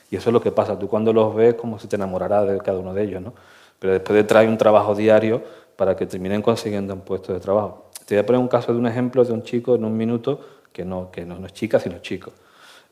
Y 0.10 0.16
eso 0.16 0.30
es 0.30 0.34
lo 0.34 0.42
que 0.42 0.52
pasa. 0.52 0.78
Tú 0.80 0.88
cuando 0.88 1.14
los 1.14 1.36
ves, 1.36 1.56
como 1.56 1.78
si 1.80 1.88
te 1.88 1.96
enamorarás 1.96 2.48
de 2.48 2.58
cada 2.60 2.80
uno 2.80 2.94
de 2.94 3.04
ellos, 3.04 3.22
¿no? 3.22 3.34
Pero 3.80 3.94
después 3.94 4.16
de 4.16 4.24
traer 4.24 4.50
un 4.50 4.58
trabajo 4.58 4.96
diario 4.96 5.44
para 5.76 5.96
que 5.96 6.06
terminen 6.06 6.42
consiguiendo 6.42 6.94
un 6.94 7.02
puesto 7.02 7.34
de 7.34 7.40
trabajo. 7.40 7.90
Te 8.06 8.16
voy 8.16 8.24
a 8.24 8.26
poner 8.26 8.42
un 8.42 8.48
caso 8.48 8.74
de 8.74 8.80
un 8.80 8.88
ejemplo 8.88 9.24
de 9.24 9.34
un 9.34 9.44
chico 9.44 9.76
en 9.76 9.86
un 9.86 9.96
minuto 9.96 10.40
que 10.72 10.84
no, 10.84 11.12
que 11.12 11.26
no, 11.26 11.46
es 11.46 11.54
chica, 11.54 11.80
sino 11.80 12.00
chico. 12.00 12.32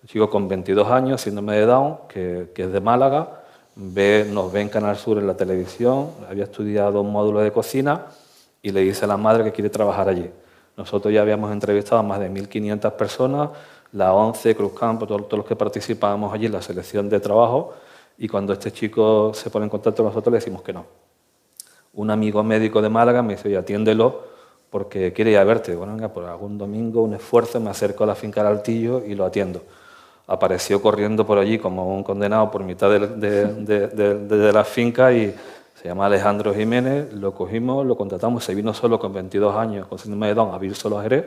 Un 0.04 0.08
chico 0.08 0.30
con 0.30 0.48
22 0.48 0.88
años, 0.90 1.22
síndrome 1.22 1.56
de 1.56 1.66
Down, 1.66 1.98
que, 2.08 2.52
que 2.54 2.64
es 2.64 2.72
de 2.72 2.82
Málaga, 2.82 3.45
ve, 3.76 4.28
nos 4.30 4.52
ve 4.52 4.62
en 4.62 4.70
Canal 4.70 4.98
Sur 4.98 5.18
en 5.18 5.28
la 5.28 5.36
televisión, 5.36 6.12
había 6.30 6.46
estudiado 6.46 7.02
un 7.02 7.12
módulo 7.12 7.42
de 7.42 7.52
cocina 7.52 8.06
y 8.62 8.72
le 8.72 8.82
dice 8.82 9.06
a 9.06 9.08
la 9.08 9.18
madre 9.18 9.44
que 9.44 9.52
quiere 9.52 9.70
trabajar 9.70 10.10
allí. 10.10 10.30
Nosotros 10.78 11.14
ya 11.14 11.22
habíamos 11.22 11.52
entrevistado 11.52 12.00
a 12.00 12.04
más 12.04 12.20
de 12.20 12.30
1.500 12.30 12.92
personas 12.94 13.50
la 13.92 14.14
ONCE, 14.14 14.56
Cruzcampo, 14.56 15.08
todos, 15.08 15.32
los 15.32 15.46
que 15.46 15.56
participábamos 15.56 16.34
allí 16.34 16.48
en 16.48 16.52
la 16.52 16.62
selección 16.62 17.08
de 17.08 17.20
trabajo, 17.22 17.74
y 18.18 18.28
cuando 18.28 18.52
este 18.52 18.72
chico 18.72 19.34
se 19.34 19.50
pone 19.50 19.66
en 19.66 19.70
contacto 19.70 20.04
con 20.04 20.12
nosotros 20.12 20.32
le 20.32 20.40
decimos 20.40 20.62
que 20.62 20.74
no. 20.74 20.86
Un 21.94 22.12
amigo 22.12 22.44
médico 22.44 22.82
de 22.82 22.90
Málaga 22.90 23.22
me 23.22 23.36
dice, 23.36 23.48
oye, 23.48 23.58
atiéndelo 23.58 24.36
porque 24.70 25.14
quiere 25.14 25.32
ir 25.32 25.38
a 25.38 25.46
verte. 25.46 25.76
Bueno, 25.76 25.94
venga, 25.94 26.10
por 26.10 26.26
algún 26.26 26.58
domingo, 26.58 27.02
un 27.02 27.14
esfuerzo, 27.14 27.60
me 27.62 27.70
acerco 27.70 28.04
a 28.04 28.08
la 28.08 28.16
finca 28.16 28.44
del 28.44 28.58
Altillo 28.58 29.06
y 29.06 29.16
lo 29.16 29.26
atiendo. 29.26 29.62
Apareció 30.28 30.82
corriendo 30.82 31.26
por 31.26 31.38
allí 31.38 31.60
como 31.60 31.96
un 31.96 32.04
condenado 32.04 32.50
por 32.52 32.64
mitad 32.64 32.90
de, 32.90 33.08
de, 33.08 33.88
de 33.88 34.54
la 34.54 34.64
finca 34.64 35.12
y 35.14 35.36
se 35.76 35.88
llama 35.88 36.08
Alejandro 36.08 36.54
Jiménez, 36.54 37.14
lo 37.14 37.34
cogimos, 37.34 37.86
lo 37.86 37.96
contratamos, 37.96 38.44
se 38.44 38.56
vino 38.56 38.74
solo 38.74 38.98
con 38.98 39.14
22 39.14 39.56
años, 39.56 39.88
con 39.88 40.00
síndrome 40.00 40.28
de 40.28 40.34
Down, 40.34 40.54
a 40.54 40.58
vivir 40.58 40.76
solo 40.76 41.00
a 41.00 41.04
Jerez 41.04 41.26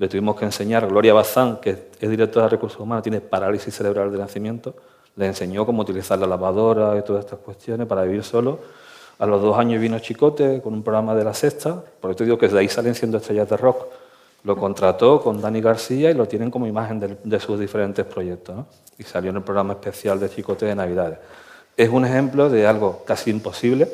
le 0.00 0.08
tuvimos 0.08 0.34
que 0.34 0.46
enseñar, 0.46 0.86
Gloria 0.88 1.12
Bazán, 1.12 1.58
que 1.58 1.90
es 2.00 2.08
directora 2.08 2.46
de 2.46 2.52
recursos 2.52 2.80
humanos, 2.80 3.02
tiene 3.02 3.20
parálisis 3.20 3.74
cerebral 3.74 4.10
de 4.10 4.16
nacimiento, 4.16 4.74
le 5.14 5.26
enseñó 5.26 5.66
cómo 5.66 5.82
utilizar 5.82 6.18
la 6.18 6.26
lavadora 6.26 6.96
y 6.96 7.02
todas 7.02 7.26
estas 7.26 7.40
cuestiones 7.40 7.86
para 7.86 8.04
vivir 8.04 8.24
solo. 8.24 8.60
A 9.18 9.26
los 9.26 9.42
dos 9.42 9.58
años 9.58 9.78
vino 9.78 9.98
Chicote 9.98 10.62
con 10.62 10.72
un 10.72 10.82
programa 10.82 11.14
de 11.14 11.22
la 11.22 11.34
sexta, 11.34 11.84
por 12.00 12.12
eso 12.12 12.24
digo 12.24 12.38
que 12.38 12.48
de 12.48 12.58
ahí 12.58 12.68
salen 12.70 12.94
siendo 12.94 13.18
estrellas 13.18 13.50
de 13.50 13.58
rock. 13.58 13.88
Lo 14.44 14.56
contrató 14.56 15.20
con 15.20 15.40
Dani 15.40 15.60
García 15.60 16.10
y 16.10 16.14
lo 16.14 16.26
tienen 16.26 16.50
como 16.50 16.66
imagen 16.66 17.18
de, 17.22 17.40
sus 17.40 17.60
diferentes 17.60 18.04
proyectos. 18.06 18.64
Y 18.98 19.02
salió 19.02 19.30
en 19.30 19.36
el 19.36 19.42
programa 19.42 19.74
especial 19.74 20.18
de 20.18 20.30
Chicote 20.30 20.66
de 20.66 20.74
Navidades. 20.74 21.18
Es 21.76 21.88
un 21.88 22.04
ejemplo 22.04 22.48
de 22.48 22.66
algo 22.66 23.02
casi 23.04 23.30
imposible, 23.30 23.88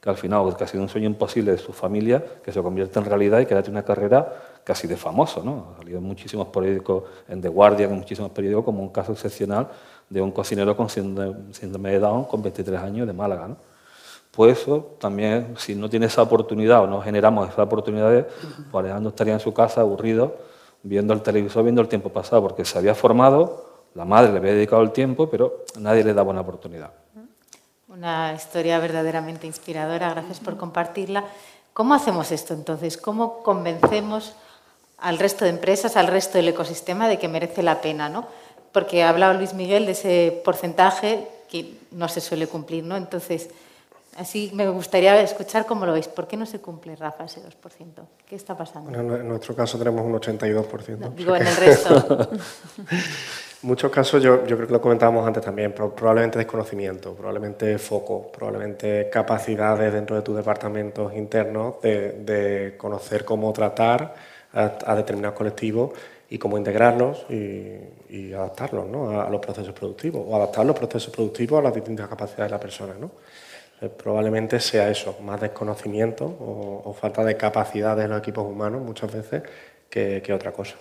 que 0.00 0.10
al 0.10 0.16
final 0.16 0.56
casi 0.56 0.78
un 0.78 0.88
sueño 0.88 1.06
imposible 1.06 1.52
de 1.52 1.58
su 1.58 1.72
familia, 1.72 2.24
que 2.44 2.52
se 2.52 2.62
convierte 2.62 2.98
en 2.98 3.04
realidad 3.04 3.40
y 3.40 3.46
que 3.46 3.54
tiene 3.56 3.70
una 3.70 3.84
carrera 3.84 4.60
casi 4.62 4.86
de 4.86 4.96
famoso, 4.96 5.42
¿no? 5.42 5.72
Ha 5.72 5.78
salido 5.78 5.98
en 5.98 6.04
muchísimos 6.04 6.48
periódicos, 6.48 7.04
en 7.28 7.40
The 7.40 7.48
Guardian, 7.48 7.90
en 7.90 7.98
muchísimos 7.98 8.30
periódicos, 8.30 8.64
como 8.64 8.82
un 8.82 8.90
caso 8.90 9.12
excepcional 9.12 9.68
de 10.08 10.20
un 10.20 10.30
cocinero 10.30 10.76
con 10.76 10.88
síndrome 10.88 11.90
de 11.90 11.98
Down 11.98 12.24
con 12.24 12.42
23 12.42 12.80
años 12.80 13.06
de 13.06 13.12
Málaga. 13.12 13.56
Pues 14.30 14.58
eso 14.58 14.96
también, 14.98 15.54
si 15.58 15.74
no 15.74 15.88
tiene 15.88 16.06
esa 16.06 16.22
oportunidad 16.22 16.82
o 16.82 16.86
no 16.86 17.00
generamos 17.00 17.48
esas 17.48 17.60
oportunidades, 17.60 18.26
pues 18.70 18.84
Alejandro 18.84 19.10
estaría 19.10 19.34
en 19.34 19.40
su 19.40 19.52
casa 19.52 19.80
aburrido, 19.80 20.36
viendo 20.82 21.12
el 21.12 21.22
televisor, 21.22 21.64
viendo 21.64 21.80
el 21.80 21.88
tiempo 21.88 22.10
pasado, 22.10 22.42
porque 22.42 22.64
se 22.64 22.78
había 22.78 22.94
formado, 22.94 23.66
la 23.94 24.04
madre 24.04 24.32
le 24.32 24.38
había 24.38 24.52
dedicado 24.52 24.82
el 24.82 24.92
tiempo, 24.92 25.28
pero 25.28 25.64
nadie 25.80 26.04
le 26.04 26.14
daba 26.14 26.30
una 26.30 26.42
oportunidad. 26.42 26.92
Una 27.88 28.32
historia 28.32 28.78
verdaderamente 28.78 29.46
inspiradora, 29.46 30.10
gracias 30.10 30.38
por 30.38 30.56
compartirla. 30.56 31.24
¿Cómo 31.72 31.94
hacemos 31.94 32.30
esto 32.30 32.54
entonces? 32.54 32.96
¿Cómo 32.96 33.42
convencemos 33.42 34.34
al 34.98 35.18
resto 35.18 35.44
de 35.44 35.50
empresas, 35.50 35.96
al 35.96 36.06
resto 36.06 36.38
del 36.38 36.48
ecosistema 36.48 37.08
de 37.08 37.18
que 37.18 37.28
merece 37.28 37.62
la 37.62 37.80
pena, 37.80 38.08
¿no? 38.08 38.26
Porque 38.72 39.02
ha 39.02 39.08
hablado 39.08 39.34
Luis 39.34 39.54
Miguel 39.54 39.86
de 39.86 39.92
ese 39.92 40.42
porcentaje 40.44 41.28
que 41.48 41.78
no 41.92 42.08
se 42.08 42.20
suele 42.20 42.46
cumplir, 42.46 42.84
¿no? 42.84 42.96
Entonces, 42.96 43.48
así 44.18 44.50
me 44.54 44.68
gustaría 44.68 45.20
escuchar 45.22 45.66
cómo 45.66 45.86
lo 45.86 45.92
veis. 45.92 46.08
¿Por 46.08 46.26
qué 46.26 46.36
no 46.36 46.46
se 46.46 46.60
cumple, 46.60 46.96
Rafa, 46.96 47.24
ese 47.24 47.40
2%? 47.40 47.46
¿Qué 48.26 48.36
está 48.36 48.56
pasando? 48.56 48.92
en 48.98 49.28
nuestro 49.28 49.54
caso 49.54 49.78
tenemos 49.78 50.04
un 50.04 50.14
82%. 50.14 51.14
digo, 51.14 51.36
en 51.36 51.46
el 51.46 51.56
resto. 51.56 52.30
Muchos 53.62 53.90
casos, 53.90 54.22
yo, 54.22 54.46
yo, 54.46 54.54
creo 54.54 54.68
que 54.68 54.72
lo 54.72 54.80
comentábamos 54.80 55.26
antes 55.26 55.44
también, 55.44 55.72
probablemente 55.72 56.38
desconocimiento, 56.38 57.14
probablemente 57.14 57.76
foco, 57.78 58.30
probablemente 58.30 59.10
capacidades 59.10 59.92
dentro 59.92 60.14
de 60.14 60.22
tus 60.22 60.36
departamentos 60.36 61.12
internos 61.12 61.80
de, 61.82 62.12
de 62.12 62.76
conocer 62.76 63.24
cómo 63.24 63.52
tratar 63.52 64.14
a, 64.52 64.94
determinados 64.94 65.36
colectivos 65.36 65.92
y 66.30 66.38
cómo 66.38 66.56
integrarlos 66.56 67.26
y, 67.30 68.32
adaptarlos 68.32 68.86
¿no? 68.86 69.20
a, 69.20 69.28
los 69.28 69.40
procesos 69.40 69.74
productivos 69.74 70.24
o 70.26 70.36
adaptar 70.36 70.64
los 70.64 70.78
procesos 70.78 71.12
productivos 71.12 71.58
a 71.58 71.62
las 71.62 71.74
distintas 71.74 72.08
capacidades 72.08 72.50
de 72.50 72.56
la 72.56 72.60
persona. 72.60 72.94
¿no? 72.98 73.10
Eh, 73.80 73.88
probablemente 73.88 74.58
sea 74.58 74.90
eso, 74.90 75.16
más 75.22 75.40
desconocimiento 75.40 76.24
o, 76.24 76.92
falta 76.92 77.24
de 77.24 77.36
capacidades 77.36 78.04
de 78.04 78.08
los 78.08 78.18
equipos 78.18 78.44
humanos 78.44 78.82
muchas 78.82 79.12
veces 79.12 79.42
que, 79.88 80.32
otra 80.32 80.52
cosa. 80.52 80.76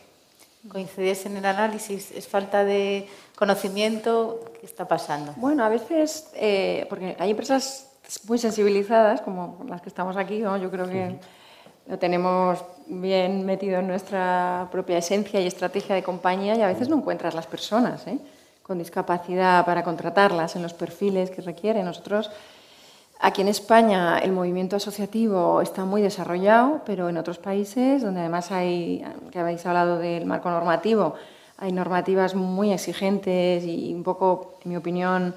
¿Coincides 0.68 1.26
en 1.28 1.38
el 1.38 1.46
análisis? 1.46 2.12
¿Es 2.12 2.28
falta 2.28 2.66
de 2.66 3.08
conocimiento? 3.36 4.52
¿Qué 4.60 4.66
está 4.66 4.88
pasando? 4.88 5.34
Bueno, 5.38 5.64
a 5.64 5.70
veces, 5.70 6.30
eh, 6.34 6.86
porque 6.90 7.16
hay 7.20 7.32
empresas 7.32 7.88
muy 8.28 8.40
sensibilizadas, 8.40 9.22
como 9.22 9.64
las 9.68 9.82
que 9.82 9.90
estamos 9.90 10.18
aquí, 10.18 10.40
¿no? 10.40 10.58
yo 10.58 10.72
creo 10.72 10.90
que 10.90 11.20
lo 11.88 12.00
tenemos 12.00 12.64
bien 12.88 13.46
metido 13.46 13.80
en 13.80 13.88
nuestra 13.88 14.68
propia 14.72 14.98
esencia 14.98 15.40
y 15.40 15.48
estrategia 15.48 15.96
de 15.96 16.04
compañía 16.04 16.56
y 16.56 16.62
a 16.62 16.68
veces 16.68 16.90
no 16.90 16.98
encuentras 16.98 17.34
las 17.34 17.48
personas 17.48 18.08
¿eh? 18.08 18.18
con 18.64 18.78
discapacidad 18.78 19.66
para 19.66 19.84
contratarlas 19.84 20.56
en 20.56 20.64
los 20.64 20.74
perfiles 20.74 21.30
que 21.30 21.42
requieren. 21.42 21.86
Nosotros 21.86 22.30
Aquí 23.20 23.42
en 23.42 23.48
España 23.48 24.20
el 24.20 24.32
movimiento 24.32 24.76
asociativo 24.76 25.62
está 25.62 25.86
muy 25.86 26.02
desarrollado, 26.02 26.82
pero 26.86 27.10
en 27.10 27.18
otros 27.18 27.40
países, 27.40 28.04
donde 28.04 28.20
además 28.20 28.52
hay, 28.52 29.04
que 29.32 29.40
habéis 29.40 29.66
hablado 29.66 29.98
del 29.98 30.26
marco 30.26 30.52
normativo, 30.52 31.16
hay 31.58 31.72
normativas 31.72 32.36
muy 32.36 32.72
exigentes 32.72 33.64
y 33.64 33.92
un 33.94 34.04
poco, 34.04 34.60
en 34.64 34.70
mi 34.70 34.78
opinión, 34.78 35.34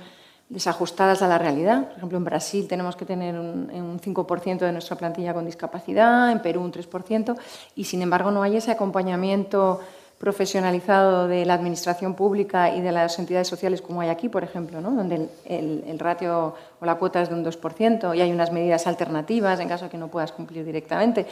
desajustadas 0.50 1.22
a 1.22 1.28
la 1.28 1.38
realidad. 1.38 1.88
Por 1.88 1.96
ejemplo, 1.96 2.18
en 2.18 2.24
Brasil 2.24 2.68
tenemos 2.68 2.96
que 2.96 3.06
tener 3.06 3.38
un, 3.38 3.70
un 3.72 3.98
5% 3.98 4.58
de 4.58 4.72
nuestra 4.72 4.96
plantilla 4.96 5.32
con 5.32 5.46
discapacidad, 5.46 6.30
en 6.30 6.42
Perú 6.42 6.60
un 6.60 6.72
3%, 6.72 7.36
y 7.76 7.84
sin 7.84 8.02
embargo 8.02 8.30
no 8.30 8.42
hay 8.42 8.56
ese 8.56 8.72
acompañamiento 8.72 9.80
profesionalizado 10.20 11.28
de 11.28 11.46
la 11.46 11.54
administración 11.54 12.12
pública 12.12 12.76
y 12.76 12.82
de 12.82 12.92
las 12.92 13.18
entidades 13.18 13.48
sociales 13.48 13.80
como 13.80 14.02
hay 14.02 14.10
aquí, 14.10 14.28
por 14.28 14.44
ejemplo, 14.44 14.82
donde 14.82 15.30
el, 15.46 15.98
ratio 15.98 16.54
o 16.78 16.84
la 16.84 16.96
cuota 16.96 17.22
es 17.22 17.30
de 17.30 17.36
un 17.36 17.42
2% 17.42 18.14
y 18.14 18.20
hay 18.20 18.30
unas 18.30 18.52
medidas 18.52 18.86
alternativas 18.86 19.58
en 19.60 19.68
caso 19.68 19.86
de 19.86 19.90
que 19.90 19.96
no 19.96 20.08
puedas 20.08 20.30
cumplir 20.32 20.62
directamente. 20.62 21.24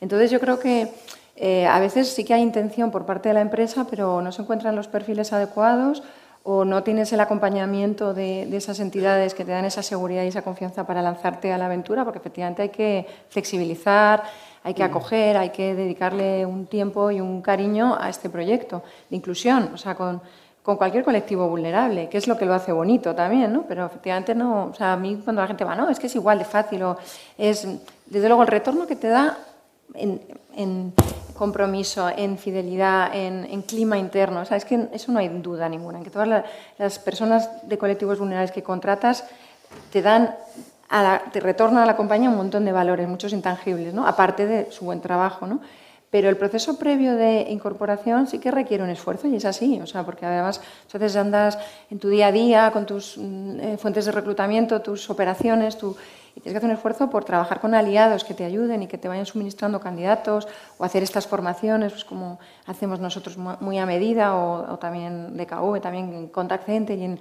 Entonces 0.00 0.30
yo 0.30 0.40
creo 0.40 0.58
que 0.58 0.90
eh, 1.36 1.66
a 1.66 1.78
veces 1.78 2.08
sí 2.08 2.24
que 2.24 2.32
hay 2.32 2.40
intención 2.40 2.90
por 2.90 3.04
parte 3.04 3.28
de 3.28 3.34
la 3.34 3.42
empresa, 3.42 3.86
pero 3.90 4.22
no 4.22 4.32
se 4.32 4.40
encuentran 4.40 4.74
los 4.76 4.88
perfiles 4.88 5.34
adecuados 5.34 6.02
o 6.44 6.64
no 6.64 6.82
tienes 6.82 7.12
el 7.12 7.20
acompañamiento 7.20 8.14
de, 8.14 8.46
de, 8.46 8.56
esas 8.56 8.80
entidades 8.80 9.34
que 9.34 9.44
te 9.44 9.52
dan 9.52 9.64
esa 9.64 9.82
seguridad 9.82 10.24
y 10.24 10.28
esa 10.28 10.42
confianza 10.42 10.86
para 10.86 11.00
lanzarte 11.00 11.52
a 11.52 11.58
la 11.58 11.66
aventura, 11.66 12.04
porque 12.04 12.18
efectivamente 12.18 12.62
hay 12.62 12.68
que 12.70 13.06
flexibilizar, 13.28 14.24
hay 14.64 14.74
que 14.74 14.82
acoger, 14.82 15.36
hay 15.36 15.50
que 15.50 15.74
dedicarle 15.74 16.44
un 16.46 16.66
tiempo 16.66 17.10
y 17.10 17.20
un 17.20 17.42
cariño 17.42 17.96
a 17.98 18.08
este 18.08 18.28
proyecto 18.28 18.82
de 19.08 19.16
inclusión, 19.16 19.70
o 19.74 19.76
sea, 19.76 19.94
con, 19.94 20.20
con 20.62 20.76
cualquier 20.76 21.04
colectivo 21.04 21.48
vulnerable, 21.48 22.08
que 22.08 22.18
es 22.18 22.28
lo 22.28 22.36
que 22.36 22.46
lo 22.46 22.54
hace 22.54 22.72
bonito 22.72 23.14
también, 23.14 23.52
¿no? 23.52 23.64
Pero 23.66 23.86
efectivamente 23.86 24.34
no, 24.34 24.66
o 24.66 24.74
sea, 24.74 24.92
a 24.92 24.96
mí 24.96 25.20
cuando 25.22 25.42
la 25.42 25.48
gente 25.48 25.64
va, 25.64 25.74
no, 25.74 25.88
es 25.88 25.98
que 25.98 26.06
es 26.06 26.14
igual 26.14 26.38
de 26.38 26.44
fácil, 26.44 26.82
o 26.82 26.96
es, 27.36 27.66
desde 28.06 28.28
luego, 28.28 28.42
el 28.42 28.48
retorno 28.48 28.86
que 28.86 28.96
te 28.96 29.08
da 29.08 29.38
en, 29.94 30.20
en 30.56 30.92
compromiso, 31.42 32.08
en 32.08 32.38
fidelidad, 32.38 33.10
en, 33.12 33.62
clima 33.62 33.98
interno, 33.98 34.42
o 34.42 34.44
sea, 34.44 34.56
es 34.56 34.64
que 34.64 34.86
eso 34.92 35.10
no 35.10 35.18
hay 35.18 35.28
duda 35.28 35.68
ninguna, 35.68 35.98
en 35.98 36.04
que 36.04 36.10
todas 36.10 36.44
las 36.78 36.98
personas 37.00 37.66
de 37.66 37.76
colectivos 37.78 38.20
vulnerables 38.20 38.52
que 38.52 38.62
contratas 38.62 39.24
te 39.90 40.02
dan 40.02 40.36
te 41.32 41.40
retorna 41.40 41.82
a 41.82 41.86
la 41.86 41.96
compañía 41.96 42.30
un 42.30 42.36
montón 42.36 42.64
de 42.64 42.70
valores, 42.70 43.08
muchos 43.08 43.32
intangibles, 43.32 43.92
¿no? 43.92 44.06
aparte 44.06 44.46
de 44.46 44.70
su 44.70 44.84
buen 44.84 45.00
trabajo. 45.00 45.46
¿no? 45.48 45.58
Pero 46.10 46.28
el 46.28 46.36
proceso 46.36 46.78
previo 46.78 47.16
de 47.16 47.46
incorporación 47.48 48.28
sí 48.28 48.38
que 48.38 48.50
requiere 48.50 48.84
un 48.84 48.90
esfuerzo 48.90 49.26
y 49.26 49.34
es 49.34 49.44
así, 49.44 49.80
o 49.80 49.86
sea, 49.86 50.04
porque 50.04 50.26
además 50.26 50.60
veces 50.92 51.16
andas 51.16 51.58
en 51.90 51.98
tu 51.98 52.08
día 52.08 52.26
a 52.28 52.32
día 52.32 52.70
con 52.70 52.84
tus 52.86 53.16
mm, 53.16 53.60
eh, 53.60 53.76
fuentes 53.78 54.04
de 54.04 54.12
reclutamiento, 54.12 54.80
tus 54.80 55.08
operaciones, 55.10 55.76
tu, 55.76 55.96
y 56.34 56.40
tienes 56.40 56.52
que 56.52 56.56
hacer 56.58 56.70
un 56.70 56.76
esfuerzo 56.76 57.10
por 57.10 57.24
trabajar 57.24 57.60
con 57.60 57.74
aliados 57.74 58.24
que 58.24 58.34
te 58.34 58.44
ayuden 58.44 58.82
y 58.82 58.86
que 58.86 58.98
te 58.98 59.08
vayan 59.08 59.26
suministrando 59.26 59.80
candidatos 59.80 60.48
o 60.78 60.84
hacer 60.84 61.02
estas 61.02 61.26
formaciones, 61.26 61.92
pues 61.92 62.04
como 62.04 62.38
hacemos 62.66 63.00
nosotros 63.00 63.36
muy 63.36 63.78
a 63.78 63.86
medida 63.86 64.34
o, 64.34 64.72
o 64.72 64.78
también 64.78 65.36
de 65.36 65.46
KV, 65.46 65.80
también 65.80 66.12
en 66.14 66.28
Contact 66.28 66.66
Center 66.66 66.98
y 66.98 67.04
en 67.04 67.18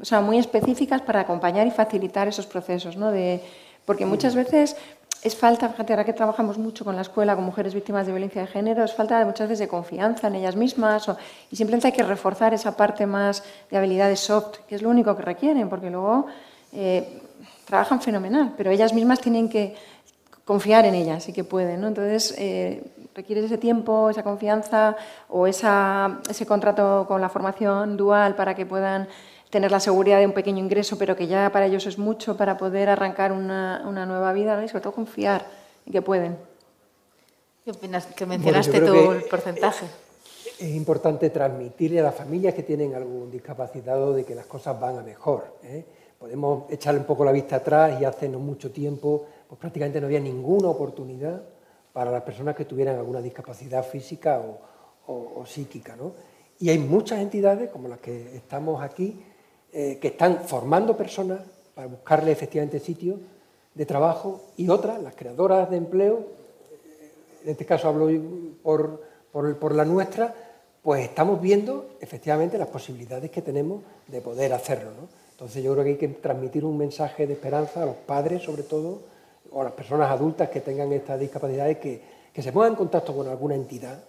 o 0.00 0.04
sea, 0.04 0.20
muy 0.20 0.38
específicas 0.38 1.02
para 1.02 1.20
acompañar 1.20 1.66
y 1.66 1.70
facilitar 1.70 2.28
esos 2.28 2.46
procesos, 2.46 2.96
¿no? 2.96 3.10
De, 3.10 3.42
porque 3.84 4.04
muchas 4.04 4.34
veces 4.34 4.76
es 5.22 5.34
falta, 5.34 5.68
fíjate, 5.70 5.92
ahora 5.92 6.04
que 6.04 6.12
trabajamos 6.12 6.58
mucho 6.58 6.84
con 6.84 6.94
la 6.94 7.02
escuela, 7.02 7.34
con 7.34 7.44
mujeres 7.44 7.74
víctimas 7.74 8.06
de 8.06 8.12
violencia 8.12 8.42
de 8.42 8.46
género, 8.46 8.84
es 8.84 8.92
falta 8.92 9.24
muchas 9.24 9.48
veces 9.48 9.60
de 9.60 9.68
confianza 9.68 10.28
en 10.28 10.36
ellas 10.36 10.54
mismas 10.54 11.10
y 11.50 11.56
simplemente 11.56 11.88
hay 11.88 11.92
que 11.92 12.02
reforzar 12.02 12.54
esa 12.54 12.76
parte 12.76 13.06
más 13.06 13.42
de 13.70 13.78
habilidades 13.78 14.20
soft, 14.20 14.58
que 14.68 14.74
es 14.74 14.82
lo 14.82 14.90
único 14.90 15.16
que 15.16 15.22
requieren, 15.22 15.68
porque 15.68 15.90
luego 15.90 16.26
eh, 16.72 17.22
trabajan 17.68 18.00
fenomenal, 18.00 18.54
pero 18.56 18.70
ellas 18.70 18.94
mismas 18.94 19.20
tienen 19.20 19.48
que 19.48 19.76
confiar 20.44 20.86
en 20.86 20.94
ellas 20.94 21.28
y 21.28 21.34
que 21.34 21.44
pueden, 21.44 21.82
¿no? 21.82 21.88
Entonces, 21.88 22.34
eh, 22.38 22.82
requiere 23.14 23.44
ese 23.44 23.58
tiempo, 23.58 24.08
esa 24.08 24.22
confianza 24.22 24.96
o 25.28 25.46
esa, 25.46 26.20
ese 26.30 26.46
contrato 26.46 27.04
con 27.06 27.20
la 27.20 27.28
formación 27.28 27.98
dual 27.98 28.34
para 28.34 28.54
que 28.54 28.64
puedan 28.64 29.08
tener 29.50 29.70
la 29.70 29.80
seguridad 29.80 30.18
de 30.18 30.26
un 30.26 30.32
pequeño 30.32 30.58
ingreso, 30.58 30.96
pero 30.96 31.14
que 31.14 31.26
ya 31.26 31.50
para 31.52 31.66
ellos 31.66 31.86
es 31.86 31.98
mucho 31.98 32.36
para 32.38 32.56
poder 32.56 32.88
arrancar 32.88 33.32
una, 33.32 33.82
una 33.86 34.06
nueva 34.06 34.32
vida, 34.32 34.62
y 34.64 34.68
sobre 34.68 34.82
todo 34.82 34.94
confiar 34.94 35.44
en 35.84 35.92
que 35.92 36.00
pueden. 36.00 36.38
¿Qué 37.64 37.72
opinas? 37.72 38.06
Que 38.06 38.24
mencionaste 38.24 38.80
tú 38.80 39.12
el 39.12 39.24
porcentaje. 39.24 39.86
Es 40.58 40.70
importante 40.74 41.28
transmitirle 41.28 42.00
a 42.00 42.04
las 42.04 42.14
familias 42.14 42.54
que 42.54 42.62
tienen 42.62 42.94
algún 42.94 43.30
discapacitado 43.30 44.14
de 44.14 44.24
que 44.24 44.34
las 44.34 44.46
cosas 44.46 44.80
van 44.80 44.98
a 44.98 45.02
mejor. 45.02 45.58
¿eh? 45.62 45.84
Podemos 46.18 46.70
echarle 46.70 47.00
un 47.00 47.06
poco 47.06 47.24
la 47.24 47.32
vista 47.32 47.56
atrás 47.56 48.00
y 48.00 48.04
hace 48.04 48.28
no 48.28 48.38
mucho 48.38 48.70
tiempo 48.70 49.24
pues 49.48 49.58
prácticamente 49.58 50.00
no 50.00 50.06
había 50.06 50.20
ninguna 50.20 50.68
oportunidad 50.68 51.42
para 51.92 52.10
las 52.10 52.22
personas 52.22 52.54
que 52.54 52.64
tuvieran 52.64 52.96
alguna 52.96 53.20
discapacidad 53.20 53.84
física 53.84 54.40
o, 55.06 55.44
psíquica. 55.46 55.96
¿no? 55.96 56.12
Y 56.60 56.68
hay 56.68 56.78
muchas 56.78 57.20
entidades, 57.20 57.70
como 57.70 57.88
las 57.88 57.98
que 57.98 58.36
estamos 58.36 58.82
aquí, 58.82 59.24
eh, 59.72 59.98
que 60.00 60.08
están 60.08 60.40
formando 60.44 60.96
personas 60.96 61.40
para 61.74 61.88
buscarle 61.88 62.32
efectivamente 62.32 62.78
sitios 62.78 63.18
de 63.74 63.86
trabajo 63.86 64.42
y 64.56 64.68
otras, 64.68 65.00
las 65.00 65.14
creadoras 65.14 65.70
de 65.70 65.76
empleo, 65.76 66.18
eh, 66.18 67.12
en 67.44 67.50
este 67.50 67.64
caso 67.64 67.88
hablo 67.88 68.08
por, 68.62 69.02
por, 69.32 69.74
la 69.74 69.84
nuestra, 69.84 70.34
pues 70.82 71.04
estamos 71.04 71.40
viendo 71.40 71.96
efectivamente 72.00 72.58
las 72.58 72.68
posibilidades 72.68 73.30
que 73.30 73.40
tenemos 73.40 73.82
de 74.08 74.20
poder 74.20 74.52
hacerlo. 74.52 74.90
Entonces 75.38 75.62
yo 75.62 75.72
creo 75.72 75.84
que 75.84 75.90
hay 75.90 75.96
que 75.96 76.08
transmitir 76.08 76.64
un 76.64 76.76
mensaje 76.76 77.24
de 77.24 77.34
esperanza 77.34 77.84
a 77.84 77.86
los 77.86 77.94
padres, 77.94 78.42
sobre 78.42 78.64
todo, 78.64 79.02
o 79.52 79.60
a 79.60 79.64
las 79.64 79.72
personas 79.72 80.10
adultas 80.10 80.48
que 80.48 80.60
tengan 80.60 80.92
estas 80.92 81.20
discapacidades, 81.20 81.78
que, 81.78 82.02
que 82.32 82.42
se 82.42 82.50
pongan 82.50 82.70
en 82.70 82.76
contacto 82.76 83.14
con 83.14 83.28
alguna 83.28 83.54
entidad 83.54 84.02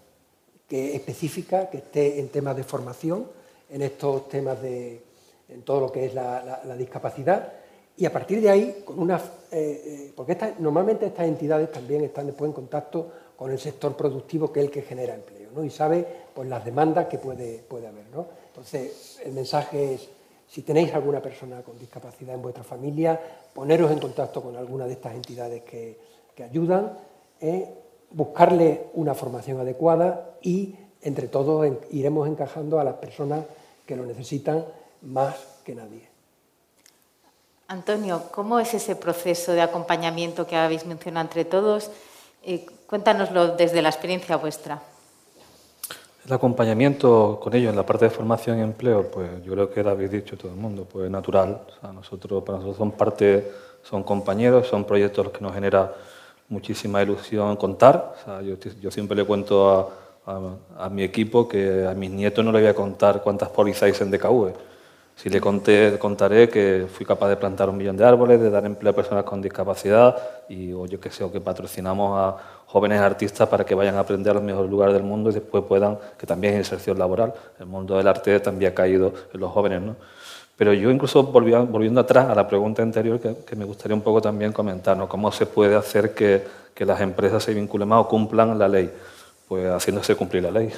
que 0.68 0.96
específica, 0.96 1.70
que 1.70 1.78
esté 1.78 2.20
en 2.20 2.30
temas 2.30 2.56
de 2.56 2.64
formación, 2.64 3.28
en 3.70 3.84
estos 3.84 4.28
temas 4.28 4.60
de, 4.60 5.04
en 5.50 5.62
todo 5.62 5.82
lo 5.82 5.92
que 5.92 6.08
es 6.08 6.16
la, 6.16 6.76
discapacidad, 6.76 7.54
y 7.96 8.06
a 8.06 8.12
partir 8.12 8.42
de 8.42 8.50
ahí, 8.50 8.82
con 8.84 8.98
una, 8.98 9.18
eh, 9.18 9.22
eh, 9.52 10.14
porque 10.16 10.36
normalmente 10.58 11.06
estas 11.06 11.28
entidades 11.28 11.72
también 11.72 12.04
están 12.04 12.26
después 12.26 12.50
en 12.50 12.54
contacto 12.54 13.12
con 13.36 13.52
el 13.52 13.60
sector 13.60 13.96
productivo, 13.96 14.52
que 14.52 14.62
es 14.62 14.66
el 14.66 14.72
que 14.72 14.82
genera 14.82 15.14
empleo, 15.14 15.52
¿no? 15.54 15.64
y 15.64 15.70
sabe 15.70 16.08
pues, 16.34 16.50
las 16.50 16.66
demandas 16.66 17.06
que 17.06 17.20
puede, 17.20 17.60
puede 17.68 17.86
haber. 17.86 18.06
¿no? 18.12 18.26
Entonces, 18.48 19.20
el 19.24 19.34
mensaje 19.34 19.94
es, 19.94 20.10
si 20.50 20.64
tenéis 20.64 20.94
alguna 20.94 21.22
persona 21.22 21.62
con 21.62 21.78
discapacidad 21.78 22.34
en 22.34 22.42
vuestra 22.42 22.64
familia, 22.64 23.20
poneros 23.54 23.92
en 23.92 24.00
contacto 24.00 24.42
con 24.42 24.56
alguna 24.58 24.86
de 24.86 24.94
estas 24.94 25.14
entidades 25.14 25.62
que, 25.64 26.00
que 26.36 26.44
ayudan, 26.44 26.98
eh, 27.40 27.70
buscarle 28.12 28.88
una 28.94 29.14
formación 29.14 29.60
adecuada 29.60 30.38
y, 30.42 30.76
entre 31.02 31.28
todos, 31.28 31.72
iremos 31.92 32.28
encajando 32.28 32.80
a 32.80 32.84
las 32.84 32.96
personas 32.96 33.46
que 33.86 33.96
lo 33.96 34.06
necesitan 34.06 34.66
más 35.04 35.36
que 35.64 35.76
nadie. 35.76 36.10
Antonio, 37.68 38.24
¿cómo 38.32 38.60
es 38.60 38.74
ese 38.74 38.96
proceso 38.96 39.52
de 39.52 39.62
acompañamiento 39.62 40.48
que 40.48 40.56
habéis 40.56 40.88
mencionado 40.88 41.28
entre 41.28 41.46
todos? 41.46 41.92
Eh, 42.42 42.66
cuéntanoslo 42.88 43.56
desde 43.56 43.84
la 43.84 43.90
experiencia 43.90 44.38
vuestra. 44.38 44.82
El 46.30 46.36
acompañamiento 46.36 47.40
con 47.42 47.56
ellos 47.56 47.72
en 47.72 47.76
la 47.76 47.84
parte 47.84 48.06
de 48.06 48.12
formación 48.12 48.60
y 48.60 48.62
empleo, 48.62 49.10
pues 49.10 49.44
yo 49.44 49.52
creo 49.54 49.72
que 49.72 49.82
lo 49.82 49.90
habéis 49.90 50.12
dicho 50.12 50.38
todo 50.38 50.52
el 50.52 50.58
mundo, 50.58 50.86
pues 50.88 51.10
natural. 51.10 51.62
nosotros, 51.92 52.44
para 52.44 52.60
nosotros 52.60 52.78
son 52.78 52.92
parte, 52.92 53.52
son 53.82 54.04
compañeros, 54.04 54.68
son 54.68 54.86
proyectos 54.86 55.26
los 55.26 55.34
que 55.34 55.42
nos 55.42 55.56
genera 55.56 55.92
muchísima 56.48 57.02
ilusión 57.02 57.56
contar. 57.56 58.14
yo, 58.80 58.92
siempre 58.92 59.18
le 59.18 59.26
cuento 59.26 59.92
a, 60.28 60.40
a, 60.78 60.90
mi 60.90 61.02
equipo 61.02 61.48
que 61.48 61.88
a 61.88 61.96
mis 61.96 62.12
nietos 62.12 62.46
no 62.46 62.52
le 62.52 62.60
voy 62.60 62.68
a 62.68 62.76
contar 62.76 63.24
cuántas 63.24 63.50
pólizas 63.50 64.00
en 64.00 64.12
DKV 64.12 64.54
si 65.22 65.30
le 65.30 65.42
conté, 65.42 66.00
contaré 66.00 66.48
que 66.48 66.88
fui 66.90 67.06
capaz 67.06 67.28
de 67.28 67.36
plantar 67.36 67.68
un 67.68 67.76
millón 67.76 67.98
de 67.98 68.06
árboles, 68.06 68.40
de 68.40 68.50
dar 68.50 68.66
empleo 68.66 68.94
a 68.94 68.96
personas 68.96 69.26
con 69.26 69.42
discapacidad 69.42 70.16
y 70.48 70.72
o 70.72 70.86
yo 70.86 70.98
que 70.98 71.12
sé, 71.12 71.26
o 71.26 71.32
que 71.32 71.42
patrocinamos 71.42 72.18
a 72.18 72.38
jóvenes 72.70 73.02
artistas 73.02 73.50
para 73.50 73.66
que 73.66 73.74
vayan 73.74 73.96
a 73.96 74.02
aprender 74.02 74.30
a 74.30 74.36
los 74.36 74.44
mejores 74.44 74.70
lugares 74.70 74.94
del 74.94 75.02
mundo 75.02 75.32
y 75.32 75.34
después 75.34 75.64
puedan, 75.68 75.98
que 76.20 76.28
también 76.28 76.54
es 76.54 76.60
inserción 76.60 77.00
laboral. 77.00 77.34
El 77.60 77.66
mundo 77.66 77.98
del 77.98 78.08
arte 78.08 78.40
también 78.40 78.72
ha 78.72 78.76
caído 78.76 79.12
en 79.34 79.40
los 79.40 79.52
jóvenes, 79.52 79.82
¿no? 79.82 79.96
Pero 80.56 80.74
yo 80.74 80.92
incluso 80.92 81.24
volviendo 81.24 82.00
atrás 82.00 82.30
a 82.30 82.36
la 82.36 82.48
pregunta 82.48 82.84
anterior, 82.84 83.20
que, 83.20 83.56
me 83.56 83.66
gustaría 83.66 83.96
un 83.96 84.02
poco 84.02 84.22
también 84.22 84.54
comentar, 84.54 84.96
¿no? 84.96 85.10
¿Cómo 85.10 85.32
se 85.32 85.48
puede 85.48 85.76
hacer 85.76 86.14
que, 86.14 86.44
que 86.76 86.86
las 86.86 87.02
empresas 87.02 87.42
se 87.42 87.56
vinculen 87.56 87.88
más 87.88 88.02
o 88.02 88.08
cumplan 88.08 88.60
la 88.60 88.68
ley? 88.68 88.92
Pues 89.48 89.66
haciéndose 89.66 90.16
cumplir 90.16 90.44
la 90.44 90.52
ley, 90.52 90.72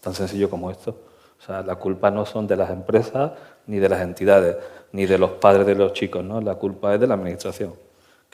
tan 0.00 0.14
sencillo 0.14 0.50
como 0.50 0.68
esto. 0.68 0.96
O 1.38 1.46
sea, 1.46 1.62
la 1.62 1.76
culpa 1.76 2.10
no 2.10 2.26
son 2.26 2.48
de 2.48 2.56
las 2.56 2.70
empresas 2.70 3.30
ni 3.68 3.78
de 3.78 3.88
las 3.88 4.00
entidades, 4.00 4.56
ni 4.90 5.06
de 5.06 5.16
los 5.16 5.30
padres 5.32 5.64
de 5.64 5.76
los 5.76 5.92
chicos, 5.92 6.24
¿no? 6.24 6.40
La 6.40 6.56
culpa 6.56 6.94
es 6.94 7.00
de 7.00 7.06
la 7.06 7.14
administración, 7.14 7.72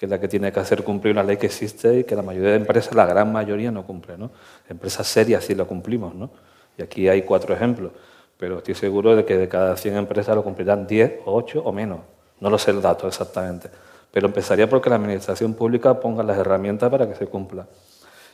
que 0.02 0.06
es 0.06 0.10
la 0.10 0.18
que 0.18 0.26
tiene 0.26 0.50
que 0.50 0.58
hacer 0.58 0.82
cumplir 0.82 1.12
una 1.12 1.22
ley 1.22 1.36
que 1.36 1.46
existe 1.46 2.00
y 2.00 2.02
que 2.02 2.16
la 2.16 2.22
mayoría 2.22 2.50
de 2.50 2.56
empresas, 2.56 2.92
la 2.92 3.06
gran 3.06 3.30
mayoría, 3.30 3.70
no 3.70 3.86
cumple, 3.86 4.18
¿no? 4.18 4.32
Empresas 4.68 5.06
serias 5.06 5.44
sí 5.44 5.54
lo 5.54 5.64
cumplimos, 5.64 6.12
¿no? 6.12 6.28
Y 6.76 6.82
aquí 6.82 7.08
hay 7.08 7.22
cuatro 7.22 7.54
ejemplos, 7.54 7.92
pero 8.36 8.58
estoy 8.58 8.74
seguro 8.74 9.14
de 9.14 9.24
que 9.24 9.38
de 9.38 9.48
cada 9.48 9.76
100 9.76 9.98
empresas 9.98 10.34
lo 10.34 10.42
cumplirán 10.42 10.88
10 10.88 11.20
o 11.24 11.36
8 11.36 11.62
o 11.64 11.70
menos. 11.70 12.00
No 12.40 12.50
lo 12.50 12.58
sé 12.58 12.72
el 12.72 12.82
dato 12.82 13.06
exactamente, 13.06 13.70
pero 14.10 14.26
empezaría 14.26 14.68
porque 14.68 14.90
la 14.90 14.96
Administración 14.96 15.54
Pública 15.54 16.00
ponga 16.00 16.24
las 16.24 16.36
herramientas 16.36 16.90
para 16.90 17.08
que 17.08 17.14
se 17.14 17.28
cumpla. 17.28 17.68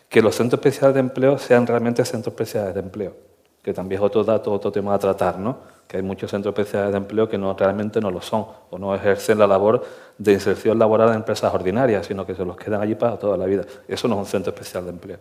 Que 0.09 0.23
los 0.23 0.37
centros 0.37 0.61
especiales 0.61 0.95
de 0.95 1.01
empleo 1.01 1.37
sean 1.37 1.67
realmente 1.67 2.03
centros 2.07 2.33
especiales 2.33 2.73
de 2.73 2.81
empleo, 2.81 3.15
que 3.63 3.75
también 3.75 4.01
es 4.01 4.07
otro 4.07 4.25
dato, 4.25 4.51
otro 4.51 4.73
tema 4.73 4.95
a 4.95 4.99
tratar, 4.99 5.39
¿no? 5.39 5.59
Que 5.89 5.97
hay 5.97 6.03
muchos 6.03 6.31
centros 6.31 6.53
especiales 6.53 6.93
de 6.93 6.99
empleo 6.99 7.29
que 7.29 7.39
no, 7.39 7.55
realmente 7.55 7.99
no 8.01 8.11
lo 8.11 8.21
son 8.21 8.47
o 8.71 8.79
no 8.79 8.95
ejercen 8.95 9.39
la 9.39 9.47
labor 9.47 9.85
de 10.19 10.35
inserción 10.35 10.79
laboral 10.79 11.09
en 11.09 11.15
empresas 11.17 11.53
ordinarias, 11.53 12.07
sino 12.07 12.27
que 12.27 12.35
se 12.35 12.45
los 12.45 12.57
quedan 12.57 12.83
allí 12.83 12.95
para 12.95 13.19
toda 13.19 13.39
la 13.39 13.47
vida. 13.47 13.65
Eso 13.89 14.07
no 14.07 14.15
es 14.17 14.21
un 14.21 14.27
centro 14.27 14.53
especial 14.53 14.85
de 14.85 14.91
empleo. 14.91 15.17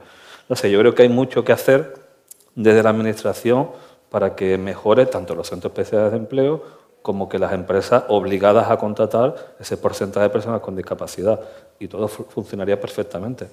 No 0.50 0.58
sé, 0.58 0.70
yo 0.70 0.78
creo 0.80 0.94
que 0.94 1.04
hay 1.04 1.10
mucho 1.10 1.46
que 1.46 1.54
hacer 1.54 1.96
desde 2.54 2.84
la 2.84 2.90
Administración 2.90 3.70
para 4.10 4.36
que 4.36 4.58
mejore 4.58 5.06
tanto 5.06 5.36
los 5.36 5.48
centros 5.48 5.72
especiales 5.72 6.12
de 6.12 6.18
empleo 6.18 6.64
como 7.02 7.30
que 7.30 7.40
las 7.40 7.54
empresas 7.54 8.04
obligadas 8.10 8.70
a 8.70 8.78
contratar 8.78 9.56
ese 9.60 9.78
porcentaje 9.78 10.26
de 10.26 10.30
personas 10.30 10.60
con 10.60 10.76
discapacidad 10.76 11.40
y 11.80 11.88
todo 11.88 12.10
funcionaría 12.10 12.80
perfectamente. 12.80 13.48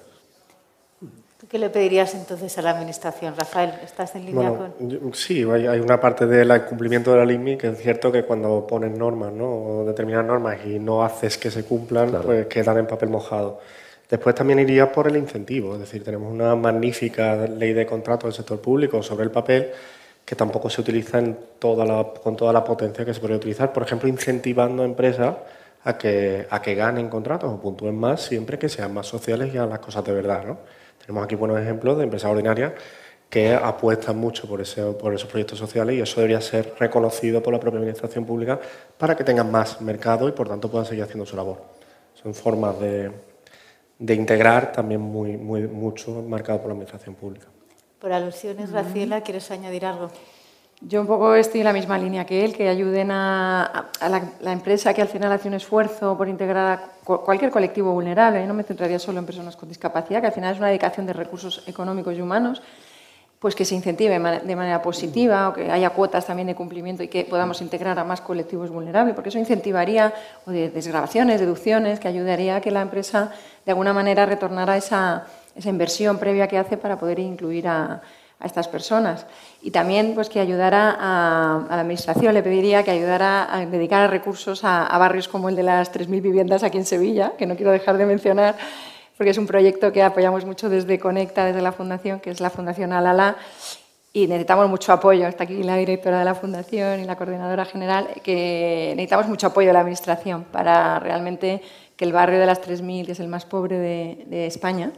¿Qué 1.49 1.59
le 1.59 1.68
pedirías 1.68 2.14
entonces 2.14 2.57
a 2.59 2.62
la 2.62 2.70
Administración? 2.70 3.35
Rafael, 3.37 3.72
¿estás 3.82 4.14
en 4.14 4.26
línea 4.26 4.51
con...? 4.51 5.14
sí, 5.14 5.43
hay, 5.43 5.78
una 5.78 6.01
parte 6.01 6.26
del 6.26 6.64
cumplimiento 6.64 7.11
de 7.12 7.18
la 7.18 7.24
LIMI 7.24 7.57
que 7.57 7.68
es 7.68 7.78
cierto 7.78 8.11
que 8.11 8.24
cuando 8.24 8.66
pones 8.66 8.97
normas 8.97 9.32
¿no? 9.32 9.47
o 9.47 9.85
determinadas 9.85 10.26
normas 10.26 10.59
y 10.64 10.78
no 10.78 11.05
haces 11.05 11.37
que 11.37 11.51
se 11.51 11.64
cumplan, 11.64 12.12
pues 12.22 12.47
quedan 12.47 12.78
en 12.78 12.87
papel 12.87 13.11
mojado. 13.11 13.61
Después 14.09 14.35
también 14.35 14.59
iría 14.61 14.91
por 14.91 15.09
el 15.09 15.16
incentivo, 15.16 15.74
es 15.74 15.80
decir, 15.80 16.05
tenemos 16.05 16.32
una 16.32 16.55
magnífica 16.55 17.47
ley 17.47 17.72
de 17.72 17.85
contratos 17.85 18.28
del 18.28 18.35
sector 18.35 18.61
público 18.61 19.03
sobre 19.03 19.24
el 19.24 19.30
papel 19.30 19.70
que 20.24 20.37
tampoco 20.37 20.70
se 20.70 20.80
utiliza 20.80 21.18
en 21.18 21.37
toda 21.59 21.85
la, 21.85 22.05
con 22.22 22.37
toda 22.37 22.53
la 22.53 22.64
potencia 22.64 23.05
que 23.05 23.12
se 23.12 23.20
podría 23.20 23.37
utilizar. 23.37 23.72
Por 23.72 23.82
ejemplo, 23.82 24.09
incentivando 24.09 24.82
a 24.82 24.87
empresas 24.87 25.37
a 25.85 25.99
que, 25.99 26.47
a 26.49 26.62
que 26.62 26.74
ganen 26.74 27.09
contratos 27.09 27.53
o 27.53 27.61
puntúen 27.61 27.97
más 27.97 28.22
siempre 28.22 28.59
que 28.59 28.68
sean 28.68 28.95
más 28.95 29.07
sociales 29.07 29.53
y 29.53 29.59
hagan 29.59 29.70
las 29.70 29.80
cosas 29.80 30.05
de 30.05 30.12
verdad. 30.12 30.45
¿no? 30.45 30.59
Tenemos 31.05 31.24
aquí 31.24 31.34
buenos 31.34 31.61
ejemplos 31.61 31.98
de 31.98 32.05
empresas 32.05 32.30
ordinarias 32.30 32.72
que 33.28 33.52
apuestan 33.52 34.16
mucho 34.16 34.48
por, 34.48 34.61
ese, 34.61 34.82
por 34.92 35.12
esos 35.12 35.28
proyectos 35.28 35.59
sociales 35.59 35.96
y 35.96 36.00
eso 36.00 36.20
debería 36.20 36.40
ser 36.40 36.74
reconocido 36.78 37.42
por 37.42 37.52
la 37.52 37.61
propia 37.61 37.78
administración 37.80 38.24
pública 38.24 38.61
para 38.96 39.16
que 39.16 39.24
tengan 39.24 39.50
más 39.50 39.80
mercado 39.80 40.28
y 40.28 40.32
por 40.32 40.48
tanto 40.48 40.70
puedan 40.70 40.86
seguir 40.86 41.02
haciendo 41.02 41.26
su 41.26 41.36
labor. 41.36 41.59
Son 42.14 42.32
formas 42.32 42.78
de, 42.78 43.11
de 43.98 44.14
integrar 44.14 44.72
también 44.72 45.00
muy, 45.00 45.36
muy, 45.36 45.66
mucho 45.66 46.22
marcado 46.22 46.59
por 46.61 46.68
la 46.68 46.72
administración 46.72 47.14
pública. 47.16 47.46
Por 47.98 48.12
alusiones, 48.12 48.70
Raciela, 48.70 49.22
¿quieres 49.22 49.50
añadir 49.50 49.86
algo? 49.86 50.11
Yo 50.87 51.01
un 51.01 51.07
poco 51.07 51.35
estoy 51.35 51.61
en 51.61 51.64
la 51.64 51.72
misma 51.72 51.97
línea 51.97 52.26
que 52.26 52.45
él, 52.45 52.55
que 52.55 52.68
ayuden 52.68 53.11
a, 53.11 53.87
la, 54.03 54.53
empresa 54.53 54.93
que 54.93 55.01
al 55.01 55.09
final 55.09 55.32
hace 55.32 55.49
un 55.49 55.55
esfuerzo 55.55 56.14
por 56.14 56.28
integrar 56.28 56.78
a 56.78 56.80
cualquier 57.05 57.51
colectivo 57.51 57.93
vulnerable. 57.93 58.47
no 58.47 58.53
me 58.53 58.64
centraría 58.64 58.99
solo 58.99 59.18
en 59.18 59.24
personas 59.24 59.57
con 59.57 59.66
discapacidad, 59.66 60.20
que 60.20 60.26
al 60.26 60.35
final 60.35 60.53
es 60.53 60.59
una 60.59 60.68
dedicación 60.68 61.07
de 61.07 61.14
recursos 61.14 61.66
económicos 61.66 62.14
y 62.14 62.20
humanos, 62.20 62.61
pues 63.39 63.55
que 63.55 63.64
se 63.64 63.74
incentive 63.74 64.18
de 64.18 64.57
manera 64.57 64.82
positiva 64.82 65.49
o 65.49 65.55
que 65.55 65.70
haya 65.70 65.89
cuotas 65.89 66.26
también 66.26 66.49
de 66.49 66.55
cumplimiento 66.55 67.03
y 67.03 67.09
que 67.09 67.24
podamos 67.24 67.62
integrar 67.62 67.99
a 67.99 68.05
más 68.05 68.20
colectivos 68.20 68.68
vulnerables, 68.68 69.14
porque 69.14 69.30
eso 69.30 69.39
incentivaría 69.39 70.12
o 70.45 70.51
de 70.51 70.68
desgrabaciones, 70.68 71.41
deducciones, 71.41 71.99
que 71.99 72.09
ayudaría 72.09 72.57
a 72.57 72.61
que 72.61 72.70
la 72.70 72.82
empresa 72.82 73.32
de 73.64 73.72
alguna 73.72 73.95
manera 73.95 74.26
retornara 74.26 74.76
esa, 74.76 75.26
esa 75.57 75.70
inversión 75.70 76.18
previa 76.18 76.47
que 76.47 76.59
hace 76.59 76.76
para 76.76 76.99
poder 76.99 77.20
incluir 77.20 77.68
a 77.68 78.03
a 78.41 78.47
estas 78.47 78.68
personas. 78.68 79.26
Y 79.62 79.70
también 79.70 80.14
pues, 80.14 80.28
que 80.28 80.41
ayudara 80.41 80.97
a, 80.99 81.66
la 81.68 81.80
Administración, 81.80 82.35
le 82.35 82.43
pediría 82.43 82.82
que 82.82 82.91
ayudara 82.91 83.55
a 83.55 83.64
dedicar 83.64 84.11
recursos 84.11 84.64
a, 84.64 84.97
barrios 84.99 85.28
como 85.28 85.49
el 85.49 85.57
de 85.57 85.62
las 85.62 85.93
3.000 85.93 86.20
viviendas 86.20 86.62
aquí 86.62 86.78
en 86.78 86.87
Sevilla, 86.87 87.32
que 87.39 87.47
no 87.47 87.57
quiero 87.57 87.72
dejar 87.72 87.97
de 87.97 88.07
mencionar, 88.07 88.57
porque 89.16 89.30
es 89.30 89.39
un 89.39 89.47
proyecto 89.47 89.93
que 89.93 90.03
apoyamos 90.03 90.45
mucho 90.45 90.68
desde 90.68 90.99
Conecta, 90.99 91.47
desde 91.47 91.62
la 91.62 91.72
Fundación, 91.72 92.20
que 92.20 92.30
es 92.30 92.41
la 92.41 92.51
Fundación 92.51 92.93
Alala, 92.93 93.37
y 94.12 94.26
necesitamos 94.26 94.68
mucho 94.68 94.93
apoyo. 94.93 95.26
Está 95.26 95.45
aquí 95.45 95.62
la 95.62 95.76
directora 95.76 96.20
de 96.20 96.24
la 96.24 96.35
Fundación 96.35 97.01
y 97.01 97.05
la 97.05 97.16
coordinadora 97.16 97.64
general, 97.64 98.09
que 98.22 98.93
necesitamos 98.97 99.26
mucho 99.26 99.49
apoyo 99.49 99.68
de 99.68 99.72
la 99.72 99.80
Administración 99.80 100.45
para 100.45 101.01
realmente 101.01 101.62
que 101.97 102.05
el 102.05 102.12
barrio 102.12 102.39
de 102.39 102.47
las 102.47 102.61
3.000, 102.61 103.07
que 103.07 103.12
es 103.12 103.20
el 103.20 103.28
más 103.28 103.45
pobre 103.45 103.78
de, 103.78 104.24
de 104.26 104.47
España, 104.47 104.93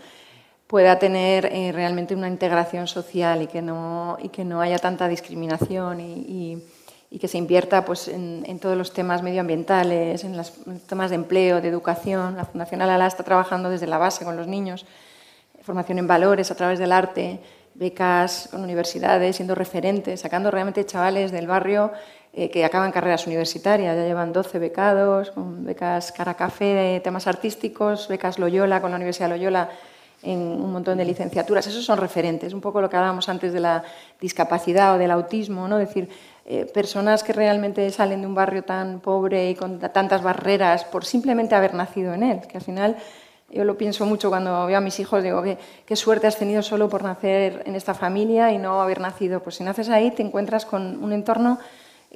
pueda 0.66 0.98
tener 0.98 1.46
eh, 1.46 1.70
realmente 1.72 2.14
una 2.14 2.28
integración 2.28 2.86
social 2.86 3.42
y 3.42 3.46
que 3.46 3.62
no, 3.62 4.18
y 4.20 4.28
que 4.30 4.44
no 4.44 4.60
haya 4.60 4.78
tanta 4.78 5.08
discriminación 5.08 6.00
y, 6.00 6.62
que 7.20 7.28
se 7.28 7.38
invierta 7.38 7.82
pues, 7.82 8.08
en, 8.08 8.58
todos 8.58 8.76
los 8.76 8.92
temas 8.92 9.22
medioambientales, 9.22 10.22
en 10.22 10.36
los 10.36 10.52
temas 10.86 11.08
de 11.08 11.16
empleo, 11.16 11.62
de 11.62 11.68
educación. 11.68 12.36
La 12.36 12.44
Fundación 12.44 12.82
Alala 12.82 13.06
está 13.06 13.22
trabajando 13.22 13.70
desde 13.70 13.86
la 13.86 13.96
base 13.96 14.26
con 14.26 14.36
los 14.36 14.46
niños, 14.46 14.84
formación 15.62 15.98
en 15.98 16.06
valores 16.06 16.50
a 16.50 16.56
través 16.56 16.78
del 16.78 16.92
arte, 16.92 17.40
becas 17.72 18.48
con 18.50 18.62
universidades, 18.62 19.36
siendo 19.36 19.54
referentes, 19.54 20.20
sacando 20.20 20.50
realmente 20.50 20.84
chavales 20.84 21.32
del 21.32 21.46
barrio 21.46 21.90
eh, 22.34 22.50
que 22.50 22.66
acaban 22.66 22.92
carreras 22.92 23.26
universitarias. 23.26 23.96
Ya 23.96 24.04
llevan 24.04 24.34
12 24.34 24.58
becados, 24.58 25.30
con 25.30 25.64
becas 25.64 26.12
Cara 26.12 26.34
Café 26.34 26.66
de 26.66 27.00
temas 27.00 27.26
artísticos, 27.26 28.08
becas 28.08 28.38
Loyola 28.38 28.82
con 28.82 28.90
la 28.90 28.96
Universidad 28.96 29.30
de 29.30 29.38
Loyola 29.38 29.70
en 30.26 30.40
un 30.40 30.72
montón 30.72 30.98
de 30.98 31.04
licenciaturas. 31.04 31.66
Esos 31.66 31.84
son 31.84 31.98
referentes, 31.98 32.52
un 32.52 32.60
poco 32.60 32.80
lo 32.80 32.90
que 32.90 32.96
hablábamos 32.96 33.28
antes 33.28 33.52
de 33.52 33.60
la 33.60 33.84
discapacidad 34.20 34.94
o 34.94 34.98
del 34.98 35.10
autismo, 35.12 35.68
¿no? 35.68 35.78
Es 35.78 35.88
decir, 35.88 36.08
eh, 36.44 36.64
personas 36.66 37.22
que 37.22 37.32
realmente 37.32 37.88
salen 37.90 38.20
de 38.20 38.26
un 38.26 38.34
barrio 38.34 38.64
tan 38.64 39.00
pobre 39.00 39.50
y 39.50 39.54
con 39.54 39.78
tantas 39.78 40.22
barreras 40.22 40.84
por 40.84 41.04
simplemente 41.04 41.54
haber 41.54 41.74
nacido 41.74 42.12
en 42.12 42.22
él, 42.24 42.40
que 42.48 42.58
al 42.58 42.64
final 42.64 42.96
yo 43.50 43.64
lo 43.64 43.78
pienso 43.78 44.04
mucho 44.04 44.28
cuando 44.28 44.66
veo 44.66 44.76
a 44.76 44.80
mis 44.80 44.98
hijos, 44.98 45.22
digo, 45.22 45.42
qué, 45.42 45.56
qué 45.86 45.94
suerte 45.94 46.26
has 46.26 46.36
tenido 46.36 46.62
solo 46.62 46.88
por 46.88 47.04
nacer 47.04 47.62
en 47.64 47.76
esta 47.76 47.94
familia 47.94 48.52
y 48.52 48.58
no 48.58 48.82
haber 48.82 49.00
nacido. 49.00 49.40
Pues 49.40 49.56
si 49.56 49.64
naces 49.64 49.88
ahí 49.88 50.10
te 50.10 50.22
encuentras 50.22 50.66
con 50.66 51.02
un 51.02 51.12
entorno 51.12 51.58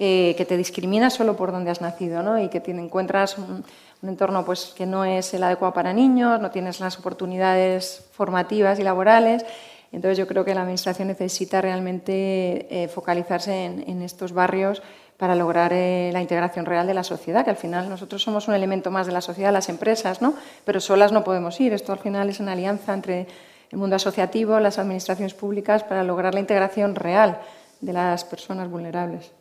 eh, 0.02 0.34
que 0.38 0.46
te 0.46 0.56
discrimina 0.56 1.10
solo 1.10 1.36
por 1.36 1.52
donde 1.52 1.70
has 1.70 1.80
nacido 1.80 2.22
¿no? 2.22 2.40
y 2.40 2.48
que 2.48 2.60
te 2.60 2.70
encuentras 2.70 3.36
un, 3.36 3.64
entorno 4.08 4.44
pues, 4.44 4.72
que 4.76 4.86
no 4.86 5.04
es 5.04 5.34
el 5.34 5.42
adecuado 5.42 5.74
para 5.74 5.92
niños, 5.92 6.40
no 6.40 6.50
tienes 6.50 6.80
las 6.80 6.98
oportunidades 6.98 8.08
formativas 8.12 8.78
y 8.78 8.82
laborales. 8.82 9.44
Entonces 9.92 10.18
yo 10.18 10.26
creo 10.26 10.44
que 10.44 10.54
la 10.54 10.62
Administración 10.62 11.08
necesita 11.08 11.60
realmente 11.60 12.66
eh, 12.70 12.88
focalizarse 12.88 13.64
en, 13.64 14.02
estos 14.02 14.32
barrios 14.32 14.82
para 15.16 15.34
lograr 15.34 15.72
eh, 15.72 16.10
la 16.12 16.22
integración 16.22 16.64
real 16.64 16.86
de 16.86 16.94
la 16.94 17.02
sociedad, 17.02 17.44
que 17.44 17.50
al 17.50 17.56
final 17.56 17.88
nosotros 17.88 18.22
somos 18.22 18.48
un 18.48 18.54
elemento 18.54 18.90
más 18.90 19.06
de 19.06 19.12
la 19.12 19.20
sociedad, 19.20 19.52
las 19.52 19.68
empresas, 19.68 20.22
¿no? 20.22 20.34
pero 20.64 20.80
solas 20.80 21.12
no 21.12 21.24
podemos 21.24 21.60
ir. 21.60 21.72
Esto 21.72 21.92
al 21.92 21.98
final 21.98 22.28
es 22.28 22.40
una 22.40 22.52
alianza 22.52 22.94
entre 22.94 23.26
el 23.70 23.78
mundo 23.78 23.96
asociativo, 23.96 24.58
las 24.60 24.78
administraciones 24.78 25.34
públicas, 25.34 25.82
para 25.82 26.04
lograr 26.04 26.34
la 26.34 26.40
integración 26.40 26.94
real 26.94 27.40
de 27.80 27.92
las 27.92 28.24
personas 28.24 28.70
vulnerables. 28.70 29.32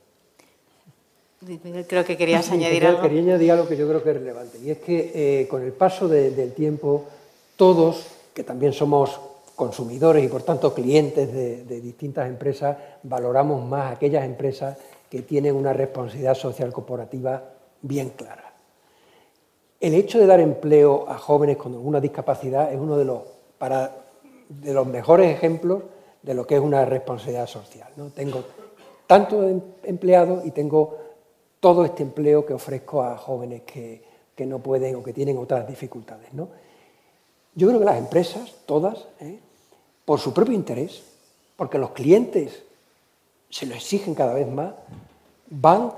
Creo 1.88 2.04
que 2.04 2.18
querías 2.18 2.52
añadir 2.52 2.86
algo. 2.86 3.02
Quería 3.02 3.22
añadir 3.22 3.52
algo 3.54 3.68
que 3.68 3.78
yo 3.78 3.88
creo 3.88 4.04
que 4.04 4.10
es 4.10 4.18
relevante, 4.18 4.60
y 4.60 4.72
es 4.72 4.80
que 4.80 5.12
eh, 5.14 5.48
con 5.48 5.64
el 5.64 5.72
paso 5.72 6.08
del 6.08 6.54
tiempo, 6.54 7.06
todos, 7.56 8.08
que 8.34 8.44
también 8.44 8.74
somos 8.74 9.20
consumidores 9.56 10.24
y 10.24 10.30
por 10.30 10.44
tanto 10.44 10.74
clientes 10.74 11.34
de, 11.34 11.82
distintas 11.82 12.30
empresas, 12.30 12.78
valoramos 13.04 13.66
más 13.66 13.94
aquellas 13.94 14.24
empresas 14.24 14.78
que 15.10 15.22
tienen 15.22 15.56
una 15.56 15.74
responsabilidad 15.74 16.36
social 16.36 16.72
corporativa 16.72 17.44
bien 17.82 18.12
clara. 18.12 18.54
El 19.80 19.94
hecho 19.96 20.20
de 20.20 20.28
dar 20.28 20.40
empleo 20.40 21.06
a 21.10 21.18
jóvenes 21.18 21.58
con 21.58 21.74
alguna 21.74 22.00
discapacidad 22.00 22.72
es 22.72 22.80
uno 22.80 22.98
de 22.98 23.06
los, 23.06 23.22
para, 23.58 23.96
de 24.48 24.74
los 24.74 24.88
mejores 24.88 25.34
ejemplos 25.34 25.84
de 26.22 26.34
lo 26.34 26.46
que 26.46 26.56
es 26.56 26.62
una 26.62 26.86
responsabilidad 26.86 27.48
social. 27.48 27.90
¿no? 27.96 28.10
Tengo 28.10 28.44
tanto 29.08 29.46
empleados 29.84 30.46
y 30.46 30.52
tengo 30.52 30.99
todo 31.60 31.86
este 31.86 32.04
empleo 32.04 32.46
que 32.46 32.54
ofrezco 32.54 33.04
a 33.04 33.18
jóvenes 33.18 33.64
que, 33.64 34.08
no 34.46 34.60
pueden 34.60 34.96
o 34.96 35.04
que 35.04 35.12
tienen 35.12 35.38
otras 35.38 35.68
dificultades. 35.68 36.34
¿no? 36.34 36.48
Yo 37.56 37.68
creo 37.68 37.80
que 37.80 37.86
las 37.86 37.98
empresas, 37.98 38.56
todas, 38.66 39.06
¿eh? 39.20 39.38
por 40.06 40.22
su 40.22 40.34
propio 40.34 40.56
interés, 40.56 41.04
porque 41.58 41.78
los 41.78 41.92
clientes 41.92 42.64
se 43.50 43.66
lo 43.66 43.76
exigen 43.76 44.16
cada 44.16 44.34
vez 44.34 44.48
más, 44.48 44.74
van 45.50 45.92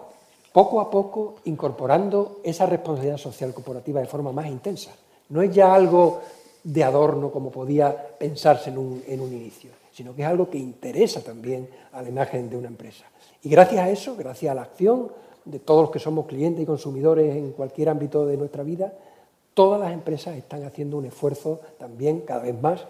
poco 0.51 0.81
a 0.81 0.89
poco 0.89 1.35
incorporando 1.45 2.39
esa 2.43 2.65
responsabilidad 2.65 3.17
social 3.17 3.53
corporativa 3.53 4.01
de 4.01 4.07
forma 4.07 4.31
más 4.31 4.47
intensa. 4.47 4.91
No 5.29 5.43
es 5.43 5.53
ya 5.53 5.73
algo 5.73 6.21
de 6.63 6.83
adorno 6.83 7.31
como 7.31 7.51
podía 7.51 7.95
pensarse 8.17 8.71
en 8.71 8.79
un, 8.79 9.03
en 9.07 9.21
un 9.21 9.31
inicio, 9.33 9.69
sino 9.93 10.15
que 10.15 10.23
es 10.23 10.27
algo 10.27 10.49
que 10.49 10.57
interesa 10.57 11.23
también 11.23 11.69
a 11.91 12.01
la 12.01 12.09
imagen 12.09 12.49
de 12.49 12.57
una 12.57 12.67
empresa. 12.67 13.05
Y 13.43 13.49
gracias 13.49 13.81
a 13.81 13.89
eso, 13.89 14.15
gracias 14.15 14.51
a 14.51 14.55
la 14.55 14.63
acción, 14.63 15.11
de 15.45 15.59
todos 15.59 15.81
los 15.81 15.91
que 15.91 15.99
somos 15.99 16.25
clientes 16.25 16.61
y 16.61 16.65
consumidores 16.65 17.35
en 17.35 17.51
cualquier 17.51 17.89
ámbito 17.89 18.25
de 18.25 18.37
nuestra 18.37 18.63
vida, 18.63 18.93
todas 19.53 19.79
las 19.79 19.91
empresas 19.91 20.35
están 20.37 20.63
haciendo 20.63 20.97
un 20.97 21.05
esfuerzo 21.05 21.59
también 21.77 22.21
cada 22.21 22.43
vez 22.43 22.59
más, 22.61 22.85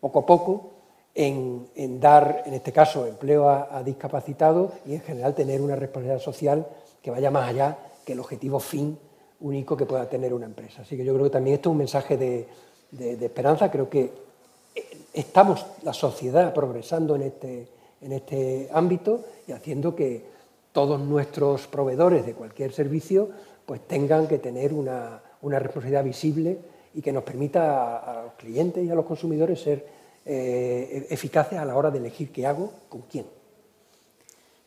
poco 0.00 0.20
a 0.20 0.26
poco, 0.26 0.70
en, 1.14 1.98
dar, 1.98 2.42
en 2.44 2.54
este 2.54 2.72
caso, 2.72 3.06
empleo 3.06 3.48
a, 3.48 3.82
discapacitados 3.82 4.72
y 4.84 4.94
en 4.94 5.00
general 5.00 5.34
tener 5.34 5.62
una 5.62 5.74
responsabilidad 5.74 6.22
social 6.22 6.66
que 7.02 7.10
vaya 7.10 7.30
más 7.30 7.48
allá 7.48 7.78
que 8.04 8.12
el 8.12 8.20
objetivo 8.20 8.60
fin 8.60 8.98
único 9.40 9.76
que 9.76 9.86
pueda 9.86 10.08
tener 10.08 10.34
una 10.34 10.46
empresa. 10.46 10.82
Así 10.82 10.96
que 10.96 11.04
yo 11.04 11.14
creo 11.14 11.24
que 11.24 11.30
también 11.30 11.54
esto 11.54 11.70
es 11.70 11.72
un 11.72 11.78
mensaje 11.78 12.16
de, 12.18 12.46
de 12.90 13.24
esperanza. 13.24 13.70
Creo 13.70 13.88
que 13.88 14.12
estamos, 15.12 15.66
la 15.82 15.92
sociedad, 15.92 16.52
progresando 16.52 17.16
en 17.16 17.22
este, 17.22 17.68
en 18.00 18.12
este 18.12 18.68
ámbito 18.72 19.24
y 19.46 19.52
haciendo 19.52 19.94
que 19.94 20.35
todos 20.76 21.00
nuestros 21.00 21.66
proveedores 21.68 22.26
de 22.26 22.34
cualquier 22.34 22.70
servicio 22.70 23.30
pues 23.64 23.80
tengan 23.88 24.28
que 24.28 24.36
tener 24.36 24.74
una, 24.74 25.22
una 25.40 25.58
responsabilidad 25.58 26.04
visible 26.04 26.58
y 26.92 27.00
que 27.00 27.12
nos 27.12 27.24
permita 27.24 27.96
a, 27.96 28.24
los 28.24 28.34
clientes 28.34 28.84
y 28.84 28.90
a 28.90 28.94
los 28.94 29.06
consumidores 29.06 29.58
ser 29.58 29.86
eh, 30.26 31.06
eficaces 31.08 31.58
a 31.58 31.64
la 31.64 31.74
hora 31.76 31.90
de 31.90 31.96
elegir 31.96 32.30
qué 32.30 32.46
hago, 32.46 32.74
con 32.90 33.00
quién. 33.10 33.24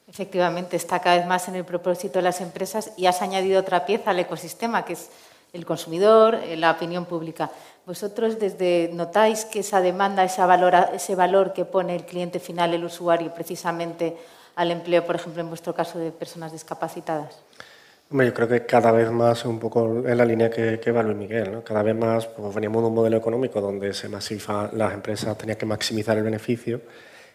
Efectivamente, 0.07 0.77
está 0.77 0.99
cada 0.99 1.17
vez 1.17 1.27
más 1.27 1.47
en 1.47 1.53
el 1.53 1.63
propósito 1.63 2.17
de 2.17 2.23
las 2.23 2.41
empresas 2.41 2.91
y 2.97 3.05
has 3.05 3.21
añadido 3.21 3.59
otra 3.59 3.85
pieza 3.85 4.09
al 4.09 4.17
ecosistema, 4.17 4.85
que 4.85 4.93
es 4.93 5.11
el 5.53 5.63
consumidor, 5.63 6.33
eh, 6.33 6.57
la 6.57 6.71
opinión 6.71 7.05
pública. 7.05 7.51
¿Vosotros 7.85 8.39
desde 8.39 8.89
notáis 8.93 9.45
que 9.45 9.59
esa 9.59 9.79
demanda, 9.79 10.23
ese 10.23 10.41
valor, 10.41 10.73
ese 10.91 11.13
valor 11.13 11.53
que 11.53 11.65
pone 11.65 11.95
el 11.95 12.05
cliente 12.05 12.39
final, 12.39 12.73
el 12.73 12.83
usuario, 12.83 13.31
precisamente 13.31 14.17
al 14.59 14.71
empleo, 14.71 15.05
por 15.05 15.15
ejemplo, 15.15 15.41
en 15.41 15.47
vuestro 15.47 15.73
caso 15.73 15.97
de 15.99 16.11
personas 16.11 16.51
discapacitadas? 16.51 17.39
yo 18.11 18.33
creo 18.33 18.47
que 18.47 18.65
cada 18.65 18.91
vez 18.91 19.09
más, 19.09 19.45
un 19.45 19.57
poco 19.57 20.03
en 20.05 20.17
la 20.17 20.25
línea 20.25 20.49
que, 20.49 20.81
que 20.81 20.91
va 20.91 21.01
Luis 21.01 21.15
Miguel, 21.15 21.49
¿no? 21.49 21.63
cada 21.63 21.81
vez 21.81 21.95
más 21.95 22.25
pues, 22.25 22.53
veníamos 22.53 22.81
de 22.81 22.87
un 22.89 22.95
modelo 22.95 23.15
económico 23.15 23.61
donde 23.61 23.93
se 23.93 24.09
masifa, 24.09 24.69
las 24.73 24.93
empresas 24.93 25.37
tenían 25.37 25.57
que 25.57 25.65
maximizar 25.65 26.17
el 26.17 26.23
beneficio 26.23 26.81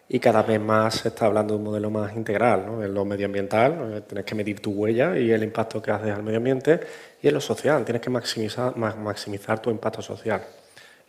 y 0.06 0.18
cada 0.18 0.42
vez 0.42 0.60
más 0.60 0.96
se 0.96 1.08
está 1.08 1.24
hablando 1.24 1.54
de 1.54 1.58
un 1.60 1.64
modelo 1.64 1.88
más 1.88 2.14
integral, 2.14 2.66
¿no? 2.66 2.84
en 2.84 2.92
lo 2.92 3.06
medioambiental, 3.06 4.04
tienes 4.06 4.26
que 4.26 4.34
medir 4.34 4.60
tu 4.60 4.72
huella 4.72 5.16
y 5.16 5.30
el 5.30 5.44
impacto 5.44 5.80
que 5.80 5.92
haces 5.92 6.12
al 6.12 6.22
medio 6.22 6.38
ambiente, 6.38 6.80
y 7.22 7.28
en 7.28 7.32
lo 7.32 7.40
social, 7.40 7.86
tienes 7.86 8.02
que 8.02 8.10
maximizar, 8.10 8.76
maximizar 8.76 9.62
tu 9.62 9.70
impacto 9.70 10.02
social. 10.02 10.42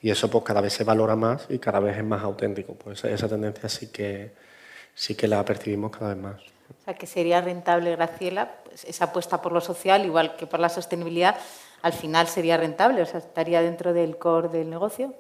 Y 0.02 0.12
eso 0.12 0.30
pues 0.30 0.46
cada 0.46 0.62
vez 0.62 0.72
se 0.72 0.86
valora 0.86 1.18
más 1.18 1.48
y 1.50 1.60
cada 1.60 1.82
vez 1.82 1.98
es 1.98 2.06
más 2.06 2.24
auténtico. 2.24 2.74
Pues 2.76 3.04
esa 3.04 3.28
tendencia 3.28 3.68
sí 3.68 3.88
que, 3.88 4.45
sí 4.96 5.14
que 5.14 5.28
la 5.28 5.46
percibimos 5.46 5.92
cada 5.92 6.14
vez 6.14 6.24
más. 6.24 6.42
O 6.82 6.84
sea, 6.84 6.96
que 6.96 7.06
sería 7.06 7.42
rentable, 7.42 7.96
Graciela, 7.96 8.56
pues 8.64 8.86
esa 8.86 9.06
apuesta 9.06 9.42
por 9.42 9.52
lo 9.52 9.62
social, 9.62 10.06
igual 10.06 10.36
que 10.36 10.48
por 10.48 10.60
la 10.60 10.70
sostenibilidad, 10.70 11.36
al 11.84 11.94
final 11.94 12.28
sería 12.28 12.58
rentable, 12.58 13.04
o 13.04 13.06
sea, 13.06 13.20
estaría 13.20 13.62
dentro 13.62 13.94
del 13.94 14.18
core 14.18 14.50
del 14.50 14.70
negocio. 14.70 15.14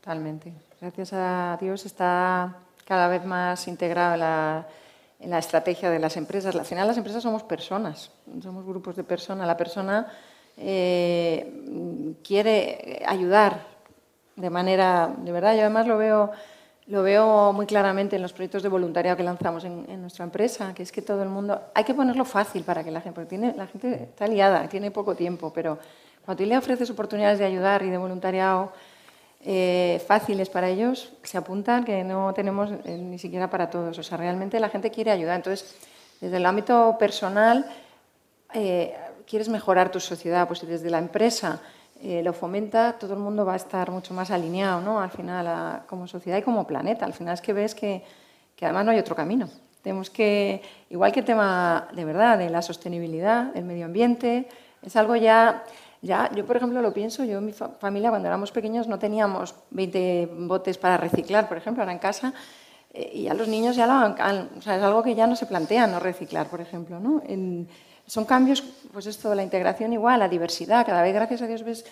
Totalmente. 0.00 0.52
Gracias 0.80 1.12
a 1.12 1.56
Dios 1.60 1.86
está 1.86 2.56
cada 2.84 3.08
vez 3.08 3.24
más 3.24 3.68
integrado 3.68 4.14
en 5.20 5.30
la, 5.30 5.38
estrategia 5.38 5.90
de 5.90 5.98
las 5.98 6.16
empresas. 6.16 6.54
Al 6.56 6.64
final 6.64 6.86
las 6.86 6.96
empresas 6.96 7.22
somos 7.22 7.42
personas, 7.44 8.10
somos 8.42 8.64
grupos 8.64 8.96
de 8.96 9.04
personas. 9.04 9.46
La 9.46 9.56
persona 9.56 10.06
eh, 10.56 12.16
quiere 12.22 13.02
ayudar 13.06 13.66
de 14.36 14.50
manera, 14.50 15.14
de 15.16 15.32
verdad, 15.32 15.54
yo 15.54 15.60
además 15.60 15.86
lo 15.86 15.96
veo 15.96 16.32
lo 16.86 17.02
veo 17.02 17.52
muy 17.52 17.66
claramente 17.66 18.16
en 18.16 18.22
los 18.22 18.32
proyectos 18.32 18.62
de 18.62 18.68
voluntariado 18.68 19.16
que 19.16 19.22
lanzamos 19.22 19.64
en, 19.64 20.00
nuestra 20.02 20.24
empresa, 20.24 20.74
que 20.74 20.82
es 20.82 20.92
que 20.92 21.00
todo 21.00 21.22
el 21.22 21.30
mundo... 21.30 21.60
Hay 21.74 21.84
que 21.84 21.94
ponerlo 21.94 22.24
fácil 22.24 22.62
para 22.62 22.84
que 22.84 22.90
la 22.90 23.00
gente... 23.00 23.14
Porque 23.14 23.28
tiene, 23.30 23.54
la 23.56 23.66
gente 23.66 24.04
está 24.10 24.26
liada, 24.26 24.68
tiene 24.68 24.90
poco 24.90 25.14
tiempo, 25.14 25.50
pero 25.52 25.78
cuando 26.24 26.42
tú 26.42 26.48
le 26.48 26.58
ofreces 26.58 26.90
oportunidades 26.90 27.38
de 27.38 27.46
ayudar 27.46 27.82
y 27.82 27.90
de 27.90 27.96
voluntariado 27.96 28.72
eh, 29.46 30.02
fáciles 30.06 30.50
para 30.50 30.68
ellos, 30.68 31.12
se 31.22 31.38
apuntan 31.38 31.84
que 31.84 32.04
no 32.04 32.34
tenemos 32.34 32.70
eh, 32.84 32.98
ni 32.98 33.18
siquiera 33.18 33.48
para 33.48 33.70
todos. 33.70 33.98
O 33.98 34.02
sea, 34.02 34.18
realmente 34.18 34.60
la 34.60 34.68
gente 34.68 34.90
quiere 34.90 35.10
ayudar. 35.10 35.36
Entonces, 35.36 35.76
desde 36.20 36.36
el 36.36 36.44
ámbito 36.44 36.96
personal, 36.98 37.64
eh, 38.52 38.94
quieres 39.26 39.48
mejorar 39.48 39.90
tu 39.90 40.00
sociedad, 40.00 40.46
pues 40.46 40.66
desde 40.66 40.90
la 40.90 40.98
empresa 40.98 41.62
eh, 42.02 42.22
lo 42.22 42.32
fomenta, 42.32 42.98
todo 42.98 43.14
el 43.14 43.20
mundo 43.20 43.44
va 43.46 43.54
a 43.54 43.56
estar 43.56 43.90
mucho 43.90 44.12
más 44.14 44.30
alineado, 44.30 44.80
¿no? 44.80 45.00
Al 45.00 45.10
final, 45.10 45.82
como 45.86 46.06
sociedad 46.06 46.38
y 46.38 46.42
como 46.42 46.66
planeta. 46.66 47.06
Al 47.06 47.12
final 47.12 47.34
es 47.34 47.40
que 47.40 47.52
ves 47.52 47.74
que, 47.74 48.02
que, 48.56 48.64
además 48.64 48.84
no 48.84 48.90
hay 48.90 48.98
otro 48.98 49.14
camino. 49.14 49.48
Tenemos 49.82 50.10
que, 50.10 50.62
igual 50.90 51.12
que 51.12 51.20
el 51.20 51.26
tema 51.26 51.88
de 51.92 52.04
verdad, 52.04 52.38
de 52.38 52.50
la 52.50 52.62
sostenibilidad, 52.62 53.52
del 53.52 53.64
medio 53.64 53.84
ambiente, 53.84 54.48
es 54.82 54.96
algo 54.96 55.16
ya, 55.16 55.64
ya, 56.02 56.30
yo 56.34 56.44
por 56.44 56.56
ejemplo 56.56 56.82
lo 56.82 56.92
pienso, 56.92 57.24
yo 57.24 57.38
en 57.38 57.46
mi 57.46 57.52
familia 57.52 58.10
cuando 58.10 58.28
éramos 58.28 58.50
pequeños 58.50 58.88
no 58.88 58.98
teníamos 58.98 59.54
20 59.70 60.30
botes 60.40 60.78
para 60.78 60.96
reciclar, 60.96 61.48
por 61.48 61.56
ejemplo, 61.56 61.82
ahora 61.82 61.92
en 61.92 61.98
casa, 61.98 62.34
eh, 62.92 63.10
y 63.14 63.28
a 63.28 63.34
los 63.34 63.48
niños 63.48 63.76
ya 63.76 63.86
lo 63.86 63.92
han, 63.92 64.50
o 64.58 64.62
sea, 64.62 64.76
es 64.76 64.82
algo 64.82 65.02
que 65.02 65.14
ya 65.14 65.26
no 65.26 65.36
se 65.36 65.46
plantea 65.46 65.86
no 65.86 66.00
reciclar, 66.00 66.48
por 66.48 66.60
ejemplo, 66.60 67.00
¿no? 67.00 67.22
En, 67.26 67.68
son 68.06 68.24
cambios, 68.24 68.62
pues 68.92 69.06
esto, 69.06 69.34
la 69.34 69.42
integración 69.42 69.92
igual, 69.92 70.20
la 70.20 70.28
diversidad. 70.28 70.84
Cada 70.86 71.02
vez, 71.02 71.14
gracias 71.14 71.42
a 71.42 71.46
Dios, 71.46 71.62
ves 71.62 71.84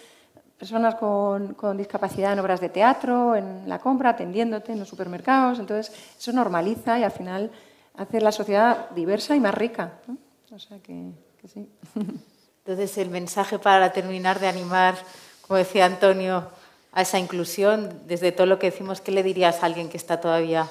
personas 0.58 0.94
con, 0.94 1.76
discapacidad 1.76 2.32
en 2.32 2.38
obras 2.38 2.60
de 2.60 2.68
teatro, 2.68 3.34
en 3.34 3.68
la 3.68 3.78
compra, 3.78 4.10
atendiéndote 4.10 4.72
en 4.72 4.78
los 4.78 4.88
supermercados. 4.88 5.58
Entonces, 5.58 5.92
eso 6.18 6.32
normaliza 6.32 6.98
y 6.98 7.04
al 7.04 7.10
final 7.10 7.50
hace 7.96 8.20
la 8.20 8.30
sociedad 8.30 8.90
diversa 8.90 9.34
y 9.34 9.40
más 9.40 9.54
rica. 9.54 9.94
O 10.50 10.58
sea 10.58 10.78
que, 10.78 11.10
sí. 11.52 11.68
Entonces, 12.64 12.96
el 12.98 13.10
mensaje 13.10 13.58
para 13.58 13.92
terminar 13.92 14.38
de 14.38 14.46
animar, 14.46 14.94
como 15.46 15.56
decía 15.56 15.86
Antonio, 15.86 16.46
a 16.92 17.02
esa 17.02 17.18
inclusión, 17.18 18.02
desde 18.06 18.30
todo 18.30 18.46
lo 18.46 18.58
que 18.58 18.70
decimos, 18.70 19.00
¿qué 19.00 19.10
le 19.10 19.22
dirías 19.22 19.62
a 19.62 19.66
alguien 19.66 19.88
que 19.88 19.96
está 19.96 20.20
todavía 20.20 20.70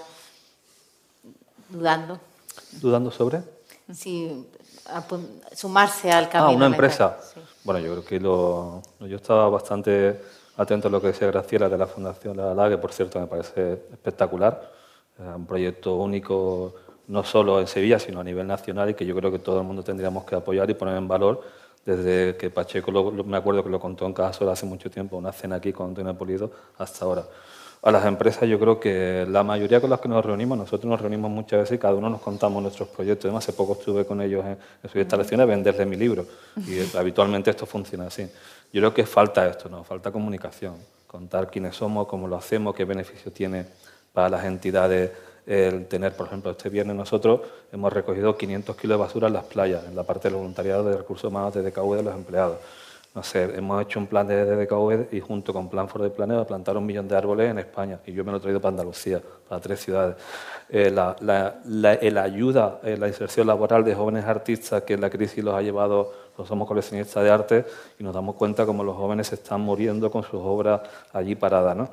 dudando? 1.68 2.20
¿Dudando 2.80 3.12
sobre? 3.12 3.42
Sí, 3.94 4.48
sumarse 5.56 6.12
al 6.12 6.30
camino. 6.30 6.52
Ah, 6.52 6.56
una 6.56 6.66
empresa. 6.68 7.18
Bueno, 7.64 7.80
yo 7.80 7.92
creo 7.92 8.06
que 8.06 8.20
lo, 8.20 8.82
yo 9.00 9.16
estaba 9.18 9.50
bastante 9.50 10.22
atento 10.58 10.88
a 10.88 10.92
lo 10.92 11.02
que 11.02 11.08
decía 11.08 11.28
Graciela 11.28 11.70
de 11.70 11.78
la 11.78 11.88
Fundación 11.88 12.38
La 12.38 12.54
La, 12.54 12.70
que 12.70 12.78
por 12.78 12.92
cierto 12.92 13.20
me 13.20 13.28
parece 13.28 13.74
espectacular. 13.92 14.72
un 15.20 15.46
proyecto 15.46 15.96
único 15.96 16.74
no 17.08 17.24
solo 17.24 17.60
en 17.60 17.68
Sevilla, 17.68 18.00
sino 18.00 18.20
a 18.20 18.24
nivel 18.24 18.48
nacional 18.48 18.89
y 18.89 18.94
que 18.94 19.06
yo 19.06 19.16
creo 19.16 19.32
que 19.32 19.39
todo 19.39 19.60
el 19.60 19.66
mundo 19.66 19.84
tendríamos 19.84 20.24
que 20.24 20.36
apoyar 20.36 20.70
y 20.70 20.74
poner 20.74 20.96
en 20.96 21.08
valor 21.08 21.42
desde 21.86 22.38
que 22.38 22.50
Pacheco, 22.50 22.92
me 22.92 23.38
acuerdo 23.38 23.64
que 23.64 23.70
lo 23.70 23.80
contó 23.80 24.06
en 24.06 24.14
Casa 24.14 24.50
hace 24.52 24.66
mucho 24.66 24.89
tiempo, 24.89 25.18
una 25.18 25.32
cena 25.32 25.56
aquí 25.56 25.74
con 25.74 25.89
Antonio 25.89 26.14
Pulido, 26.14 26.52
hasta 26.78 27.06
ahora 27.06 27.24
a 27.84 27.92
las 27.92 28.06
empresas, 28.06 28.48
yo 28.48 28.60
creo 28.60 28.80
que 28.80 29.26
la 29.28 29.44
mayoría 29.44 29.82
con 29.82 29.90
las 29.90 30.00
que 30.00 30.08
nos 30.08 30.24
reunimos, 30.24 30.56
nosotros 30.58 30.86
nos 30.86 31.02
reunimos 31.02 31.32
muchas 31.32 31.62
veces 31.62 31.78
y 31.78 31.80
cada 31.80 31.96
uno 31.96 32.10
nos 32.10 32.22
contamos 32.22 32.62
nuestros 32.62 32.90
proyectos. 32.90 33.26
Además, 33.26 33.44
hace 33.44 33.54
poco 33.54 33.74
estuve 33.74 34.06
con 34.06 34.22
ellos 34.22 34.46
en, 34.46 34.58
sus 34.88 34.98
instalaciones 34.98 35.44
a 35.44 35.48
venderles 35.48 35.88
mi 35.88 35.96
libro 35.96 36.26
y 36.58 36.80
habitualmente 36.98 37.50
esto 37.50 37.66
funciona 37.66 38.08
así. 38.08 38.24
Yo 38.72 38.82
creo 38.82 38.94
que 38.94 39.06
falta 39.06 39.48
esto, 39.48 39.68
¿no? 39.68 39.84
falta 39.84 40.12
comunicación, 40.12 40.76
contar 41.08 41.50
quiénes 41.50 41.76
somos, 41.76 42.08
cómo 42.08 42.28
lo 42.28 42.36
hacemos, 42.36 42.76
qué 42.76 42.86
beneficio 42.86 43.32
tiene 43.32 43.66
para 44.14 44.30
las 44.30 44.46
entidades 44.46 45.12
el 45.48 45.88
tener, 45.88 46.16
por 46.16 46.28
ejemplo, 46.28 46.52
este 46.52 46.70
viernes 46.70 46.96
nosotros 46.96 47.42
hemos 47.72 47.92
recogido 47.92 48.38
500 48.38 48.76
kilos 48.76 48.98
de 48.98 49.04
basura 49.04 49.28
en 49.28 49.34
las 49.34 49.46
playas, 49.46 49.84
en 49.86 49.96
la 49.96 50.04
parte 50.04 50.28
del 50.28 50.38
voluntariado 50.38 50.84
de 50.84 50.98
recursos 50.98 51.30
humanos 51.30 51.54
de 51.56 51.64
DKV 51.64 51.96
de 51.96 52.04
los 52.04 52.14
empleados 52.14 52.58
no 53.14 53.24
sé, 53.24 53.43
hemos 53.57 53.82
hecho 53.82 53.99
un 53.99 54.07
plan 54.07 54.26
de 54.26 54.45
DDKV 54.45 55.14
y 55.14 55.20
junto 55.20 55.51
con 55.51 55.70
Plan 55.70 55.89
for 55.89 56.01
de 56.01 56.09
Planeo 56.09 56.47
plantar 56.47 56.78
un 56.78 56.86
millón 56.86 57.09
de 57.09 57.18
árboles 57.18 57.51
en 57.51 57.59
España 57.59 57.99
y 58.05 58.14
yo 58.14 58.24
me 58.24 58.32
lo 58.32 58.38
he 58.38 58.39
traído 58.39 58.62
para 58.62 58.70
Andalucía, 58.70 59.22
para 59.49 59.59
tres 59.59 59.82
ciudades. 59.82 60.16
Eh, 60.70 60.89
la, 60.89 61.18
la, 61.20 62.22
ayuda, 62.24 62.80
en 62.84 63.01
la 63.01 63.09
inserción 63.09 63.47
laboral 63.47 63.84
de 63.84 63.93
jóvenes 63.93 64.24
artistas 64.24 64.84
que 64.84 64.97
la 64.97 65.09
crisis 65.09 65.43
los 65.43 65.53
ha 65.53 65.62
llevado, 65.62 66.14
los 66.38 66.47
somos 66.47 66.66
coleccionistas 66.66 67.22
de 67.22 67.30
arte 67.30 67.66
y 67.99 68.03
nos 68.03 68.14
damos 68.14 68.36
cuenta 68.36 68.66
como 68.66 68.82
los 68.82 68.95
jóvenes 68.95 69.28
se 69.28 69.36
están 69.36 69.59
muriendo 69.59 70.09
con 70.09 70.24
sus 70.24 70.39
obras 70.41 70.80
allí 71.12 71.36
paradas. 71.36 71.76
¿no? 71.76 71.89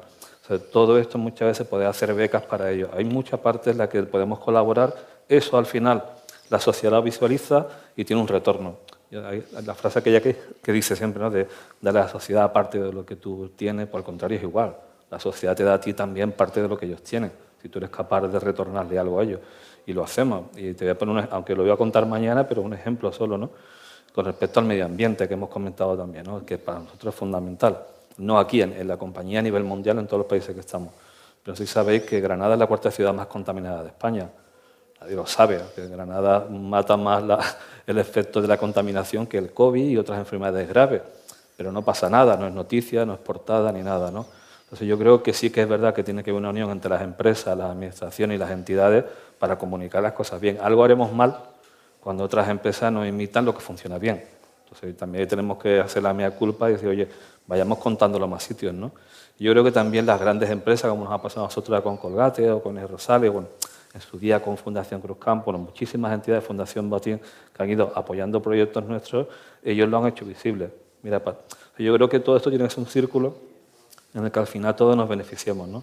todo 0.72 0.98
esto 0.98 1.18
muchas 1.18 1.48
veces 1.48 1.66
puede 1.66 1.84
hacer 1.84 2.14
becas 2.14 2.42
para 2.42 2.70
ellos. 2.70 2.90
Hay 2.94 3.04
muchas 3.04 3.40
partes 3.40 3.72
en 3.72 3.78
las 3.78 3.88
que 3.88 4.04
podemos 4.04 4.38
colaborar. 4.38 4.94
Eso 5.28 5.58
al 5.58 5.66
final 5.66 6.04
la 6.48 6.60
sociedad 6.60 7.02
visualiza 7.02 7.66
y 7.96 8.04
tiene 8.04 8.22
un 8.22 8.28
retorno. 8.28 8.76
La 9.10 9.74
frase 9.74 10.00
aquella 10.00 10.20
que, 10.20 10.36
que 10.62 10.72
dice 10.72 10.94
siempre, 10.94 11.22
¿no? 11.22 11.30
de 11.30 11.46
darle 11.80 12.00
a 12.00 12.04
la 12.04 12.08
sociedad 12.08 12.52
parte 12.52 12.78
de 12.78 12.92
lo 12.92 13.06
que 13.06 13.16
tú 13.16 13.50
tienes, 13.56 13.88
por 13.88 14.00
el 14.00 14.04
contrario 14.04 14.36
es 14.36 14.42
igual. 14.42 14.76
La 15.10 15.18
sociedad 15.18 15.56
te 15.56 15.64
da 15.64 15.74
a 15.74 15.80
ti 15.80 15.94
también 15.94 16.32
parte 16.32 16.60
de 16.60 16.68
lo 16.68 16.76
que 16.76 16.86
ellos 16.86 17.02
tienen, 17.02 17.32
si 17.62 17.68
tú 17.68 17.78
eres 17.78 17.90
capaz 17.90 18.28
de 18.28 18.38
retornarle 18.38 18.98
algo 18.98 19.20
a 19.20 19.22
ellos. 19.22 19.40
Y 19.86 19.94
lo 19.94 20.04
hacemos. 20.04 20.54
Y 20.56 20.74
te 20.74 20.84
voy 20.84 20.92
a 20.92 20.98
poner, 20.98 21.28
aunque 21.30 21.54
lo 21.54 21.62
voy 21.62 21.72
a 21.72 21.76
contar 21.76 22.04
mañana, 22.04 22.46
pero 22.46 22.60
un 22.60 22.74
ejemplo 22.74 23.10
solo, 23.10 23.38
¿no? 23.38 23.50
Con 24.14 24.24
respecto 24.24 24.60
al 24.60 24.66
medio 24.66 24.84
ambiente 24.84 25.26
que 25.26 25.34
hemos 25.34 25.48
comentado 25.48 25.96
también, 25.96 26.24
¿no? 26.24 26.44
que 26.44 26.58
para 26.58 26.80
nosotros 26.80 27.14
es 27.14 27.18
fundamental. 27.18 27.84
No 28.18 28.38
aquí, 28.38 28.60
en, 28.60 28.86
la 28.86 28.96
compañía 28.96 29.38
a 29.38 29.42
nivel 29.42 29.64
mundial, 29.64 29.98
en 29.98 30.06
todos 30.06 30.18
los 30.18 30.26
países 30.26 30.54
que 30.54 30.60
estamos. 30.60 30.92
Pero 31.42 31.56
sí 31.56 31.66
sabéis 31.66 32.02
que 32.02 32.20
Granada 32.20 32.54
es 32.54 32.58
la 32.58 32.66
cuarta 32.66 32.90
ciudad 32.90 33.14
más 33.14 33.28
contaminada 33.28 33.82
de 33.82 33.88
España. 33.90 34.28
Nadie 35.00 35.14
lo 35.14 35.26
sabe, 35.26 35.60
que 35.74 35.86
Granada 35.86 36.46
mata 36.50 36.96
más 36.96 37.22
la, 37.22 37.38
el 37.86 37.98
efecto 37.98 38.42
de 38.42 38.48
la 38.48 38.56
contaminación 38.56 39.26
que 39.26 39.38
el 39.38 39.52
COVID 39.52 39.88
y 39.88 39.96
otras 39.96 40.18
enfermedades 40.18 40.68
graves. 40.68 41.02
Pero 41.56 41.72
no 41.72 41.82
pasa 41.82 42.08
nada, 42.10 42.36
no 42.36 42.46
es 42.46 42.52
noticia, 42.52 43.04
no 43.04 43.14
es 43.14 43.18
portada 43.18 43.72
ni 43.72 43.82
nada. 43.82 44.10
¿no? 44.10 44.26
Entonces 44.64 44.86
yo 44.86 44.98
creo 44.98 45.22
que 45.22 45.32
sí 45.32 45.50
que 45.50 45.62
es 45.62 45.68
verdad 45.68 45.94
que 45.94 46.02
tiene 46.02 46.22
que 46.22 46.30
haber 46.30 46.40
una 46.40 46.50
unión 46.50 46.70
entre 46.70 46.90
las 46.90 47.02
empresas, 47.02 47.56
las 47.56 47.70
administraciones 47.70 48.36
y 48.36 48.38
las 48.38 48.50
entidades 48.50 49.04
para 49.38 49.56
comunicar 49.56 50.02
las 50.02 50.12
cosas 50.12 50.40
bien. 50.40 50.58
Algo 50.60 50.84
haremos 50.84 51.12
mal 51.12 51.38
cuando 52.00 52.24
otras 52.24 52.48
empresas 52.48 52.92
nos 52.92 53.06
imitan 53.06 53.44
lo 53.44 53.54
que 53.54 53.60
funciona 53.60 53.98
bien. 53.98 54.22
Entonces 54.64 54.96
también 54.96 55.26
tenemos 55.26 55.58
que 55.58 55.80
hacer 55.80 56.02
la 56.02 56.12
mea 56.12 56.30
culpa 56.32 56.68
y 56.68 56.72
decir, 56.74 56.88
oye, 56.88 57.08
vayamos 57.46 57.78
contándolo 57.78 58.26
a 58.26 58.28
más 58.28 58.42
sitios, 58.42 58.74
¿no? 58.74 58.92
Yo 59.38 59.52
creo 59.52 59.64
que 59.64 59.72
también 59.72 60.04
las 60.04 60.20
grandes 60.20 60.50
empresas, 60.50 60.90
como 60.90 61.04
nos 61.04 61.12
ha 61.12 61.22
pasado 61.22 61.42
a 61.42 61.48
nosotros 61.48 61.80
con 61.80 61.96
Colgate 61.96 62.50
o 62.50 62.62
con 62.62 62.76
el 62.76 62.88
Rosales, 62.88 63.32
bueno, 63.32 63.48
en 63.94 64.00
su 64.00 64.18
día 64.18 64.40
con 64.42 64.56
Fundación 64.56 65.00
Cruz 65.00 65.18
Campo, 65.18 65.52
muchísimas 65.52 66.12
entidades 66.12 66.42
de 66.42 66.46
Fundación 66.46 66.90
Botín 66.90 67.20
que 67.54 67.62
han 67.62 67.70
ido 67.70 67.92
apoyando 67.94 68.40
proyectos 68.40 68.84
nuestros, 68.84 69.26
ellos 69.62 69.88
lo 69.88 69.98
han 69.98 70.08
hecho 70.08 70.24
visible. 70.24 70.70
Mira, 71.02 71.22
yo 71.78 71.94
creo 71.94 72.08
que 72.08 72.20
todo 72.20 72.36
esto 72.36 72.50
tiene 72.50 72.64
que 72.64 72.70
ser 72.70 72.80
un 72.80 72.86
círculo 72.86 73.34
en 74.14 74.24
el 74.24 74.30
que 74.30 74.38
al 74.38 74.46
final 74.46 74.74
todos 74.74 74.96
nos 74.96 75.08
beneficiemos, 75.08 75.68
¿no? 75.68 75.82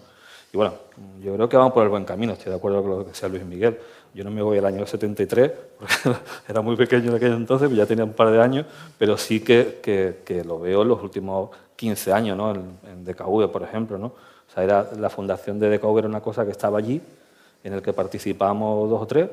Y 0.52 0.56
bueno, 0.56 0.74
yo 1.22 1.34
creo 1.34 1.48
que 1.48 1.56
vamos 1.56 1.72
por 1.72 1.82
el 1.82 1.88
buen 1.88 2.04
camino, 2.04 2.32
estoy 2.32 2.50
de 2.50 2.56
acuerdo 2.56 2.82
con 2.82 2.90
lo 2.90 2.98
que 3.00 3.10
decía 3.10 3.28
Luis 3.28 3.44
Miguel. 3.44 3.78
Yo 4.14 4.24
no 4.24 4.30
me 4.30 4.40
voy 4.40 4.58
al 4.58 4.64
año 4.64 4.86
73, 4.86 5.52
porque 5.78 5.94
era 6.48 6.60
muy 6.62 6.76
pequeño 6.76 7.10
en 7.10 7.16
aquel 7.16 7.32
entonces, 7.32 7.70
ya 7.72 7.84
tenía 7.84 8.04
un 8.04 8.12
par 8.12 8.30
de 8.30 8.40
años, 8.40 8.66
pero 8.96 9.18
sí 9.18 9.40
que, 9.40 9.80
que, 9.82 10.44
lo 10.44 10.60
veo 10.60 10.82
en 10.82 10.88
los 10.88 11.02
últimos 11.02 11.50
15 11.74 12.12
años, 12.12 12.36
¿no? 12.36 12.54
en, 12.54 12.78
en 12.90 13.04
DKV, 13.04 13.50
por 13.50 13.62
ejemplo. 13.62 13.98
¿no? 13.98 14.06
O 14.06 14.54
sea, 14.54 14.64
era, 14.64 14.88
la 14.98 15.10
fundación 15.10 15.58
de 15.58 15.76
DKV 15.76 15.98
era 15.98 16.08
una 16.08 16.20
cosa 16.20 16.44
que 16.44 16.52
estaba 16.52 16.78
allí, 16.78 17.02
en 17.64 17.72
el 17.72 17.82
que 17.82 17.92
participamos 17.92 18.88
dos 18.88 19.02
o 19.02 19.06
tres, 19.06 19.30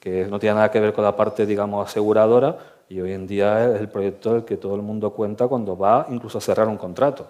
que 0.00 0.26
no 0.26 0.38
tiene 0.38 0.56
nada 0.56 0.70
que 0.70 0.80
ver 0.80 0.92
con 0.92 1.04
la 1.04 1.16
parte, 1.16 1.46
digamos, 1.46 1.88
aseguradora, 1.88 2.56
y 2.88 3.00
hoy 3.00 3.12
en 3.12 3.26
día 3.26 3.74
es 3.74 3.80
el 3.80 3.88
proyecto 3.88 4.34
del 4.34 4.44
que 4.44 4.56
todo 4.56 4.74
el 4.74 4.82
mundo 4.82 5.10
cuenta 5.10 5.48
cuando 5.48 5.76
va 5.76 6.06
incluso 6.10 6.38
a 6.38 6.40
cerrar 6.40 6.68
un 6.68 6.76
contrato. 6.76 7.26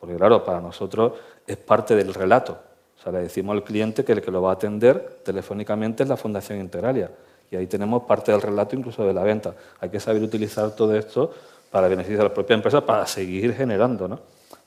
Porque 0.00 0.16
claro, 0.16 0.42
para 0.44 0.60
nosotros 0.60 1.12
es 1.46 1.56
parte 1.58 1.94
del 1.94 2.14
relato. 2.14 2.56
O 2.98 3.02
sea, 3.02 3.12
le 3.12 3.20
decimos 3.20 3.54
al 3.54 3.64
cliente 3.64 4.04
que 4.04 4.12
el 4.12 4.22
que 4.22 4.30
lo 4.30 4.42
va 4.42 4.50
a 4.50 4.54
atender 4.54 5.20
telefónicamente 5.22 6.02
es 6.02 6.08
la 6.08 6.16
Fundación 6.16 6.58
Integralia. 6.60 7.10
Y 7.50 7.56
ahí 7.56 7.66
tenemos 7.66 8.04
parte 8.04 8.32
del 8.32 8.40
relato 8.40 8.76
incluso 8.76 9.04
de 9.04 9.12
la 9.12 9.22
venta. 9.22 9.54
Hay 9.80 9.90
que 9.90 10.00
saber 10.00 10.22
utilizar 10.22 10.74
todo 10.74 10.94
esto 10.94 11.32
para 11.70 11.88
beneficiar 11.88 12.22
a 12.22 12.24
la 12.24 12.34
propia 12.34 12.54
empresa, 12.54 12.84
para 12.84 13.06
seguir 13.06 13.54
generando. 13.54 14.08
¿no? 14.08 14.20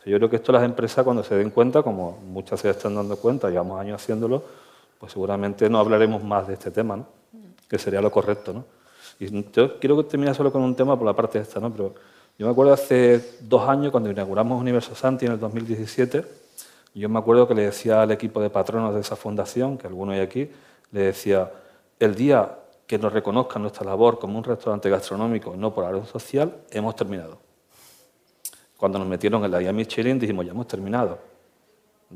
Yo 0.06 0.18
creo 0.18 0.30
que 0.30 0.36
esto 0.38 0.51
las 0.51 0.64
empresas 0.64 1.04
cuando 1.04 1.24
se 1.24 1.36
den 1.36 1.49
cuenta, 1.49 1.82
como 1.82 2.20
muchas 2.28 2.60
se 2.60 2.70
están 2.70 2.95
dando 2.95 3.18
cuenta, 3.18 3.49
llevamos 3.49 3.80
años 3.80 4.01
haciéndolo, 4.01 4.43
pues 5.04 5.12
seguramente 5.12 5.70
no 5.70 5.80
hablaremos 5.80 6.24
más 6.24 6.47
de 6.47 6.54
este 6.54 6.72
tema, 6.72 6.95
¿no? 6.95 7.06
que 7.68 7.78
sería 7.78 7.99
lo 7.99 8.10
correcto. 8.10 8.54
¿no? 8.54 8.64
Y 9.20 9.30
yo 9.51 9.78
quiero 9.78 10.06
terminar 10.06 10.34
solo 10.34 10.49
con 10.49 10.62
un 10.62 10.74
tema 10.76 10.97
por 10.97 11.06
la 11.06 11.14
parte 11.14 11.39
esta, 11.39 11.60
¿no? 11.60 11.70
pero 11.74 11.93
yo 12.39 12.45
me 12.45 12.54
acuerdo 12.54 12.72
hace 12.72 13.36
dos 13.41 13.68
años, 13.68 13.91
cuando 13.91 14.10
inauguramos 14.10 14.62
Universo 14.62 14.95
Santi 14.95 15.26
en 15.26 15.34
el 15.34 15.39
2017, 15.41 16.24
yo 16.95 17.10
me 17.10 17.20
acuerdo 17.20 17.45
que 17.49 17.54
le 17.54 17.64
decía 17.64 18.01
al 18.01 18.12
equipo 18.12 18.41
de 18.41 18.49
patronos 18.49 18.95
de 18.95 19.01
esa 19.01 19.18
fundación, 19.18 19.78
que 19.78 19.88
alguno 19.88 20.14
hay 20.14 20.22
aquí, 20.22 20.49
le 20.93 21.01
decía, 21.01 21.51
el 21.99 22.16
día 22.16 22.60
que 22.88 22.97
nos 22.97 23.12
reconozcan 23.12 23.62
nuestra 23.62 23.84
labor 23.84 24.20
como 24.20 24.38
un 24.38 24.45
restaurante 24.45 24.89
gastronómico, 24.89 25.54
no 25.58 25.74
por 25.74 25.84
área 25.84 26.06
social, 26.06 26.62
hemos 26.72 26.95
terminado. 26.95 27.39
Cuando 28.78 28.99
nos 28.99 29.08
metieron 29.10 29.43
en 29.43 29.51
la 29.51 29.60
guía 29.60 29.74
Michelin 29.74 30.18
dijimos, 30.18 30.45
ya 30.45 30.51
hemos 30.51 30.68
terminado. 30.68 31.32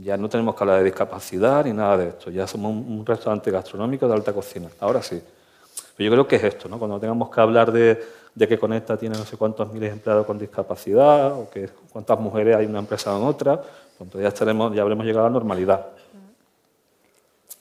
Ya 0.04 0.18
no 0.18 0.30
tenemos 0.30 0.56
que 0.56 0.64
hablar 0.64 0.80
de 0.80 0.86
discapacidad 0.86 1.66
ni 1.66 1.74
nada 1.74 1.98
de 1.98 2.10
esto. 2.10 2.30
Ya 2.30 2.46
somos 2.46 2.72
un 2.72 3.06
restaurante 3.06 3.50
gastronómico 3.52 4.08
de 4.08 4.14
alta 4.14 4.34
cocina. 4.34 4.68
Ahora 4.80 5.02
sí. 5.02 5.22
Pero 5.96 6.10
yo 6.10 6.12
creo 6.12 6.28
que 6.28 6.36
es 6.36 6.44
esto, 6.44 6.70
¿no? 6.70 6.78
Cuando 6.78 7.00
tengamos 7.00 7.30
que 7.30 7.42
hablar 7.42 7.72
de, 7.72 8.04
de 8.36 8.48
que 8.48 8.60
Conecta 8.60 8.98
tiene 8.98 9.18
no 9.18 9.26
sé 9.26 9.36
cuántos 9.36 9.72
miles 9.74 9.90
de 9.90 9.96
empleados 9.96 10.26
con 10.26 10.38
discapacidad, 10.38 11.34
o 11.34 11.50
que 11.50 11.70
cuántas 11.92 12.20
mujeres 12.20 12.56
hay 12.56 12.66
en 12.66 12.70
una 12.70 12.80
empresa 12.80 13.16
o 13.16 13.18
en 13.18 13.28
otra, 13.28 13.60
pues 13.98 14.22
ya, 14.22 14.28
estaremos, 14.28 14.76
ya 14.76 14.84
habremos 14.84 15.06
llegado 15.06 15.26
a 15.26 15.30
la 15.30 15.34
normalidad. 15.34 15.88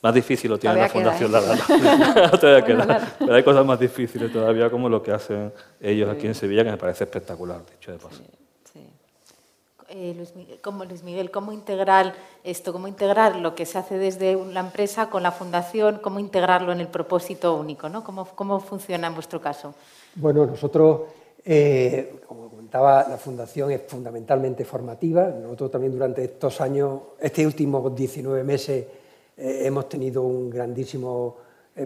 Más 0.03 0.13
difícil 0.13 0.51
lo 0.51 0.59
tiene 0.59 0.79
la 0.79 0.89
Fundación 0.89 1.31
La 1.31 1.41
Pero 3.19 3.33
hay 3.33 3.43
cosas 3.43 3.65
más 3.65 3.79
difíciles 3.79 4.31
todavía, 4.31 4.69
como 4.69 4.87
lo 4.87 5.01
que 5.01 5.11
hacen 5.11 5.51
ellos 5.81 6.07
aquí 6.09 6.27
en 6.27 6.35
Sevilla, 6.35 6.63
que 6.63 6.71
me 6.71 6.77
parece 6.77 7.05
espectacular, 7.05 7.61
dicho 7.71 7.91
de 7.91 7.97
paso. 7.97 8.21
Eh, 9.89 10.13
Luis 10.17 10.35
Miguel, 10.35 10.59
¿cómo, 10.61 10.83
Luis 10.83 11.01
Miguel, 11.01 11.31
¿cómo 11.31 11.53
integrar 11.53 12.13
esto? 12.43 12.73
¿Cómo 12.73 12.89
integrar 12.89 13.37
lo 13.37 13.55
que 13.55 13.65
se 13.65 13.77
hace 13.77 13.97
desde 13.97 14.35
la 14.51 14.59
empresa 14.59 15.09
con 15.09 15.23
la 15.23 15.31
fundación? 15.31 15.99
¿Cómo 16.03 16.19
integrarlo 16.19 16.73
en 16.73 16.81
el 16.81 16.89
propósito 16.89 17.55
único? 17.55 17.87
¿no? 17.87 18.03
¿Cómo, 18.03 18.27
¿Cómo 18.35 18.59
funciona 18.59 19.07
en 19.07 19.13
vuestro 19.13 19.39
caso? 19.39 19.73
Bueno, 20.15 20.45
nosotros, 20.45 21.03
eh, 21.45 22.19
como 22.27 22.49
comentaba, 22.49 23.07
la 23.07 23.15
fundación 23.15 23.71
es 23.71 23.83
fundamentalmente 23.87 24.65
formativa. 24.65 25.29
Nosotros 25.29 25.71
también 25.71 25.93
durante 25.93 26.21
estos 26.21 26.59
años, 26.59 26.99
estos 27.17 27.45
últimos 27.45 27.95
19 27.95 28.43
meses, 28.43 28.85
eh, 29.37 29.61
hemos 29.63 29.87
tenido 29.87 30.21
un 30.23 30.49
grandísimo 30.49 31.37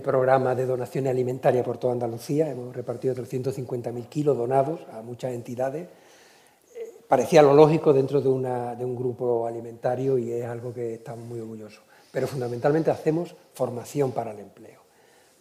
programa 0.02 0.56
de 0.56 0.66
donaciones 0.66 1.12
alimentarias 1.12 1.64
por 1.64 1.78
toda 1.78 1.94
Andalucía. 1.94 2.50
Hemos 2.50 2.76
repartido 2.76 3.14
350.000 3.14 4.08
kilos 4.08 4.36
donados 4.36 4.80
a 4.92 5.02
muchas 5.04 5.34
entidades 5.34 5.88
parecía 7.12 7.42
lo 7.42 7.54
lógico 7.54 7.92
dentro 7.92 8.22
de, 8.22 8.30
un 8.30 8.96
grupo 8.96 9.46
alimentario 9.46 10.18
y 10.18 10.32
es 10.32 10.46
algo 10.46 10.74
que 10.74 10.94
estamos 10.94 11.26
muy 11.26 11.42
orgullosos. 11.42 11.84
Pero 12.10 12.26
fundamentalmente 12.26 12.90
hacemos 12.90 13.36
formación 13.54 14.14
para 14.14 14.32
el 14.32 14.40
empleo. 14.40 14.80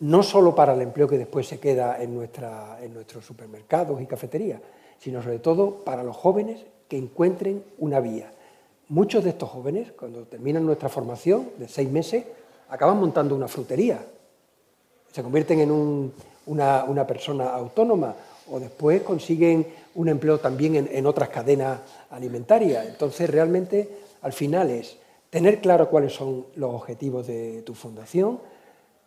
No 0.00 0.24
solo 0.24 0.52
para 0.52 0.74
el 0.74 0.82
empleo 0.82 1.06
que 1.06 1.16
después 1.16 1.46
se 1.46 1.60
queda 1.60 2.02
en, 2.02 2.12
nuestros 2.12 3.24
supermercados 3.24 4.02
y 4.02 4.06
cafeterías, 4.06 4.60
sino 4.98 5.22
sobre 5.22 5.38
todo 5.38 5.84
para 5.84 6.02
los 6.02 6.16
jóvenes 6.16 6.60
que 6.88 6.98
encuentren 6.98 7.62
una 7.78 8.00
vía. 8.00 8.32
Muchos 8.88 9.22
de 9.22 9.30
estos 9.30 9.48
jóvenes, 9.48 9.92
cuando 9.92 10.24
terminan 10.24 10.66
nuestra 10.66 10.88
formación 10.88 11.50
de 11.56 11.68
seis 11.68 11.88
meses, 11.88 12.24
acaban 12.68 12.98
montando 12.98 13.36
una 13.36 13.46
frutería. 13.46 14.04
Se 15.12 15.22
convierten 15.22 15.60
en 15.60 16.12
una 16.46 17.06
persona 17.06 17.50
autónoma 17.50 18.16
o 18.50 18.58
después 18.58 19.02
consiguen 19.02 19.64
un 19.95 20.09
empleo 20.09 20.38
también 20.38 20.88
en, 20.91 21.07
otras 21.07 21.28
cadenas 21.28 21.80
alimentarias. 22.11 22.86
Entonces, 22.86 23.28
realmente, 23.28 23.88
al 24.22 24.32
final 24.32 24.70
es 24.70 24.97
tener 25.30 25.61
claro 25.61 25.88
cuáles 25.88 26.12
son 26.12 26.47
los 26.57 26.74
objetivos 26.74 27.26
de 27.26 27.62
tu 27.62 27.74
fundación, 27.74 28.41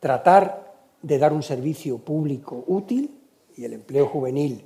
tratar 0.00 0.74
de 1.02 1.18
dar 1.18 1.32
un 1.32 1.42
servicio 1.42 1.98
público 1.98 2.64
útil 2.66 3.20
y 3.56 3.64
el 3.64 3.74
empleo 3.74 4.06
juvenil 4.06 4.64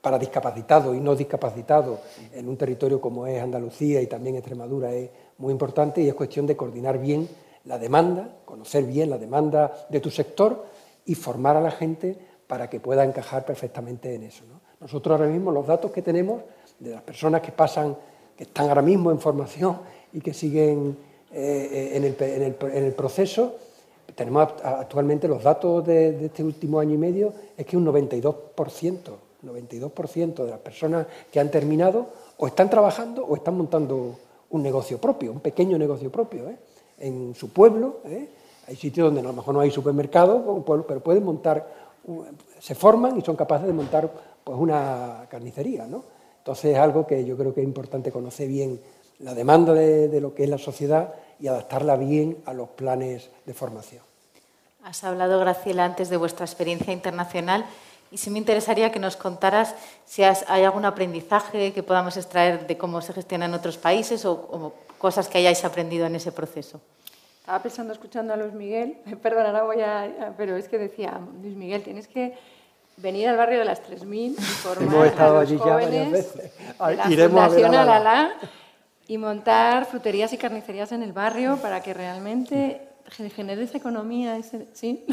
para 0.00 0.18
discapacitados 0.18 0.94
y 0.94 1.00
no 1.00 1.16
discapacitados 1.16 1.98
en 2.32 2.48
un 2.48 2.56
territorio 2.56 3.00
como 3.00 3.26
es 3.26 3.42
Andalucía 3.42 4.02
y 4.02 4.06
también 4.06 4.36
Extremadura 4.36 4.92
es 4.92 5.10
muy 5.38 5.52
importante 5.52 6.02
y 6.02 6.08
es 6.08 6.14
cuestión 6.14 6.46
de 6.46 6.56
coordinar 6.56 6.98
bien 6.98 7.28
la 7.64 7.78
demanda, 7.78 8.36
conocer 8.44 8.84
bien 8.84 9.08
la 9.08 9.18
demanda 9.18 9.72
de 9.88 10.00
tu 10.00 10.10
sector 10.10 10.66
y 11.06 11.14
formar 11.14 11.56
a 11.56 11.60
la 11.60 11.70
gente 11.70 12.18
para 12.46 12.68
que 12.68 12.80
pueda 12.80 13.04
encajar 13.04 13.44
perfectamente 13.44 14.14
en 14.14 14.24
eso. 14.24 14.44
Nosotros 14.84 15.18
ahora 15.18 15.32
mismo 15.32 15.50
los 15.50 15.66
datos 15.66 15.90
que 15.90 16.02
tenemos 16.02 16.42
de 16.78 16.90
las 16.90 17.02
personas 17.02 17.40
que 17.40 17.52
pasan, 17.52 17.96
que 18.36 18.44
están 18.44 18.68
ahora 18.68 18.82
mismo 18.82 19.10
en 19.10 19.18
formación 19.18 19.78
y 20.12 20.20
que 20.20 20.34
siguen 20.34 20.94
eh, 21.32 21.92
en, 21.94 22.04
el, 22.04 22.92
proceso, 22.92 23.54
tenemos 24.14 24.46
actualmente 24.62 25.26
los 25.26 25.42
datos 25.42 25.86
de, 25.86 26.26
este 26.26 26.44
último 26.44 26.80
año 26.80 26.92
y 26.92 26.98
medio, 26.98 27.32
es 27.56 27.64
que 27.64 27.78
un 27.78 27.86
92%, 27.86 28.34
92% 29.42 30.44
de 30.44 30.50
las 30.50 30.60
personas 30.60 31.06
que 31.32 31.40
han 31.40 31.50
terminado 31.50 32.08
o 32.36 32.46
están 32.46 32.68
trabajando 32.68 33.24
o 33.24 33.36
están 33.36 33.56
montando 33.56 34.16
un 34.50 34.62
negocio 34.62 34.98
propio, 34.98 35.32
un 35.32 35.40
pequeño 35.40 35.78
negocio 35.78 36.12
propio, 36.12 36.50
¿eh? 36.50 36.58
en 36.98 37.34
su 37.34 37.48
pueblo. 37.48 38.00
¿eh? 38.04 38.28
Hay 38.68 38.76
sitios 38.76 39.06
donde 39.06 39.22
a 39.22 39.24
lo 39.24 39.32
mejor 39.32 39.54
no 39.54 39.60
hay 39.60 39.70
supermercado, 39.70 40.62
pero 40.86 41.00
pueden 41.00 41.24
montar, 41.24 41.66
se 42.60 42.74
forman 42.74 43.16
y 43.18 43.22
son 43.22 43.34
capaces 43.34 43.66
de 43.66 43.72
montar 43.72 44.33
pues 44.44 44.58
una 44.58 45.26
carnicería, 45.30 45.86
¿no? 45.86 46.04
Entonces 46.38 46.72
es 46.72 46.78
algo 46.78 47.06
que 47.06 47.24
yo 47.24 47.36
creo 47.36 47.54
que 47.54 47.62
es 47.62 47.66
importante 47.66 48.12
conocer 48.12 48.48
bien 48.48 48.78
la 49.20 49.34
demanda 49.34 49.72
de, 49.72 50.20
lo 50.20 50.34
que 50.34 50.44
es 50.44 50.50
la 50.50 50.58
sociedad 50.58 51.14
y 51.40 51.46
adaptarla 51.46 51.96
bien 51.96 52.36
a 52.44 52.52
los 52.52 52.68
planes 52.68 53.30
de 53.46 53.54
formación. 53.54 54.02
Has 54.82 55.02
hablado, 55.04 55.40
Graciela, 55.40 55.86
antes 55.86 56.10
de 56.10 56.18
vuestra 56.18 56.44
experiencia 56.44 56.92
internacional 56.92 57.64
y 58.10 58.18
sí 58.18 58.28
me 58.28 58.38
interesaría 58.38 58.92
que 58.92 58.98
nos 58.98 59.16
contaras 59.16 59.74
si 60.04 60.22
hay 60.22 60.62
algún 60.64 60.84
aprendizaje 60.84 61.72
que 61.72 61.82
podamos 61.82 62.16
extraer 62.18 62.66
de 62.66 62.76
cómo 62.76 63.00
se 63.00 63.14
gestiona 63.14 63.46
en 63.46 63.54
otros 63.54 63.78
países 63.78 64.26
o, 64.26 64.32
o 64.32 64.74
cosas 64.98 65.28
que 65.28 65.38
hayáis 65.38 65.64
aprendido 65.64 66.06
en 66.06 66.16
ese 66.16 66.30
proceso. 66.30 66.80
Estaba 67.40 67.62
pensando, 67.62 67.92
escuchando 67.92 68.32
a 68.32 68.36
Luis 68.36 68.52
Miguel, 68.52 68.98
perdón, 69.22 69.46
ahora 69.46 69.62
voy 69.64 69.80
a... 69.80 70.34
pero 70.36 70.56
es 70.56 70.68
que 70.68 70.78
decía, 70.78 71.20
Luis 71.42 71.56
Miguel, 71.56 71.82
tienes 71.82 72.08
que 72.08 72.34
venir 72.96 73.28
al 73.28 73.36
barrio 73.36 73.58
de 73.58 73.64
las 73.64 73.82
3.000 73.82 74.36
formar 74.38 75.14
a 75.18 75.28
los 75.28 75.42
allí 75.42 75.58
jóvenes 75.58 76.12
veces. 76.12 76.34
de 76.34 76.96
la 76.96 77.10
Iremos 77.10 77.44
Fundación 77.44 77.74
Alala 77.74 78.34
y 79.06 79.18
montar 79.18 79.84
fruterías 79.86 80.32
y 80.32 80.38
carnicerías 80.38 80.92
en 80.92 81.02
el 81.02 81.12
barrio 81.12 81.58
para 81.58 81.82
que 81.82 81.92
realmente 81.92 82.88
genere 83.34 83.62
esa 83.62 83.76
economía. 83.76 84.38
¿sí? 84.72 85.04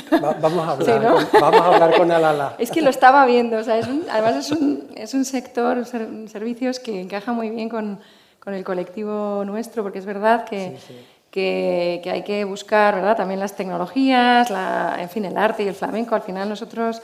vamos, 0.42 0.68
a 0.68 0.72
hablar, 0.72 1.02
con, 1.02 1.42
vamos 1.42 1.62
a 1.62 1.66
hablar 1.66 1.98
con 1.98 2.12
Alala. 2.12 2.56
Es 2.58 2.72
que 2.72 2.82
lo 2.82 2.90
estaba 2.90 3.26
viendo, 3.26 3.58
o 3.58 3.64
sea, 3.64 3.78
es 3.78 3.88
un, 3.88 4.06
además 4.10 4.36
es 4.38 4.52
un, 4.52 4.88
es 4.96 5.14
un 5.14 5.26
sector, 5.26 5.78
un 5.78 6.28
servicios 6.30 6.80
que 6.80 7.02
encaja 7.02 7.34
muy 7.34 7.50
bien 7.50 7.68
con, 7.68 8.00
con, 8.40 8.54
el 8.54 8.64
colectivo 8.64 9.44
nuestro, 9.46 9.84
porque 9.84 10.00
es 10.00 10.06
verdad 10.06 10.46
que... 10.46 10.78
Que, 11.32 12.02
que, 12.04 12.12
hay 12.12 12.24
que 12.24 12.44
buscar 12.44 12.96
¿verdad? 12.96 13.16
también 13.16 13.40
las 13.40 13.56
tecnologías, 13.56 14.50
la, 14.50 14.98
en 15.00 15.08
fin, 15.08 15.24
el 15.24 15.38
arte 15.38 15.64
y 15.64 15.68
el 15.70 15.76
flamenco. 15.76 16.14
Al 16.14 16.24
final 16.24 16.50
nosotros 16.50 17.02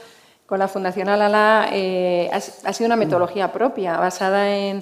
con 0.47 0.59
la 0.59 0.69
Fundación 0.69 1.09
Alala 1.09 1.69
eh, 1.73 2.31
ha, 2.31 2.73
sido 2.73 2.87
una 2.87 2.95
metodología 2.95 3.51
propia, 3.51 3.97
basada 3.97 4.55
en 4.55 4.81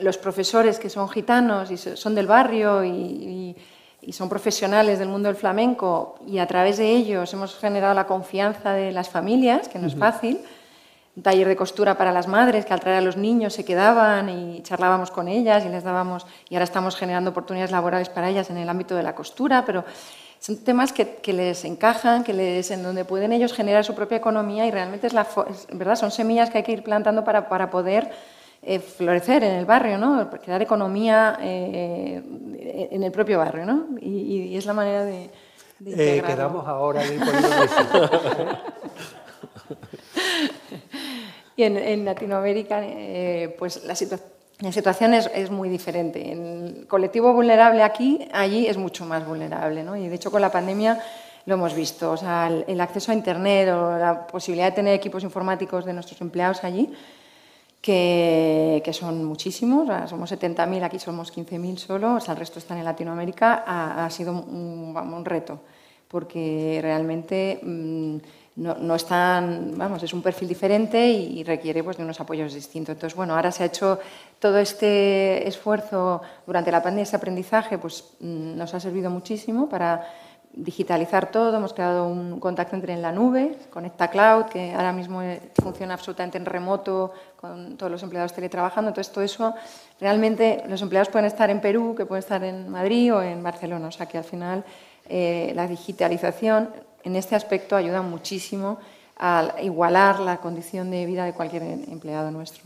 los 0.00 0.16
profesores 0.16 0.78
que 0.78 0.88
son 0.88 1.08
gitanos 1.08 1.70
y 1.70 1.76
son 1.76 2.14
del 2.14 2.26
barrio 2.26 2.82
y, 2.82 3.54
son 4.10 4.28
profesionales 4.28 4.98
del 4.98 5.08
mundo 5.08 5.28
del 5.28 5.36
flamenco 5.36 6.16
y 6.26 6.38
a 6.38 6.46
través 6.46 6.78
de 6.78 6.90
ellos 6.90 7.32
hemos 7.34 7.56
generado 7.56 7.94
la 7.94 8.06
confianza 8.06 8.72
de 8.72 8.90
las 8.90 9.08
familias, 9.08 9.68
que 9.68 9.78
no 9.78 9.86
es 9.86 9.94
fácil. 9.94 10.40
Un 11.14 11.22
taller 11.22 11.46
de 11.46 11.54
costura 11.54 11.96
para 11.96 12.10
las 12.10 12.26
madres 12.26 12.64
que 12.64 12.72
al 12.72 12.80
traer 12.80 12.96
a 12.96 13.00
los 13.00 13.16
niños 13.16 13.52
se 13.52 13.64
quedaban 13.64 14.28
y 14.28 14.62
charlábamos 14.62 15.12
con 15.12 15.28
ellas 15.28 15.64
y 15.64 15.68
les 15.68 15.84
dábamos, 15.84 16.26
y 16.48 16.56
ahora 16.56 16.64
estamos 16.64 16.96
generando 16.96 17.30
oportunidades 17.30 17.70
laborales 17.70 18.08
para 18.08 18.28
ellas 18.28 18.50
en 18.50 18.56
el 18.56 18.68
ámbito 18.68 18.96
de 18.96 19.04
la 19.04 19.14
costura, 19.14 19.64
pero 19.64 19.84
son 20.42 20.56
temas 20.56 20.92
que, 20.92 21.32
les 21.32 21.64
encajan, 21.64 22.24
que 22.24 22.32
les, 22.32 22.72
en 22.72 22.82
donde 22.82 23.04
pueden 23.04 23.32
ellos 23.32 23.52
generar 23.52 23.84
su 23.84 23.94
propia 23.94 24.16
economía 24.16 24.66
y 24.66 24.72
realmente 24.72 25.06
es 25.06 25.12
la, 25.12 25.24
¿verdad? 25.72 25.94
son 25.94 26.10
semillas 26.10 26.50
que 26.50 26.58
hay 26.58 26.64
que 26.64 26.72
ir 26.72 26.82
plantando 26.82 27.22
para, 27.22 27.48
para 27.48 27.70
poder 27.70 28.10
eh, 28.60 28.80
florecer 28.80 29.44
en 29.44 29.52
el 29.52 29.66
barrio, 29.66 29.98
¿no? 29.98 30.28
crear 30.42 30.60
economía 30.60 31.38
eh, 31.40 32.20
en 32.90 33.04
el 33.04 33.12
propio 33.12 33.38
barrio. 33.38 33.66
¿no? 33.66 33.86
Y, 34.00 34.56
es 34.56 34.66
la 34.66 34.72
manera 34.72 35.04
de, 35.04 35.30
de 35.78 36.18
eh, 36.18 36.22
quedamos 36.22 36.66
ahora 36.66 37.04
en 37.04 37.20
Y 41.54 41.62
en, 41.62 41.76
en 41.76 42.04
Latinoamérica, 42.04 42.82
pues 43.58 43.84
la 43.84 43.94
situación 43.94 44.41
la 44.62 44.70
situación 44.70 45.12
es, 45.12 45.50
muy 45.50 45.68
diferente. 45.68 46.32
El 46.32 46.86
colectivo 46.86 47.32
vulnerable 47.32 47.82
aquí, 47.82 48.28
allí 48.32 48.68
es 48.68 48.76
mucho 48.76 49.04
más 49.04 49.26
vulnerable. 49.26 49.82
¿no? 49.82 49.96
Y 49.96 50.06
de 50.06 50.14
hecho 50.14 50.30
con 50.30 50.40
la 50.40 50.52
pandemia 50.52 51.02
lo 51.46 51.54
hemos 51.54 51.74
visto. 51.74 52.12
O 52.12 52.16
sea, 52.16 52.46
el, 52.46 52.80
acceso 52.80 53.10
a 53.10 53.14
Internet 53.14 53.70
o 53.70 53.98
la 53.98 54.24
posibilidad 54.24 54.66
de 54.66 54.76
tener 54.76 54.94
equipos 54.94 55.24
informáticos 55.24 55.84
de 55.84 55.92
nuestros 55.92 56.20
empleados 56.20 56.62
allí, 56.62 56.92
que, 57.80 58.88
son 58.92 59.24
muchísimos, 59.24 59.88
somos 60.08 60.30
70.000, 60.30 60.84
aquí 60.84 61.00
somos 61.00 61.34
15.000 61.36 61.76
solo, 61.78 62.14
o 62.14 62.20
sea, 62.20 62.34
el 62.34 62.38
resto 62.38 62.60
están 62.60 62.78
en 62.78 62.84
Latinoamérica, 62.84 63.64
ha, 63.66 64.08
sido 64.10 64.30
un, 64.30 64.96
un, 64.96 65.24
reto, 65.24 65.58
porque 66.06 66.78
realmente... 66.80 67.58
Mm, 67.62 68.18
no, 68.56 68.94
están, 68.94 69.72
vamos, 69.76 70.02
es 70.02 70.12
un 70.12 70.20
perfil 70.20 70.48
diferente 70.48 71.08
y, 71.08 71.42
requiere 71.42 71.82
pues, 71.82 71.96
de 71.96 72.04
unos 72.04 72.20
apoyos 72.20 72.52
distintos. 72.52 72.94
Entonces, 72.94 73.16
bueno, 73.16 73.34
ahora 73.34 73.50
se 73.50 73.62
ha 73.62 73.66
hecho 73.66 73.98
todo 74.38 74.58
este 74.58 75.48
esfuerzo 75.48 76.20
durante 76.46 76.70
la 76.70 76.82
pandemia, 76.82 77.04
ese 77.04 77.16
aprendizaje, 77.16 77.78
pues 77.78 78.04
mm, 78.20 78.56
nos 78.56 78.74
ha 78.74 78.80
servido 78.80 79.10
muchísimo 79.10 79.68
para 79.68 80.06
digitalizar 80.52 81.30
todo. 81.30 81.56
Hemos 81.56 81.72
creado 81.72 82.06
un 82.06 82.38
contacto 82.38 82.76
entre 82.76 82.92
en 82.92 83.00
la 83.00 83.10
nube, 83.10 83.56
Conecta 83.70 84.08
Cloud, 84.08 84.44
que 84.46 84.74
ahora 84.74 84.92
mismo 84.92 85.22
eh, 85.22 85.40
funciona 85.62 85.94
absolutamente 85.94 86.36
en 86.36 86.44
remoto 86.44 87.12
con 87.40 87.78
todos 87.78 87.90
los 87.90 88.02
empleados 88.02 88.34
teletrabajando. 88.34 88.90
Entonces, 88.90 89.12
todo 89.12 89.24
eso, 89.24 89.54
realmente 89.98 90.62
los 90.68 90.82
empleados 90.82 91.08
pueden 91.08 91.26
estar 91.26 91.48
en 91.48 91.60
Perú, 91.62 91.94
que 91.96 92.04
pueden 92.04 92.20
estar 92.20 92.44
en 92.44 92.68
Madrid 92.68 93.14
o 93.14 93.22
en 93.22 93.42
Barcelona. 93.42 93.88
O 93.88 93.92
sea, 93.92 94.04
que 94.04 94.18
al 94.18 94.24
final 94.24 94.62
eh, 95.08 95.52
la 95.54 95.66
digitalización 95.66 96.68
en 97.04 97.16
este 97.16 97.34
aspecto 97.34 97.76
ayuda 97.76 98.02
muchísimo 98.02 98.78
a 99.16 99.54
igualar 99.62 100.20
la 100.20 100.38
condición 100.38 100.90
de 100.90 101.06
vida 101.06 101.24
de 101.24 101.32
cualquier 101.32 101.62
empleado 101.62 102.30
nuestro. 102.30 102.64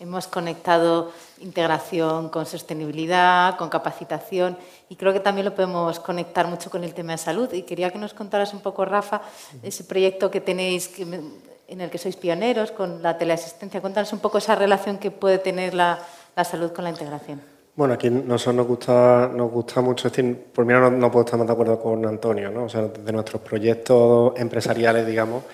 Hemos 0.00 0.26
conectado 0.26 1.12
integración 1.40 2.28
con 2.28 2.44
sostenibilidad, 2.44 3.56
con 3.56 3.68
capacitación 3.68 4.58
y 4.88 4.96
creo 4.96 5.12
que 5.12 5.20
también 5.20 5.44
lo 5.44 5.54
podemos 5.54 6.00
conectar 6.00 6.48
mucho 6.48 6.70
con 6.70 6.82
el 6.82 6.92
tema 6.92 7.12
de 7.12 7.18
salud. 7.18 7.52
Y 7.52 7.62
quería 7.62 7.90
que 7.90 7.98
nos 7.98 8.12
contaras 8.12 8.52
un 8.52 8.60
poco, 8.60 8.84
Rafa, 8.84 9.22
ese 9.62 9.84
proyecto 9.84 10.28
que 10.28 10.40
tenéis 10.40 10.90
en 10.98 11.80
el 11.80 11.88
que 11.88 11.98
sois 11.98 12.16
pioneros 12.16 12.72
con 12.72 13.00
la 13.00 13.16
teleasistencia. 13.16 13.80
Cuéntanos 13.80 14.12
un 14.12 14.18
poco 14.18 14.38
esa 14.38 14.56
relación 14.56 14.98
que 14.98 15.12
puede 15.12 15.38
tener 15.38 15.72
la 15.74 16.00
salud 16.42 16.72
con 16.72 16.82
la 16.82 16.90
integración. 16.90 17.51
Bueno, 17.74 17.94
aquí 17.94 18.10
nosotros 18.10 18.54
nos 18.54 18.66
gusta, 18.66 19.30
nos 19.34 19.50
gusta 19.50 19.80
mucho, 19.80 20.10
decir, 20.10 20.36
por 20.52 20.66
mí 20.66 20.74
no, 20.74 20.90
no, 20.90 21.10
puedo 21.10 21.24
estar 21.24 21.38
más 21.38 21.46
de 21.46 21.54
acuerdo 21.54 21.80
con 21.80 22.04
Antonio, 22.04 22.50
¿no? 22.50 22.64
O 22.64 22.68
sea, 22.68 22.82
de 22.82 23.12
nuestros 23.12 23.40
proyectos 23.40 24.34
empresariales, 24.36 25.06
digamos, 25.06 25.44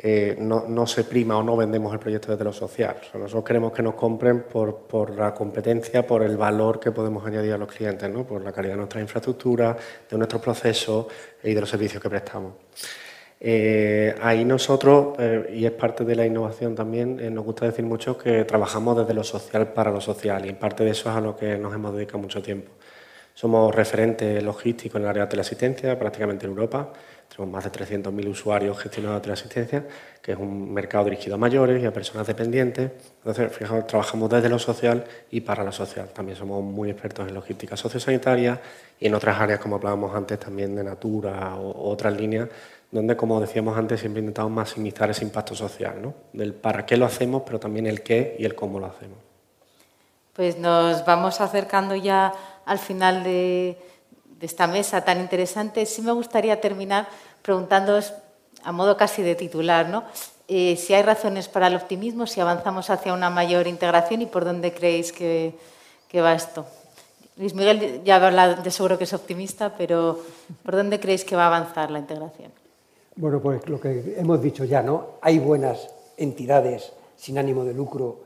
eh, 0.00 0.36
no, 0.38 0.86
se 0.86 1.04
prima 1.04 1.38
o 1.38 1.42
no 1.42 1.56
vendemos 1.56 1.92
el 1.92 1.98
proyecto 1.98 2.30
desde 2.30 2.44
lo 2.44 2.52
social. 2.52 2.96
Nosotros 3.14 3.44
queremos 3.44 3.72
que 3.72 3.82
nos 3.82 3.94
compren 3.94 4.42
por, 4.42 4.86
por, 4.86 5.10
la 5.16 5.34
competencia, 5.34 6.06
por 6.06 6.22
el 6.22 6.36
valor 6.36 6.78
que 6.78 6.92
podemos 6.92 7.26
añadir 7.26 7.52
a 7.52 7.58
los 7.58 7.68
clientes, 7.68 8.08
¿no? 8.08 8.24
por 8.24 8.42
la 8.42 8.52
calidad 8.52 8.74
de 8.74 8.78
nuestra 8.78 9.00
infraestructura, 9.00 9.76
de 10.08 10.16
nuestros 10.16 10.40
procesos 10.40 11.06
y 11.42 11.52
de 11.52 11.60
los 11.60 11.68
servicios 11.70 12.00
que 12.02 12.08
prestamos. 12.08 12.52
Eh, 13.40 14.16
ahí 14.20 14.44
nosotros, 14.44 15.14
eh, 15.18 15.50
y 15.54 15.64
es 15.64 15.72
parte 15.72 16.04
de 16.04 16.16
la 16.16 16.26
innovación 16.26 16.74
también, 16.74 17.20
eh, 17.20 17.30
nos 17.30 17.44
gusta 17.44 17.66
decir 17.66 17.84
mucho 17.84 18.18
que 18.18 18.44
trabajamos 18.44 18.96
desde 18.96 19.14
lo 19.14 19.22
social 19.22 19.72
para 19.72 19.92
lo 19.92 20.00
social 20.00 20.44
y 20.46 20.52
parte 20.54 20.84
de 20.84 20.90
eso 20.90 21.08
es 21.08 21.16
a 21.16 21.20
lo 21.20 21.36
que 21.36 21.56
nos 21.56 21.72
hemos 21.72 21.94
dedicado 21.94 22.18
mucho 22.18 22.42
tiempo. 22.42 22.72
Somos 23.34 23.72
referentes 23.72 24.42
logísticos 24.42 24.96
en 24.96 25.04
el 25.04 25.10
área 25.10 25.22
de 25.24 25.28
teleasistencia, 25.28 25.96
prácticamente 25.96 26.46
en 26.46 26.50
Europa. 26.50 26.92
Tenemos 27.28 27.52
más 27.52 27.62
de 27.62 27.70
300.000 27.70 28.28
usuarios 28.28 28.76
gestionados 28.80 29.18
de 29.18 29.20
teleasistencia, 29.20 29.86
que 30.20 30.32
es 30.32 30.38
un 30.38 30.74
mercado 30.74 31.04
dirigido 31.04 31.36
a 31.36 31.38
mayores 31.38 31.80
y 31.80 31.86
a 31.86 31.92
personas 31.92 32.26
dependientes. 32.26 32.90
Entonces, 33.18 33.52
fijaos, 33.52 33.86
trabajamos 33.86 34.28
desde 34.28 34.48
lo 34.48 34.58
social 34.58 35.04
y 35.30 35.42
para 35.42 35.62
lo 35.62 35.70
social. 35.70 36.08
También 36.08 36.36
somos 36.36 36.64
muy 36.64 36.90
expertos 36.90 37.28
en 37.28 37.34
logística 37.34 37.76
sociosanitaria 37.76 38.60
y 38.98 39.06
en 39.06 39.14
otras 39.14 39.38
áreas, 39.38 39.60
como 39.60 39.76
hablábamos 39.76 40.16
antes, 40.16 40.40
también 40.40 40.74
de 40.74 40.82
Natura 40.82 41.54
o 41.54 41.92
otras 41.92 42.16
líneas 42.18 42.48
donde, 42.90 43.16
como 43.16 43.40
decíamos 43.40 43.76
antes, 43.76 44.00
siempre 44.00 44.20
intentamos 44.20 44.50
maximizar 44.50 45.10
ese 45.10 45.24
impacto 45.24 45.54
social, 45.54 46.00
¿no? 46.00 46.14
Del 46.32 46.54
para 46.54 46.86
qué 46.86 46.96
lo 46.96 47.04
hacemos, 47.04 47.42
pero 47.44 47.60
también 47.60 47.86
el 47.86 48.02
qué 48.02 48.36
y 48.38 48.44
el 48.44 48.54
cómo 48.54 48.80
lo 48.80 48.86
hacemos. 48.86 49.18
Pues 50.32 50.58
nos 50.58 51.04
vamos 51.04 51.40
acercando 51.40 51.94
ya 51.94 52.32
al 52.64 52.78
final 52.78 53.24
de, 53.24 53.76
esta 54.40 54.66
mesa 54.66 55.04
tan 55.04 55.20
interesante. 55.20 55.84
Sí 55.84 56.00
me 56.00 56.12
gustaría 56.12 56.60
terminar 56.60 57.08
preguntándoos, 57.42 58.14
a 58.62 58.72
modo 58.72 58.96
casi 58.96 59.22
de 59.22 59.34
titular, 59.34 59.88
¿no? 59.88 60.04
Eh, 60.46 60.76
si 60.76 60.94
hay 60.94 61.02
razones 61.02 61.48
para 61.48 61.66
el 61.66 61.76
optimismo, 61.76 62.26
si 62.26 62.40
avanzamos 62.40 62.88
hacia 62.88 63.12
una 63.12 63.28
mayor 63.28 63.66
integración 63.66 64.22
y 64.22 64.26
por 64.26 64.44
dónde 64.44 64.72
creéis 64.72 65.12
que, 65.12 65.54
que 66.08 66.22
va 66.22 66.32
esto. 66.32 66.64
Luis 67.36 67.54
Miguel 67.54 68.02
ya 68.04 68.16
ha 68.16 68.26
hablado 68.26 68.62
de 68.62 68.70
seguro 68.70 68.96
que 68.96 69.04
es 69.04 69.12
optimista, 69.12 69.74
pero 69.76 70.20
¿por 70.62 70.74
dónde 70.74 70.98
creéis 70.98 71.24
que 71.24 71.36
va 71.36 71.44
a 71.44 71.46
avanzar 71.48 71.90
la 71.90 71.98
integración? 71.98 72.50
Bueno, 73.18 73.40
pues 73.40 73.68
lo 73.68 73.80
que 73.80 74.14
hemos 74.16 74.40
dicho 74.40 74.64
ya, 74.64 74.80
¿no? 74.80 75.14
Hay 75.22 75.40
buenas 75.40 75.92
entidades 76.16 76.92
sin 77.16 77.36
ánimo 77.36 77.64
de 77.64 77.74
lucro, 77.74 78.20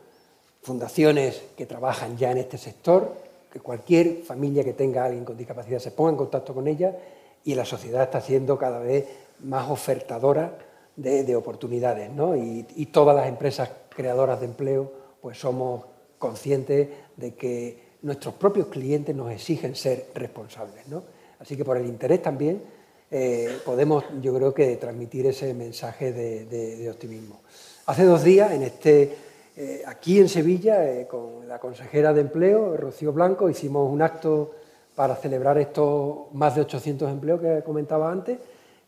fundaciones 0.61 1.43
que 1.57 1.65
trabajan 1.65 2.19
ya 2.19 2.31
en 2.31 2.37
este 2.37 2.59
sector, 2.59 3.17
que 3.51 3.59
cualquier 3.59 4.23
familia 4.23 4.63
que 4.63 4.75
tenga 4.75 5.03
a 5.03 5.07
alguien 5.07 5.25
con 5.25 5.39
discapacidad 5.39 5.79
se 5.79 5.93
ponga 5.93 6.11
en 6.11 6.17
contacto 6.19 6.53
con 6.53 6.69
ella 6.69 6.95
y 7.43 7.55
la 7.55 7.65
sociedad 7.65 8.03
está 8.03 8.21
siendo 8.21 8.59
cada 8.59 8.81
vez 8.81 9.07
más 9.41 9.71
ofertadora 9.71 10.59
de, 10.95 11.37
oportunidades, 11.37 12.11
¿no? 12.11 12.37
Y, 12.37 12.67
y, 12.77 12.87
todas 12.87 13.17
las 13.17 13.29
empresas 13.29 13.71
creadoras 13.89 14.41
de 14.41 14.47
empleo, 14.47 14.93
pues 15.23 15.39
somos 15.39 15.87
conscientes 16.19 16.89
de 17.17 17.35
que 17.35 17.93
nuestros 18.03 18.35
propios 18.35 18.67
clientes 18.67 19.17
nos 19.17 19.33
exigen 19.33 19.75
ser 19.75 20.11
responsables, 20.15 20.87
¿no? 20.89 21.03
Así 21.39 21.57
que 21.57 21.65
por 21.65 21.79
el 21.79 21.87
interés 21.87 22.21
también 22.21 22.82
eh, 23.15 23.59
podemos, 23.63 24.05
yo 24.23 24.35
creo 24.35 24.55
que, 24.55 24.77
transmitir 24.77 25.27
ese 25.27 25.53
mensaje 25.53 26.15
de, 26.15 26.89
optimismo. 26.91 27.43
Hace 27.85 28.05
dos 28.05 28.25
días, 28.25 28.53
en 28.53 28.63
este, 28.63 29.15
eh, 29.55 29.83
aquí 29.87 30.19
en 30.19 30.31
Sevilla, 30.31 30.91
eh, 30.91 31.07
con 31.07 31.47
la 31.47 31.59
consejera 31.59 32.15
de 32.15 32.23
Empleo, 32.23 32.75
Rocío 32.75 33.13
Blanco, 33.13 33.51
hicimos 33.51 33.93
un 33.93 34.01
acto 34.01 34.53
para 34.95 35.15
celebrar 35.15 35.59
estos 35.59 36.33
más 36.33 36.55
de 36.55 36.63
800 36.63 37.11
empleos 37.11 37.39
que 37.43 37.63
comentaba 37.63 38.11
antes, 38.11 38.39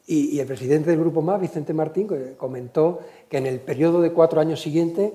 y, 0.06 0.40
el 0.40 0.46
presidente 0.46 0.88
del 0.88 1.00
Grupo 1.00 1.20
Más, 1.20 1.38
Vicente 1.38 1.74
Martín, 1.74 2.08
comentó 2.38 3.00
que 3.28 3.36
en 3.36 3.46
el 3.46 3.60
periodo 3.60 4.00
de 4.00 4.12
cuatro 4.12 4.40
años 4.40 4.60
siguientes 4.60 5.12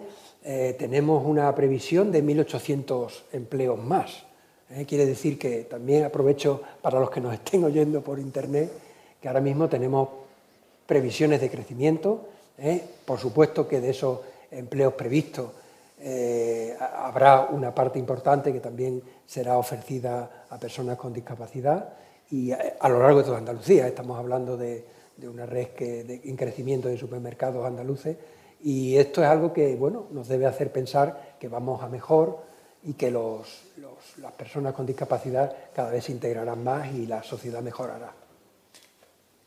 tenemos 0.77 1.23
una 1.25 1.53
previsión 1.53 2.11
de 2.11 2.23
1.800 2.23 3.23
empleos 3.33 3.83
más. 3.83 4.23
quiere 4.87 5.05
decir 5.05 5.37
que 5.37 5.65
también 5.65 6.05
aprovecho 6.05 6.61
para 6.81 6.99
los 6.99 7.11
que 7.11 7.21
nos 7.21 7.35
estén 7.35 7.63
oyendo 7.63 8.01
por 8.01 8.17
Internet, 8.17 8.71
que 9.21 9.27
ahora 9.27 9.41
mismo 9.41 9.67
tenemos 9.67 10.09
previsiones 10.85 11.41
de 11.41 11.49
crecimiento. 11.49 12.27
¿eh? 12.57 12.83
Por 13.05 13.19
supuesto 13.19 13.67
que 13.67 13.81
de 13.81 13.91
esos 13.91 14.19
empleos 14.51 14.93
previstos 14.93 15.51
eh, 15.99 16.75
habrá 16.79 17.41
una 17.51 17.75
parte 17.75 17.99
importante 17.99 18.53
que 18.53 18.59
también 18.59 19.01
será 19.25 19.57
ofrecida 19.57 20.45
a 20.49 20.57
personas 20.57 20.97
con 20.97 21.13
discapacidad 21.13 21.93
y 22.31 22.51
a, 22.51 22.89
lo 22.89 22.99
largo 22.99 23.19
de 23.19 23.25
toda 23.25 23.37
Andalucía. 23.37 23.87
Estamos 23.87 24.17
hablando 24.17 24.55
de, 24.55 24.85
una 25.23 25.45
red 25.45 25.67
de, 25.77 26.21
en 26.23 26.35
crecimiento 26.37 26.87
de 26.87 26.97
supermercados 26.97 27.65
andaluces 27.65 28.15
y 28.63 28.95
esto 28.95 29.21
es 29.21 29.27
algo 29.27 29.51
que 29.51 29.75
bueno, 29.75 30.05
nos 30.11 30.27
debe 30.27 30.45
hacer 30.45 30.71
pensar 30.71 31.35
que 31.39 31.47
vamos 31.47 31.83
a 31.83 31.87
mejor 31.87 32.39
y 32.83 32.93
que 32.93 33.11
las 33.11 34.31
personas 34.37 34.73
con 34.73 34.85
discapacidad 34.85 35.53
cada 35.75 35.91
vez 35.91 36.05
se 36.05 36.13
integrarán 36.13 36.63
más 36.63 36.93
y 36.93 37.05
la 37.05 37.21
sociedad 37.23 37.61
mejorará. 37.61 38.13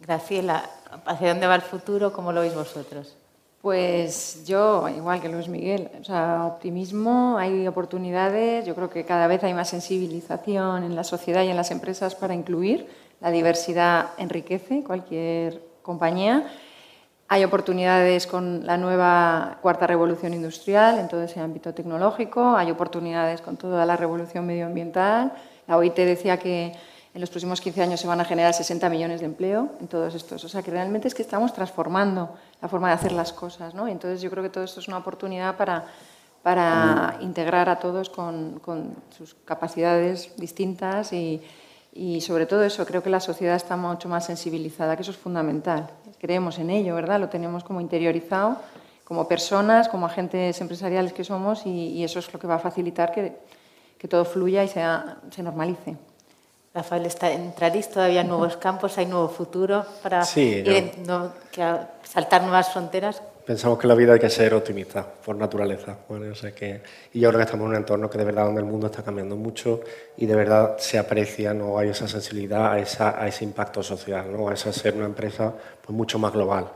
Graciela, 0.06 0.68
¿hacia 1.06 1.28
dónde 1.28 1.46
va 1.46 1.54
el 1.54 1.62
futuro? 1.62 2.12
¿Cómo 2.12 2.32
lo 2.32 2.40
veis 2.40 2.54
vosotros? 2.54 3.16
Pues 3.60 4.44
yo, 4.44 4.88
igual 4.88 5.20
que 5.20 5.28
Luis 5.28 5.46
Miguel, 5.46 5.88
o 6.00 6.04
sea, 6.04 6.46
optimismo, 6.46 7.38
hay 7.38 7.68
oportunidades, 7.68 8.66
yo 8.66 8.74
creo 8.74 8.90
que 8.90 9.04
cada 9.04 9.28
vez 9.28 9.44
hay 9.44 9.54
más 9.54 9.68
sensibilización 9.68 10.82
en 10.82 10.96
la 10.96 11.04
sociedad 11.04 11.44
y 11.44 11.50
en 11.50 11.56
las 11.56 11.70
empresas 11.70 12.16
para 12.16 12.34
incluir, 12.34 12.88
la 13.20 13.30
diversidad 13.30 14.08
enriquece 14.18 14.82
cualquier 14.82 15.62
compañía, 15.82 16.48
hay 17.28 17.44
oportunidades 17.44 18.26
con 18.26 18.66
la 18.66 18.76
nueva 18.76 19.58
cuarta 19.62 19.86
revolución 19.86 20.34
industrial 20.34 20.98
en 20.98 21.06
todo 21.06 21.22
ese 21.22 21.38
ámbito 21.38 21.72
tecnológico, 21.72 22.56
hay 22.56 22.72
oportunidades 22.72 23.40
con 23.40 23.56
toda 23.56 23.86
la 23.86 23.96
revolución 23.96 24.44
medioambiental, 24.44 25.32
la 25.68 25.76
OIT 25.76 25.94
decía 25.94 26.36
que 26.36 26.72
en 27.14 27.20
los 27.20 27.28
próximos 27.28 27.60
15 27.60 27.82
años 27.82 28.00
se 28.00 28.06
van 28.06 28.20
a 28.20 28.24
generar 28.24 28.54
60 28.54 28.88
millones 28.88 29.20
de 29.20 29.26
empleo 29.26 29.72
en 29.80 29.88
todos 29.88 30.14
estos. 30.14 30.42
O 30.44 30.48
sea, 30.48 30.62
que 30.62 30.70
realmente 30.70 31.08
es 31.08 31.14
que 31.14 31.22
estamos 31.22 31.52
transformando 31.52 32.34
la 32.60 32.68
forma 32.68 32.88
de 32.88 32.94
hacer 32.94 33.12
las 33.12 33.32
cosas. 33.32 33.74
¿no? 33.74 33.86
Entonces, 33.86 34.22
yo 34.22 34.30
creo 34.30 34.42
que 34.42 34.48
todo 34.48 34.64
esto 34.64 34.80
es 34.80 34.88
una 34.88 34.98
oportunidad 34.98 35.56
para, 35.56 35.84
para 36.42 37.18
integrar 37.20 37.68
a 37.68 37.78
todos 37.78 38.08
con, 38.08 38.60
con 38.60 38.94
sus 39.16 39.34
capacidades 39.44 40.34
distintas 40.36 41.12
y, 41.12 41.42
y, 41.92 42.22
sobre 42.22 42.46
todo 42.46 42.64
eso, 42.64 42.86
creo 42.86 43.02
que 43.02 43.10
la 43.10 43.20
sociedad 43.20 43.56
está 43.56 43.76
mucho 43.76 44.08
más 44.08 44.24
sensibilizada, 44.24 44.96
que 44.96 45.02
eso 45.02 45.10
es 45.10 45.18
fundamental. 45.18 45.90
Creemos 46.18 46.58
en 46.58 46.70
ello, 46.70 46.94
¿verdad? 46.94 47.20
Lo 47.20 47.28
tenemos 47.28 47.62
como 47.62 47.80
interiorizado 47.80 48.58
como 49.04 49.28
personas, 49.28 49.90
como 49.90 50.06
agentes 50.06 50.58
empresariales 50.62 51.12
que 51.12 51.22
somos 51.22 51.66
y, 51.66 51.88
y 51.88 52.04
eso 52.04 52.18
es 52.18 52.32
lo 52.32 52.38
que 52.38 52.46
va 52.46 52.54
a 52.54 52.58
facilitar 52.58 53.12
que, 53.12 53.36
que 53.98 54.08
todo 54.08 54.24
fluya 54.24 54.64
y 54.64 54.68
sea, 54.68 55.18
se 55.30 55.42
normalice. 55.42 55.98
Rafael, 56.74 57.04
está, 57.04 57.30
entraréis 57.30 57.90
todavía 57.90 58.22
en 58.22 58.28
nuevos 58.28 58.56
campos, 58.56 58.96
hay 58.96 59.04
nuevo 59.04 59.28
futuro 59.28 59.84
para 60.02 60.24
sí, 60.24 60.64
no, 61.06 61.32
que 61.50 61.62
saltar 62.02 62.42
nuevas 62.42 62.72
fronteras. 62.72 63.22
Pensamos 63.44 63.78
que 63.78 63.86
la 63.86 63.94
vida 63.94 64.14
hay 64.14 64.20
que 64.20 64.30
ser 64.30 64.54
optimista 64.54 65.04
por 65.04 65.36
naturaleza. 65.36 65.98
O 66.08 66.34
sea 66.34 66.52
que, 66.52 66.80
y 67.12 67.20
yo 67.20 67.28
creo 67.28 67.40
que 67.40 67.44
estamos 67.44 67.64
en 67.64 67.70
un 67.72 67.76
entorno 67.76 68.08
que 68.08 68.16
de 68.16 68.24
verdad 68.24 68.46
donde 68.46 68.62
el 68.62 68.66
mundo 68.66 68.86
está 68.86 69.02
cambiando 69.02 69.36
mucho 69.36 69.80
y 70.16 70.24
de 70.24 70.34
verdad 70.34 70.76
se 70.78 70.98
aprecia, 70.98 71.52
no 71.52 71.76
hay 71.76 71.90
esa 71.90 72.08
sensibilidad 72.08 72.72
a, 72.72 72.78
esa, 72.78 73.20
a 73.20 73.26
ese 73.26 73.44
impacto 73.44 73.82
social, 73.82 74.32
¿no? 74.32 74.48
a 74.48 74.54
esa 74.54 74.72
ser 74.72 74.94
una 74.94 75.06
empresa 75.06 75.52
pues, 75.84 75.94
mucho 75.94 76.18
más 76.18 76.32
global. 76.32 76.68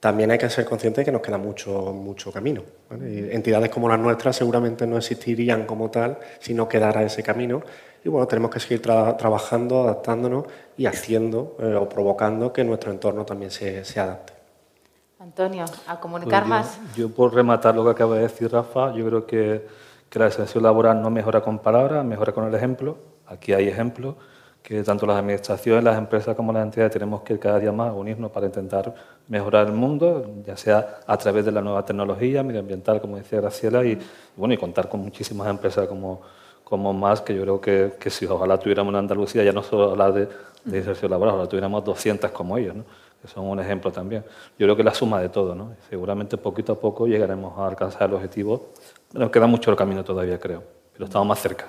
También 0.00 0.30
hay 0.30 0.38
que 0.38 0.48
ser 0.48 0.64
conscientes 0.64 1.02
de 1.02 1.04
que 1.04 1.12
nos 1.12 1.20
queda 1.20 1.36
mucho, 1.36 1.92
mucho 1.92 2.32
camino. 2.32 2.62
entidades 2.90 3.68
como 3.68 3.86
las 3.86 3.98
nuestras 3.98 4.34
seguramente 4.34 4.86
no 4.86 4.96
existirían 4.96 5.66
como 5.66 5.90
tal 5.90 6.18
si 6.40 6.54
no 6.54 6.66
quedara 6.66 7.02
ese 7.02 7.22
camino 7.22 7.62
y 8.04 8.08
bueno, 8.08 8.26
tenemos 8.26 8.50
que 8.50 8.60
seguir 8.60 8.80
trabajando, 8.82 9.82
adaptándonos 9.84 10.44
y 10.76 10.86
haciendo 10.86 11.56
eh, 11.58 11.74
o 11.74 11.88
provocando 11.88 12.52
que 12.52 12.64
nuestro 12.64 12.90
entorno 12.90 13.24
también 13.24 13.50
se, 13.50 13.84
se 13.84 14.00
adapte. 14.00 14.32
Antonio, 15.18 15.66
a 15.86 16.00
comunicar 16.00 16.44
Pues 16.44 16.48
yo- 16.48 16.48
más. 16.48 16.96
Yo, 16.96 17.08
por 17.10 17.34
rematar 17.34 17.74
lo 17.76 17.84
que 17.84 17.90
acaba 17.90 18.16
de 18.16 18.22
decir 18.22 18.50
Rafa, 18.50 18.94
yo 18.94 19.04
creo 19.06 19.26
que, 19.26 19.66
que 20.08 20.18
la 20.18 20.26
extensión 20.26 20.62
laboral 20.62 21.02
no 21.02 21.10
mejora 21.10 21.42
con 21.42 21.58
palabras, 21.58 22.04
mejora 22.04 22.32
con 22.32 22.44
el 22.46 22.54
ejemplo. 22.54 22.96
Aquí 23.26 23.52
hay 23.52 23.68
ejemplos 23.68 24.14
que 24.62 24.82
tanto 24.82 25.06
las 25.06 25.16
administraciones, 25.18 25.84
las 25.84 25.96
empresas 25.96 26.34
como 26.36 26.52
las 26.52 26.62
entidades 26.62 26.92
tenemos 26.92 27.22
que 27.22 27.34
ir 27.34 27.38
cada 27.38 27.58
día 27.58 27.72
más 27.72 27.90
a 27.90 27.92
unirnos 27.92 28.30
para 28.30 28.46
intentar 28.46 28.94
mejorar 29.28 29.66
el 29.66 29.72
mundo, 29.72 30.30
ya 30.44 30.56
sea 30.56 31.00
a 31.06 31.16
través 31.16 31.44
de 31.46 31.52
la 31.52 31.60
nueva 31.62 31.84
tecnología 31.84 32.42
medioambiental, 32.42 33.00
como 33.00 33.16
decía 33.16 33.40
Graciela, 33.40 33.84
y, 33.84 33.98
bueno, 34.36 34.52
y 34.54 34.58
contar 34.58 34.88
con 34.88 35.00
muchísimas 35.00 35.48
empresas 35.48 35.86
como, 35.86 36.20
como 36.70 36.92
más, 36.92 37.20
que 37.20 37.34
yo 37.34 37.42
creo 37.42 37.60
que, 37.60 37.92
que 37.98 38.08
si 38.10 38.24
ojalá 38.26 38.56
tuviéramos 38.56 38.92
en 38.92 39.00
Andalucía, 39.00 39.42
ya 39.42 39.52
no 39.52 39.62
solo 39.62 39.90
hablar 39.90 40.12
de, 40.14 40.28
de 40.64 40.78
inserción 40.78 41.10
laboral, 41.10 41.34
ojalá 41.34 41.48
tuviéramos 41.48 41.84
200 41.84 42.30
como 42.30 42.56
ellos, 42.56 42.76
¿no? 42.76 42.84
que 43.20 43.28
son 43.28 43.44
un 43.44 43.58
ejemplo 43.58 43.90
también. 43.90 44.24
Yo 44.56 44.66
creo 44.66 44.76
que 44.76 44.84
la 44.84 44.94
suma 44.94 45.20
de 45.20 45.28
todo, 45.28 45.54
¿no? 45.54 45.74
seguramente 45.90 46.36
poquito 46.36 46.72
a 46.72 46.80
poco 46.80 47.06
llegaremos 47.06 47.58
a 47.58 47.66
alcanzar 47.66 48.08
el 48.08 48.14
objetivo. 48.14 48.68
Nos 49.12 49.30
queda 49.30 49.48
mucho 49.48 49.72
el 49.72 49.76
camino 49.76 50.04
todavía, 50.04 50.38
creo, 50.38 50.62
pero 50.92 51.06
estamos 51.06 51.26
más 51.26 51.40
cerca. 51.40 51.66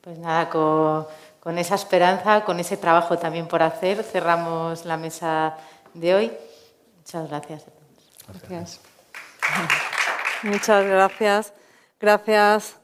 Pues 0.00 0.18
nada, 0.18 0.50
con, 0.50 1.06
con 1.38 1.56
esa 1.56 1.76
esperanza, 1.76 2.44
con 2.44 2.58
ese 2.58 2.76
trabajo 2.76 3.16
también 3.16 3.46
por 3.46 3.62
hacer, 3.62 4.02
cerramos 4.02 4.84
la 4.84 4.96
mesa 4.96 5.56
de 5.94 6.14
hoy. 6.16 6.32
Muchas 6.98 7.28
gracias. 7.28 7.64
Gracias. 8.26 8.80
Muchas 10.42 10.84
gracias. 10.84 11.52
Gracias 12.00 12.81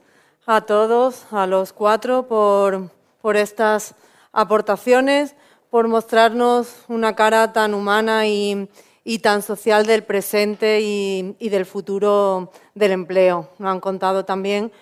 a 0.48 0.62
todos, 0.62 1.26
a 1.30 1.46
los 1.46 1.74
cuatro, 1.74 2.26
por, 2.26 3.36
estas 3.36 3.94
aportaciones, 4.32 5.34
por 5.68 5.88
mostrarnos 5.88 6.74
una 6.88 7.14
cara 7.14 7.52
tan 7.52 7.74
humana 7.74 8.26
y, 8.26 8.70
y 9.04 9.18
tan 9.18 9.42
social 9.42 9.84
del 9.84 10.04
presente 10.04 10.80
y, 10.80 11.36
y 11.38 11.50
del 11.50 11.66
futuro 11.66 12.50
del 12.74 12.92
empleo. 12.92 13.50
Nos 13.58 13.70
han 13.70 13.80
contado 13.80 14.24
también 14.24 14.72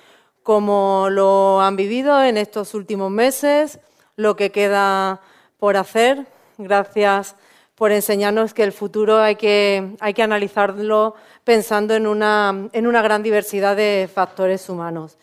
cómo 0.44 1.08
lo 1.10 1.60
han 1.60 1.74
vivido 1.74 2.22
en 2.22 2.36
estos 2.36 2.72
últimos 2.72 3.10
meses, 3.10 3.80
lo 4.14 4.36
que 4.36 4.52
queda 4.52 5.20
por 5.58 5.76
hacer. 5.76 6.28
Gracias 6.58 7.34
por 7.74 7.90
enseñarnos 7.90 8.54
que 8.54 8.62
el 8.62 8.70
futuro 8.70 9.18
hay 9.18 9.34
que, 9.34 9.96
hay 9.98 10.14
que 10.14 10.22
analizarlo 10.22 11.16
pensando 11.42 11.96
en 11.96 12.06
una, 12.06 12.68
en 12.72 12.86
una 12.86 13.02
gran 13.02 13.24
diversidad 13.24 13.74
de 13.74 14.08
factores 14.14 14.68
humanos. 14.68 15.18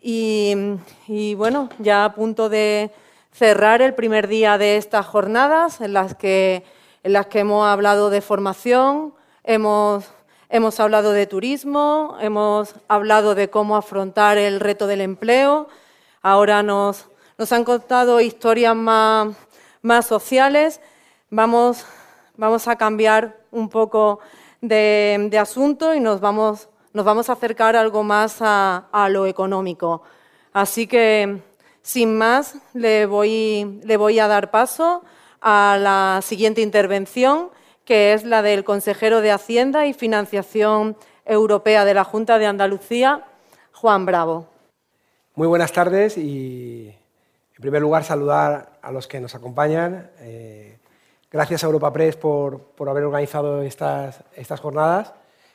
Y, 0.00 1.34
bueno, 1.36 1.68
ya 1.78 2.04
a 2.04 2.14
punto 2.14 2.48
de 2.48 2.90
cerrar 3.32 3.82
el 3.82 3.94
primer 3.94 4.28
día 4.28 4.58
de 4.58 4.76
estas 4.76 5.06
jornadas 5.06 5.80
en 5.80 5.92
las 5.92 6.14
que, 6.14 6.64
en 7.02 7.12
las 7.12 7.26
que 7.26 7.40
hemos 7.40 7.66
hablado 7.66 8.10
de 8.10 8.20
formación, 8.20 9.14
hemos, 9.44 10.04
hemos 10.48 10.80
hablado 10.80 11.12
de 11.12 11.26
turismo, 11.26 12.16
hemos 12.20 12.74
hablado 12.88 13.34
de 13.34 13.50
cómo 13.50 13.76
afrontar 13.76 14.38
el 14.38 14.60
reto 14.60 14.86
del 14.86 15.00
empleo. 15.00 15.68
Ahora 16.22 16.62
nos, 16.62 17.06
nos 17.36 17.52
han 17.52 17.64
contado 17.64 18.20
historias 18.20 18.74
más, 18.74 19.36
más 19.82 20.06
sociales. 20.06 20.80
Vamos, 21.30 21.84
vamos 22.36 22.68
a 22.68 22.76
cambiar 22.76 23.38
un 23.50 23.68
poco 23.68 24.20
de, 24.60 25.28
de 25.30 25.38
asunto 25.38 25.94
y 25.94 26.00
nos 26.00 26.20
vamos, 26.20 26.68
nos 26.98 27.04
vamos 27.04 27.30
a 27.30 27.34
acercar 27.34 27.76
algo 27.76 28.02
más 28.02 28.38
a, 28.40 29.08
lo 29.08 29.26
económico. 29.26 30.02
Así 30.52 30.88
que, 30.88 31.42
sin 31.80 32.18
más, 32.18 32.56
le 32.74 33.06
voy, 33.06 33.80
le 33.84 33.96
voy 33.96 34.18
a 34.18 34.26
dar 34.26 34.50
paso 34.50 35.04
a 35.40 35.78
la 35.80 36.18
siguiente 36.24 36.60
intervención, 36.60 37.50
que 37.84 38.14
es 38.14 38.24
la 38.24 38.42
del 38.42 38.64
consejero 38.64 39.20
de 39.20 39.30
Hacienda 39.30 39.86
y 39.86 39.92
Financiación 39.94 40.96
Europea 41.24 41.84
de 41.84 41.94
la 41.94 42.02
Junta 42.02 42.36
de 42.40 42.46
Andalucía, 42.46 43.24
Juan 43.70 44.04
Bravo. 44.04 44.48
Muy 45.36 45.46
buenas 45.46 45.70
tardes 45.70 46.18
y, 46.18 46.88
en 46.88 47.62
primer 47.62 47.80
lugar, 47.80 48.02
saludar 48.02 48.80
a 48.82 48.90
los 48.90 49.06
que 49.06 49.20
nos 49.20 49.36
acompañan. 49.36 50.10
Eh, 50.18 50.80
gracias 51.30 51.62
a 51.62 51.66
Europa 51.66 51.92
Press 51.92 52.16
por, 52.16 52.58
por 52.60 52.88
haber 52.88 53.04
organizado 53.04 53.62
estas, 53.62 54.24
estas 54.34 54.58
jornadas 54.58 55.14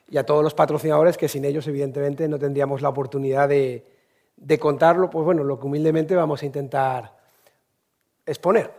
y 0.10 0.18
a 0.18 0.26
todos 0.26 0.44
los 0.44 0.54
patrocinadores 0.54 1.18
que 1.18 1.28
sin 1.28 1.46
ellos, 1.46 1.68
evidentemente, 1.68 2.28
no 2.28 2.38
tendríamos 2.38 2.82
la 2.82 2.90
oportunidad 2.90 3.50
de, 3.50 3.86
de 4.38 4.60
contarlo, 4.60 5.10
pues 5.10 5.26
bueno, 5.26 5.44
lo 5.44 5.60
que 5.60 5.66
humildemente 5.66 6.16
vamos 6.16 6.42
a 6.42 6.46
intentar 6.46 7.16
exponer. 8.26 8.72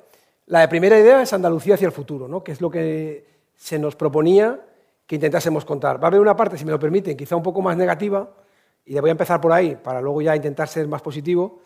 La 0.47 0.69
primera 0.69 0.99
idea 0.99 1.23
es 1.23 1.33
Andalucía 1.33 1.75
hacia 1.75 1.87
el 1.87 1.93
futuro, 1.93 2.29
¿no? 2.29 2.45
que 2.45 2.53
es 2.53 2.61
lo 2.61 2.71
que 2.71 3.27
se 3.57 3.79
nos 3.79 3.97
proponía 3.97 4.61
que 5.07 5.15
intentásemos 5.15 5.65
contar. 5.65 6.03
Va 6.03 6.05
a 6.05 6.09
haber 6.09 6.21
una 6.21 6.37
parte, 6.37 6.59
si 6.59 6.65
me 6.65 6.71
lo 6.71 6.79
permiten, 6.79 7.17
quizá 7.17 7.37
un 7.37 7.43
poco 7.43 7.63
más 7.63 7.77
negativa, 7.77 8.31
y 8.85 8.99
voy 8.99 9.11
a 9.11 9.13
empezar 9.13 9.41
por 9.41 9.53
ahí 9.53 9.77
para 9.77 10.01
luego 10.01 10.21
ya 10.21 10.37
intentar 10.37 10.69
ser 10.69 10.87
más 10.87 11.01
positivo, 11.01 11.61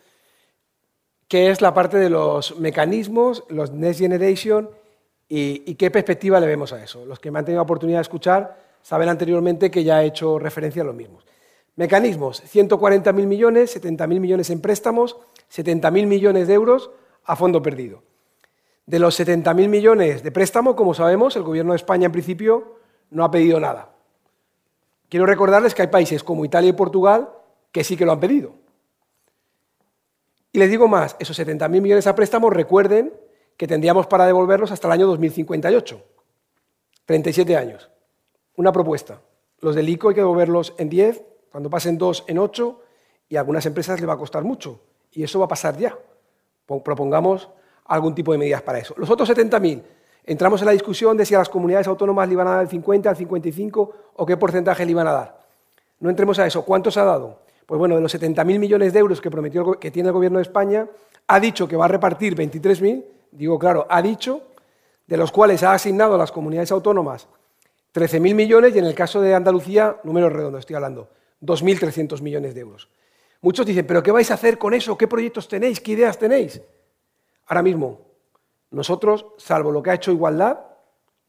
que 1.27 1.51
es 1.51 1.61
la 1.61 1.75
parte 1.75 1.99
de 1.99 2.09
los 2.09 2.59
mecanismos, 2.59 3.45
los 3.49 3.73
Next 3.73 4.01
Generation 4.01 4.71
y, 5.29 5.71
y 5.71 5.75
qué 5.75 5.91
perspectiva 5.91 6.41
le 6.41 6.47
vemos 6.47 6.73
a 6.73 6.83
eso. 6.83 7.05
Los 7.05 7.19
que 7.19 7.31
me 7.31 7.39
han 7.39 7.45
tenido 7.45 7.59
la 7.59 7.65
oportunidad 7.65 7.99
de 7.99 8.03
escuchar 8.03 8.68
saben 8.83 9.09
anteriormente 9.09 9.71
que 9.71 9.85
ya 9.85 10.03
he 10.03 10.07
hecho 10.07 10.39
referencia 10.39 10.83
a 10.83 10.87
los 10.87 10.95
mismos. 10.95 11.25
Mecanismos, 11.77 12.43
140.000 12.43 13.13
millones, 13.27 13.81
70.000 13.81 14.21
millones 14.21 14.51
en 14.51 14.61
préstamos, 14.61 15.17
70.000 15.55 16.07
millones 16.07 16.49
de 16.49 16.55
euros 16.55 16.91
a 17.25 17.37
fondo 17.37 17.63
perdido. 17.63 18.03
De 18.87 18.99
los 18.99 19.19
70.000 19.21 19.69
millones 19.69 20.23
de 20.23 20.33
préstamo, 20.33 20.75
como 20.75 20.95
sabemos, 20.95 21.37
el 21.37 21.45
Gobierno 21.45 21.73
de 21.73 21.77
España 21.77 22.07
en 22.07 22.13
principio 22.13 22.79
no 23.11 23.23
ha 23.23 23.31
pedido 23.31 23.61
nada. 23.61 23.91
Quiero 25.09 25.25
recordarles 25.27 25.75
que 25.75 25.83
hay 25.83 25.89
países 25.89 26.25
como 26.25 26.45
Italia 26.45 26.71
y 26.71 26.73
Portugal 26.73 27.29
que 27.71 27.85
sí 27.85 27.97
que 27.97 28.05
lo 28.05 28.13
han 28.13 28.21
pedido. 28.21 28.55
Y 30.53 30.59
les 30.59 30.71
digo 30.71 30.89
más, 30.89 31.17
esos 31.19 31.39
70.000 31.39 31.69
millones 31.69 32.07
a 32.07 32.15
préstamos, 32.15 32.53
recuerden 32.53 33.13
que 33.57 33.67
tendríamos 33.67 34.07
para 34.07 34.27
devolverlos 34.27 34.73
hasta 34.73 34.89
el 34.89 34.93
año 34.93 35.07
2058, 35.07 36.03
37 37.05 37.57
años. 37.57 37.91
Una 38.59 38.73
propuesta. 38.73 39.21
Los 39.61 39.77
del 39.77 39.89
ICO 39.89 40.09
hay 40.09 40.17
que 40.17 40.21
devolverlos 40.21 40.75
en 40.79 40.89
10, 40.89 41.23
cuando 41.53 41.71
pasen 41.71 41.97
2 41.97 42.25
en 42.27 42.39
8, 42.41 42.81
y 43.29 43.37
a 43.37 43.39
algunas 43.39 43.65
empresas 43.67 44.01
les 44.01 44.09
va 44.09 44.15
a 44.15 44.19
costar 44.19 44.43
mucho. 44.43 44.81
Y 45.13 45.23
eso 45.23 45.39
va 45.39 45.45
a 45.45 45.49
pasar 45.49 45.77
ya. 45.77 45.97
Propongamos 46.67 47.49
algún 47.85 48.17
tipo 48.17 48.33
de 48.33 48.39
medidas 48.39 48.61
para 48.63 48.81
eso. 48.81 48.95
Los 48.97 49.09
otros 49.11 49.31
70.000 49.31 49.81
entramos 50.25 50.61
en 50.61 50.67
la 50.67 50.73
discusión 50.73 51.17
de 51.17 51.25
si 51.25 51.37
a 51.37 51.39
las 51.39 51.49
comunidades 51.49 51.87
autónomas 51.87 52.27
le 52.27 52.33
iban 52.33 52.49
a 52.49 52.51
dar 52.57 52.63
el 52.63 52.69
50, 52.69 53.09
el 53.11 53.17
55 53.17 53.95
o 54.17 54.27
qué 54.27 54.37
porcentaje 54.37 54.85
le 54.85 54.91
iban 54.91 55.07
a 55.07 55.13
dar. 55.13 55.47
No 56.01 56.11
entremos 56.11 56.37
a 56.41 56.47
eso. 56.47 56.65
¿Cuántos 56.65 56.97
ha 56.97 57.05
dado? 57.05 57.43
Pues 57.65 57.79
bueno, 57.79 57.95
de 57.95 58.01
los 58.01 58.13
70.000 58.13 58.59
millones 58.59 58.93
de 58.93 58.99
euros 58.99 59.21
que 59.21 59.31
prometió 59.31 59.79
que 59.79 59.93
tiene 59.93 60.09
el 60.09 60.15
Gobierno 60.15 60.39
de 60.39 60.43
España, 60.43 60.89
ha 61.29 61.39
dicho 61.39 61.69
que 61.69 61.77
va 61.77 61.85
a 61.85 61.89
repartir 61.89 62.35
23.000, 62.35 63.05
digo 63.31 63.57
claro, 63.57 63.87
ha 63.89 64.03
dicho, 64.03 64.43
de 65.07 65.17
los 65.17 65.31
cuales 65.31 65.63
ha 65.63 65.75
asignado 65.75 66.17
a 66.17 66.19
las 66.19 66.33
comunidades 66.33 66.73
autónomas 66.73 67.29
13.000 67.99 68.35
millones 68.35 68.77
y 68.77 68.79
en 68.79 68.85
el 68.85 68.95
caso 68.95 69.21
de 69.21 69.35
Andalucía, 69.35 69.97
número 70.05 70.29
redondo 70.29 70.59
estoy 70.59 70.77
hablando, 70.77 71.11
2.300 71.43 72.21
millones 72.21 72.55
de 72.55 72.61
euros. 72.61 72.89
Muchos 73.41 73.67
dicen, 73.67 73.87
pero 73.87 74.05
¿qué 74.05 74.13
vais 74.13 74.31
a 74.31 74.35
hacer 74.35 74.57
con 74.57 74.73
eso? 74.73 74.97
¿Qué 74.97 75.09
proyectos 75.09 75.49
tenéis? 75.49 75.81
¿Qué 75.81 75.93
ideas 75.93 76.17
tenéis? 76.17 76.63
Ahora 77.47 77.63
mismo, 77.63 78.01
nosotros, 78.71 79.27
salvo 79.37 79.73
lo 79.73 79.83
que 79.83 79.91
ha 79.91 79.95
hecho 79.95 80.13
Igualdad, 80.13 80.61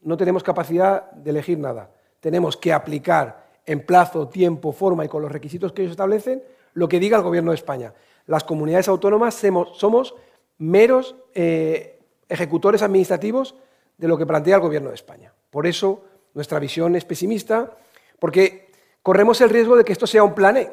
no 0.02 0.16
tenemos 0.16 0.44
capacidad 0.44 1.10
de 1.10 1.30
elegir 1.30 1.58
nada. 1.58 1.90
Tenemos 2.20 2.56
que 2.56 2.72
aplicar 2.72 3.50
en 3.66 3.84
plazo, 3.84 4.28
tiempo, 4.28 4.72
forma 4.72 5.04
y 5.04 5.08
con 5.08 5.22
los 5.22 5.32
requisitos 5.32 5.72
que 5.72 5.82
ellos 5.82 5.92
establecen 5.92 6.42
lo 6.74 6.88
que 6.88 7.00
diga 7.00 7.16
el 7.16 7.24
Gobierno 7.24 7.50
de 7.50 7.56
España. 7.56 7.94
Las 8.26 8.44
comunidades 8.44 8.86
autónomas 8.86 9.42
somos 9.72 10.14
meros 10.58 11.16
eh, 11.34 11.98
ejecutores 12.28 12.82
administrativos 12.82 13.56
de 13.98 14.06
lo 14.06 14.16
que 14.16 14.26
plantea 14.26 14.56
el 14.56 14.62
Gobierno 14.62 14.90
de 14.90 14.94
España. 14.94 15.32
Por 15.50 15.66
eso 15.66 16.04
nuestra 16.40 16.58
visión 16.58 16.96
es 16.96 17.04
pesimista, 17.04 17.70
porque 18.18 18.70
corremos 19.02 19.42
el 19.42 19.50
riesgo 19.50 19.76
de 19.76 19.84
que 19.84 19.92
esto 19.92 20.06
sea 20.06 20.24
un 20.24 20.34
plan 20.34 20.56
E. 20.56 20.72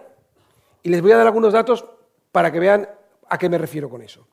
Y 0.81 0.87
les 0.87 1.01
voy 1.01 1.11
a 1.11 1.17
dar 1.17 1.27
algunos 1.27 1.51
datos 1.51 1.85
para 2.31 2.53
que 2.53 2.59
vean 2.61 2.87
a 3.27 3.37
qué 3.37 3.49
me 3.49 3.57
refiero 3.57 3.89
con 3.89 4.01
eso. 4.01 4.25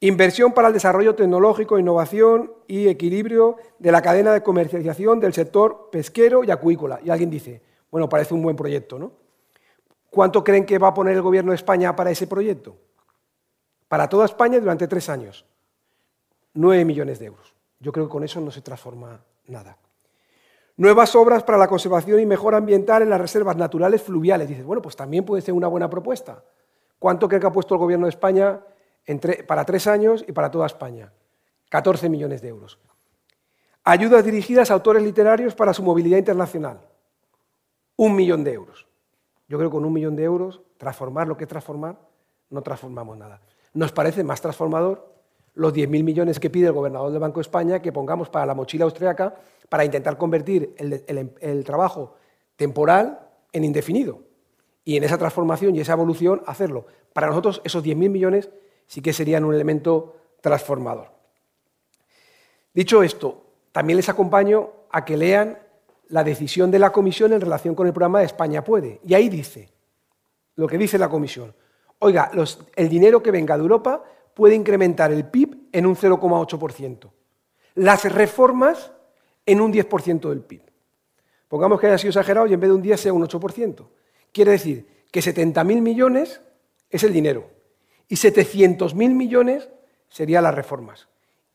Inversión 0.00 0.54
para 0.54 0.68
el 0.68 0.74
desarrollo 0.74 1.14
tecnológico, 1.14 1.78
innovación 1.78 2.54
y 2.66 2.88
equilibrio 2.88 3.58
de 3.78 3.92
la 3.92 4.00
cadena 4.00 4.32
de 4.32 4.42
comercialización 4.42 5.20
del 5.20 5.34
sector 5.34 5.90
pesquero 5.92 6.42
y 6.42 6.50
acuícola. 6.50 7.00
Y 7.04 7.10
alguien 7.10 7.28
dice, 7.28 7.60
bueno, 7.90 8.08
parece 8.08 8.32
un 8.32 8.40
buen 8.40 8.56
proyecto, 8.56 8.98
¿no? 8.98 9.12
¿Cuánto 10.08 10.42
creen 10.42 10.64
que 10.64 10.78
va 10.78 10.88
a 10.88 10.94
poner 10.94 11.16
el 11.16 11.22
Gobierno 11.22 11.52
de 11.52 11.56
España 11.56 11.94
para 11.94 12.10
ese 12.10 12.26
proyecto? 12.26 12.78
Para 13.88 14.08
toda 14.08 14.24
España 14.24 14.58
durante 14.58 14.88
tres 14.88 15.10
años. 15.10 15.44
Nueve 16.54 16.86
millones 16.86 17.18
de 17.18 17.26
euros. 17.26 17.54
Yo 17.78 17.92
creo 17.92 18.06
que 18.06 18.12
con 18.12 18.24
eso 18.24 18.40
no 18.40 18.50
se 18.50 18.62
transforma 18.62 19.22
nada. 19.48 19.76
Nuevas 20.76 21.14
obras 21.14 21.42
para 21.42 21.58
la 21.58 21.68
conservación 21.68 22.20
y 22.20 22.26
mejora 22.26 22.58
ambiental 22.58 23.02
en 23.02 23.10
las 23.10 23.20
reservas 23.20 23.56
naturales 23.56 24.02
fluviales. 24.02 24.48
Dices, 24.48 24.64
bueno, 24.64 24.80
pues 24.80 24.96
también 24.96 25.24
puede 25.24 25.42
ser 25.42 25.54
una 25.54 25.68
buena 25.68 25.90
propuesta. 25.90 26.42
¿Cuánto 26.98 27.28
cree 27.28 27.40
que 27.40 27.46
ha 27.46 27.52
puesto 27.52 27.74
el 27.74 27.80
Gobierno 27.80 28.06
de 28.06 28.10
España 28.10 28.60
para 29.46 29.64
tres 29.64 29.86
años 29.86 30.24
y 30.26 30.32
para 30.32 30.50
toda 30.50 30.66
España. 30.66 31.12
14 31.68 32.08
millones 32.08 32.42
de 32.42 32.48
euros. 32.48 32.78
Ayudas 33.84 34.24
dirigidas 34.24 34.70
a 34.70 34.74
autores 34.74 35.02
literarios 35.02 35.54
para 35.54 35.72
su 35.72 35.82
movilidad 35.82 36.18
internacional. 36.18 36.80
Un 37.96 38.14
millón 38.14 38.44
de 38.44 38.52
euros. 38.52 38.86
Yo 39.48 39.58
creo 39.58 39.70
que 39.70 39.74
con 39.74 39.84
un 39.84 39.92
millón 39.92 40.16
de 40.16 40.24
euros, 40.24 40.60
transformar 40.76 41.26
lo 41.26 41.36
que 41.36 41.44
es 41.44 41.48
transformar, 41.48 41.98
no 42.50 42.62
transformamos 42.62 43.16
nada. 43.16 43.40
Nos 43.72 43.92
parece 43.92 44.22
más 44.24 44.40
transformador 44.40 45.09
los 45.54 45.72
10.000 45.72 46.04
millones 46.04 46.40
que 46.40 46.50
pide 46.50 46.66
el 46.66 46.72
gobernador 46.72 47.10
del 47.10 47.20
Banco 47.20 47.40
de 47.40 47.42
España 47.42 47.80
que 47.80 47.92
pongamos 47.92 48.28
para 48.28 48.46
la 48.46 48.54
mochila 48.54 48.84
austriaca 48.84 49.34
para 49.68 49.84
intentar 49.84 50.16
convertir 50.18 50.74
el, 50.78 51.64
trabajo 51.64 52.16
temporal 52.56 53.20
en 53.52 53.64
indefinido. 53.64 54.20
Y 54.84 54.96
en 54.96 55.04
esa 55.04 55.18
transformación 55.18 55.76
y 55.76 55.80
esa 55.80 55.92
evolución 55.92 56.42
hacerlo. 56.46 56.86
Para 57.12 57.28
nosotros 57.28 57.60
esos 57.64 57.84
10.000 57.84 57.94
millones 58.10 58.50
sí 58.86 59.02
que 59.02 59.12
serían 59.12 59.44
un 59.44 59.54
elemento 59.54 60.16
transformador. 60.40 61.12
Dicho 62.72 63.02
esto, 63.02 63.44
también 63.72 63.96
les 63.96 64.08
acompaño 64.08 64.70
a 64.90 65.04
que 65.04 65.16
lean 65.16 65.58
la 66.08 66.24
decisión 66.24 66.70
de 66.70 66.78
la 66.78 66.90
Comisión 66.90 67.32
en 67.32 67.40
relación 67.40 67.74
con 67.74 67.86
el 67.86 67.92
programa 67.92 68.20
de 68.20 68.26
España 68.26 68.64
Puede. 68.64 69.00
Y 69.04 69.14
ahí 69.14 69.28
dice 69.28 69.68
lo 70.56 70.66
que 70.66 70.78
dice 70.78 70.98
la 70.98 71.08
Comisión. 71.08 71.54
Oiga, 72.00 72.30
el 72.76 72.88
dinero 72.88 73.22
que 73.22 73.30
venga 73.30 73.56
de 73.56 73.62
Europa 73.62 74.02
puede 74.40 74.54
incrementar 74.54 75.12
el 75.12 75.26
PIB 75.26 75.68
en 75.70 75.84
un 75.84 75.94
0,8%. 75.94 77.10
Las 77.74 78.10
reformas 78.10 78.90
en 79.44 79.60
un 79.60 79.70
10% 79.70 80.30
del 80.30 80.40
PIB. 80.40 80.62
Pongamos 81.46 81.78
que 81.78 81.88
haya 81.88 81.98
sido 81.98 82.08
exagerado 82.08 82.46
y 82.46 82.54
en 82.54 82.60
vez 82.60 82.70
de 82.70 82.74
un 82.74 82.80
10 82.80 82.98
sea 82.98 83.12
un 83.12 83.22
8%. 83.22 83.86
Quiere 84.32 84.52
decir 84.52 85.04
que 85.12 85.20
70.000 85.20 85.82
millones 85.82 86.40
es 86.88 87.04
el 87.04 87.12
dinero 87.12 87.50
y 88.08 88.14
700.000 88.14 88.94
millones 88.94 89.68
serían 90.08 90.44
las 90.44 90.54
reformas. 90.54 91.08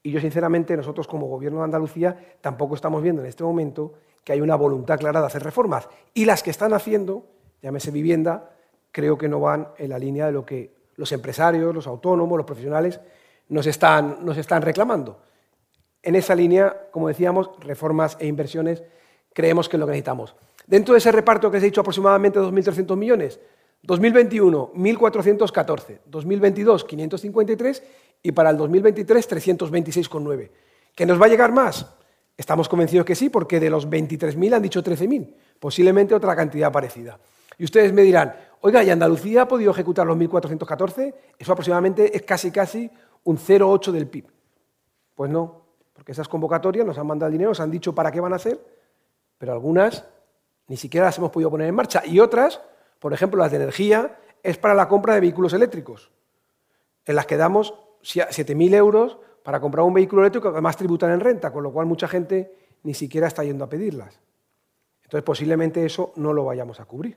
Y 0.04 0.12
yo, 0.12 0.20
sinceramente, 0.20 0.78
nosotros 0.78 1.08
como 1.08 1.26
Gobierno 1.26 1.58
de 1.58 1.66
Andalucía 1.66 2.38
tampoco 2.40 2.76
estamos 2.76 3.02
viendo 3.02 3.24
en 3.24 3.28
este 3.30 3.44
momento 3.44 3.94
que 4.24 4.34
hay 4.34 4.42
una 4.42 4.56
voluntad 4.56 5.00
clara 5.00 5.22
de 5.22 5.26
hacer 5.26 5.42
reformas. 5.42 5.90
Y 6.14 6.26
las 6.26 6.44
que 6.44 6.52
están 6.52 6.72
haciendo, 6.72 7.26
llámese 7.64 7.90
vivienda, 7.90 8.52
creo 8.92 9.18
que 9.18 9.28
no 9.28 9.40
van 9.40 9.70
en 9.80 9.90
la 9.90 9.98
línea 9.98 10.28
de 10.28 10.34
lo 10.34 10.46
que 10.46 10.75
los 10.96 11.12
empresarios, 11.12 11.74
los 11.74 11.88
autónomos, 11.88 12.38
los 12.38 12.46
profesionales 12.46 13.00
nos 13.50 13.68
están, 13.68 14.62
reclamando. 14.62 15.20
En 16.02 16.16
esa 16.16 16.36
línea, 16.36 16.88
como 16.92 17.08
decíamos, 17.08 17.50
reformas 17.60 18.18
e 18.20 18.28
inversiones 18.28 18.84
creemos 19.34 19.68
que 19.68 19.78
es 19.78 19.80
lo 19.80 19.86
que 19.86 19.92
necesitamos. 19.92 20.36
Dentro 20.68 20.94
de 20.94 21.00
ese 21.00 21.12
reparto 21.12 21.52
que 21.52 21.60
se 21.60 21.66
ha 21.66 21.70
dicho 21.70 21.82
aproximadamente 21.82 22.40
2.300 22.40 22.96
millones, 22.96 23.40
2021, 23.84 24.74
1.414. 24.74 26.00
2022, 26.06 26.86
553. 26.86 27.84
Y 28.24 28.32
para 28.32 28.50
el 28.50 28.58
2023, 28.58 29.30
326,9. 29.30 30.50
¿Que 30.96 31.06
nos 31.06 31.22
va 31.22 31.26
a 31.26 31.30
llegar 31.30 31.52
más? 31.52 31.86
Estamos 32.38 32.68
convencidos 32.68 33.06
que 33.06 33.16
sí, 33.16 33.30
porque 33.30 33.60
de 33.60 33.70
los 33.70 33.88
23.000 33.88 34.56
han 34.56 34.62
dicho 34.62 34.84
13.000. 34.84 35.34
Posiblemente 35.60 36.16
otra 36.16 36.36
cantidad 36.36 36.72
parecida. 36.72 37.20
Y 37.58 37.64
ustedes 37.64 37.94
me 37.94 38.02
dirán, 38.02 38.36
oiga, 38.66 38.84
¿y 38.84 38.90
Andalucía 38.90 39.44
ha 39.44 39.48
podido 39.48 39.72
ejecutar 39.72 40.06
los 40.06 40.18
1.414? 40.18 41.14
Eso 41.38 41.52
aproximadamente 41.52 42.16
es 42.16 42.24
casi, 42.24 42.52
casi 42.52 42.90
un 43.24 43.38
0,8 43.38 43.92
del 43.92 44.08
PIB. 44.08 44.26
Pues 45.14 45.32
no, 45.32 45.66
porque 45.94 46.12
esas 46.12 46.28
convocatorias 46.28 46.86
nos 46.86 46.98
han 46.98 47.08
mandado 47.08 47.32
dinero, 47.32 47.52
nos 47.52 47.60
han 47.60 47.72
dicho 47.72 47.96
para 47.96 48.12
qué 48.12 48.20
van 48.20 48.34
a 48.34 48.38
hacer, 48.38 48.60
pero 49.38 49.54
algunas 49.54 50.06
ni 50.68 50.78
siquiera 50.78 51.06
las 51.06 51.18
hemos 51.18 51.32
podido 51.32 51.50
poner 51.50 51.68
en 51.68 51.76
marcha. 51.76 52.02
Y 52.06 52.20
otras 52.20 52.62
por 53.00 53.14
ejemplo, 53.14 53.40
las 53.40 53.52
de 53.52 53.58
energía, 53.58 54.18
es 54.42 54.58
para 54.58 54.74
la 54.74 54.88
compra 54.88 55.14
de 55.14 55.20
vehículos 55.20 55.54
eléctricos, 55.54 56.12
en 57.06 57.16
las 57.16 57.26
que 57.26 57.38
damos 57.38 57.76
7.000 58.02 58.74
euros 58.74 59.18
para 59.44 59.60
comprar 59.60 59.86
un 59.86 59.94
vehículo 59.94 60.24
eléctrico 60.24 60.50
que 60.50 60.56
además 60.56 60.78
tributan 60.78 61.12
en 61.12 61.20
renta, 61.20 61.52
con 61.52 61.64
lo 61.64 61.72
cual 61.72 61.86
mucha 61.86 62.08
gente 62.08 62.56
ni 62.84 62.94
siquiera 62.94 63.28
está 63.28 63.44
yendo 63.44 63.64
a 63.64 63.70
pedirlas. 63.70 64.20
Entonces, 65.04 65.24
posiblemente 65.24 65.86
eso 65.86 66.14
no 66.16 66.34
lo 66.34 66.46
vayamos 66.46 66.80
a 66.80 66.86
cubrir. 66.86 67.16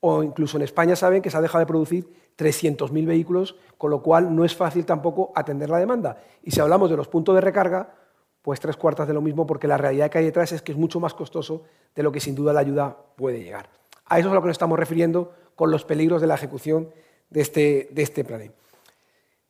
O 0.00 0.22
incluso 0.22 0.56
en 0.56 0.62
España 0.62 0.94
saben 0.96 1.22
que 1.22 1.30
se 1.30 1.36
ha 1.36 1.40
dejado 1.40 1.60
de 1.60 1.66
producir 1.66 2.08
300.000 2.38 3.06
vehículos, 3.06 3.56
con 3.78 3.90
lo 3.90 4.02
cual 4.02 4.34
no 4.34 4.44
es 4.44 4.54
fácil 4.54 4.84
tampoco 4.84 5.32
atender 5.34 5.70
la 5.70 5.78
demanda. 5.78 6.18
Y 6.42 6.50
si 6.50 6.60
hablamos 6.60 6.90
de 6.90 6.96
los 6.96 7.08
puntos 7.08 7.34
de 7.34 7.40
recarga, 7.40 7.94
pues 8.42 8.60
tres 8.60 8.76
cuartas 8.76 9.08
de 9.08 9.14
lo 9.14 9.20
mismo, 9.20 9.46
porque 9.46 9.66
la 9.66 9.76
realidad 9.76 10.10
que 10.10 10.18
hay 10.18 10.24
detrás 10.24 10.52
es 10.52 10.62
que 10.62 10.72
es 10.72 10.78
mucho 10.78 11.00
más 11.00 11.14
costoso 11.14 11.64
de 11.94 12.02
lo 12.02 12.12
que 12.12 12.20
sin 12.20 12.34
duda 12.34 12.52
la 12.52 12.60
ayuda 12.60 12.96
puede 13.16 13.42
llegar. 13.42 13.68
A 14.04 14.18
eso 14.18 14.28
es 14.28 14.32
a 14.32 14.34
lo 14.34 14.40
que 14.40 14.48
nos 14.48 14.54
estamos 14.54 14.78
refiriendo 14.78 15.32
con 15.56 15.70
los 15.70 15.84
peligros 15.84 16.20
de 16.20 16.28
la 16.28 16.34
ejecución 16.34 16.88
de 17.28 17.40
este, 17.40 17.88
de 17.90 18.02
este 18.02 18.24
plan. 18.24 18.52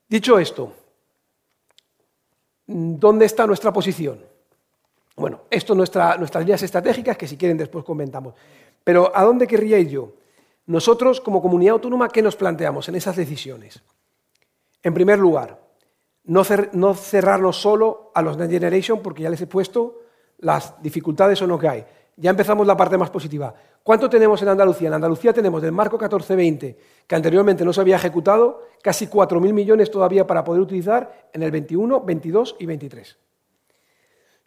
Dicho 0.09 0.39
esto, 0.39 0.73
¿dónde 2.67 3.27
está 3.27 3.47
nuestra 3.47 3.73
posición? 3.73 4.19
Bueno, 5.17 5.41
esto 5.51 5.69
son 5.69 5.79
nuestras 5.79 6.39
líneas 6.39 6.63
estratégicas, 6.63 7.17
que 7.17 7.27
si 7.27 7.37
quieren 7.37 7.59
después 7.59 7.85
comentamos. 7.85 8.35
Pero 8.85 9.11
¿a 9.15 9.25
dónde 9.25 9.47
querría 9.47 9.79
ir 9.79 9.89
yo? 9.89 10.13
Nosotros, 10.67 11.21
como 11.21 11.41
comunidad 11.41 11.75
autónoma, 11.75 12.09
¿qué 12.09 12.23
nos 12.23 12.37
planteamos 12.37 12.89
en 12.89 12.97
esas 12.97 13.17
decisiones? 13.17 13.83
En 14.83 14.95
primer 14.95 15.19
lugar, 15.19 15.61
no, 16.25 16.43
no 16.73 16.95
cerrarnos 16.95 17.61
solo 17.61 18.11
a 18.15 18.23
los 18.23 18.37
Next 18.37 18.53
Generation, 18.53 19.01
porque 19.01 19.23
ya 19.23 19.31
les 19.31 19.41
he 19.41 19.47
puesto 19.47 20.01
las 20.39 20.81
dificultades 20.83 21.41
o 21.43 21.47
no 21.47 21.59
que 21.59 21.69
hay. 21.69 21.85
Ya 22.17 22.31
empezamos 22.31 22.67
la 22.67 22.77
parte 22.77 22.97
más 22.97 23.11
positiva. 23.11 23.55
¿Cuánto 23.83 24.09
tenemos 24.11 24.43
en 24.43 24.49
Andalucía? 24.49 24.89
En 24.89 24.95
Andalucía 24.95 25.33
tenemos 25.33 25.63
del 25.63 25.71
marco 25.71 25.97
1420, 25.97 26.77
que 27.07 27.15
anteriormente 27.15 27.65
no 27.65 27.73
se 27.73 27.81
había 27.81 27.97
ejecutado, 27.97 28.63
casi 28.83 29.07
4.000 29.07 29.53
millones 29.53 29.91
todavía 29.91 30.27
para 30.27 30.43
poder 30.43 30.63
utilizar 30.63 31.29
en 31.33 31.43
el 31.43 31.51
21, 31.51 32.01
22 32.01 32.57
y 32.59 32.67
23. 32.67 33.17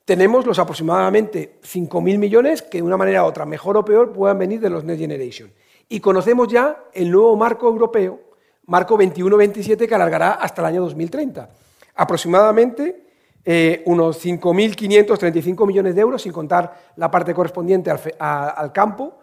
Tenemos 0.04 0.46
los 0.46 0.58
aproximadamente 0.58 1.60
5.000 1.62 2.18
millones 2.18 2.64
que 2.64 2.80
de 2.80 2.84
una 2.84 2.98
manera 2.98 3.24
u 3.24 3.28
otra, 3.28 3.46
mejor 3.46 3.78
o 3.78 3.86
peor, 3.86 4.12
puedan 4.12 4.40
venir 4.40 4.60
de 4.60 4.72
los 4.72 4.84
Next 4.84 5.00
Generation. 5.00 5.54
Y 5.90 6.00
conocemos 6.00 6.48
ya 6.48 6.86
el 6.94 7.10
nuevo 7.10 7.36
marco 7.36 7.68
europeo, 7.68 8.20
marco 8.68 8.98
21-27, 8.98 9.88
que 9.88 9.96
alargará 9.96 10.34
hasta 10.34 10.62
el 10.62 10.68
año 10.68 10.82
2030. 10.82 11.50
Aproximadamente 11.96 13.10
eh, 13.44 13.82
unos 13.88 14.24
5.535 14.24 15.66
millones 15.66 15.96
de 15.96 16.02
euros, 16.02 16.22
sin 16.22 16.32
contar 16.32 16.92
la 16.96 17.10
parte 17.10 17.34
correspondiente 17.34 17.90
al, 18.20 18.72
campo, 18.72 19.18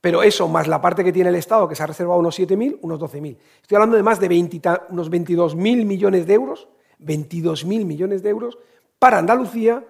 pero 0.00 0.22
eso 0.22 0.46
más 0.46 0.68
la 0.68 0.80
parte 0.80 1.02
que 1.02 1.12
tiene 1.12 1.30
el 1.30 1.34
Estado, 1.34 1.68
que 1.68 1.74
se 1.74 1.82
ha 1.82 1.86
reservado 1.86 2.20
unos 2.20 2.38
7.000, 2.38 2.78
unos 2.82 3.00
12.000. 3.00 3.36
Estoy 3.62 3.74
hablando 3.74 3.96
de 3.96 4.02
más 4.04 4.20
de 4.20 4.28
20, 4.28 4.60
unos 4.90 5.10
22.000 5.10 5.56
millones 5.84 6.26
de 6.28 6.34
euros, 6.34 6.68
22.000 7.00 7.84
millones 7.84 8.22
de 8.22 8.30
euros 8.30 8.56
para 9.00 9.18
Andalucía 9.18 9.84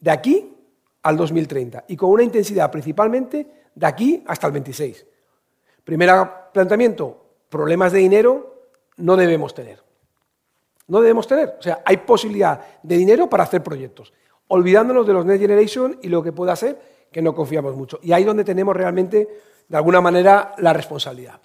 de 0.00 0.10
aquí 0.12 0.54
al 1.02 1.16
2030 1.16 1.86
y 1.88 1.96
con 1.96 2.10
una 2.10 2.22
intensidad 2.22 2.70
principalmente 2.70 3.48
de 3.74 3.86
aquí 3.86 4.22
hasta 4.26 4.46
el 4.46 4.52
26. 4.52 5.06
Primer 5.84 6.10
planteamiento, 6.52 7.24
problemas 7.48 7.92
de 7.92 7.98
dinero 7.98 8.68
no 8.96 9.16
debemos 9.16 9.54
tener. 9.54 9.82
No 10.88 11.00
debemos 11.00 11.26
tener. 11.26 11.56
O 11.58 11.62
sea, 11.62 11.82
hay 11.84 11.98
posibilidad 11.98 12.60
de 12.82 12.96
dinero 12.96 13.28
para 13.28 13.44
hacer 13.44 13.62
proyectos, 13.62 14.12
olvidándonos 14.48 15.06
de 15.06 15.12
los 15.12 15.24
Next 15.24 15.40
Generation 15.40 15.98
y 16.02 16.08
lo 16.08 16.22
que 16.22 16.32
pueda 16.32 16.54
ser, 16.56 16.80
que 17.10 17.22
no 17.22 17.34
confiamos 17.34 17.76
mucho. 17.76 17.98
Y 18.02 18.12
ahí 18.12 18.22
es 18.22 18.26
donde 18.26 18.44
tenemos 18.44 18.76
realmente, 18.76 19.28
de 19.68 19.76
alguna 19.76 20.00
manera, 20.00 20.54
la 20.58 20.72
responsabilidad. 20.72 21.40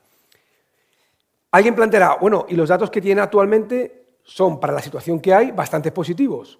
Alguien 1.52 1.76
planteará, 1.76 2.18
bueno, 2.20 2.46
y 2.50 2.56
los 2.56 2.70
datos 2.70 2.92
que 2.92 3.02
tiene 3.02 3.22
actualmente 3.22 4.18
son, 4.24 4.60
para 4.60 4.74
la 4.74 4.82
situación 4.82 5.20
que 5.20 5.34
hay, 5.34 5.52
bastante 5.52 5.92
positivos. 5.92 6.60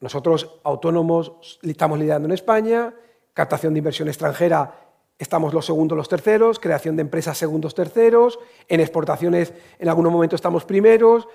Nosotros, 0.00 0.60
autónomos, 0.64 1.58
estamos 1.62 1.98
liderando 1.98 2.26
en 2.26 2.32
España, 2.32 2.94
captación 3.32 3.72
de 3.72 3.78
inversión 3.78 4.08
extranjera, 4.08 4.85
estamos 5.18 5.54
los 5.54 5.64
segundos, 5.64 5.96
los 5.96 6.08
terceros, 6.08 6.58
creación 6.60 6.96
de 6.96 7.02
empresas 7.02 7.38
segundos, 7.38 7.74
terceros, 7.74 8.38
en 8.68 8.80
exportaciones 8.80 9.52
en 9.78 9.88
algún 9.88 10.06
momento 10.10 10.36
estamos 10.36 10.64
primeros. 10.64 11.26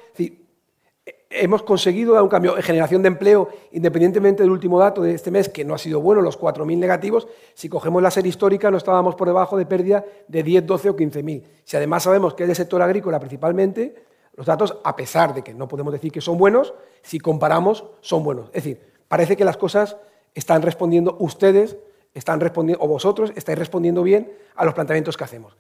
hemos 1.29 1.63
conseguido 1.63 2.13
dar 2.13 2.23
un 2.23 2.29
cambio 2.29 2.57
en 2.57 2.63
generación 2.63 3.01
de 3.01 3.07
empleo, 3.07 3.49
independientemente 3.71 4.43
del 4.43 4.51
último 4.51 4.77
dato 4.77 5.01
de 5.01 5.13
este 5.13 5.31
mes, 5.31 5.49
que 5.49 5.63
no 5.63 5.73
ha 5.73 5.77
sido 5.77 6.01
bueno, 6.01 6.21
los 6.21 6.37
4.000 6.37 6.77
negativos, 6.77 7.27
si 7.53 7.69
cogemos 7.69 8.03
la 8.03 8.11
serie 8.11 8.29
histórica 8.29 8.69
no 8.69 8.77
estábamos 8.77 9.15
por 9.15 9.27
debajo 9.27 9.57
de 9.57 9.65
pérdida 9.65 10.05
de 10.27 10.43
10, 10.43 10.65
12 10.65 10.89
o 10.89 10.95
15.000. 10.95 11.43
Si 11.63 11.77
además 11.77 12.03
sabemos 12.03 12.33
que 12.33 12.43
es 12.43 12.47
del 12.47 12.55
sector 12.55 12.81
agrícola 12.81 13.19
principalmente, 13.19 13.95
los 14.35 14.45
datos, 14.45 14.77
a 14.83 14.95
pesar 14.95 15.33
de 15.33 15.41
que 15.41 15.53
no 15.53 15.67
podemos 15.67 15.91
decir 15.91 16.11
que 16.11 16.21
son 16.21 16.37
buenos, 16.37 16.73
si 17.01 17.19
comparamos, 17.19 17.85
son 18.01 18.23
buenos. 18.23 18.47
Es 18.47 18.63
decir, 18.63 18.81
parece 19.07 19.35
que 19.35 19.45
las 19.45 19.57
cosas 19.57 19.97
están 20.33 20.61
respondiendo, 20.61 21.17
ustedes 21.19 21.77
están 22.13 22.39
respondiendo, 22.39 22.83
o 22.83 22.87
vosotros 22.87 23.31
estáis 23.35 23.57
respondiendo 23.57 24.03
bien 24.03 24.31
a 24.55 24.65
los 24.65 24.73
planteamientos 24.73 25.17
que 25.17 25.23
hacemos. 25.23 25.55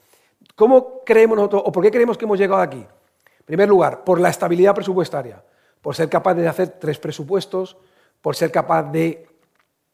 ¿Cómo 0.55 1.01
creemos 1.05 1.37
nosotros, 1.37 1.63
o 1.65 1.71
por 1.71 1.83
qué 1.83 1.91
creemos 1.91 2.17
que 2.17 2.25
hemos 2.25 2.39
llegado 2.39 2.61
aquí? 2.61 2.77
En 2.79 3.45
primer 3.45 3.69
lugar, 3.69 4.03
por 4.03 4.19
la 4.19 4.29
estabilidad 4.29 4.75
presupuestaria, 4.75 5.43
por 5.81 5.95
ser 5.95 6.09
capaz 6.09 6.35
de 6.35 6.47
hacer 6.47 6.69
tres 6.79 6.99
presupuestos, 6.99 7.77
por 8.21 8.35
ser 8.35 8.51
capaz 8.51 8.83
de 8.83 9.27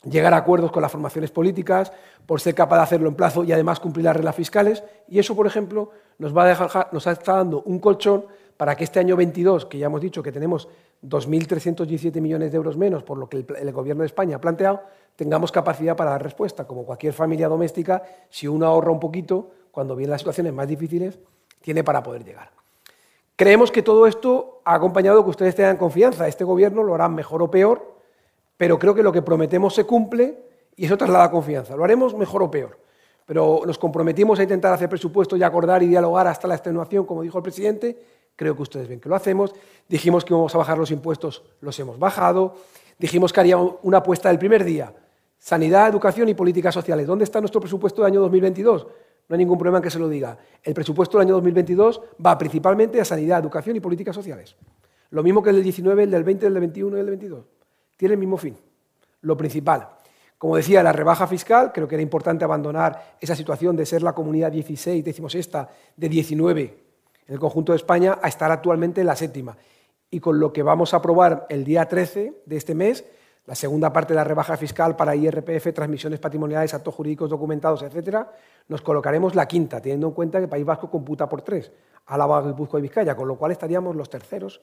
llegar 0.03 0.33
a 0.33 0.37
acuerdos 0.37 0.71
con 0.71 0.81
las 0.81 0.91
formaciones 0.91 1.31
políticas, 1.31 1.91
por 2.25 2.41
ser 2.41 2.53
capaz 2.53 2.77
de 2.77 2.83
hacerlo 2.83 3.09
en 3.09 3.15
plazo 3.15 3.43
y 3.43 3.51
además 3.51 3.79
cumplir 3.79 4.05
las 4.05 4.15
reglas 4.15 4.35
fiscales. 4.35 4.83
Y 5.07 5.19
eso, 5.19 5.35
por 5.35 5.47
ejemplo, 5.47 5.91
nos, 6.17 6.35
va 6.35 6.43
a 6.43 6.47
dejar, 6.47 6.89
nos 6.91 7.07
está 7.07 7.35
dando 7.35 7.61
un 7.63 7.79
colchón 7.79 8.25
para 8.57 8.75
que 8.75 8.83
este 8.83 8.99
año 8.99 9.15
22, 9.15 9.65
que 9.65 9.77
ya 9.77 9.85
hemos 9.85 10.01
dicho 10.01 10.21
que 10.21 10.31
tenemos 10.31 10.67
2.317 11.03 12.19
millones 12.21 12.51
de 12.51 12.57
euros 12.57 12.77
menos 12.77 13.03
por 13.03 13.17
lo 13.17 13.29
que 13.29 13.45
el, 13.59 13.71
Gobierno 13.71 14.01
de 14.01 14.07
España 14.07 14.37
ha 14.37 14.41
planteado, 14.41 14.81
tengamos 15.15 15.51
capacidad 15.51 15.95
para 15.95 16.11
dar 16.11 16.23
respuesta. 16.23 16.65
Como 16.65 16.85
cualquier 16.85 17.13
familia 17.13 17.47
doméstica, 17.47 18.03
si 18.29 18.47
uno 18.47 18.65
ahorra 18.65 18.91
un 18.91 18.99
poquito, 18.99 19.51
cuando 19.71 19.95
vienen 19.95 20.11
las 20.11 20.21
situaciones 20.21 20.53
más 20.53 20.67
difíciles, 20.67 21.19
tiene 21.61 21.83
para 21.83 22.01
poder 22.01 22.23
llegar. 22.23 22.51
Creemos 23.35 23.71
que 23.71 23.83
todo 23.83 24.07
esto 24.07 24.61
ha 24.65 24.73
acompañado 24.73 25.23
que 25.23 25.29
ustedes 25.29 25.53
tengan 25.53 25.77
confianza. 25.77 26.27
Este 26.27 26.43
Gobierno 26.43 26.81
lo 26.81 26.95
hará 26.95 27.07
mejor 27.07 27.43
o 27.43 27.51
peor, 27.51 27.97
pero 28.57 28.79
creo 28.79 28.95
que 28.95 29.03
lo 29.03 29.11
que 29.11 29.21
prometemos 29.21 29.75
se 29.75 29.83
cumple 29.83 30.39
y 30.75 30.85
eso 30.85 30.97
traslada 30.97 31.29
confianza. 31.29 31.75
Lo 31.75 31.83
haremos 31.83 32.15
mejor 32.15 32.41
o 32.41 32.49
peor, 32.49 32.79
pero 33.27 33.61
nos 33.65 33.77
comprometimos 33.77 34.39
a 34.39 34.43
intentar 34.43 34.73
hacer 34.73 34.89
presupuestos 34.89 35.37
y 35.37 35.43
acordar 35.43 35.83
y 35.83 35.87
dialogar 35.87 36.25
hasta 36.27 36.47
la 36.47 36.55
extenuación, 36.55 37.05
como 37.05 37.21
dijo 37.21 37.37
el 37.37 37.43
presidente, 37.43 37.97
creo 38.37 38.55
que 38.55 38.61
ustedes 38.61 38.87
ven 38.87 39.01
que 39.01 39.09
lo 39.09 39.15
hacemos. 39.15 39.53
Dijimos 39.89 40.23
que 40.23 40.33
íbamos 40.33 40.55
a 40.55 40.57
bajar 40.59 40.77
los 40.77 40.91
impuestos, 40.91 41.43
los 41.59 41.77
hemos 41.79 41.99
bajado. 41.99 42.55
Dijimos 42.97 43.33
que 43.33 43.41
haríamos 43.41 43.75
una 43.81 43.97
apuesta 43.97 44.29
del 44.29 44.39
primer 44.39 44.63
día. 44.63 44.93
Sanidad, 45.37 45.89
educación 45.89 46.29
y 46.29 46.33
políticas 46.33 46.73
sociales. 46.73 47.05
¿Dónde 47.05 47.25
está 47.25 47.41
nuestro 47.41 47.59
presupuesto 47.59 48.01
del 48.01 48.13
año 48.13 48.21
2022? 48.21 48.87
No 49.27 49.33
hay 49.33 49.37
ningún 49.39 49.57
problema 49.57 49.79
en 49.79 49.83
que 49.83 49.89
se 49.89 49.99
lo 49.99 50.07
diga. 50.07 50.37
El 50.63 50.73
presupuesto 50.73 51.17
del 51.17 51.27
año 51.27 51.33
2022 51.33 52.01
va 52.25 52.37
principalmente 52.37 53.01
a 53.01 53.05
sanidad, 53.05 53.39
educación 53.39 53.75
y 53.75 53.79
políticas 53.79 54.15
sociales. 54.15 54.55
Lo 55.09 55.23
mismo 55.23 55.41
que 55.41 55.49
el 55.49 55.57
del 55.57 55.63
19, 55.63 56.03
el 56.03 56.11
del 56.11 56.23
20, 56.23 56.47
el 56.47 56.53
del 56.53 56.61
21 56.61 56.95
y 56.95 56.99
el 56.99 57.05
del 57.05 57.11
22. 57.17 57.45
Tiene 57.97 58.13
el 58.13 58.19
mismo 58.19 58.37
fin. 58.37 58.55
Lo 59.21 59.35
principal. 59.35 59.89
Como 60.37 60.55
decía, 60.55 60.83
la 60.83 60.93
rebaja 60.93 61.25
fiscal, 61.25 61.71
creo 61.73 61.87
que 61.87 61.95
era 61.95 62.03
importante 62.03 62.45
abandonar 62.45 63.17
esa 63.19 63.35
situación 63.35 63.75
de 63.75 63.85
ser 63.87 64.03
la 64.03 64.13
comunidad 64.13 64.51
16, 64.51 65.03
decimos 65.03 65.33
esta, 65.33 65.69
de 65.95 66.07
19 66.07 66.86
en 67.27 67.33
el 67.33 67.39
conjunto 67.39 67.73
de 67.73 67.77
España 67.77 68.17
a 68.21 68.27
estar 68.27 68.51
actualmente 68.51 69.01
en 69.01 69.07
la 69.07 69.15
séptima. 69.15 69.57
Y 70.09 70.19
con 70.19 70.39
lo 70.39 70.53
que 70.53 70.63
vamos 70.63 70.93
a 70.93 70.97
aprobar 70.97 71.45
el 71.49 71.63
día 71.63 71.87
13 71.87 72.33
de 72.45 72.57
este 72.57 72.73
mes, 72.73 73.03
la 73.45 73.55
segunda 73.55 73.93
parte 73.93 74.13
de 74.13 74.15
la 74.15 74.23
rebaja 74.23 74.57
fiscal 74.57 74.95
para 74.95 75.15
IRPF, 75.15 75.73
transmisiones 75.73 76.19
patrimoniales, 76.19 76.73
actos 76.73 76.93
jurídicos 76.93 77.29
documentados, 77.29 77.81
etcétera, 77.81 78.31
nos 78.67 78.81
colocaremos 78.81 79.35
la 79.35 79.47
quinta, 79.47 79.81
teniendo 79.81 80.07
en 80.07 80.13
cuenta 80.13 80.39
que 80.39 80.47
País 80.47 80.65
Vasco 80.65 80.89
computa 80.89 81.29
por 81.29 81.41
tres, 81.41 81.71
Álava, 82.07 82.41
Guipúzcoa 82.41 82.79
y 82.79 82.83
Vizcaya, 82.83 83.15
con 83.15 83.27
lo 83.27 83.37
cual 83.37 83.51
estaríamos 83.51 83.95
los 83.95 84.09
terceros 84.09 84.61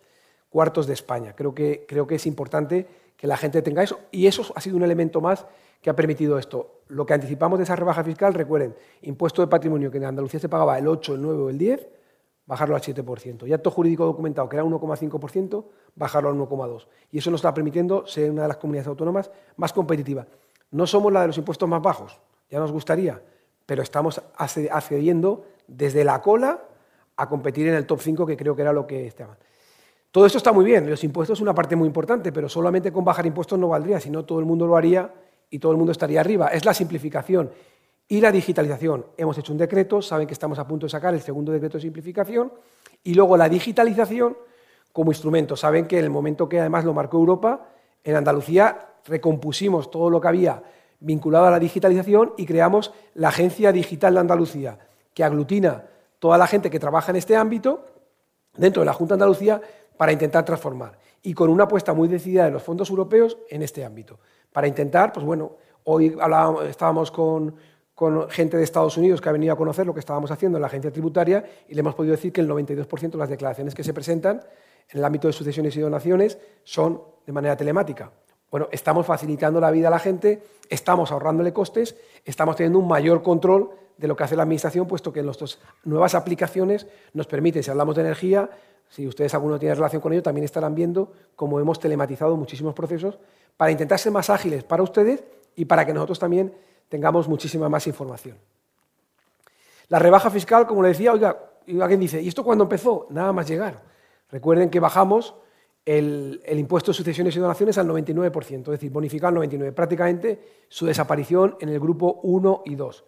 cuartos 0.51 0.87
de 0.87 0.93
España. 0.93 1.35
Creo 1.35 1.55
que, 1.55 1.85
creo 1.89 2.07
que 2.07 2.17
es 2.17 2.27
importante 2.27 2.87
que 3.17 3.27
la 3.27 3.37
gente 3.37 3.63
tenga 3.63 3.83
eso 3.83 4.01
y 4.11 4.27
eso 4.27 4.53
ha 4.55 4.61
sido 4.61 4.77
un 4.77 4.83
elemento 4.83 5.21
más 5.21 5.47
que 5.81 5.91
ha 5.91 5.97
permitido 5.97 6.39
esto. 6.39 6.81
Lo 6.89 7.07
que 7.07 7.15
anticipamos 7.15 7.59
de 7.59 7.65
esa 7.65 7.77
rebaja 7.77 8.05
fiscal, 8.05 8.35
recuerden, 8.35 8.75
impuesto 9.03 9.43
de 9.43 9.49
patrimonio 9.49 9.91
que 9.91 9.99
en 9.99 10.05
Andalucía 10.05 10.41
se 10.41 10.49
pagaba 10.49 10.79
el 10.79 10.89
8, 10.89 11.15
el 11.15 11.23
9 11.23 11.43
o 11.43 11.49
el 11.51 11.59
10, 11.59 11.89
bajarlo 12.47 12.75
al 12.75 12.83
7%. 12.83 13.47
Y 13.47 13.53
acto 13.53 13.71
jurídico 13.71 14.05
documentado, 14.05 14.49
que 14.49 14.57
era 14.57 14.65
1,5%, 14.65 15.65
bajarlo 15.95 16.29
al 16.29 16.37
1,2%. 16.37 16.87
Y 17.11 17.19
eso 17.19 17.31
nos 17.31 17.39
está 17.39 17.55
permitiendo 17.55 18.07
ser 18.07 18.31
una 18.31 18.43
de 18.43 18.49
las 18.49 18.57
comunidades 18.59 18.89
autónomas 18.89 19.31
más 19.57 19.73
competitivas. 19.73 20.27
No 20.71 20.87
somos 20.87 21.13
la 21.13 21.23
de 21.23 21.29
los 21.29 21.39
impuestos 21.39 21.69
más 21.69 21.81
bajos, 21.81 22.21
ya 22.51 22.59
nos 22.59 22.73
gustaría, 22.73 23.23
pero 23.65 23.83
estamos 23.83 24.21
accediendo 24.37 25.45
desde 25.67 26.05
la 26.05 26.21
cola 26.21 26.65
a 27.17 27.29
competir 27.29 27.69
en 27.69 27.75
el 27.75 27.87
top 27.87 28.01
5, 28.01 28.27
que 28.27 28.37
creo 28.37 28.57
que 28.57 28.63
era 28.63 28.73
lo 28.73 28.87
que 28.87 29.07
estaban. 29.07 29.37
Todo 30.11 30.27
esto 30.27 30.39
está 30.39 30.53
muy 30.53 30.65
bien, 30.65 30.89
los 30.89 31.03
impuestos 31.03 31.39
son 31.39 31.47
una 31.47 31.55
parte 31.55 31.77
muy 31.77 31.87
importante, 31.87 32.33
pero 32.33 32.49
solamente 32.49 32.93
con 32.93 33.05
bajar 33.05 33.27
impuestos 33.27 33.59
no 33.59 33.69
valdría, 33.69 34.01
si 34.01 34.11
no 34.11 34.25
todo 34.25 34.39
el 34.39 34.45
mundo 34.45 34.67
lo 34.67 34.77
haría 34.77 35.13
y 35.51 35.59
todo 35.59 35.73
el 35.73 35.79
mundo 35.79 35.93
estaría 35.93 36.21
arriba. 36.21 36.49
Es 36.49 36.65
la 36.65 36.75
simplificación 36.75 37.51
y 38.09 38.21
la 38.21 38.31
digitalización. 38.31 39.07
Hemos 39.17 39.39
hecho 39.39 39.53
un 39.53 39.59
decreto, 39.59 40.03
saben 40.03 40.27
que 40.27 40.35
estamos 40.35 40.59
a 40.59 40.67
punto 40.67 40.87
de 40.87 40.91
sacar 40.91 41.15
el 41.15 41.21
segundo 41.21 41.53
decreto 41.53 41.79
de 41.79 41.83
simplificación. 41.83 42.53
Y 43.03 43.15
luego 43.15 43.37
la 43.37 43.49
digitalización 43.49 44.37
como 44.93 45.11
instrumento. 45.11 45.57
Saben 45.57 45.87
que 45.87 45.99
en 45.99 46.05
el 46.05 46.11
momento 46.11 46.49
que 46.49 46.61
además 46.61 46.85
lo 46.85 46.95
marcó 46.95 47.19
Europa, 47.19 47.69
en 48.05 48.17
Andalucía 48.17 48.95
recompusimos 49.07 49.91
todo 49.91 50.09
lo 50.09 50.21
que 50.21 50.29
había 50.29 50.63
vinculado 51.01 51.47
a 51.47 51.51
la 51.51 51.59
digitalización 51.59 52.33
y 52.37 52.47
creamos 52.47 52.93
la 53.15 53.29
Agencia 53.29 53.73
Digital 53.73 54.15
de 54.15 54.21
Andalucía, 54.21 54.79
que 55.13 55.25
aglutina 55.25 55.85
toda 56.19 56.39
la 56.39 56.47
gente 56.47 56.71
que 56.71 56.79
trabaja 56.79 57.11
en 57.11 57.17
este 57.17 57.37
ámbito 57.37 57.85
dentro 58.57 58.83
de 58.83 58.87
la 58.87 58.93
Junta 58.93 59.15
de 59.15 59.17
Andalucía 59.17 59.61
para 59.97 60.13
intentar 60.13 60.45
transformar. 60.45 60.97
Y 61.23 61.35
con 61.35 61.51
una 61.51 61.65
apuesta 61.65 61.93
muy 61.93 62.07
decidida 62.09 62.45
de 62.45 62.53
los 62.53 62.63
fondos 62.63 62.89
europeos 62.89 63.37
en 63.51 63.63
este 63.63 63.85
ámbito. 63.85 64.21
Para 64.53 64.69
intentar, 64.69 65.13
pues 65.13 65.27
bueno, 65.27 65.57
hoy 65.85 66.17
estábamos 66.69 67.11
con, 67.11 67.57
con 67.95 68.29
gente 68.29 68.57
de 68.57 68.65
Estados 68.65 68.97
Unidos 68.97 69.21
que 69.21 69.29
ha 69.29 69.33
venido 69.33 69.53
a 69.53 69.57
conocer 69.57 69.87
lo 69.87 69.95
que 69.95 70.01
estábamos 70.01 70.31
haciendo 70.31 70.59
en 70.59 70.63
la 70.63 70.67
agencia 70.67 70.91
tributaria 70.91 71.45
y 71.69 71.75
le 71.75 71.81
hemos 71.81 71.95
podido 71.95 72.13
decir 72.13 72.33
que 72.33 72.41
el 72.41 72.49
92% 72.49 73.11
de 73.11 73.19
las 73.19 73.29
declaraciones 73.29 73.75
que 73.75 73.85
se 73.85 73.95
presentan 73.95 74.43
en 74.91 74.99
el 74.99 75.05
ámbito 75.05 75.29
de 75.29 75.33
sucesiones 75.33 75.77
y 75.77 75.81
donaciones 75.81 76.39
son 76.65 77.03
de 77.25 77.33
manera 77.33 77.57
telemática. 77.57 78.11
Bueno, 78.51 78.69
estamos 78.71 79.07
facilitando 79.07 79.61
la 79.61 79.71
vida 79.71 79.89
a 79.89 79.91
la 79.91 79.99
gente, 79.99 80.43
estamos 80.69 81.11
ahorrándole 81.11 81.53
costes, 81.53 81.97
estamos 82.25 82.57
teniendo 82.57 82.79
un 82.79 82.89
mayor 82.89 83.23
control 83.23 83.71
de 83.97 84.09
lo 84.09 84.17
que 84.17 84.25
hace 84.25 84.37
la 84.37 84.43
Administración, 84.43 84.87
puesto 84.87 85.13
que 85.13 85.23
nuestras 85.23 85.59
nuevas 85.85 86.15
aplicaciones 86.15 86.87
nos 87.13 87.27
permiten, 87.27 87.63
si 87.63 87.71
hablamos 87.71 87.95
de 87.95 88.03
energía, 88.03 88.51
si 88.89 89.07
ustedes 89.07 89.35
alguno 89.35 89.59
tiene 89.59 89.75
relación 89.75 90.03
con 90.03 90.13
ello, 90.13 90.23
también 90.23 90.45
estarán 90.45 90.75
viendo 90.75 91.13
cómo 91.37 91.59
hemos 91.59 91.81
telematizado 91.81 92.37
muchísimos 92.37 92.75
procesos 92.75 93.19
para 93.57 93.71
intentar 93.71 93.99
ser 93.99 94.13
más 94.13 94.31
ágiles 94.31 94.63
para 94.65 94.83
ustedes 94.83 95.25
y 95.57 95.65
para 95.65 95.87
que 95.87 95.95
nosotros 95.95 96.19
también 96.19 96.53
tengamos 96.89 97.29
muchísima 97.29 97.69
más 97.69 97.87
información. 97.87 98.37
La 99.89 99.99
rebaja 99.99 100.31
fiscal, 100.31 100.67
como 100.67 100.83
le 100.83 100.89
decía, 100.89 101.13
oiga, 101.13 101.39
alguien 101.81 102.01
dice, 102.01 102.21
¿y 102.21 102.29
esto 102.29 102.45
cuándo 102.45 102.65
empezó? 102.65 103.07
Nada 103.11 103.33
más 103.33 103.47
llegar. 103.47 103.83
Recuerden 104.31 104.71
que 104.71 104.81
bajamos 104.81 105.35
el, 105.85 106.41
impuesto 106.49 106.93
de 106.93 106.97
sucesiones 106.97 107.37
y 107.37 107.39
donaciones 107.39 107.77
al 107.79 107.87
99%, 107.87 108.61
es 108.61 108.67
decir, 108.67 108.91
bonificado 108.91 109.41
al 109.41 109.49
99%, 109.49 109.75
prácticamente 109.75 110.41
su 110.69 110.87
desaparición 110.87 111.57
en 111.61 111.69
el 111.69 111.79
grupo 111.79 112.21
1 112.23 112.63
y 112.67 112.75
2. 112.75 113.05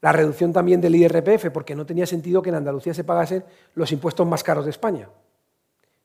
La 0.00 0.12
reducción 0.12 0.52
también 0.52 0.80
del 0.80 0.96
IRPF, 0.96 1.50
porque 1.52 1.74
no 1.74 1.86
tenía 1.86 2.06
sentido 2.06 2.42
que 2.42 2.50
en 2.50 2.56
Andalucía 2.56 2.94
se 2.94 3.04
pagasen 3.04 3.44
los 3.74 3.92
impuestos 3.92 4.26
más 4.26 4.42
caros 4.42 4.64
de 4.64 4.70
España, 4.70 5.08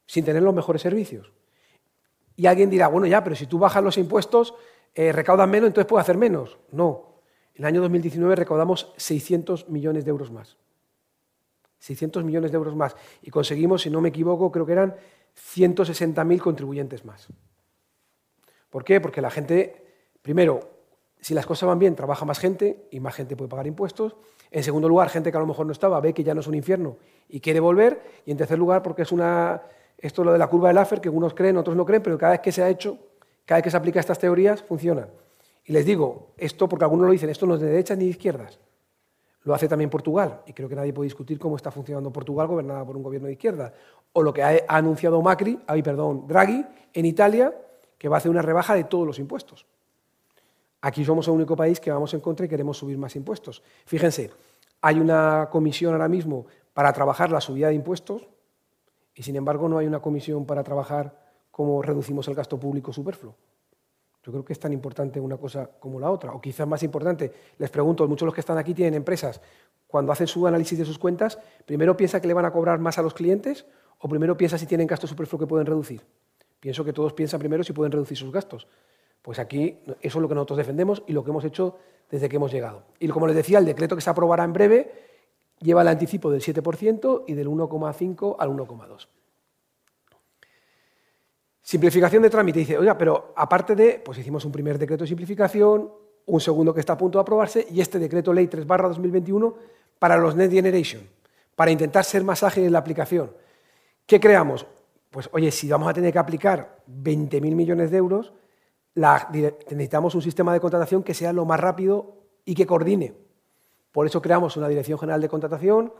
sin 0.06 0.24
tener 0.24 0.44
los 0.44 0.54
mejores 0.54 0.82
servicios. 0.82 1.32
Y 2.36 2.46
alguien 2.46 2.70
dirá, 2.70 2.88
bueno, 2.88 3.08
ya, 3.08 3.24
pero 3.24 3.36
si 3.36 3.48
tú 3.48 3.58
bajas 3.58 3.84
los 3.84 3.98
impuestos, 3.98 4.54
eh, 4.94 5.12
recaudan 5.12 5.50
menos, 5.50 5.68
entonces 5.68 5.88
puedo 5.88 6.00
hacer 6.00 6.18
menos. 6.18 6.58
No. 6.72 7.07
En 7.58 7.64
el 7.64 7.66
año 7.70 7.82
2019 7.82 8.36
recaudamos 8.36 8.94
600 8.98 9.68
millones 9.70 10.06
de 10.06 10.12
euros 10.12 10.32
más. 10.32 10.58
600 11.80 12.24
millones 12.24 12.52
de 12.52 12.58
euros 12.58 12.76
más. 12.76 12.96
Y 13.24 13.32
conseguimos, 13.32 13.82
si 13.82 13.90
no 13.90 14.00
me 14.00 14.10
equivoco, 14.10 14.52
creo 14.52 14.68
que 14.68 14.74
eran 14.74 14.96
160.000 15.56 16.40
contribuyentes 16.40 17.04
más. 17.04 17.28
¿Por 18.70 18.84
qué? 18.84 19.02
Porque 19.02 19.22
la 19.22 19.32
gente, 19.32 19.84
primero, 20.22 20.70
si 21.20 21.34
las 21.34 21.48
cosas 21.48 21.66
van 21.66 21.80
bien, 21.80 21.96
trabaja 21.96 22.26
más 22.26 22.38
gente 22.38 22.88
y 22.92 23.00
más 23.00 23.16
gente 23.16 23.36
puede 23.36 23.50
pagar 23.50 23.66
impuestos. 23.66 24.16
En 24.52 24.64
segundo 24.64 24.88
lugar, 24.88 25.10
gente 25.10 25.32
que 25.32 25.38
a 25.38 25.42
lo 25.42 25.48
mejor 25.48 25.66
no 25.66 25.72
estaba, 25.72 26.00
ve 26.00 26.14
que 26.14 26.24
ya 26.24 26.36
no 26.36 26.42
es 26.42 26.48
un 26.48 26.54
infierno 26.54 26.98
y 27.28 27.40
quiere 27.40 27.60
volver. 27.60 28.04
Y 28.28 28.32
en 28.32 28.38
tercer 28.38 28.60
lugar, 28.60 28.84
porque 28.84 29.02
es 29.02 29.12
una, 29.12 29.64
esto 29.98 30.22
es 30.22 30.26
lo 30.28 30.32
de 30.32 30.38
la 30.38 30.46
curva 30.46 30.68
del 30.68 30.76
Laffer, 30.76 31.02
que 31.02 31.10
unos 31.10 31.34
creen, 31.34 31.58
otros 31.58 31.76
no 31.76 31.86
creen, 31.86 32.04
pero 32.04 32.20
cada 32.20 32.34
vez 32.34 32.42
que 32.42 32.52
se 32.52 32.62
ha 32.62 32.70
hecho, 32.70 33.00
cada 33.46 33.58
vez 33.58 33.64
que 33.64 33.72
se 33.72 33.78
aplica 33.78 34.00
estas 34.00 34.20
teorías, 34.20 34.62
funciona. 34.62 35.08
Y 35.68 35.74
les 35.74 35.86
digo 35.86 36.34
esto 36.38 36.68
porque 36.68 36.86
algunos 36.86 37.06
lo 37.06 37.12
dicen, 37.12 37.30
esto 37.30 37.46
no 37.46 37.56
es 37.56 37.62
de 37.62 37.68
derechas 37.68 37.98
ni 37.98 38.06
de 38.06 38.12
izquierdas. 38.12 38.58
Lo 39.44 39.54
hace 39.54 39.68
también 39.68 39.90
Portugal, 39.90 40.42
y 40.46 40.54
creo 40.54 40.68
que 40.68 40.76
nadie 40.76 40.94
puede 40.94 41.08
discutir 41.08 41.38
cómo 41.38 41.56
está 41.56 41.72
funcionando 41.72 42.12
Portugal 42.12 42.48
gobernada 42.48 42.86
por 42.86 42.98
un 42.98 43.04
gobierno 43.04 43.28
de 43.28 43.34
izquierda. 43.34 43.74
O 44.14 44.24
lo 44.24 44.34
que 44.34 44.44
ha 44.44 44.64
anunciado 44.68 45.22
Macri, 45.22 45.60
ay, 45.68 45.84
perdón, 45.84 46.26
Draghi, 46.28 46.66
en 46.94 47.06
Italia, 47.06 47.54
que 47.98 48.10
va 48.10 48.16
a 48.16 48.20
hacer 48.20 48.32
una 48.32 48.42
rebaja 48.42 48.76
de 48.76 48.86
todos 48.86 49.06
los 49.06 49.20
impuestos. 49.20 49.66
Aquí 50.82 51.04
somos 51.04 51.28
el 51.28 51.34
único 51.34 51.56
país 51.56 51.80
que 51.80 51.92
vamos 51.92 52.14
en 52.14 52.22
contra 52.22 52.46
y 52.46 52.50
queremos 52.50 52.78
subir 52.78 52.98
más 52.98 53.16
impuestos. 53.16 53.62
Fíjense, 53.86 54.32
hay 54.82 55.00
una 55.00 55.50
comisión 55.52 55.94
ahora 55.94 56.08
mismo 56.08 56.46
para 56.74 56.94
trabajar 56.94 57.30
la 57.32 57.42
subida 57.42 57.68
de 57.68 57.74
impuestos 57.74 58.28
y 59.16 59.24
sin 59.24 59.36
embargo 59.36 59.68
no 59.68 59.80
hay 59.80 59.88
una 59.88 60.00
comisión 60.00 60.46
para 60.46 60.64
trabajar 60.64 61.14
cómo 61.52 61.82
reducimos 61.82 62.28
el 62.28 62.36
gasto 62.36 62.60
público 62.60 62.94
superfluo. 62.94 63.36
Yo 64.28 64.34
creo 64.34 64.44
que 64.44 64.52
es 64.52 64.60
tan 64.60 64.74
importante 64.74 65.22
una 65.22 65.38
cosa 65.38 65.70
como 65.80 66.02
la 66.02 66.12
otra, 66.12 66.34
o 66.34 66.42
quizás 66.42 66.68
más 66.68 66.84
importante. 66.84 67.32
Les 67.60 67.70
pregunto, 67.70 68.06
muchos 68.10 68.26
de 68.26 68.26
los 68.26 68.34
que 68.34 68.42
están 68.42 68.58
aquí 68.58 68.74
tienen 68.74 68.96
empresas, 68.96 69.40
cuando 69.88 70.12
hacen 70.12 70.28
su 70.28 70.46
análisis 70.46 70.78
de 70.78 70.84
sus 70.84 71.00
cuentas, 71.00 71.40
primero 71.66 71.96
piensa 71.96 72.20
que 72.20 72.28
le 72.28 72.34
van 72.34 72.44
a 72.44 72.52
cobrar 72.52 72.78
más 72.78 72.98
a 72.98 73.02
los 73.02 73.14
clientes 73.14 73.66
o 74.00 74.10
primero 74.10 74.36
piensa 74.36 74.58
si 74.58 74.66
tienen 74.66 74.86
gasto 74.86 75.08
superfluo 75.08 75.40
que 75.40 75.48
pueden 75.48 75.66
reducir. 75.66 76.02
Pienso 76.60 76.84
que 76.84 76.92
todos 76.92 77.14
piensan 77.14 77.40
primero 77.40 77.64
si 77.64 77.72
pueden 77.72 77.94
reducir 77.94 78.18
sus 78.18 78.30
gastos. 78.30 78.68
Pues 79.22 79.40
aquí 79.40 79.80
eso 80.02 80.20
es 80.20 80.22
lo 80.22 80.28
que 80.28 80.36
nosotros 80.36 80.58
defendemos 80.58 81.04
y 81.08 81.14
lo 81.14 81.24
que 81.24 81.30
hemos 81.30 81.46
hecho 81.46 81.78
desde 82.12 82.28
que 82.28 82.36
hemos 82.36 82.52
llegado. 82.52 82.84
Y 83.00 83.08
como 83.08 83.28
les 83.28 83.36
decía, 83.38 83.60
el 83.60 83.66
decreto 83.66 83.96
que 83.96 84.02
se 84.02 84.10
aprobará 84.10 84.44
en 84.44 84.52
breve 84.52 84.92
lleva 85.62 85.84
el 85.84 85.88
anticipo 85.88 86.30
del 86.30 86.42
7% 86.42 87.24
y 87.28 87.34
del 87.34 87.48
1,5 87.48 88.36
al 88.38 88.50
1,2. 88.50 89.08
Simplificación 91.68 92.24
de 92.24 92.30
trámite. 92.30 92.60
Dice, 92.60 92.78
oiga, 92.78 92.98
pero 92.98 93.34
aparte 93.36 93.76
de, 93.76 94.00
pues 94.00 94.18
hicimos 94.18 94.46
un 94.46 94.54
primer 94.54 94.78
decreto 94.78 95.04
de 95.04 95.10
simplificación, 95.10 95.92
un 96.26 96.40
segundo 96.40 96.74
que 96.74 96.80
está 96.80 96.94
a 96.94 96.98
punto 96.98 97.18
de 97.18 97.24
aprobarse 97.24 97.68
y 97.70 97.82
este 97.82 98.00
decreto 98.00 98.32
ley 98.32 98.48
3 98.48 98.66
barra 98.66 98.88
2021 98.88 99.54
para 100.00 100.16
los 100.16 100.34
Next 100.34 100.54
Generation, 100.54 101.02
para 101.58 101.70
intentar 101.70 102.06
ser 102.06 102.24
más 102.24 102.42
ágil 102.42 102.64
en 102.64 102.72
la 102.72 102.80
aplicación. 102.80 103.34
¿Qué 104.06 104.18
creamos? 104.18 104.66
Pues 105.10 105.28
oye, 105.34 105.52
si 105.52 105.68
vamos 105.68 105.90
a 105.90 105.94
tener 105.94 106.14
que 106.14 106.20
aplicar 106.20 106.78
20.000 106.90 107.42
millones 107.54 107.92
de 107.92 107.98
euros, 107.98 108.32
necesitamos 108.96 110.16
un 110.16 110.22
sistema 110.22 110.54
de 110.54 110.62
contratación 110.62 111.04
que 111.04 111.14
sea 111.14 111.34
lo 111.34 111.44
más 111.44 111.60
rápido 111.60 112.16
y 112.46 112.56
que 112.56 112.66
coordine. 112.66 113.14
Por 113.92 114.08
eso 114.08 114.22
creamos 114.22 114.56
una 114.56 114.70
Dirección 114.70 114.98
General 114.98 115.20
de 115.20 115.28
Contratación, 115.28 115.92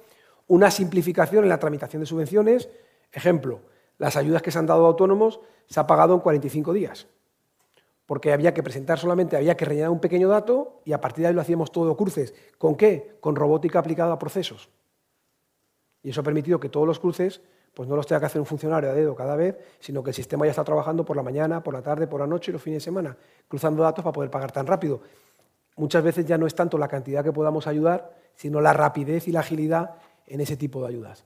una 0.48 0.72
simplificación 0.72 1.44
en 1.44 1.50
la 1.50 1.60
tramitación 1.60 2.00
de 2.00 2.06
subvenciones. 2.06 2.70
Ejemplo, 3.12 3.60
las 3.98 4.16
ayudas 4.16 4.42
que 4.42 4.52
se 4.52 4.60
han 4.60 4.66
dado 4.66 4.86
a 4.86 4.88
autónomos 4.90 5.40
se 5.68 5.80
ha 5.80 5.88
pagado 5.88 6.14
en 6.14 6.20
45 6.20 6.74
días, 6.74 7.08
porque 8.06 8.32
había 8.32 8.54
que 8.54 8.64
presentar 8.64 9.00
solamente, 9.00 9.36
había 9.36 9.58
que 9.58 9.66
rellenar 9.66 9.90
un 9.90 10.00
pequeño 10.00 10.30
dato 10.30 10.82
y 10.86 10.94
a 10.94 11.02
partir 11.02 11.24
de 11.24 11.28
ahí 11.30 11.34
lo 11.34 11.42
hacíamos 11.42 11.72
todo 11.72 11.98
cruces. 11.98 12.34
¿Con 12.58 12.76
qué? 12.76 13.18
Con 13.20 13.36
robótica 13.36 13.80
aplicada 13.80 14.14
a 14.14 14.20
procesos. 14.20 14.70
Y 16.04 16.12
eso 16.12 16.22
ha 16.22 16.24
permitido 16.24 16.60
que 16.60 16.70
todos 16.70 16.88
los 16.88 17.00
cruces 17.00 17.42
pues 17.78 17.88
no 17.88 17.96
los 17.96 18.08
tenga 18.08 18.22
que 18.22 18.26
hacer 18.26 18.42
un 18.42 18.48
funcionario 18.48 18.90
a 18.90 18.94
dedo 18.94 19.14
cada 19.14 19.36
vez, 19.36 19.56
sino 19.80 20.02
que 20.02 20.10
el 20.10 20.16
sistema 20.16 20.46
ya 20.46 20.50
está 20.50 20.64
trabajando 20.64 21.06
por 21.06 21.16
la 21.16 21.22
mañana, 21.22 21.62
por 21.62 21.76
la 21.76 21.84
tarde, 21.84 22.08
por 22.08 22.20
la 22.20 22.26
noche 22.26 22.50
y 22.50 22.54
los 22.54 22.62
fines 22.62 22.82
de 22.82 22.86
semana, 22.86 23.16
cruzando 23.48 23.84
datos 23.84 24.04
para 24.04 24.14
poder 24.14 24.32
pagar 24.32 24.52
tan 24.52 24.66
rápido. 24.66 25.00
Muchas 25.76 26.04
veces 26.04 26.26
ya 26.26 26.40
no 26.40 26.48
es 26.48 26.56
tanto 26.56 26.80
la 26.80 26.88
cantidad 26.88 27.24
que 27.24 27.32
podamos 27.32 27.68
ayudar, 27.68 28.16
sino 28.34 28.62
la 28.62 28.74
rapidez 28.74 29.28
y 29.28 29.32
la 29.32 29.42
agilidad 29.42 29.92
en 30.26 30.42
ese 30.42 30.58
tipo 30.58 30.82
de 30.82 30.88
ayudas. 30.88 31.24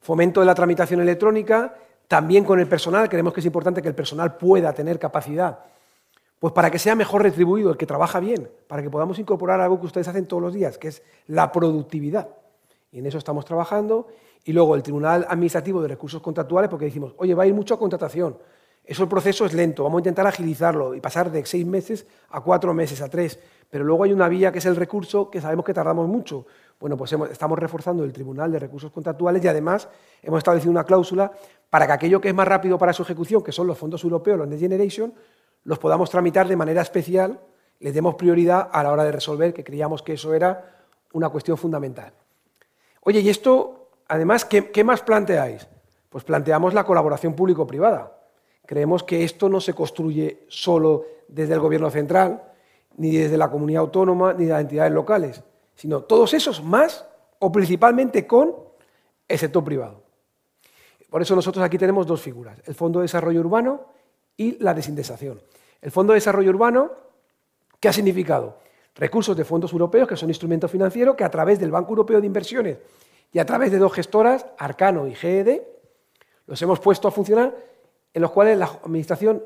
Fomento 0.00 0.40
de 0.40 0.46
la 0.46 0.54
tramitación 0.54 1.02
electrónica, 1.02 1.74
también 2.10 2.42
con 2.42 2.58
el 2.58 2.66
personal, 2.66 3.08
creemos 3.08 3.32
que 3.32 3.38
es 3.38 3.46
importante 3.46 3.80
que 3.80 3.86
el 3.86 3.94
personal 3.94 4.36
pueda 4.36 4.72
tener 4.72 4.98
capacidad, 4.98 5.60
pues 6.40 6.52
para 6.52 6.68
que 6.68 6.80
sea 6.80 6.96
mejor 6.96 7.22
retribuido 7.22 7.70
el 7.70 7.76
que 7.76 7.86
trabaja 7.86 8.18
bien, 8.18 8.50
para 8.66 8.82
que 8.82 8.90
podamos 8.90 9.20
incorporar 9.20 9.60
algo 9.60 9.78
que 9.78 9.86
ustedes 9.86 10.08
hacen 10.08 10.26
todos 10.26 10.42
los 10.42 10.52
días, 10.52 10.76
que 10.76 10.88
es 10.88 11.04
la 11.28 11.52
productividad. 11.52 12.28
Y 12.90 12.98
en 12.98 13.06
eso 13.06 13.16
estamos 13.16 13.44
trabajando. 13.44 14.08
Y 14.44 14.52
luego 14.52 14.74
el 14.74 14.82
Tribunal 14.82 15.24
Administrativo 15.28 15.80
de 15.82 15.86
Recursos 15.86 16.20
Contractuales, 16.20 16.68
porque 16.68 16.86
decimos, 16.86 17.14
oye, 17.16 17.32
va 17.32 17.44
a 17.44 17.46
ir 17.46 17.54
mucho 17.54 17.74
a 17.74 17.78
contratación. 17.78 18.36
Eso 18.84 19.04
el 19.04 19.08
proceso 19.08 19.46
es 19.46 19.54
lento, 19.54 19.84
vamos 19.84 19.98
a 19.98 20.00
intentar 20.00 20.26
agilizarlo 20.26 20.96
y 20.96 21.00
pasar 21.00 21.30
de 21.30 21.46
seis 21.46 21.64
meses 21.64 22.08
a 22.30 22.40
cuatro 22.40 22.74
meses, 22.74 23.00
a 23.02 23.08
tres. 23.08 23.38
Pero 23.70 23.84
luego 23.84 24.02
hay 24.02 24.12
una 24.12 24.28
vía 24.28 24.50
que 24.50 24.58
es 24.58 24.66
el 24.66 24.74
recurso, 24.74 25.30
que 25.30 25.40
sabemos 25.40 25.64
que 25.64 25.72
tardamos 25.72 26.08
mucho. 26.08 26.44
Bueno, 26.80 26.96
pues 26.96 27.12
estamos 27.12 27.58
reforzando 27.58 28.04
el 28.04 28.12
Tribunal 28.12 28.50
de 28.50 28.58
Recursos 28.58 28.90
Contractuales 28.90 29.44
y 29.44 29.48
además 29.48 29.86
hemos 30.22 30.38
establecido 30.38 30.70
una 30.70 30.84
cláusula 30.84 31.30
para 31.68 31.86
que 31.86 31.92
aquello 31.92 32.22
que 32.22 32.30
es 32.30 32.34
más 32.34 32.48
rápido 32.48 32.78
para 32.78 32.94
su 32.94 33.02
ejecución, 33.02 33.42
que 33.42 33.52
son 33.52 33.66
los 33.66 33.76
fondos 33.76 34.02
europeos, 34.02 34.38
los 34.38 34.48
Next 34.48 34.62
Generation, 34.62 35.12
los 35.64 35.78
podamos 35.78 36.08
tramitar 36.08 36.48
de 36.48 36.56
manera 36.56 36.80
especial, 36.80 37.38
les 37.80 37.92
demos 37.92 38.14
prioridad 38.14 38.70
a 38.72 38.82
la 38.82 38.92
hora 38.92 39.04
de 39.04 39.12
resolver, 39.12 39.52
que 39.52 39.62
creíamos 39.62 40.02
que 40.02 40.14
eso 40.14 40.32
era 40.32 40.74
una 41.12 41.28
cuestión 41.28 41.58
fundamental. 41.58 42.14
Oye, 43.02 43.20
y 43.20 43.28
esto, 43.28 43.90
además, 44.08 44.46
¿qué, 44.46 44.70
qué 44.70 44.82
más 44.82 45.02
planteáis? 45.02 45.68
Pues 46.08 46.24
planteamos 46.24 46.72
la 46.72 46.84
colaboración 46.84 47.34
público-privada. 47.34 48.16
Creemos 48.64 49.02
que 49.02 49.22
esto 49.22 49.50
no 49.50 49.60
se 49.60 49.74
construye 49.74 50.46
solo 50.48 51.04
desde 51.28 51.52
el 51.52 51.60
Gobierno 51.60 51.90
central, 51.90 52.42
ni 52.96 53.14
desde 53.14 53.36
la 53.36 53.50
comunidad 53.50 53.82
autónoma, 53.82 54.32
ni 54.32 54.46
de 54.46 54.52
las 54.52 54.62
entidades 54.62 54.92
locales 54.92 55.42
sino 55.80 56.02
todos 56.02 56.34
esos 56.34 56.62
más 56.62 57.06
o 57.38 57.50
principalmente 57.50 58.26
con 58.26 58.54
el 59.26 59.38
sector 59.38 59.64
privado. 59.64 60.02
Por 61.08 61.22
eso 61.22 61.34
nosotros 61.34 61.64
aquí 61.64 61.78
tenemos 61.78 62.06
dos 62.06 62.20
figuras, 62.20 62.60
el 62.66 62.74
Fondo 62.74 62.98
de 62.98 63.04
Desarrollo 63.04 63.40
Urbano 63.40 63.86
y 64.36 64.62
la 64.62 64.74
desindexación. 64.74 65.40
El 65.80 65.90
Fondo 65.90 66.12
de 66.12 66.18
Desarrollo 66.18 66.50
Urbano, 66.50 66.90
¿qué 67.80 67.88
ha 67.88 67.94
significado? 67.94 68.58
Recursos 68.94 69.34
de 69.34 69.46
fondos 69.46 69.72
europeos, 69.72 70.06
que 70.06 70.18
son 70.18 70.28
instrumentos 70.28 70.70
financieros, 70.70 71.16
que 71.16 71.24
a 71.24 71.30
través 71.30 71.58
del 71.58 71.70
Banco 71.70 71.92
Europeo 71.92 72.20
de 72.20 72.26
Inversiones 72.26 72.76
y 73.32 73.38
a 73.38 73.46
través 73.46 73.72
de 73.72 73.78
dos 73.78 73.94
gestoras, 73.94 74.44
Arcano 74.58 75.06
y 75.06 75.14
GED, 75.14 75.62
los 76.46 76.60
hemos 76.60 76.78
puesto 76.78 77.08
a 77.08 77.10
funcionar, 77.10 77.56
en 78.12 78.20
los 78.20 78.32
cuales 78.32 78.58
la 78.58 78.66
Administración 78.66 79.42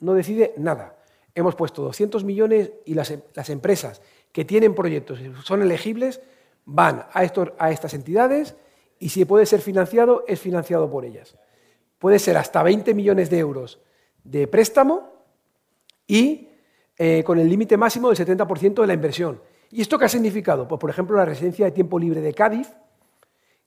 no 0.00 0.12
decide 0.12 0.52
nada. 0.58 0.96
Hemos 1.34 1.54
puesto 1.54 1.80
200 1.82 2.24
millones 2.24 2.72
y 2.84 2.92
las, 2.92 3.14
las 3.32 3.48
empresas 3.48 4.02
que 4.32 4.44
tienen 4.44 4.74
proyectos 4.74 5.20
y 5.20 5.32
son 5.44 5.62
elegibles 5.62 6.20
van 6.64 7.06
a, 7.12 7.20
a 7.58 7.70
estas 7.70 7.94
entidades 7.94 8.56
y 8.98 9.08
si 9.08 9.24
puede 9.24 9.46
ser 9.46 9.60
financiado, 9.60 10.24
es 10.26 10.40
financiado 10.40 10.90
por 10.90 11.04
ellas. 11.04 11.36
Puede 11.98 12.18
ser 12.18 12.36
hasta 12.36 12.62
20 12.62 12.94
millones 12.94 13.30
de 13.30 13.38
euros 13.38 13.80
de 14.24 14.46
préstamo 14.46 15.10
y 16.06 16.48
eh, 16.96 17.22
con 17.24 17.38
el 17.38 17.48
límite 17.48 17.76
máximo 17.76 18.10
del 18.10 18.18
70% 18.18 18.80
de 18.80 18.86
la 18.86 18.94
inversión. 18.94 19.40
¿Y 19.70 19.80
esto 19.82 19.98
qué 19.98 20.06
ha 20.06 20.08
significado? 20.08 20.66
Pues, 20.66 20.80
por 20.80 20.90
ejemplo, 20.90 21.16
la 21.16 21.24
residencia 21.24 21.66
de 21.66 21.72
tiempo 21.72 21.98
libre 21.98 22.20
de 22.20 22.34
Cádiz, 22.34 22.68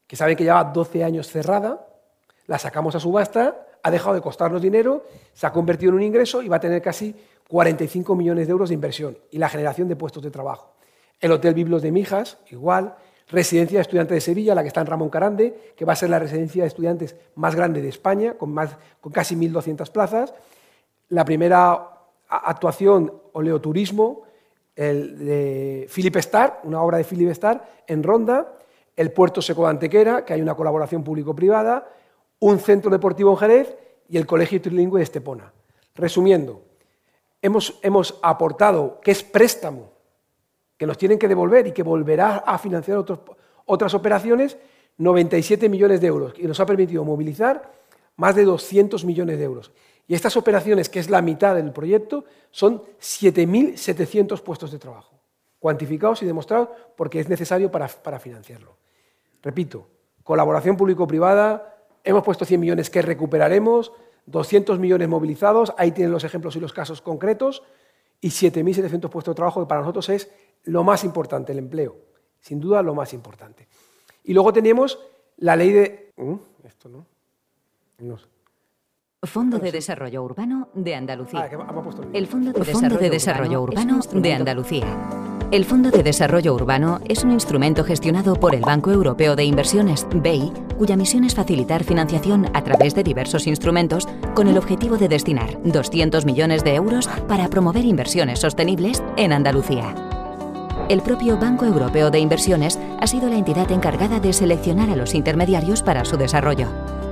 que 0.06 0.16
saben 0.16 0.36
que 0.36 0.44
lleva 0.44 0.64
12 0.64 1.04
años 1.04 1.28
cerrada, 1.28 1.88
la 2.48 2.60
sacamos 2.60 2.96
a 2.96 3.00
subasta, 3.00 3.68
ha 3.84 3.92
dejado 3.92 4.16
de 4.16 4.22
costarnos 4.22 4.62
dinero, 4.62 5.06
se 5.34 5.48
ha 5.48 5.52
convertido 5.52 5.92
en 5.92 5.96
un 5.96 6.04
ingreso 6.04 6.42
y 6.42 6.50
va 6.50 6.58
a 6.58 6.60
tener 6.60 6.82
casi 6.82 7.16
45 7.52 8.16
millones 8.16 8.48
de 8.48 8.52
euros 8.52 8.70
de 8.70 8.76
inversión 8.76 9.18
y 9.30 9.38
la 9.38 9.50
generación 9.50 9.90
de 9.90 9.98
puestos 9.98 10.24
de 10.24 10.32
trabajo. 10.32 10.72
El 11.20 11.34
Hotel 11.34 11.54
Biblos 11.54 11.82
de 11.82 11.92
Mijas, 11.92 12.38
igual. 12.50 12.96
Residencia 13.28 13.80
de 13.80 13.82
Estudiantes 13.82 14.16
de 14.16 14.22
Sevilla, 14.22 14.56
la 14.56 14.62
que 14.62 14.70
está 14.70 14.80
en 14.80 14.88
Ramón 14.88 15.10
Carande, 15.10 15.74
que 15.76 15.84
va 15.84 15.92
a 15.92 15.98
ser 15.98 16.10
la 16.10 16.20
residencia 16.20 16.64
de 16.64 16.70
estudiantes 16.70 17.18
más 17.36 17.54
grande 17.54 17.82
de 17.82 17.90
España, 17.90 18.36
con, 18.38 18.54
más, 18.54 18.78
con 19.02 19.12
casi 19.12 19.36
1.200 19.36 19.92
plazas. 19.92 20.34
La 21.10 21.26
primera 21.26 21.90
actuación, 22.30 23.14
oleoturismo, 23.34 24.24
el 24.74 25.18
de 25.20 25.90
Philip 25.94 26.16
Starr, 26.16 26.62
una 26.64 26.82
obra 26.82 27.00
de 27.00 27.04
Philip 27.04 27.32
Starr, 27.32 27.62
en 27.86 28.02
Ronda. 28.02 28.54
El 28.96 29.12
Puerto 29.12 29.42
Seco 29.42 29.64
de 29.64 29.72
Antequera, 29.72 30.24
que 30.24 30.34
hay 30.34 30.42
una 30.42 30.56
colaboración 30.56 31.04
público-privada. 31.04 31.86
Un 32.40 32.60
centro 32.60 32.90
deportivo 32.90 33.32
en 33.32 33.38
Jerez 33.38 33.78
y 34.08 34.16
el 34.16 34.26
Colegio 34.26 34.62
Trilingüe 34.62 35.00
de 35.00 35.04
Estepona. 35.04 35.52
Resumiendo, 35.96 36.71
hemos, 37.42 38.20
aportado, 38.22 39.00
que 39.02 39.12
es 39.12 39.24
préstamo, 39.24 39.92
que 40.78 40.86
nos 40.86 40.98
tienen 40.98 41.20
que 41.20 41.28
devolver 41.28 41.68
y 41.68 41.72
que 41.72 41.84
volverá 41.84 42.38
a 42.38 42.58
financiar 42.58 43.04
otras 43.66 43.94
operaciones, 43.94 44.58
97 44.98 45.70
millones 45.70 46.02
de 46.02 46.08
euros 46.08 46.34
y 46.38 46.44
nos 46.44 46.60
ha 46.60 46.66
permitido 46.66 47.04
movilizar 47.04 47.72
más 48.18 48.36
de 48.36 48.46
200 48.46 49.04
millones 49.06 49.38
de 49.38 49.44
euros. 49.44 49.72
Y 50.08 50.14
estas 50.14 50.36
operaciones, 50.36 50.90
que 50.90 51.00
es 51.00 51.10
la 51.10 51.22
mitad 51.22 51.56
del 51.56 51.72
proyecto, 51.72 52.26
son 52.50 52.84
7.700 53.00 54.42
puestos 54.42 54.72
de 54.72 54.80
trabajo, 54.80 55.16
cuantificados 55.60 56.22
y 56.22 56.26
demostrados 56.26 56.70
porque 56.96 57.20
es 57.20 57.30
necesario 57.30 57.72
para, 57.72 57.88
para 57.88 58.20
financiarlo. 58.20 58.76
Repito, 59.42 59.88
colaboración 60.24 60.78
público-privada, 60.78 61.86
hemos 62.04 62.24
puesto 62.24 62.46
100 62.46 62.60
millones 62.60 62.90
que 62.90 63.02
recuperaremos, 63.02 63.92
200 64.26 64.80
millones 64.80 65.10
movilizados, 65.10 65.74
ahí 65.78 65.92
tienen 65.92 66.12
los 66.12 66.24
ejemplos 66.24 66.56
y 66.56 66.60
los 66.60 66.74
casos 66.74 67.02
concretos, 67.02 67.64
y 68.20 68.30
7.700 68.30 69.10
puestos 69.10 69.34
de 69.34 69.36
trabajo, 69.36 69.62
que 69.62 69.68
para 69.68 69.82
nosotros 69.82 70.08
es 70.10 70.32
lo 70.64 70.84
más 70.84 71.04
importante, 71.04 71.52
el 71.52 71.60
empleo. 71.60 71.98
Sin 72.40 72.60
duda, 72.60 72.82
lo 72.82 72.94
más 72.94 73.14
importante. 73.14 73.68
Y 74.24 74.34
luego 74.34 74.54
tenemos 74.54 75.00
la 75.38 75.56
ley 75.56 75.72
de... 75.72 76.12
¿Mm? 76.18 76.36
Esto 76.64 76.90
no. 76.90 77.06
no 78.00 78.18
Fondo 79.24 79.60
de 79.60 79.72
Desarrollo 79.72 80.24
Urbano 80.24 80.70
de 80.74 80.96
Andalucía. 80.96 81.48
Ah, 81.52 82.10
el 82.14 82.26
Fondo 82.28 82.52
de 82.52 83.10
Desarrollo 83.10 83.62
Urbano 83.62 84.00
de 84.00 84.34
Andalucía. 84.34 85.21
El 85.52 85.66
Fondo 85.66 85.92
de 85.92 86.02
Desarrollo 86.02 86.54
Urbano 86.54 87.02
es 87.10 87.26
un 87.26 87.32
instrumento 87.32 87.84
gestionado 87.84 88.36
por 88.36 88.56
el 88.56 88.62
Banco 88.62 88.90
Europeo 88.90 89.36
de 89.36 89.44
Inversiones, 89.44 90.08
BEI, 90.10 90.50
cuya 90.78 90.96
misión 90.96 91.26
es 91.26 91.36
facilitar 91.36 91.84
financiación 91.84 92.50
a 92.54 92.64
través 92.64 92.96
de 92.96 93.04
diversos 93.04 93.48
instrumentos 93.48 94.08
con 94.34 94.48
el 94.48 94.58
objetivo 94.58 94.98
de 94.98 95.10
destinar 95.10 95.62
200 95.66 96.24
millones 96.24 96.64
de 96.64 96.76
euros 96.76 97.10
para 97.28 97.50
promover 97.50 97.84
inversiones 97.84 98.40
sostenibles 98.40 99.04
en 99.18 99.34
Andalucía. 99.34 99.94
El 100.88 101.02
propio 101.02 101.38
Banco 101.38 101.66
Europeo 101.66 102.12
de 102.12 102.20
Inversiones 102.20 102.80
ha 103.02 103.08
sido 103.08 103.28
la 103.28 103.36
entidad 103.36 103.70
encargada 103.74 104.22
de 104.22 104.32
seleccionar 104.32 104.90
a 104.90 104.96
los 104.96 105.14
intermediarios 105.14 105.84
para 105.84 106.06
su 106.06 106.16
desarrollo, 106.16 106.70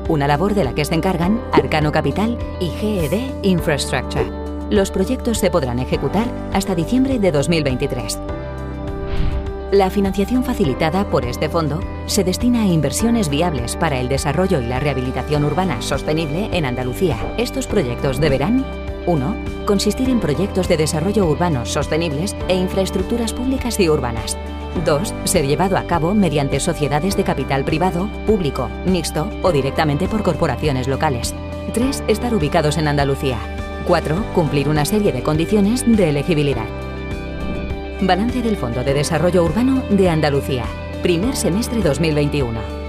una 0.07 0.28
labor 0.30 0.56
de 0.56 0.64
la 0.64 0.74
que 0.74 0.86
se 0.86 0.95
encargan 0.95 1.41
Arcano 1.52 1.91
Capital 1.91 2.38
y 2.61 2.70
GED 2.70 3.44
Infrastructure. 3.44 4.49
Los 4.70 4.91
proyectos 4.91 5.40
se 5.40 5.50
podrán 5.50 5.80
ejecutar 5.80 6.28
hasta 6.54 6.76
diciembre 6.76 7.18
de 7.18 7.32
2023. 7.32 8.20
La 9.72 9.90
financiación 9.90 10.44
facilitada 10.44 11.10
por 11.10 11.26
este 11.26 11.50
fondo 11.50 11.80
se 12.06 12.24
destina 12.24 12.62
a 12.62 12.68
inversiones 12.68 13.30
viables 13.30 13.76
para 13.76 14.00
el 14.00 14.10
desarrollo 14.10 14.62
y 14.62 14.68
la 14.68 14.80
rehabilitación 14.80 15.44
urbana 15.44 15.82
sostenible 15.82 16.50
en 16.54 16.66
Andalucía. 16.66 17.18
Estos 17.38 17.66
proyectos 17.66 18.20
deberán 18.20 18.64
1. 19.08 19.36
Consistir 19.66 20.08
en 20.08 20.20
proyectos 20.20 20.68
de 20.68 20.78
desarrollo 20.78 21.26
urbano 21.26 21.66
sostenibles 21.66 22.36
e 22.48 22.56
infraestructuras 22.56 23.34
públicas 23.34 23.80
y 23.80 23.90
urbanas. 23.90 24.38
2. 24.86 25.14
Ser 25.24 25.48
llevado 25.48 25.78
a 25.78 25.84
cabo 25.86 26.14
mediante 26.14 26.60
sociedades 26.60 27.18
de 27.18 27.24
capital 27.24 27.64
privado, 27.64 28.08
público, 28.28 28.70
mixto 28.86 29.28
o 29.41 29.52
directamente 29.52 30.08
por 30.08 30.22
corporaciones 30.22 30.88
locales. 30.88 31.34
3. 31.74 32.04
Estar 32.08 32.36
ubicados 32.36 32.78
en 32.78 32.88
Andalucía. 32.88 33.40
4. 33.86 34.34
Cumplir 34.34 34.70
una 34.70 34.86
serie 34.86 35.12
de 35.12 35.24
condiciones 35.24 35.84
de 35.86 36.10
elegibilidad. 36.10 36.68
Balance 38.02 38.42
del 38.42 38.56
Fondo 38.56 38.84
de 38.84 38.94
Desarrollo 38.94 39.44
Urbano 39.44 39.84
de 39.90 40.10
Andalucía. 40.10 40.66
Primer 41.02 41.36
semestre 41.36 41.82
2021. 41.82 42.80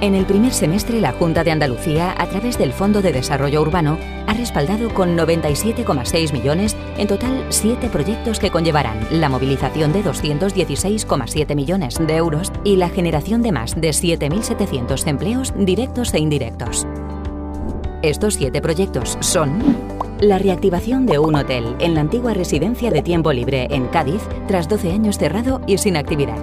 En 0.00 0.14
el 0.14 0.24
primer 0.24 0.52
semestre, 0.54 0.98
la 0.98 1.12
Junta 1.12 1.44
de 1.44 1.50
Andalucía, 1.50 2.14
a 2.16 2.26
través 2.26 2.56
del 2.56 2.72
Fondo 2.72 3.02
de 3.02 3.12
Desarrollo 3.12 3.60
Urbano, 3.60 3.98
ha 4.26 4.32
respaldado 4.32 4.94
con 4.94 5.14
97,6 5.14 6.32
millones, 6.32 6.74
en 6.96 7.06
total, 7.06 7.44
siete 7.50 7.88
proyectos 7.90 8.38
que 8.38 8.50
conllevarán 8.50 8.98
la 9.10 9.28
movilización 9.28 9.92
de 9.92 10.02
216,7 10.02 11.54
millones 11.54 11.98
de 11.98 12.16
euros 12.16 12.50
y 12.64 12.76
la 12.76 12.88
generación 12.88 13.42
de 13.42 13.52
más 13.52 13.78
de 13.78 13.90
7.700 13.90 15.06
empleos 15.06 15.52
directos 15.56 16.14
e 16.14 16.18
indirectos. 16.18 16.86
Estos 18.02 18.34
siete 18.36 18.62
proyectos 18.62 19.18
son 19.20 19.62
la 20.20 20.38
reactivación 20.38 21.06
de 21.06 21.18
un 21.18 21.34
hotel 21.34 21.76
en 21.78 21.94
la 21.94 22.02
antigua 22.02 22.34
residencia 22.34 22.90
de 22.90 23.02
tiempo 23.02 23.32
libre 23.32 23.66
en 23.70 23.86
Cádiz 23.86 24.20
tras 24.46 24.68
12 24.68 24.92
años 24.92 25.18
cerrado 25.18 25.62
y 25.66 25.78
sin 25.78 25.96
actividad. 25.96 26.36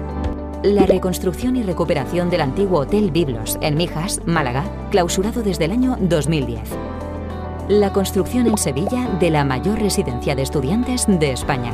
La 0.64 0.84
reconstrucción 0.84 1.54
y 1.54 1.62
recuperación 1.62 2.30
del 2.30 2.40
antiguo 2.40 2.80
Hotel 2.80 3.12
Biblos 3.12 3.56
en 3.60 3.76
Mijas, 3.76 4.20
Málaga, 4.26 4.64
clausurado 4.90 5.42
desde 5.42 5.66
el 5.66 5.72
año 5.72 5.96
2010. 6.00 6.60
La 7.68 7.92
construcción 7.92 8.48
en 8.48 8.58
Sevilla 8.58 9.08
de 9.20 9.30
la 9.30 9.44
mayor 9.44 9.78
residencia 9.78 10.34
de 10.34 10.42
estudiantes 10.42 11.06
de 11.06 11.30
España. 11.30 11.72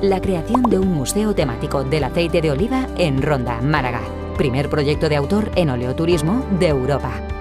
La 0.00 0.20
creación 0.20 0.62
de 0.62 0.78
un 0.78 0.92
museo 0.92 1.34
temático 1.34 1.82
del 1.82 2.04
aceite 2.04 2.40
de 2.40 2.52
oliva 2.52 2.86
en 2.98 3.20
Ronda, 3.20 3.60
Málaga. 3.60 4.02
Primer 4.36 4.70
proyecto 4.70 5.08
de 5.08 5.16
autor 5.16 5.50
en 5.56 5.70
oleoturismo 5.70 6.44
de 6.60 6.68
Europa 6.68 7.31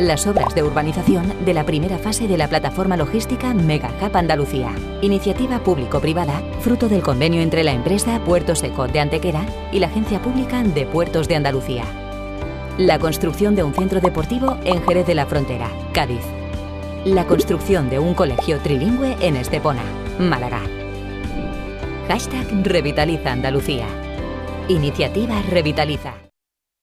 las 0.00 0.26
obras 0.26 0.54
de 0.54 0.62
urbanización 0.62 1.44
de 1.44 1.52
la 1.52 1.64
primera 1.64 1.98
fase 1.98 2.26
de 2.26 2.38
la 2.38 2.48
plataforma 2.48 2.96
logística 2.96 3.52
Mega 3.52 3.90
Andalucía, 4.14 4.74
iniciativa 5.02 5.58
público-privada 5.58 6.40
fruto 6.60 6.88
del 6.88 7.02
convenio 7.02 7.42
entre 7.42 7.64
la 7.64 7.72
empresa 7.72 8.20
Puerto 8.24 8.54
Seco 8.54 8.88
de 8.88 9.00
Antequera 9.00 9.44
y 9.72 9.78
la 9.78 9.88
Agencia 9.88 10.20
Pública 10.20 10.62
de 10.62 10.86
Puertos 10.86 11.28
de 11.28 11.36
Andalucía. 11.36 11.84
La 12.78 12.98
construcción 12.98 13.54
de 13.54 13.62
un 13.62 13.74
centro 13.74 14.00
deportivo 14.00 14.56
en 14.64 14.82
Jerez 14.82 15.06
de 15.06 15.14
la 15.14 15.26
Frontera, 15.26 15.68
Cádiz. 15.92 16.24
La 17.04 17.26
construcción 17.26 17.90
de 17.90 17.98
un 17.98 18.14
colegio 18.14 18.58
trilingüe 18.58 19.16
en 19.20 19.36
Estepona, 19.36 19.82
Málaga. 20.18 20.62
Hashtag 22.08 22.46
Revitaliza 22.64 23.32
Andalucía. 23.32 23.86
Iniciativa 24.68 25.42
Revitaliza. 25.42 26.14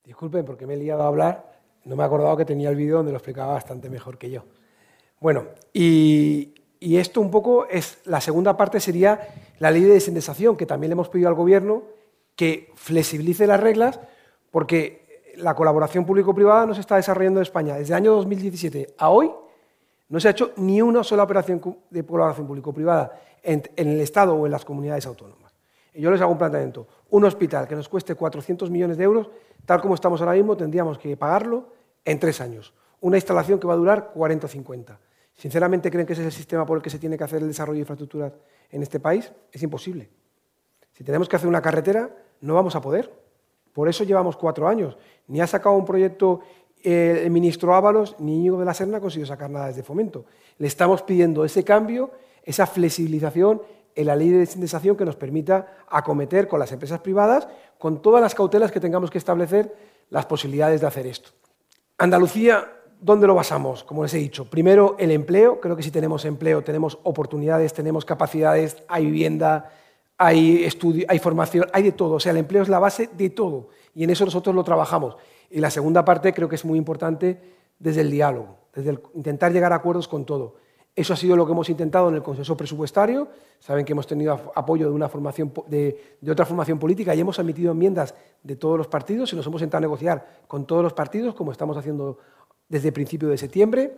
Disculpen 0.03 0.45
porque 0.45 0.68
me 0.68 0.76
he 0.76 0.77
liado 0.77 1.03
a 1.03 1.07
hablar 1.07 1.56
no 1.88 1.95
me 1.95 2.03
he 2.03 2.05
acordado 2.05 2.35
que 2.35 2.45
tenía 2.45 2.69
el 2.69 2.76
vídeo 2.76 2.97
donde 2.97 3.11
lo 3.11 3.18
explicaba 3.18 3.53
bastante 3.53 3.89
mejor 3.89 4.18
que 4.18 4.30
yo. 4.30 4.43
Bueno, 5.19 5.45
y, 5.73 6.53
esto 6.80 7.22
un 7.22 7.31
poco 7.31 7.65
es, 7.68 7.99
la 8.05 8.22
segunda 8.22 8.55
parte 8.55 8.80
sería 8.80 9.19
la 9.59 9.72
ley 9.72 9.84
de 9.84 9.93
desindesación, 9.93 10.57
que 10.57 10.65
también 10.65 10.89
le 10.89 10.93
hemos 10.93 11.09
pedido 11.09 11.30
al 11.30 11.35
Gobierno 11.35 11.84
que 12.35 12.72
flexibilice 12.76 13.47
las 13.47 13.59
reglas, 13.59 13.99
porque 14.51 15.34
la 15.38 15.55
colaboración 15.55 16.05
público-privada 16.05 16.65
no 16.65 16.76
se 16.76 16.81
está 16.81 16.97
desarrollando 16.97 17.39
en 17.39 17.43
España. 17.43 17.76
Desde 17.76 17.93
el 17.93 17.97
año 17.97 18.14
2017 18.14 18.95
a 18.97 19.09
hoy 19.09 19.31
no 20.09 20.19
se 20.19 20.27
ha 20.27 20.31
hecho 20.31 20.51
ni 20.57 20.81
una 20.81 21.03
sola 21.03 21.23
operación 21.23 21.61
de 21.89 22.05
colaboración 22.05 22.47
público-privada 22.47 23.19
en, 23.41 23.64
en, 23.76 23.88
el 23.88 24.01
Estado 24.01 24.35
o 24.35 24.45
en 24.45 24.51
las 24.51 24.65
comunidades 24.65 25.05
autónomas. 25.07 25.53
Y 25.93 26.01
yo 26.01 26.11
les 26.11 26.22
hago 26.22 26.31
un 26.31 26.38
planteamiento. 26.38 26.88
Un 27.09 27.26
hospital 27.26 27.68
que 27.68 27.76
nos 27.76 27.89
cueste 27.89 28.14
400 28.14 28.69
millones 28.69 28.97
de 28.97 29.03
euros, 29.03 29.30
tal 29.65 29.81
como 29.81 29.95
estamos 29.95 30.22
ahora 30.22 30.34
mismo, 30.34 30.55
tendríamos 30.55 30.99
que 30.99 31.18
pagarlo 31.18 31.76
en 32.07 32.19
tres 32.19 32.39
años. 32.39 32.73
Una 33.01 33.17
instalación 33.17 33.59
que 33.59 33.67
va 33.67 33.73
a 33.73 33.77
durar 33.77 34.11
40 34.13 34.47
o 34.47 34.49
50. 34.49 34.99
¿Sinceramente 35.35 35.91
creen 35.91 36.07
que 36.07 36.13
ese 36.13 36.23
es 36.23 36.27
el 36.27 36.31
sistema 36.31 36.65
por 36.65 36.77
el 36.77 36.81
que 36.81 36.89
se 36.89 36.97
tiene 36.97 37.17
que 37.17 37.23
hacer 37.23 37.41
el 37.41 37.49
desarrollo 37.49 37.75
de 37.75 37.81
infraestructuras 37.81 38.34
en 38.71 38.81
este 38.81 38.99
país? 38.99 39.31
Es 39.51 39.61
imposible. 39.61 40.09
Si 40.93 41.03
tenemos 41.03 41.27
que 41.27 41.35
hacer 41.35 41.47
una 41.47 41.61
carretera, 41.61 42.09
no 42.41 42.55
vamos 42.55 42.75
a 42.75 42.81
poder. 42.81 43.13
Por 43.73 43.89
eso 43.89 44.05
llevamos 44.05 44.38
cuatro 44.38 44.67
años. 44.67 44.97
Ni 45.27 45.41
ha 45.41 45.47
sacado 45.47 45.75
un 45.75 45.85
proyecto 45.85 46.39
eh, 46.81 47.23
el 47.25 47.29
ministro 47.29 47.75
Ábalos, 47.75 48.15
ni 48.19 48.38
Íñigo 48.38 48.57
de 48.57 48.65
la 48.65 48.73
Serna 48.73 48.97
ha 48.97 49.01
conseguido 49.01 49.27
sacar 49.27 49.49
nada 49.49 49.67
desde 49.67 49.84
fomento. 49.84 50.25
Le 50.57 50.67
estamos 50.67 51.03
pidiendo 51.03 51.43
ese 51.43 51.65
cambio, 51.65 52.11
esa 52.43 52.65
flexibilización 52.65 53.61
en 53.95 54.07
la 54.07 54.15
ley 54.15 54.29
de 54.29 54.39
desindesación 54.39 54.95
que 54.95 55.03
nos 55.03 55.17
permita 55.17 55.75
acometer 55.89 56.47
con 56.47 56.59
las 56.59 56.71
empresas 56.71 57.01
privadas, 57.01 57.49
con 57.77 58.01
todas 58.01 58.21
las 58.21 58.34
cautelas 58.34 58.71
que 58.71 58.79
tengamos 58.79 59.11
que 59.11 59.17
establecer, 59.17 59.75
las 60.09 60.25
posibilidades 60.25 60.79
de 60.81 60.88
hacer 60.88 61.05
esto. 61.05 61.31
Andalucía, 61.99 62.74
¿dónde 63.02 63.26
lo 63.26 63.34
basamos? 63.34 63.84
Como 63.84 64.03
les 64.03 64.14
he 64.14 64.19
dicho, 64.19 64.45
primero 64.45 64.95
el 64.99 65.10
empleo. 65.10 65.60
Creo 65.60 65.76
que 65.76 65.82
si 65.82 65.90
tenemos 65.90 66.26
empleo, 66.26 66.64
tenemos 66.64 66.99
oportunidades, 67.02 67.74
tenemos 67.74 68.06
capacidades, 68.06 68.84
hay 68.88 69.06
vivienda, 69.06 69.72
hay 70.15 70.64
estudio, 70.64 71.07
hay 71.10 71.18
formación, 71.18 71.65
hay 71.74 71.82
de 71.82 71.91
todo. 71.94 72.15
O 72.15 72.19
sea, 72.19 72.34
el 72.34 72.38
empleo 72.38 72.61
es 72.61 72.69
la 72.69 72.78
base 72.78 73.10
de 73.18 73.32
todo 73.32 73.69
y 73.95 74.03
en 74.03 74.11
eso 74.11 74.26
nosotros 74.26 74.53
lo 74.53 74.64
trabajamos. 74.64 75.18
Y 75.49 75.60
la 75.60 75.72
segunda 75.72 76.06
parte 76.06 76.34
creo 76.34 76.48
que 76.48 76.56
es 76.56 76.65
muy 76.65 76.78
importante 76.78 77.41
desde 77.80 78.02
el 78.02 78.11
diálogo, 78.11 78.57
desde 78.76 78.99
intentar 79.15 79.52
llegar 79.52 79.74
a 79.74 79.78
acuerdos 79.78 80.07
con 80.07 80.24
todo. 80.24 80.57
Eso 80.98 81.14
ha 81.14 81.15
sido 81.15 81.36
lo 81.36 81.45
que 81.45 81.52
hemos 81.52 81.69
intentado 81.69 82.10
en 82.10 82.15
el 82.15 82.24
consenso 82.24 82.57
presupuestario. 82.57 83.28
Saben 83.60 83.86
que 83.86 83.91
hemos 83.91 84.07
tenido 84.07 84.52
apoyo 84.56 84.90
de, 84.90 84.95
una 84.95 85.07
formación, 85.07 85.53
de, 85.68 85.95
otra 86.28 86.44
formación 86.44 86.80
política 86.80 87.14
y 87.14 87.19
hemos 87.19 87.38
emitido 87.38 87.72
enmiendas 87.72 88.15
de 88.41 88.56
todos 88.56 88.80
los 88.80 88.88
partidos 88.88 89.32
y 89.32 89.36
nos 89.36 89.45
hemos 89.45 89.61
sentado 89.61 89.78
a 89.78 89.82
negociar 89.82 90.41
con 90.48 90.65
todos 90.65 90.82
los 90.82 90.94
partidos, 90.94 91.36
como 91.36 91.52
estamos 91.52 91.78
haciendo 91.78 92.18
desde 92.68 92.88
el 92.88 92.95
principio 92.95 93.30
de 93.30 93.38
septiembre. 93.38 93.95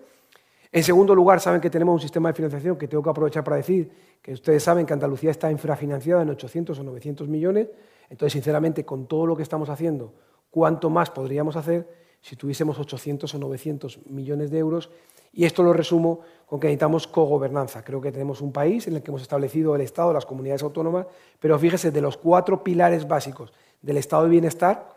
En 0.74 0.84
segundo 0.84 1.16
lugar, 1.16 1.40
saben 1.40 1.62
que 1.62 1.70
tenemos 1.70 1.94
un 1.94 2.02
sistema 2.02 2.28
de 2.28 2.36
financiación 2.36 2.78
que 2.78 2.90
tengo 2.90 3.02
que 3.02 3.12
aprovechar 3.12 3.46
para 3.46 3.56
decir 3.56 3.90
que 4.22 4.34
ustedes 4.34 4.62
saben 4.62 4.86
que 4.86 4.92
Andalucía 4.92 5.32
está 5.32 5.50
infrafinanciada 5.50 6.24
en 6.24 6.32
800 6.32 6.78
o 6.80 6.84
900 6.84 7.30
millones. 7.30 7.70
Entonces, 8.10 8.34
sinceramente, 8.34 8.84
con 8.84 9.08
todo 9.08 9.26
lo 9.26 9.38
que 9.38 9.44
estamos 9.44 9.70
haciendo, 9.70 10.14
¿cuánto 10.50 10.90
más 10.90 11.10
podríamos 11.12 11.56
hacer 11.56 11.88
si 12.22 12.36
tuviésemos 12.36 12.80
800 12.80 13.34
o 13.34 13.40
900 13.40 14.06
millones 14.08 14.52
de 14.52 14.60
euros? 14.60 14.90
Y 15.32 15.46
esto 15.46 15.62
lo 15.64 15.74
resumo 15.74 16.22
con 16.46 16.60
que 16.60 16.68
necesitamos 16.68 17.08
cogobernanza. 17.08 17.84
Creo 17.84 18.02
que 18.02 18.12
tenemos 18.12 18.42
un 18.42 18.52
país 18.52 18.88
en 18.88 18.96
el 18.96 19.04
que 19.04 19.12
hemos 19.12 19.22
establecido 19.22 19.76
el 19.76 19.82
Estado, 19.82 20.12
las 20.12 20.26
comunidades 20.26 20.64
autónomas, 20.64 21.06
pero 21.40 21.58
fíjese, 21.60 21.92
de 21.92 22.02
los 22.02 22.18
cuatro 22.18 22.64
pilares 22.64 23.08
básicos 23.08 23.54
del 23.82 23.98
estado 23.98 24.24
de 24.24 24.30
bienestar, 24.30 24.96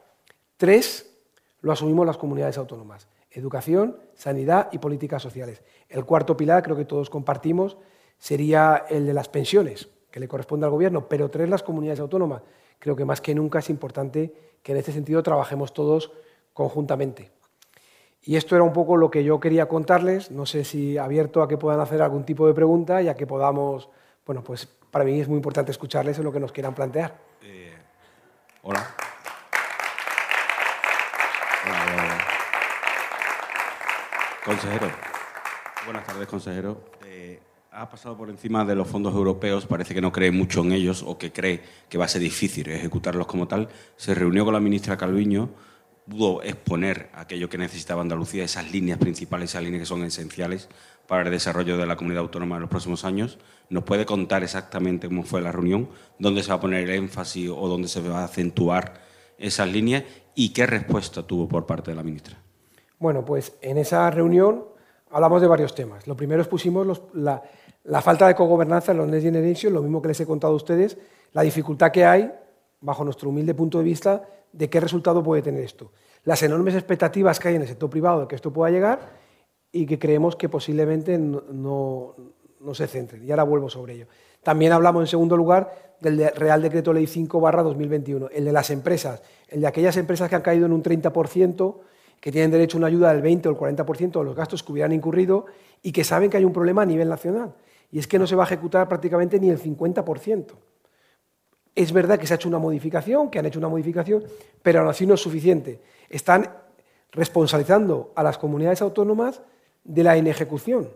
tres 0.56 1.12
lo 1.60 1.72
asumimos 1.72 2.06
las 2.06 2.16
comunidades 2.16 2.58
autónomas. 2.58 3.06
Educación, 3.30 3.96
sanidad 4.14 4.68
y 4.72 4.78
políticas 4.78 5.22
sociales. 5.22 5.62
El 5.88 6.04
cuarto 6.04 6.36
pilar, 6.36 6.62
creo 6.62 6.76
que 6.76 6.84
todos 6.84 7.08
compartimos, 7.08 7.76
sería 8.18 8.84
el 8.88 9.06
de 9.06 9.14
las 9.14 9.28
pensiones, 9.28 9.88
que 10.10 10.20
le 10.20 10.28
corresponde 10.28 10.66
al 10.66 10.72
Gobierno, 10.72 11.08
pero 11.08 11.30
tres 11.30 11.48
las 11.48 11.62
comunidades 11.62 12.00
autónomas. 12.00 12.42
Creo 12.78 12.96
que 12.96 13.04
más 13.04 13.20
que 13.20 13.34
nunca 13.34 13.60
es 13.60 13.70
importante 13.70 14.34
que 14.62 14.72
en 14.72 14.78
este 14.78 14.92
sentido 14.92 15.22
trabajemos 15.22 15.72
todos 15.72 16.12
conjuntamente. 16.52 17.30
Y 18.24 18.36
esto 18.36 18.54
era 18.54 18.62
un 18.62 18.72
poco 18.72 18.96
lo 18.96 19.10
que 19.10 19.24
yo 19.24 19.40
quería 19.40 19.66
contarles. 19.66 20.30
No 20.30 20.46
sé 20.46 20.64
si 20.64 20.96
abierto 20.96 21.42
a 21.42 21.48
que 21.48 21.58
puedan 21.58 21.80
hacer 21.80 22.02
algún 22.02 22.24
tipo 22.24 22.46
de 22.46 22.54
pregunta 22.54 23.02
y 23.02 23.08
a 23.08 23.14
que 23.14 23.26
podamos, 23.26 23.88
bueno, 24.24 24.44
pues 24.44 24.66
para 24.90 25.04
mí 25.04 25.20
es 25.20 25.28
muy 25.28 25.36
importante 25.36 25.72
escucharles 25.72 26.18
en 26.18 26.24
lo 26.24 26.32
que 26.32 26.38
nos 26.38 26.52
quieran 26.52 26.74
plantear. 26.74 27.18
Eh, 27.42 27.72
hola. 28.62 28.94
Consejero. 34.44 34.88
Buenas 35.84 36.04
tardes, 36.04 36.28
consejero. 36.28 36.80
Eh, 37.06 37.40
ha 37.72 37.88
pasado 37.88 38.16
por 38.16 38.28
encima 38.28 38.64
de 38.64 38.74
los 38.74 38.86
fondos 38.86 39.14
europeos, 39.14 39.66
parece 39.66 39.94
que 39.94 40.00
no 40.00 40.12
cree 40.12 40.30
mucho 40.30 40.60
en 40.60 40.72
ellos 40.72 41.02
o 41.06 41.16
que 41.16 41.32
cree 41.32 41.62
que 41.88 41.98
va 41.98 42.04
a 42.04 42.08
ser 42.08 42.20
difícil 42.20 42.68
ejecutarlos 42.70 43.26
como 43.26 43.48
tal. 43.48 43.68
Se 43.96 44.14
reunió 44.14 44.44
con 44.44 44.54
la 44.54 44.60
ministra 44.60 44.96
Calviño 44.96 45.48
pudo 46.08 46.42
exponer 46.42 47.10
aquello 47.14 47.48
que 47.48 47.58
necesitaba 47.58 48.02
Andalucía, 48.02 48.44
esas 48.44 48.70
líneas 48.70 48.98
principales, 48.98 49.50
esas 49.50 49.62
líneas 49.62 49.82
que 49.82 49.86
son 49.86 50.04
esenciales 50.04 50.68
para 51.06 51.22
el 51.22 51.30
desarrollo 51.30 51.76
de 51.76 51.86
la 51.86 51.96
comunidad 51.96 52.22
autónoma 52.22 52.56
en 52.56 52.62
los 52.62 52.70
próximos 52.70 53.04
años. 53.04 53.38
¿Nos 53.68 53.84
puede 53.84 54.04
contar 54.04 54.42
exactamente 54.42 55.08
cómo 55.08 55.22
fue 55.22 55.40
la 55.40 55.52
reunión, 55.52 55.88
dónde 56.18 56.42
se 56.42 56.50
va 56.50 56.56
a 56.56 56.60
poner 56.60 56.84
el 56.84 56.90
énfasis 56.90 57.50
o 57.50 57.68
dónde 57.68 57.88
se 57.88 58.00
va 58.00 58.20
a 58.20 58.24
acentuar 58.24 58.94
esas 59.38 59.68
líneas 59.68 60.04
y 60.34 60.52
qué 60.52 60.66
respuesta 60.66 61.22
tuvo 61.22 61.48
por 61.48 61.66
parte 61.66 61.90
de 61.90 61.96
la 61.96 62.02
ministra? 62.02 62.36
Bueno, 62.98 63.24
pues 63.24 63.56
en 63.60 63.78
esa 63.78 64.10
reunión 64.10 64.64
hablamos 65.10 65.40
de 65.40 65.48
varios 65.48 65.74
temas. 65.74 66.06
Lo 66.06 66.16
primero 66.16 66.42
expusimos 66.42 67.02
la, 67.14 67.42
la, 67.84 68.02
falta 68.02 68.26
de 68.28 68.34
cogobernanza 68.34 68.92
en 68.92 68.98
los 68.98 69.08
Next 69.08 69.24
Generation, 69.24 69.72
lo 69.72 69.82
mismo 69.82 70.00
que 70.00 70.08
les 70.08 70.20
he 70.20 70.26
contado 70.26 70.52
a 70.52 70.56
ustedes, 70.56 70.96
la 71.32 71.42
dificultad 71.42 71.90
que 71.90 72.04
hay, 72.04 72.32
bajo 72.80 73.04
nuestro 73.04 73.30
humilde 73.30 73.54
punto 73.54 73.78
de 73.78 73.84
vista, 73.84 74.22
de 74.52 74.70
qué 74.70 74.80
resultado 74.80 75.22
puede 75.22 75.42
tener 75.42 75.62
esto. 75.62 75.92
Las 76.24 76.42
enormes 76.42 76.74
expectativas 76.74 77.40
que 77.40 77.48
hay 77.48 77.56
en 77.56 77.62
el 77.62 77.68
sector 77.68 77.90
privado 77.90 78.20
de 78.22 78.28
que 78.28 78.36
esto 78.36 78.52
pueda 78.52 78.70
llegar 78.70 79.10
y 79.72 79.86
que 79.86 79.98
creemos 79.98 80.36
que 80.36 80.48
posiblemente 80.48 81.18
no, 81.18 82.14
se 82.74 82.86
centren. 82.86 83.24
Y 83.24 83.30
ahora 83.30 83.42
vuelvo 83.42 83.68
sobre 83.68 83.94
ello. 83.94 84.06
También 84.42 84.72
hablamos, 84.72 85.02
en 85.02 85.06
segundo 85.06 85.36
lugar, 85.36 85.96
del 86.00 86.30
Real 86.34 86.62
Decreto 86.62 86.92
Ley 86.92 87.06
5 87.06 87.40
2021, 87.40 88.28
el 88.32 88.44
de 88.44 88.52
las 88.52 88.70
empresas, 88.70 89.22
el 89.48 89.60
de 89.60 89.66
aquellas 89.66 89.96
empresas 89.96 90.28
que 90.28 90.36
han 90.36 90.42
caído 90.42 90.66
en 90.66 90.72
un 90.72 90.82
30%, 90.82 91.80
que 92.20 92.30
tienen 92.30 92.52
derecho 92.52 92.76
a 92.76 92.78
una 92.78 92.86
ayuda 92.86 93.12
del 93.12 93.22
20 93.22 93.48
o 93.48 93.52
el 93.52 93.58
40% 93.58 94.18
de 94.18 94.24
los 94.24 94.36
gastos 94.36 94.62
que 94.62 94.70
hubieran 94.70 94.92
incurrido 94.92 95.46
y 95.82 95.90
que 95.90 96.04
saben 96.04 96.30
que 96.30 96.36
hay 96.36 96.44
un 96.44 96.52
problema 96.52 96.82
a 96.82 96.86
nivel 96.86 97.08
nacional. 97.08 97.54
Y 97.90 97.98
es 97.98 98.06
que 98.06 98.18
no 98.18 98.28
se 98.28 98.36
va 98.36 98.44
a 98.44 98.46
ejecutar 98.46 98.88
prácticamente 98.88 99.40
ni 99.40 99.50
el 99.50 99.60
50%. 99.60 100.54
Es 101.74 101.92
verdad 101.92 102.18
que 102.18 102.26
se 102.26 102.34
ha 102.34 102.36
hecho 102.36 102.48
una 102.48 102.58
modificación, 102.58 103.30
que 103.30 103.38
han 103.38 103.46
hecho 103.46 103.58
una 103.58 103.68
modificación, 103.68 104.24
pero 104.62 104.80
aún 104.80 104.88
así 104.88 105.06
no 105.06 105.14
es 105.14 105.20
suficiente. 105.20 105.80
Están 106.08 106.50
responsabilizando 107.12 108.12
a 108.14 108.22
las 108.22 108.38
comunidades 108.38 108.82
autónomas 108.82 109.42
de 109.84 110.02
la 110.02 110.16
inejecución. 110.16 110.90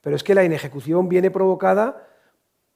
Pero 0.00 0.16
es 0.16 0.24
que 0.24 0.34
la 0.34 0.44
inejecución 0.44 1.08
viene 1.08 1.30
provocada 1.30 2.08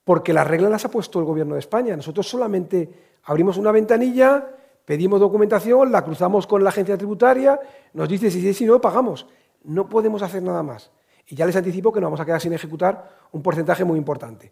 porque 0.05 0.33
las 0.33 0.47
reglas 0.47 0.71
las 0.71 0.85
ha 0.85 0.91
puesto 0.91 1.19
el 1.19 1.25
Gobierno 1.25 1.55
de 1.55 1.61
España. 1.61 1.97
Nosotros 1.97 2.29
solamente 2.29 2.89
abrimos 3.25 3.57
una 3.57 3.71
ventanilla, 3.71 4.47
pedimos 4.85 5.21
documentación, 5.21 5.93
la 5.93 6.03
cruzamos 6.05 6.47
con 6.47 6.65
la 6.65 6.71
agencia 6.71 6.97
tributaria, 6.97 7.59
nos 7.93 8.09
dice 8.09 8.31
si 8.31 8.41
sí, 8.41 8.53
si 8.53 8.65
no, 8.67 8.81
pagamos. 8.81 9.27
No 9.65 9.89
podemos 9.89 10.23
hacer 10.23 10.43
nada 10.43 10.63
más. 10.63 10.91
Y 11.29 11.37
ya 11.37 11.47
les 11.47 11.55
anticipo 11.55 11.93
que 11.93 12.01
nos 12.01 12.09
vamos 12.09 12.21
a 12.21 12.25
quedar 12.25 12.41
sin 12.41 12.53
ejecutar 12.53 13.09
un 13.31 13.43
porcentaje 13.43 13.85
muy 13.85 13.97
importante. 13.97 14.51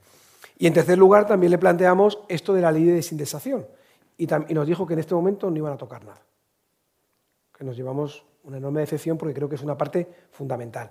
Y 0.61 0.67
en 0.67 0.75
tercer 0.75 0.99
lugar, 0.99 1.27
también 1.27 1.51
le 1.51 1.57
planteamos 1.57 2.19
esto 2.29 2.53
de 2.53 2.61
la 2.61 2.71
ley 2.71 2.85
de 2.85 2.93
desindexación. 2.93 3.67
Y, 4.19 4.27
nos 4.27 4.67
dijo 4.67 4.87
que 4.87 4.93
en 4.93 4.99
este 4.99 5.15
momento 5.15 5.51
no 5.51 5.57
iban 5.57 5.73
a 5.73 5.79
tocar 5.79 6.05
nada. 6.05 6.21
Que 7.57 7.65
nos 7.65 7.75
llevamos 7.75 8.27
una 8.45 8.59
enorme 8.59 8.81
decepción 8.81 9.17
porque 9.17 9.33
creo 9.33 9.49
que 9.49 9.55
es 9.55 9.63
una 9.63 9.79
parte 9.79 10.07
fundamental. 10.31 10.91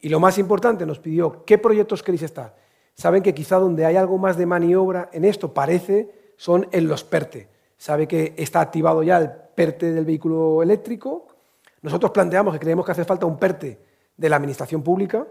Y 0.00 0.08
lo 0.08 0.20
más 0.20 0.38
importante, 0.38 0.86
nos 0.86 1.00
pidió 1.00 1.44
qué 1.44 1.58
proyectos 1.58 2.02
queréis 2.02 2.22
estar. 2.22 2.56
Saben 2.94 3.22
que 3.22 3.34
quizá 3.34 3.58
donde 3.58 3.84
hay 3.84 3.96
algo 3.96 4.16
más 4.16 4.38
de 4.38 4.46
maniobra 4.46 5.10
en 5.12 5.26
esto, 5.26 5.52
parece, 5.52 6.32
son 6.38 6.66
en 6.72 6.88
los 6.88 7.04
PERTE. 7.04 7.46
Sabe 7.76 8.08
que 8.08 8.32
está 8.38 8.62
activado 8.62 9.02
ya 9.02 9.18
el 9.18 9.30
PERTE 9.54 9.92
del 9.92 10.06
vehículo 10.06 10.62
eléctrico. 10.62 11.26
Nosotros 11.82 12.10
planteamos 12.12 12.54
que 12.54 12.60
creemos 12.60 12.86
que 12.86 12.92
hace 12.92 13.04
falta 13.04 13.26
un 13.26 13.38
PERTE 13.38 13.78
de 14.16 14.28
la 14.30 14.36
Administración 14.36 14.82
Pública. 14.82 15.26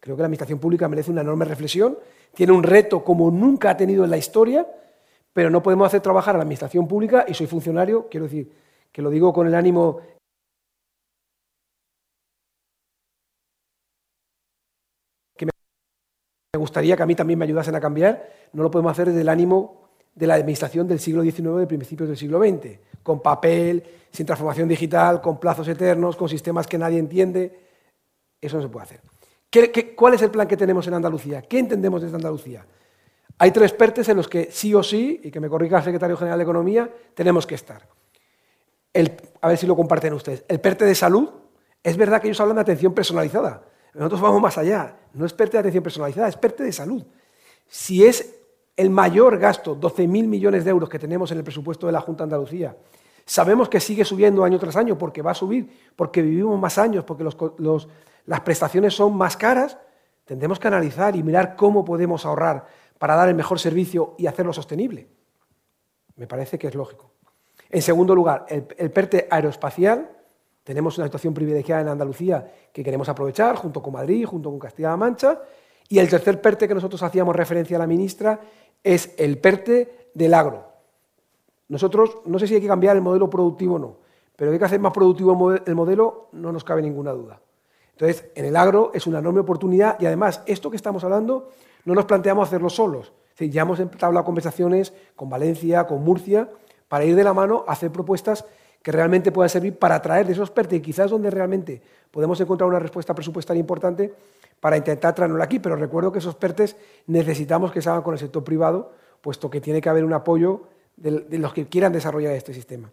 Creo 0.00 0.16
que 0.16 0.22
la 0.22 0.26
Administración 0.26 0.58
Pública 0.58 0.88
merece 0.88 1.10
una 1.10 1.20
enorme 1.20 1.44
reflexión 1.44 1.96
tiene 2.34 2.52
un 2.52 2.62
reto 2.62 3.04
como 3.04 3.30
nunca 3.30 3.70
ha 3.70 3.76
tenido 3.76 4.04
en 4.04 4.10
la 4.10 4.16
historia, 4.16 4.66
pero 5.32 5.50
no 5.50 5.62
podemos 5.62 5.86
hacer 5.86 6.00
trabajar 6.00 6.34
a 6.34 6.38
la 6.38 6.42
administración 6.42 6.86
pública 6.86 7.24
y 7.28 7.34
soy 7.34 7.46
funcionario, 7.46 8.08
quiero 8.08 8.24
decir, 8.24 8.52
que 8.92 9.02
lo 9.02 9.10
digo 9.10 9.32
con 9.32 9.46
el 9.46 9.54
ánimo 9.54 10.00
que 15.36 15.46
me 15.46 16.58
gustaría 16.58 16.96
que 16.96 17.02
a 17.02 17.06
mí 17.06 17.14
también 17.14 17.38
me 17.38 17.44
ayudasen 17.44 17.74
a 17.74 17.80
cambiar, 17.80 18.28
no 18.52 18.62
lo 18.62 18.70
podemos 18.70 18.92
hacer 18.92 19.08
desde 19.08 19.20
el 19.20 19.28
ánimo 19.28 19.90
de 20.14 20.26
la 20.26 20.34
administración 20.34 20.88
del 20.88 20.98
siglo 20.98 21.22
XIX, 21.22 21.56
de 21.58 21.66
principios 21.66 22.08
del 22.08 22.18
siglo 22.18 22.40
XX, 22.40 22.78
con 23.02 23.20
papel, 23.20 23.82
sin 24.10 24.26
transformación 24.26 24.68
digital, 24.68 25.20
con 25.20 25.38
plazos 25.38 25.68
eternos, 25.68 26.16
con 26.16 26.28
sistemas 26.28 26.66
que 26.66 26.78
nadie 26.78 26.98
entiende. 26.98 27.58
Eso 28.40 28.56
no 28.56 28.62
se 28.62 28.68
puede 28.68 28.84
hacer 28.84 29.19
cuál 29.96 30.14
es 30.14 30.22
el 30.22 30.30
plan 30.30 30.46
que 30.46 30.56
tenemos 30.56 30.86
en 30.86 30.94
Andalucía? 30.94 31.42
¿Qué 31.42 31.58
entendemos 31.58 32.02
desde 32.02 32.16
Andalucía? 32.16 32.64
Hay 33.38 33.50
tres 33.50 33.72
PERTES 33.72 34.10
en 34.10 34.16
los 34.18 34.28
que 34.28 34.50
sí 34.52 34.74
o 34.74 34.82
sí, 34.82 35.20
y 35.24 35.30
que 35.30 35.40
me 35.40 35.48
corrija 35.48 35.78
el 35.78 35.84
secretario 35.84 36.16
general 36.16 36.38
de 36.38 36.42
Economía, 36.42 36.90
tenemos 37.14 37.46
que 37.46 37.54
estar. 37.54 37.88
a 39.40 39.48
ver 39.48 39.56
si 39.56 39.66
lo 39.66 39.74
comparten 39.74 40.12
ustedes. 40.12 40.44
El 40.46 40.60
PERTE 40.60 40.84
de 40.84 40.94
salud, 40.94 41.28
es 41.82 41.96
verdad 41.96 42.20
que 42.20 42.28
ellos 42.28 42.40
hablan 42.40 42.56
de 42.56 42.62
atención 42.62 42.92
personalizada. 42.92 43.62
Nosotros 43.94 44.20
vamos 44.20 44.40
más 44.40 44.58
allá. 44.58 44.96
No 45.14 45.24
es 45.24 45.32
PERTE 45.32 45.56
de 45.56 45.60
atención 45.60 45.82
personalizada, 45.82 46.28
es 46.28 46.36
PERTE 46.36 46.64
de 46.64 46.72
salud. 46.72 47.02
Si 47.66 48.04
es 48.04 48.40
el 48.76 48.90
mayor 48.90 49.38
gasto, 49.38 49.78
12.000 49.78 50.06
millones 50.26 50.64
de 50.64 50.70
euros 50.70 50.88
que 50.88 50.98
tenemos 50.98 51.30
en 51.32 51.38
el 51.38 51.44
presupuesto 51.44 51.86
de 51.86 51.92
la 51.92 52.00
Junta 52.00 52.24
de 52.24 52.28
Andalucía, 52.28 52.76
sabemos 53.24 53.68
que 53.68 53.80
sigue 53.80 54.04
subiendo 54.04 54.44
año 54.44 54.58
tras 54.58 54.76
año 54.76 54.98
porque 54.98 55.22
va 55.22 55.30
a 55.32 55.34
subir, 55.34 55.70
porque 55.96 56.22
vivimos 56.22 56.58
más 56.58 56.78
años, 56.78 57.04
porque 57.04 57.24
los, 57.24 57.88
las 58.26 58.40
prestaciones 58.40 58.94
son 58.94 59.16
más 59.16 59.36
caras, 59.36 59.78
tendremos 60.24 60.58
que 60.58 60.68
analizar 60.68 61.16
y 61.16 61.22
mirar 61.22 61.56
cómo 61.56 61.84
podemos 61.84 62.24
ahorrar 62.24 62.66
para 62.98 63.16
dar 63.16 63.28
el 63.28 63.34
mejor 63.34 63.58
servicio 63.58 64.14
y 64.18 64.26
hacerlo 64.26 64.52
sostenible. 64.52 65.08
Me 66.16 66.26
parece 66.26 66.58
que 66.58 66.66
es 66.66 66.74
lógico. 66.74 67.10
En 67.70 67.82
segundo 67.82 68.14
lugar, 68.14 68.46
el, 68.48 68.90
PERTE 68.90 69.28
aeroespacial. 69.30 70.10
Tenemos 70.64 70.98
una 70.98 71.06
situación 71.06 71.32
privilegiada 71.32 71.80
en 71.82 71.88
Andalucía 71.88 72.52
que 72.72 72.84
queremos 72.84 73.08
aprovechar, 73.08 73.56
junto 73.56 73.82
con 73.82 73.94
Madrid, 73.94 74.26
junto 74.26 74.50
con 74.50 74.58
Castilla-La 74.58 74.96
Mancha. 74.96 75.40
Y 75.88 75.98
el 75.98 76.08
tercer 76.08 76.40
PERTE 76.40 76.68
que 76.68 76.74
nosotros 76.74 77.02
hacíamos 77.02 77.34
referencia 77.34 77.76
a 77.76 77.80
la 77.80 77.86
ministra 77.86 78.40
es 78.84 79.14
el 79.16 79.38
PERTE 79.38 80.10
del 80.14 80.34
agro. 80.34 80.70
Nosotros, 81.68 82.18
no 82.26 82.38
sé 82.38 82.46
si 82.46 82.54
hay 82.56 82.60
que 82.60 82.66
cambiar 82.66 82.96
el 82.96 83.02
modelo 83.02 83.30
productivo 83.30 83.76
o 83.76 83.78
no, 83.78 83.96
pero 84.36 84.50
hay 84.50 84.58
que 84.58 84.64
hacer 84.64 84.80
más 84.80 84.92
productivo 84.92 85.54
el 85.54 85.74
modelo, 85.74 86.28
no 86.32 86.52
nos 86.52 86.64
cabe 86.64 86.82
ninguna 86.82 87.12
duda. 87.12 87.40
Entonces, 88.00 88.30
en 88.34 88.46
el 88.46 88.56
agro 88.56 88.92
es 88.94 89.06
una 89.06 89.18
enorme 89.18 89.40
oportunidad 89.40 90.00
y 90.00 90.06
además, 90.06 90.42
esto 90.46 90.70
que 90.70 90.76
estamos 90.76 91.04
hablando, 91.04 91.50
no 91.84 91.94
nos 91.94 92.06
planteamos 92.06 92.48
hacerlo 92.48 92.70
solos. 92.70 93.12
ya 93.38 93.60
hemos 93.60 93.78
entablado 93.78 94.24
conversaciones 94.24 94.94
con 95.14 95.28
Valencia, 95.28 95.86
con 95.86 96.02
Murcia, 96.02 96.48
para 96.88 97.04
ir 97.04 97.14
de 97.14 97.22
la 97.22 97.34
mano 97.34 97.62
a 97.68 97.72
hacer 97.72 97.92
propuestas 97.92 98.46
que 98.82 98.90
realmente 98.90 99.32
puedan 99.32 99.50
servir 99.50 99.78
para 99.78 99.96
atraer 99.96 100.26
de 100.26 100.32
esos 100.32 100.50
PERTE 100.50 100.76
y 100.76 100.80
quizás 100.80 101.10
donde 101.10 101.30
realmente 101.30 101.82
podemos 102.10 102.40
encontrar 102.40 102.70
una 102.70 102.78
respuesta 102.78 103.14
presupuestaria 103.14 103.60
importante 103.60 104.14
para 104.60 104.78
intentar 104.78 105.14
traerlo 105.14 105.42
aquí. 105.42 105.58
Pero 105.58 105.76
recuerdo 105.76 106.10
que 106.10 106.20
esos 106.20 106.36
PERTES 106.36 106.76
necesitamos 107.06 107.70
que 107.70 107.82
se 107.82 107.90
hagan 107.90 108.00
con 108.00 108.14
el 108.14 108.18
sector 108.18 108.42
privado, 108.42 108.92
puesto 109.20 109.50
que 109.50 109.60
tiene 109.60 109.82
que 109.82 109.90
haber 109.90 110.06
un 110.06 110.14
apoyo 110.14 110.62
de 110.96 111.38
los 111.38 111.52
que 111.52 111.66
quieran 111.66 111.92
desarrollar 111.92 112.32
este 112.32 112.54
sistema. 112.54 112.90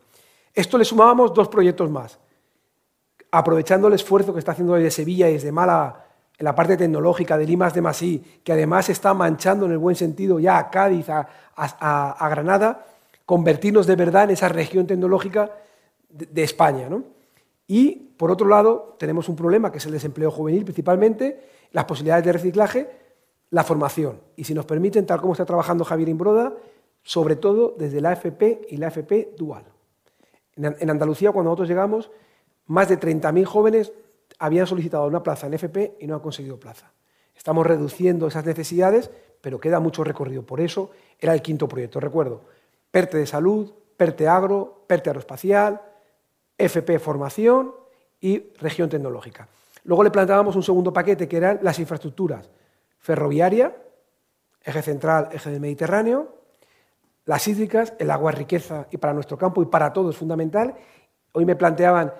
Esto 0.53 0.77
le 0.77 0.83
sumábamos 0.83 1.33
dos 1.33 1.47
proyectos 1.47 1.89
más 1.89 2.19
aprovechando 3.37 3.87
el 3.87 3.93
esfuerzo 3.93 4.33
que 4.33 4.39
está 4.39 4.53
haciendo 4.53 4.73
desde 4.73 4.89
Sevilla 4.89 5.29
y 5.29 5.33
desde 5.33 5.51
Málaga 5.51 6.05
en 6.37 6.43
la 6.43 6.55
parte 6.55 6.75
tecnológica 6.75 7.37
de 7.37 7.45
Limas 7.45 7.73
de 7.73 7.81
Masí, 7.81 8.23
que 8.43 8.51
además 8.51 8.89
está 8.89 9.13
manchando 9.13 9.65
en 9.65 9.71
el 9.71 9.77
buen 9.77 9.95
sentido 9.95 10.39
ya 10.39 10.57
a 10.57 10.69
Cádiz, 10.69 11.07
a, 11.09 12.29
Granada, 12.29 12.85
convertirnos 13.25 13.87
de 13.87 13.95
verdad 13.95 14.25
en 14.25 14.31
esa 14.31 14.49
región 14.49 14.85
tecnológica 14.85 15.51
de, 16.09 16.43
España. 16.43 16.89
Y, 17.67 17.91
por 18.17 18.31
otro 18.31 18.47
lado, 18.47 18.95
tenemos 18.99 19.29
un 19.29 19.35
problema 19.35 19.71
que 19.71 19.79
es 19.79 19.85
el 19.85 19.91
desempleo 19.91 20.31
juvenil 20.31 20.63
principalmente, 20.63 21.39
las 21.71 21.85
posibilidades 21.85 22.25
de 22.25 22.33
reciclaje, 22.33 22.89
la 23.49 23.63
formación. 23.63 24.19
Y 24.35 24.43
si 24.43 24.53
nos 24.53 24.65
permiten, 24.65 25.05
tal 25.05 25.21
como 25.21 25.33
está 25.33 25.45
trabajando 25.45 25.85
Javier 25.85 26.09
Imbroda, 26.09 26.53
sobre 27.03 27.35
todo 27.35 27.75
desde 27.77 28.01
la 28.01 28.11
AFP 28.11 28.67
y 28.69 28.77
la 28.77 28.87
AFP 28.87 29.35
dual. 29.37 29.63
En 30.55 30.89
Andalucía, 30.89 31.31
cuando 31.31 31.49
nosotros 31.49 31.67
llegamos, 31.67 32.09
más 32.67 32.89
de 32.89 32.99
30.000 32.99 33.45
jóvenes 33.45 33.91
habían 34.39 34.67
solicitado 34.67 35.07
una 35.07 35.23
plaza 35.23 35.47
en 35.47 35.55
FP 35.55 35.97
y 35.99 36.07
no 36.07 36.15
han 36.15 36.21
conseguido 36.21 36.59
plaza. 36.59 36.91
Estamos 37.35 37.65
reduciendo 37.65 38.27
esas 38.27 38.45
necesidades, 38.45 39.09
pero 39.41 39.59
queda 39.59 39.79
mucho 39.79 40.03
recorrido. 40.03 40.43
Por 40.43 40.61
eso 40.61 40.91
era 41.19 41.33
el 41.33 41.41
quinto 41.41 41.67
proyecto. 41.67 41.99
Recuerdo, 41.99 42.41
PERTE 42.91 43.17
de 43.17 43.25
salud, 43.27 43.71
PERTE 43.95 44.27
agro, 44.27 44.83
PERTE 44.87 45.09
aeroespacial, 45.09 45.81
FP 46.57 46.99
formación 46.99 47.73
y 48.19 48.51
región 48.59 48.89
tecnológica. 48.89 49.47
Luego 49.83 50.03
le 50.03 50.11
planteábamos 50.11 50.55
un 50.55 50.63
segundo 50.63 50.91
paquete 50.91 51.27
que 51.27 51.37
eran 51.37 51.59
las 51.61 51.79
infraestructuras 51.79 52.49
ferroviaria, 52.99 53.75
eje 54.61 54.81
central, 54.81 55.29
eje 55.31 55.49
del 55.49 55.61
Mediterráneo, 55.61 56.35
las 57.25 57.47
hídricas, 57.47 57.93
el 57.99 58.11
agua 58.11 58.31
riqueza 58.31 58.87
y 58.91 58.97
para 58.97 59.13
nuestro 59.13 59.37
campo 59.37 59.61
y 59.61 59.65
para 59.65 59.93
todo 59.93 60.09
es 60.09 60.17
fundamental. 60.17 60.75
Hoy 61.31 61.45
me 61.45 61.55
planteaban 61.55 62.11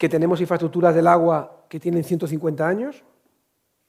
que 0.00 0.08
tenemos 0.08 0.40
infraestructuras 0.40 0.94
del 0.94 1.06
agua 1.06 1.66
que 1.68 1.78
tienen 1.78 2.02
150 2.02 2.66
años, 2.66 3.04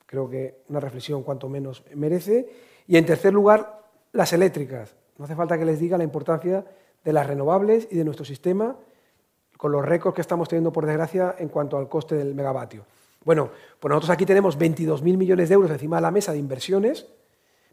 creo 0.06 0.30
que 0.30 0.58
una 0.68 0.82
reflexión 0.82 1.24
cuanto 1.24 1.48
menos 1.48 1.86
merece. 1.96 2.50
Y 2.86 2.98
en 2.98 3.06
tercer 3.06 3.34
lugar, 3.34 3.80
las 4.12 4.34
eléctricas. 4.34 4.94
No 5.18 5.24
hace 5.24 5.38
falta 5.38 5.58
que 5.58 5.64
les 5.64 5.80
diga 5.80 5.98
la 5.98 6.04
importancia 6.04 6.66
de 7.02 7.14
las 7.14 7.26
renovables 7.26 7.88
y 7.90 7.96
de 7.96 8.04
nuestro 8.04 8.26
sistema, 8.26 8.76
con 9.56 9.72
los 9.72 9.86
récords 9.86 10.14
que 10.14 10.20
estamos 10.20 10.50
teniendo, 10.50 10.74
por 10.74 10.86
desgracia, 10.86 11.36
en 11.40 11.48
cuanto 11.48 11.78
al 11.78 11.88
coste 11.88 12.16
del 12.16 12.36
megavatio. 12.36 12.84
Bueno, 13.24 13.50
pues 13.80 13.90
nosotros 13.90 14.10
aquí 14.10 14.26
tenemos 14.26 14.60
22.000 14.60 15.16
millones 15.16 15.48
de 15.48 15.56
euros 15.56 15.72
encima 15.72 15.96
de 15.96 16.02
la 16.02 16.12
mesa 16.12 16.34
de 16.34 16.40
inversiones, 16.40 17.08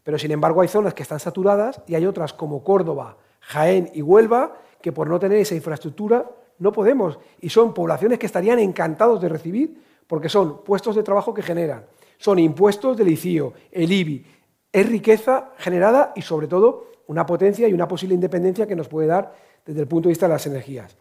pero 0.04 0.16
sin 0.16 0.30
embargo 0.30 0.60
hay 0.60 0.68
zonas 0.68 0.94
que 0.94 1.02
están 1.02 1.18
saturadas 1.18 1.82
y 1.88 1.96
hay 1.96 2.06
otras 2.06 2.34
como 2.34 2.62
Córdoba, 2.62 3.16
Jaén 3.40 3.90
y 3.94 4.02
Huelva 4.02 4.54
que 4.80 4.92
por 4.92 5.08
no 5.08 5.18
tener 5.18 5.38
esa 5.38 5.56
infraestructura 5.56 6.30
no 6.58 6.72
podemos. 6.72 7.18
Y 7.40 7.50
son 7.50 7.74
poblaciones 7.74 8.18
que 8.18 8.26
estarían 8.26 8.58
encantados 8.58 9.20
de 9.20 9.28
recibir 9.28 9.82
porque 10.06 10.28
son 10.28 10.64
puestos 10.64 10.96
de 10.96 11.02
trabajo 11.02 11.34
que 11.34 11.42
generan, 11.42 11.84
son 12.16 12.38
impuestos 12.38 12.96
del 12.96 13.08
ICIO, 13.08 13.52
el 13.70 13.92
IBI, 13.92 14.24
es 14.72 14.88
riqueza 14.88 15.52
generada 15.58 16.12
y 16.16 16.22
sobre 16.22 16.46
todo 16.46 16.88
una 17.06 17.26
potencia 17.26 17.68
y 17.68 17.72
una 17.72 17.88
posible 17.88 18.14
independencia 18.14 18.66
que 18.66 18.76
nos 18.76 18.88
puede 18.88 19.06
dar 19.06 19.34
desde 19.64 19.80
el 19.80 19.88
punto 19.88 20.08
de 20.08 20.12
vista 20.12 20.26
de 20.26 20.32
las 20.32 20.46
energías. 20.46 20.96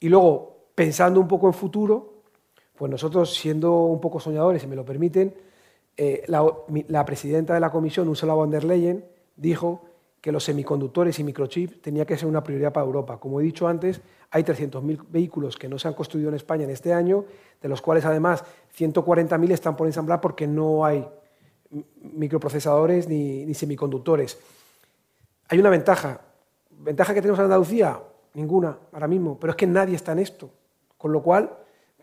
Y 0.00 0.08
luego, 0.08 0.68
pensando 0.74 1.20
un 1.20 1.28
poco 1.28 1.46
en 1.46 1.54
futuro, 1.54 2.14
pues 2.76 2.90
nosotros, 2.90 3.34
siendo 3.34 3.84
un 3.84 4.00
poco 4.00 4.20
soñadores, 4.20 4.62
si 4.62 4.68
me 4.68 4.76
lo 4.76 4.84
permiten, 4.84 5.34
eh, 5.96 6.24
la, 6.28 7.04
presidenta 7.04 7.54
de 7.54 7.60
la 7.60 7.70
comisión, 7.70 8.08
Ursula 8.08 8.34
von 8.34 8.50
der 8.50 8.62
Leyen, 8.62 9.04
dijo 9.36 9.82
que 10.20 10.32
los 10.32 10.44
semiconductores 10.44 11.18
y 11.18 11.24
microchips 11.24 11.80
tenía 11.80 12.04
que 12.04 12.16
ser 12.16 12.28
una 12.28 12.42
prioridad 12.42 12.72
para 12.72 12.86
Europa. 12.86 13.18
Como 13.18 13.40
he 13.40 13.42
dicho 13.42 13.68
antes, 13.68 14.00
hay 14.30 14.42
300.000 14.42 15.04
vehículos 15.08 15.56
que 15.56 15.68
no 15.68 15.78
se 15.78 15.88
han 15.88 15.94
construido 15.94 16.28
en 16.28 16.34
España 16.34 16.64
en 16.64 16.70
este 16.70 16.92
año, 16.92 17.24
de 17.62 17.68
los 17.68 17.80
cuales 17.80 18.04
además 18.04 18.44
140.000 18.76 19.52
están 19.52 19.76
por 19.76 19.86
ensamblar 19.86 20.20
porque 20.20 20.46
no 20.46 20.84
hay 20.84 21.08
microprocesadores 22.14 23.08
ni, 23.08 23.44
ni 23.44 23.54
semiconductores. 23.54 24.38
Hay 25.48 25.58
una 25.58 25.70
ventaja. 25.70 26.20
¿Ventaja 26.70 27.14
que 27.14 27.20
tenemos 27.20 27.38
en 27.38 27.44
Andalucía? 27.44 28.00
Ninguna, 28.34 28.76
ahora 28.92 29.08
mismo. 29.08 29.38
Pero 29.38 29.52
es 29.52 29.56
que 29.56 29.66
nadie 29.66 29.96
está 29.96 30.12
en 30.12 30.18
esto. 30.18 30.50
Con 30.96 31.12
lo 31.12 31.22
cual, 31.22 31.50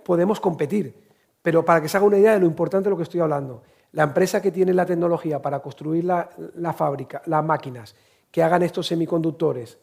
podemos 0.03 0.39
competir. 0.39 0.95
Pero 1.41 1.63
para 1.63 1.81
que 1.81 1.89
se 1.89 1.97
haga 1.97 2.05
una 2.05 2.17
idea 2.17 2.33
de 2.33 2.39
lo 2.39 2.45
importante 2.45 2.85
de 2.85 2.91
lo 2.91 2.97
que 2.97 3.03
estoy 3.03 3.19
hablando, 3.19 3.61
la 3.95 4.03
empresa 4.03 4.41
que 4.41 4.51
tiene 4.51 4.73
la 4.73 4.85
tecnología 4.85 5.41
para 5.41 5.59
construir 5.59 6.03
la, 6.03 6.29
fábrica, 6.73 7.21
las 7.25 7.43
máquinas 7.43 7.95
que 8.29 8.43
hagan 8.43 8.61
estos 8.61 8.87
semiconductores 8.87 9.77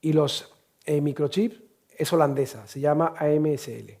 y 0.00 0.12
los 0.12 0.52
eh, 0.84 1.00
microchips 1.00 1.62
es 1.96 2.12
holandesa, 2.12 2.66
se 2.66 2.80
llama 2.80 3.14
AMSL. 3.16 3.96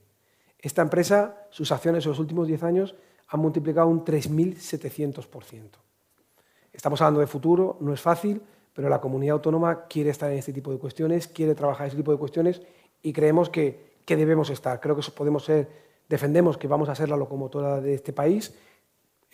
Esta 0.58 0.82
empresa, 0.82 1.46
sus 1.50 1.72
acciones 1.72 2.04
en 2.04 2.10
los 2.10 2.18
últimos 2.18 2.46
10 2.46 2.62
años 2.64 2.94
han 3.28 3.40
multiplicado 3.40 3.88
un 3.88 4.04
3.700%. 4.04 5.70
Estamos 6.72 7.00
hablando 7.00 7.20
de 7.20 7.26
futuro, 7.26 7.78
no 7.80 7.94
es 7.94 8.00
fácil, 8.00 8.42
pero 8.74 8.88
la 8.88 9.00
comunidad 9.00 9.34
autónoma 9.34 9.86
quiere 9.86 10.10
estar 10.10 10.30
en 10.30 10.38
este 10.38 10.52
tipo 10.52 10.72
de 10.72 10.78
cuestiones, 10.78 11.28
quiere 11.28 11.54
trabajar 11.54 11.86
en 11.86 11.88
este 11.88 11.98
tipo 11.98 12.12
de 12.12 12.18
cuestiones 12.18 12.60
y 13.02 13.12
creemos 13.12 13.48
que 13.48 13.94
que 14.04 14.16
debemos 14.16 14.50
estar. 14.50 14.80
Creo 14.80 14.96
que 14.96 15.10
podemos 15.10 15.44
ser, 15.44 15.68
defendemos 16.08 16.58
que 16.58 16.68
vamos 16.68 16.88
a 16.88 16.94
ser 16.94 17.08
la 17.08 17.16
locomotora 17.16 17.80
de 17.80 17.94
este 17.94 18.12
país. 18.12 18.54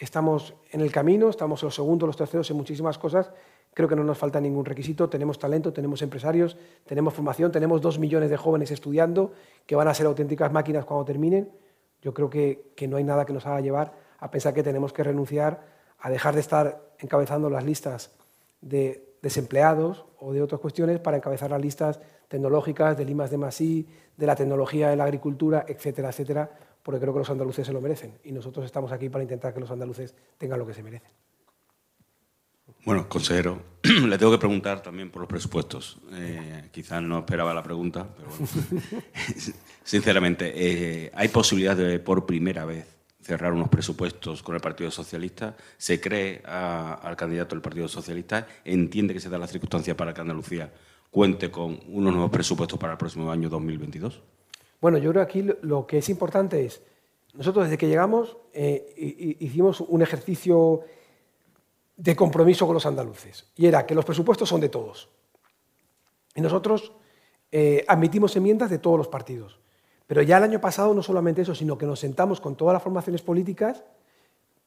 Estamos 0.01 0.55
en 0.71 0.81
el 0.81 0.91
camino, 0.91 1.29
estamos 1.29 1.63
los 1.63 1.75
segundos, 1.75 2.07
los 2.07 2.17
terceros 2.17 2.51
en 2.51 2.57
muchísimas 2.57 2.97
cosas. 2.97 3.31
Creo 3.75 3.87
que 3.87 3.95
no 3.95 4.03
nos 4.03 4.17
falta 4.17 4.41
ningún 4.41 4.65
requisito. 4.65 5.11
Tenemos 5.11 5.39
talento, 5.39 5.75
tenemos 5.75 6.01
empresarios, 6.01 6.57
tenemos 6.87 7.13
formación, 7.13 7.53
tenemos 7.53 7.83
dos 7.83 7.99
millones 7.99 8.31
de 8.31 8.39
jóvenes 8.39 8.71
estudiando 8.71 9.33
que 9.67 9.77
van 9.77 9.89
a 9.89 9.95
ser 9.95 10.07
auténticas 10.07 10.51
máquinas 10.51 10.87
cuando 10.87 11.05
terminen. 11.05 11.51
Yo 12.01 12.15
creo 12.15 12.31
que, 12.31 12.73
que 12.75 12.89
no 12.89 12.97
hay 12.97 13.05
nada 13.05 13.27
que 13.27 13.35
nos 13.35 13.45
haga 13.45 13.61
llevar 13.61 13.93
a 14.19 14.31
pensar 14.31 14.55
que 14.55 14.63
tenemos 14.63 14.95
que 14.95 15.05
renunciar 15.05 15.61
a 15.99 16.09
dejar 16.09 16.35
de 16.35 16.41
estar 16.41 16.81
encabezando 16.99 17.51
las 17.51 17.63
listas 17.63 18.11
de 18.63 19.17
desempleados 19.21 20.07
o 20.19 20.33
de 20.33 20.41
otras 20.41 20.63
cuestiones 20.63 20.99
para 20.99 21.19
encabezar 21.19 21.51
las 21.51 21.61
listas 21.61 22.01
tecnológicas, 22.29 22.97
del 22.97 23.11
I+, 23.11 23.15
de 23.15 23.37
Masí, 23.37 23.87
de 24.17 24.27
la 24.27 24.35
tecnología 24.35 24.89
de 24.89 24.97
la 24.97 25.05
agricultura, 25.05 25.67
etcétera, 25.69 26.09
etcétera, 26.09 26.51
porque 26.83 27.01
creo 27.01 27.13
que 27.13 27.21
los 27.21 27.31
andaluces 27.31 27.67
se 27.67 27.73
lo 27.73 27.81
merecen 27.81 28.19
y 28.25 28.33
nosotros 28.33 28.65
estamos 28.65 28.93
aquí 28.93 29.09
para 29.09 29.23
intentar 29.23 29.53
que 29.53 29.61
los 29.61 29.71
andaluces 29.71 30.15
tengan 30.39 30.59
lo 30.59 30.67
que 30.67 30.75
se 30.75 30.83
merecen. 30.83 31.11
Bueno, 32.85 33.09
consejero, 33.09 33.63
le 33.83 34.17
tengo 34.17 34.33
que 34.33 34.39
preguntar 34.39 34.83
también 34.83 35.11
por 35.11 35.21
los 35.21 35.29
presupuestos. 35.29 35.99
Eh, 36.13 36.69
quizás 36.73 37.03
no 37.03 37.19
esperaba 37.19 37.53
la 37.53 37.63
pregunta, 37.63 38.09
pero 38.17 38.31
bueno. 38.31 38.47
Sinceramente, 39.85 40.53
eh, 40.55 41.11
¿hay 41.15 41.29
posibilidad 41.29 41.77
de, 41.77 41.99
por 41.99 42.25
primera 42.25 42.65
vez, 42.65 42.87
cerrar 43.21 43.53
unos 43.53 43.69
presupuestos 43.69 44.43
con 44.43 44.55
el 44.55 44.61
Partido 44.63 44.91
Socialista? 44.91 45.57
¿Se 45.77 46.01
cree 46.01 46.43
al 46.45 47.17
candidato 47.17 47.55
del 47.55 47.63
Partido 47.63 47.87
Socialista? 47.87 48.47
¿Entiende 48.65 49.13
que 49.13 49.21
se 49.21 49.29
da 49.29 49.39
la 49.39 49.47
circunstancia 49.47 49.97
para 49.97 50.15
que 50.15 50.23
Andalucía 50.23 50.73
cuente 51.11 51.51
con 51.51 51.81
unos 51.89 52.13
nuevos 52.13 52.31
presupuestos 52.31 52.79
para 52.79 52.93
el 52.93 52.99
próximo 52.99 53.31
año 53.31 53.51
2022? 53.51 54.23
Bueno, 54.81 54.99
yo 54.99 55.11
creo 55.11 55.27
que 55.27 55.31
aquí 55.31 55.49
lo 55.63 55.87
que 55.87 55.99
es 55.99 56.09
importante 56.09 56.65
es, 56.65 56.83
nosotros 57.35 57.65
desde 57.65 57.79
que 57.79 57.89
llegamos 57.89 58.37
eh, 58.53 59.37
hicimos 59.41 59.81
un 59.81 60.03
ejercicio 60.03 60.81
de 61.97 62.17
compromiso 62.17 62.67
con 62.67 62.75
los 62.75 62.87
andaluces, 62.87 63.51
y 63.57 63.67
era 63.67 63.85
que 63.87 63.95
los 63.95 64.05
presupuestos 64.05 64.49
son 64.49 64.61
de 64.61 64.71
todos. 64.71 65.09
Y 66.35 66.41
nosotros 66.41 66.93
eh, 67.53 67.85
admitimos 67.87 68.35
enmiendas 68.37 68.71
de 68.71 68.79
todos 68.79 68.97
los 68.97 69.09
partidos. 69.09 69.59
Pero 70.07 70.23
ya 70.23 70.39
el 70.39 70.45
año 70.45 70.61
pasado 70.61 70.95
no 70.95 71.03
solamente 71.03 71.43
eso, 71.43 71.55
sino 71.55 71.79
que 71.79 71.87
nos 71.87 72.01
sentamos 72.01 72.41
con 72.41 72.57
todas 72.57 72.73
las 72.73 72.83
formaciones 72.83 73.23
políticas, 73.23 73.85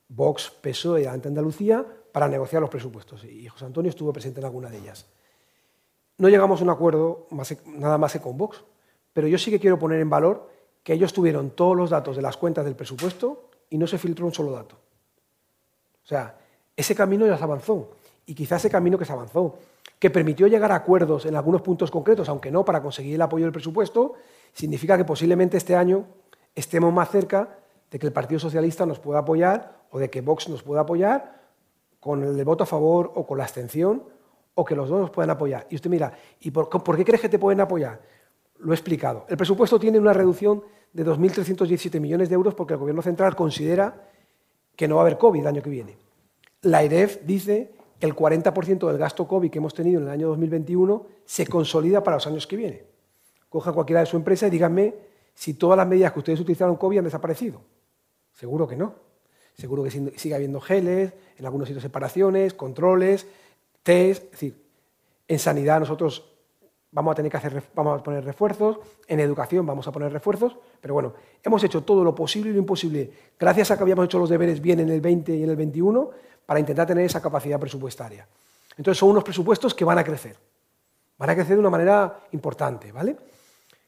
Vox, 0.07 0.51
PSOE 0.61 1.03
y 1.03 1.05
Andalucía, 1.05 1.85
para 2.11 2.27
negociar 2.27 2.61
los 2.61 2.69
presupuestos. 2.69 3.25
Y 3.25 3.47
José 3.47 3.65
Antonio 3.65 3.89
estuvo 3.89 4.13
presente 4.13 4.39
en 4.39 4.45
alguna 4.45 4.69
de 4.69 4.77
ellas. 4.77 5.07
No 6.17 6.29
llegamos 6.29 6.61
a 6.61 6.63
un 6.63 6.69
acuerdo 6.69 7.27
nada 7.65 7.97
más 7.97 8.13
que 8.13 8.21
con 8.21 8.37
Vox, 8.37 8.63
pero 9.13 9.27
yo 9.27 9.37
sí 9.37 9.51
que 9.51 9.59
quiero 9.59 9.79
poner 9.79 10.01
en 10.01 10.09
valor 10.09 10.49
que 10.83 10.93
ellos 10.93 11.13
tuvieron 11.13 11.51
todos 11.51 11.77
los 11.77 11.89
datos 11.89 12.15
de 12.15 12.21
las 12.21 12.35
cuentas 12.35 12.65
del 12.65 12.75
presupuesto 12.75 13.49
y 13.69 13.77
no 13.77 13.87
se 13.87 13.97
filtró 13.97 14.25
un 14.25 14.33
solo 14.33 14.51
dato. 14.51 14.75
O 16.03 16.07
sea, 16.07 16.37
ese 16.75 16.95
camino 16.95 17.25
ya 17.25 17.37
se 17.37 17.43
avanzó. 17.43 17.91
Y 18.25 18.35
quizás 18.35 18.61
ese 18.61 18.69
camino 18.69 18.97
que 18.97 19.05
se 19.05 19.13
avanzó, 19.13 19.57
que 19.99 20.09
permitió 20.09 20.47
llegar 20.47 20.71
a 20.71 20.75
acuerdos 20.75 21.25
en 21.25 21.35
algunos 21.35 21.61
puntos 21.61 21.91
concretos, 21.91 22.27
aunque 22.29 22.51
no 22.51 22.65
para 22.65 22.81
conseguir 22.81 23.15
el 23.15 23.21
apoyo 23.21 23.45
del 23.45 23.53
presupuesto, 23.53 24.13
significa 24.53 24.97
que 24.97 25.05
posiblemente 25.05 25.57
este 25.57 25.75
año 25.75 26.05
estemos 26.55 26.93
más 26.93 27.09
cerca 27.09 27.57
de 27.89 27.99
que 27.99 28.07
el 28.07 28.13
Partido 28.13 28.39
Socialista 28.39 28.85
nos 28.85 28.99
pueda 28.99 29.19
apoyar 29.19 29.83
o 29.91 29.99
de 29.99 30.09
que 30.09 30.21
Vox 30.21 30.49
nos 30.49 30.63
pueda 30.63 30.81
apoyar 30.81 31.41
con 31.99 32.23
el 32.23 32.43
voto 32.43 32.63
a 32.63 32.67
favor 32.67 33.11
o 33.15 33.25
con 33.25 33.37
la 33.37 33.43
abstención 33.43 34.03
o 34.55 34.65
que 34.65 34.75
los 34.75 34.89
dos 34.89 34.99
nos 34.99 35.09
puedan 35.09 35.29
apoyar. 35.29 35.67
Y 35.69 35.75
usted 35.75 35.89
mira, 35.89 36.13
¿y 36.41 36.51
por, 36.51 36.69
qué 36.97 37.05
crees 37.05 37.21
que 37.21 37.29
te 37.29 37.39
pueden 37.39 37.61
apoyar? 37.61 38.01
Lo 38.63 38.71
he 38.71 38.75
explicado. 38.75 39.25
El 39.29 39.37
presupuesto 39.37 39.79
tiene 39.79 39.99
una 39.99 40.13
reducción 40.13 40.63
de 40.93 41.05
2.317 41.05 41.99
millones 41.99 42.29
de 42.29 42.35
euros 42.35 42.53
porque 42.53 42.73
el 42.73 42.79
Gobierno 42.79 43.01
central 43.01 43.35
considera 43.35 44.09
que 44.75 44.87
no 44.87 44.95
va 44.95 45.01
a 45.01 45.05
haber 45.05 45.17
COVID 45.17 45.41
el 45.41 45.47
año 45.47 45.61
que 45.61 45.69
viene. 45.69 45.97
La 46.61 46.83
IREF 46.83 47.21
dice 47.25 47.71
que 47.99 48.05
el 48.05 48.15
40% 48.15 48.87
del 48.87 48.97
gasto 48.97 49.27
COVID 49.27 49.51
que 49.51 49.57
hemos 49.57 49.73
tenido 49.73 49.99
en 49.99 50.07
el 50.07 50.11
año 50.11 50.27
2021 50.29 51.05
se 51.25 51.45
consolida 51.45 52.03
para 52.03 52.17
los 52.17 52.27
años 52.27 52.47
que 52.47 52.55
vienen. 52.55 52.81
Coja 53.49 53.73
cualquiera 53.73 53.99
de 53.99 54.05
su 54.05 54.17
empresa 54.17 54.47
y 54.47 54.49
díganme 54.49 54.93
si 55.33 55.55
todas 55.55 55.77
las 55.77 55.87
medidas 55.87 56.13
que 56.13 56.19
ustedes 56.19 56.39
utilizaron 56.39 56.75
COVID 56.75 56.99
han 56.99 57.03
desaparecido. 57.03 57.61
Seguro 58.31 58.67
que 58.67 58.75
no. 58.75 58.95
Seguro 59.55 59.83
que 59.83 59.91
sigue 59.91 60.35
habiendo 60.35 60.59
geles, 60.59 61.13
en 61.37 61.45
algunos 61.45 61.67
sitios 61.67 61.83
separaciones, 61.83 62.53
controles, 62.53 63.27
test, 63.83 64.23
es 64.25 64.31
decir, 64.31 64.63
en 65.27 65.39
sanidad 65.39 65.79
nosotros 65.79 66.32
vamos 66.93 67.11
a 67.11 67.15
tener 67.15 67.31
que 67.31 67.37
hacer, 67.37 67.63
vamos 67.75 67.99
a 67.99 68.03
poner 68.03 68.23
refuerzos, 68.23 68.77
en 69.07 69.19
educación 69.19 69.65
vamos 69.65 69.87
a 69.87 69.91
poner 69.91 70.13
refuerzos, 70.13 70.55
pero 70.79 70.93
bueno, 70.93 71.13
hemos 71.43 71.63
hecho 71.63 71.81
todo 71.81 72.03
lo 72.03 72.13
posible 72.13 72.51
y 72.51 72.53
lo 72.53 72.59
imposible, 72.59 73.11
gracias 73.37 73.71
a 73.71 73.77
que 73.77 73.83
habíamos 73.83 74.05
hecho 74.05 74.19
los 74.19 74.29
deberes 74.29 74.61
bien 74.61 74.79
en 74.79 74.89
el 74.89 75.01
20 75.01 75.35
y 75.35 75.43
en 75.43 75.49
el 75.49 75.55
21, 75.55 76.09
para 76.45 76.59
intentar 76.59 76.85
tener 76.85 77.05
esa 77.05 77.21
capacidad 77.21 77.59
presupuestaria. 77.59 78.27
Entonces 78.77 78.99
son 78.99 79.09
unos 79.09 79.23
presupuestos 79.23 79.73
que 79.73 79.83
van 79.83 79.97
a 79.97 80.03
crecer, 80.03 80.37
van 81.17 81.29
a 81.29 81.35
crecer 81.35 81.55
de 81.55 81.59
una 81.59 81.69
manera 81.69 82.19
importante, 82.31 82.91
¿vale? 82.91 83.15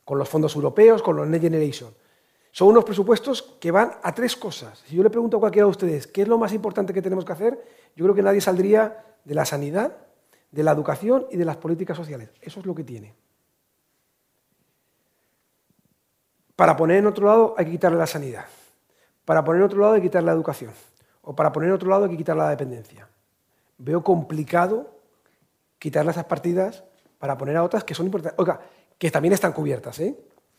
Con 0.03 0.17
los 0.17 0.27
fondos 0.27 0.55
europeos, 0.55 1.01
con 1.01 1.15
los 1.15 1.27
Next 1.27 1.43
Generation. 1.43 1.93
Son 2.51 2.69
unos 2.69 2.85
presupuestos 2.85 3.41
que 3.59 3.69
van 3.69 3.91
a 4.01 4.15
tres 4.15 4.35
cosas. 4.35 4.83
Si 4.87 4.95
yo 4.95 5.03
le 5.03 5.09
pregunto 5.09 5.37
a 5.37 5.39
cualquiera 5.41 5.65
de 5.65 5.71
ustedes 5.71 6.07
qué 6.07 6.21
es 6.21 6.27
lo 6.27 6.37
más 6.37 6.53
importante 6.53 6.93
que 6.93 7.01
tenemos 7.01 7.25
que 7.25 7.33
hacer, 7.33 7.61
yo 7.95 8.05
creo 8.05 8.15
que 8.15 8.23
nadie 8.23 8.39
saldría 8.39 9.03
de 9.25 9.35
la 9.35 9.43
sanidad, 9.43 9.97
de 10.51 10.63
la 10.63 10.71
educación 10.71 11.27
y 11.31 11.37
de 11.37 11.45
las 11.45 11.57
políticas 11.57 11.97
sociales. 11.97 12.29
Eso 12.41 12.59
es 12.59 12.65
lo 12.65 12.73
que 12.73 12.83
tiene. 12.83 13.13
para 16.55 16.75
poner 16.75 16.97
en 16.97 17.07
otro 17.07 17.27
lado 17.27 17.55
hay 17.57 17.65
que 17.65 17.71
quitarle 17.71 17.97
la 17.97 18.07
sanidad, 18.07 18.45
para 19.25 19.43
poner 19.43 19.61
en 19.61 19.65
otro 19.65 19.79
lado 19.79 19.93
hay 19.93 20.01
que 20.01 20.07
quitarle 20.07 20.27
la 20.27 20.33
educación, 20.33 20.71
o 21.21 21.35
para 21.35 21.51
poner 21.51 21.69
en 21.69 21.75
otro 21.75 21.89
lado 21.89 22.05
hay 22.05 22.11
que 22.11 22.17
quitarle 22.17 22.43
la 22.43 22.49
dependencia. 22.49 23.07
Veo 23.77 24.03
complicado 24.03 24.89
quitarle 25.79 26.11
esas 26.11 26.25
partidas 26.25 26.83
para 27.19 27.37
poner 27.37 27.57
a 27.57 27.63
otras 27.63 27.83
que 27.83 27.93
son 27.93 28.05
importantes. 28.05 28.39
Oiga, 28.39 28.59
que 28.97 29.11
también 29.11 29.33
están 29.33 29.51
cubiertas, 29.51 29.99
¿eh? 29.99 30.15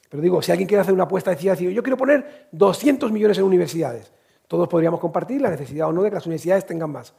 Pero 0.08 0.22
digo, 0.22 0.42
si 0.42 0.52
alguien 0.52 0.68
quiere 0.68 0.82
hacer 0.82 0.94
una 0.94 1.04
apuesta, 1.04 1.30
decía, 1.30 1.52
decir, 1.52 1.70
yo 1.70 1.82
quiero 1.82 1.96
poner 1.96 2.48
200 2.52 3.10
millones 3.10 3.38
en 3.38 3.44
universidades, 3.44 4.12
todos 4.46 4.68
podríamos 4.68 5.00
compartir 5.00 5.40
la 5.40 5.50
necesidad 5.50 5.88
o 5.88 5.92
no 5.92 6.02
de 6.02 6.10
que 6.10 6.14
las 6.14 6.26
universidades 6.26 6.66
tengan 6.66 6.90
más. 6.90 7.14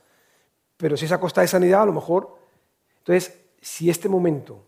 Pero 0.78 0.96
si 0.96 1.06
esa 1.06 1.20
costa 1.20 1.42
de 1.42 1.48
sanidad, 1.48 1.82
a 1.82 1.86
lo 1.86 1.94
mejor... 1.94 2.47
Entonces, 3.08 3.40
si 3.62 3.90
este 3.90 4.10
momento 4.10 4.66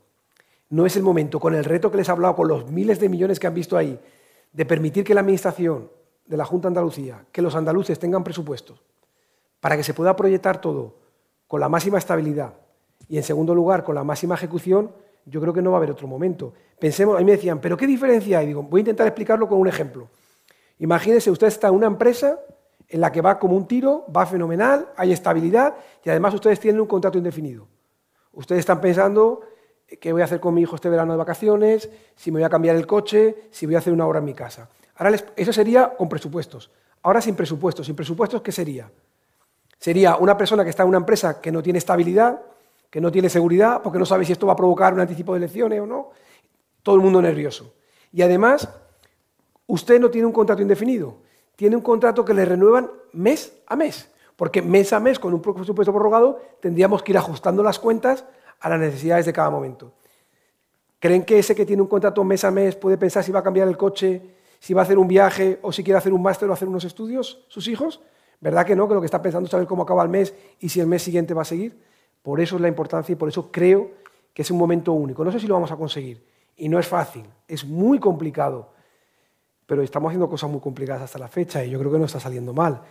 no 0.70 0.86
es 0.86 0.96
el 0.96 1.04
momento, 1.04 1.42
con 1.42 1.56
el 1.56 1.66
reto 1.66 1.92
que 1.92 1.98
les 1.98 2.08
he 2.08 2.12
hablado, 2.12 2.38
con 2.38 2.48
los 2.48 2.72
miles 2.72 2.98
de 2.98 3.10
millones 3.10 3.38
que 3.38 3.48
han 3.48 3.54
visto 3.54 3.76
ahí, 3.76 4.00
de 4.54 4.66
permitir 4.66 5.04
que 5.04 5.14
la 5.14 5.20
Administración 5.20 5.92
de 6.26 6.38
la 6.38 6.46
Junta 6.46 6.68
de 6.68 6.70
Andalucía, 6.70 7.26
que 7.34 7.42
los 7.42 7.54
andaluces 7.54 8.00
tengan 8.00 8.24
presupuestos, 8.24 8.82
para 9.60 9.76
que 9.76 9.84
se 9.84 9.94
pueda 9.94 10.16
proyectar 10.16 10.62
todo 10.62 10.96
con 11.48 11.60
la 11.60 11.68
máxima 11.68 11.98
estabilidad 11.98 12.54
y, 13.10 13.18
en 13.18 13.24
segundo 13.24 13.54
lugar, 13.54 13.84
con 13.84 13.94
la 13.94 14.06
máxima 14.06 14.36
ejecución, 14.36 14.92
yo 15.26 15.42
creo 15.42 15.52
que 15.54 15.62
no 15.62 15.72
va 15.72 15.76
a 15.76 15.80
haber 15.80 15.92
otro 15.92 16.08
momento. 16.08 16.54
Pensemos, 16.80 17.18
a 17.18 17.20
mí 17.20 17.26
me 17.26 17.34
decían, 17.34 17.60
¿pero 17.60 17.76
qué 17.76 17.88
diferencia 17.88 18.40
hay? 18.40 18.48
Digo, 18.48 18.64
voy 18.64 18.80
a 18.80 18.84
intentar 18.84 19.06
explicarlo 19.06 19.50
con 19.50 19.60
un 19.60 19.68
ejemplo. 19.68 20.08
Imagínese, 20.78 21.30
usted 21.30 21.48
está 21.48 21.68
en 21.68 21.74
una 21.74 21.88
empresa 21.88 22.40
en 22.88 23.02
la 23.02 23.12
que 23.12 23.20
va 23.20 23.38
como 23.38 23.58
un 23.58 23.68
tiro, 23.68 24.06
va 24.16 24.26
fenomenal, 24.26 24.88
hay 24.96 25.12
estabilidad 25.12 25.76
y 26.06 26.10
además 26.10 26.34
ustedes 26.34 26.58
tienen 26.62 26.80
un 26.80 26.88
contrato 26.88 27.18
indefinido. 27.18 27.68
Ustedes 28.34 28.60
están 28.60 28.82
pensando 28.82 29.42
qué 30.00 30.12
voy 30.12 30.22
a 30.22 30.26
hacer 30.26 30.40
con 30.40 30.54
mi 30.54 30.62
hijo 30.62 30.76
este 30.76 30.90
verano 30.90 31.14
de 31.14 31.18
vacaciones, 31.18 31.90
si 32.16 32.32
me 32.32 32.40
voy 32.40 32.46
a 32.46 32.50
cambiar 32.50 32.76
el 32.76 32.86
coche, 32.86 33.48
si 33.52 33.66
voy 33.66 33.76
a 33.76 33.80
hacer 33.80 33.92
una 33.94 34.06
obra 34.06 34.20
en 34.20 34.26
mi 34.26 34.34
casa. 34.34 34.70
Ahora, 34.96 35.16
eso 35.36 35.54
sería 35.54 35.96
con 35.96 36.10
presupuestos. 36.10 36.72
Ahora 37.02 37.22
sin 37.22 37.36
presupuestos. 37.36 37.86
¿Sin 37.86 37.96
presupuestos 37.96 38.42
qué 38.42 38.52
sería? 38.52 38.92
Sería 39.78 40.18
una 40.18 40.38
persona 40.38 40.64
que 40.64 40.70
está 40.70 40.84
en 40.84 40.90
una 40.90 40.98
empresa 40.98 41.40
que 41.40 41.52
no 41.52 41.64
tiene 41.64 41.80
estabilidad, 41.80 42.42
que 42.90 43.00
no 43.00 43.12
tiene 43.12 43.30
seguridad, 43.30 43.82
porque 43.82 43.98
no 43.98 44.06
sabe 44.06 44.26
si 44.26 44.34
esto 44.34 44.48
va 44.48 44.54
a 44.54 44.58
provocar 44.58 44.94
un 44.94 45.00
anticipo 45.00 45.34
de 45.34 45.38
elecciones 45.38 45.80
o 45.80 45.86
no. 45.86 46.12
Todo 46.84 46.96
el 46.96 47.02
mundo 47.02 47.22
nervioso. 47.22 47.74
Y 48.12 48.22
además, 48.22 48.68
usted 49.68 50.00
no 50.00 50.10
tiene 50.10 50.28
un 50.28 50.34
contrato 50.34 50.62
indefinido, 50.62 51.18
tiene 51.56 51.76
un 51.76 51.82
contrato 51.82 52.26
que 52.26 52.34
le 52.34 52.44
renuevan 52.44 52.90
mes 53.14 53.54
a 53.68 53.76
mes, 53.76 54.10
porque 54.40 54.62
mes 54.62 54.94
a 54.94 55.02
mes, 55.02 55.20
con 55.20 55.34
un 55.34 55.42
presupuesto 55.42 55.92
prorrogado, 55.92 56.40
tendríamos 56.62 57.04
que 57.04 57.12
ir 57.12 57.18
ajustando 57.18 57.62
las 57.62 57.78
cuentas 57.78 58.24
a 58.62 58.70
las 58.70 58.80
necesidades 58.80 59.26
de 59.26 59.34
cada 59.34 59.50
momento. 59.50 59.92
¿Creen 60.98 61.26
que 61.26 61.40
ese 61.40 61.54
que 61.54 61.66
tiene 61.66 61.82
un 61.82 61.90
contrato 61.90 62.24
mes 62.24 62.46
a 62.46 62.50
mes 62.50 62.78
puede 62.78 62.98
pensar 62.98 63.22
si 63.22 63.34
va 63.34 63.42
a 63.42 63.44
cambiar 63.44 63.68
el 63.68 63.76
coche, 63.76 64.22
si 64.62 64.74
va 64.74 64.80
a 64.80 64.84
hacer 64.86 64.98
un 64.98 65.10
viaje 65.10 65.60
o 65.62 65.74
si 65.74 65.84
quiere 65.84 65.98
hacer 65.98 66.14
un 66.14 66.22
máster 66.22 66.50
o 66.50 66.54
hacer 66.54 66.70
unos 66.70 66.86
estudios, 66.86 67.44
sus 67.50 67.68
hijos? 67.68 68.00
¿Verdad 68.40 68.66
que 68.66 68.78
no? 68.78 68.88
Que 68.88 68.94
lo 68.94 69.02
que 69.02 69.08
está 69.08 69.22
pensando 69.22 69.48
es 69.48 69.52
saber 69.52 69.68
cómo 69.68 69.84
acaba 69.84 70.04
el 70.04 70.10
mes 70.10 70.34
y 70.62 70.70
si 70.70 70.80
el 70.80 70.88
mes 70.88 71.04
siguiente 71.04 71.34
va 71.34 71.42
a 71.42 71.46
seguir. 71.46 71.78
Por 72.24 72.40
eso 72.40 72.56
es 72.56 72.62
la 72.62 72.70
importancia 72.70 73.12
y 73.12 73.18
por 73.18 73.28
eso 73.28 73.52
creo 73.52 73.92
que 74.34 74.44
es 74.44 74.52
un 74.52 74.58
momento 74.58 74.94
único. 74.94 75.26
No 75.26 75.34
sé 75.34 75.42
si 75.42 75.48
lo 75.48 75.56
vamos 75.56 75.74
a 75.74 75.76
conseguir 75.76 76.26
y 76.56 76.70
no 76.70 76.80
es 76.80 76.88
fácil, 76.88 77.26
es 77.46 77.66
muy 77.66 78.00
complicado, 78.00 78.70
pero 79.66 79.82
estamos 79.82 80.12
haciendo 80.12 80.30
cosas 80.30 80.50
muy 80.50 80.62
complicadas 80.62 81.02
hasta 81.02 81.20
la 81.20 81.28
fecha 81.28 81.66
y 81.66 81.72
yo 81.72 81.78
creo 81.78 81.92
que 81.92 82.00
no 82.00 82.06
está 82.06 82.22
saliendo 82.22 82.54
mal. 82.54 82.82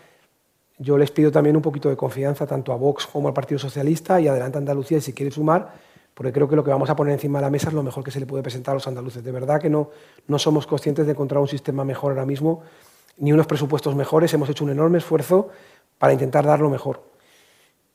Yo 0.79 0.97
les 0.97 1.11
pido 1.11 1.33
también 1.33 1.57
un 1.57 1.63
poquito 1.63 1.89
de 1.89 1.97
confianza 1.97 2.47
tanto 2.47 2.73
a 2.73 2.77
Vox 2.77 3.07
como 3.07 3.29
al 3.29 3.35
Partido 3.35 3.59
Socialista 3.59 4.21
y 4.21 4.29
adelante 4.29 4.59
Andalucía 4.59 5.01
si 5.01 5.13
quiere 5.13 5.33
sumar, 5.33 5.75
porque 6.15 6.33
creo 6.33 6.49
que 6.49 6.55
lo 6.55 6.63
que 6.63 6.71
vamos 6.71 6.89
a 6.89 6.95
poner 6.95 7.15
encima 7.15 7.39
de 7.39 7.47
la 7.47 7.51
mesa 7.51 7.69
es 7.69 7.75
lo 7.75 7.83
mejor 7.83 8.05
que 8.05 8.13
se 8.13 8.21
le 8.21 8.27
puede 8.27 8.43
presentar 8.43 8.73
a 8.73 8.75
los 8.77 8.87
andaluces. 8.87 9.25
De 9.25 9.33
verdad 9.33 9.61
que 9.61 9.69
no, 9.69 9.91
no 10.29 10.39
somos 10.39 10.67
conscientes 10.67 11.07
de 11.07 11.13
encontrar 11.13 11.41
un 11.41 11.49
sistema 11.49 11.85
mejor 11.85 12.13
ahora 12.13 12.27
mismo, 12.27 12.63
ni 13.19 13.33
unos 13.33 13.47
presupuestos 13.47 13.97
mejores. 13.97 14.33
Hemos 14.35 14.49
hecho 14.49 14.65
un 14.65 14.71
enorme 14.71 14.99
esfuerzo 14.99 15.49
para 15.99 16.13
intentar 16.13 16.47
dar 16.47 16.61
lo 16.61 16.71
mejor. 16.71 17.03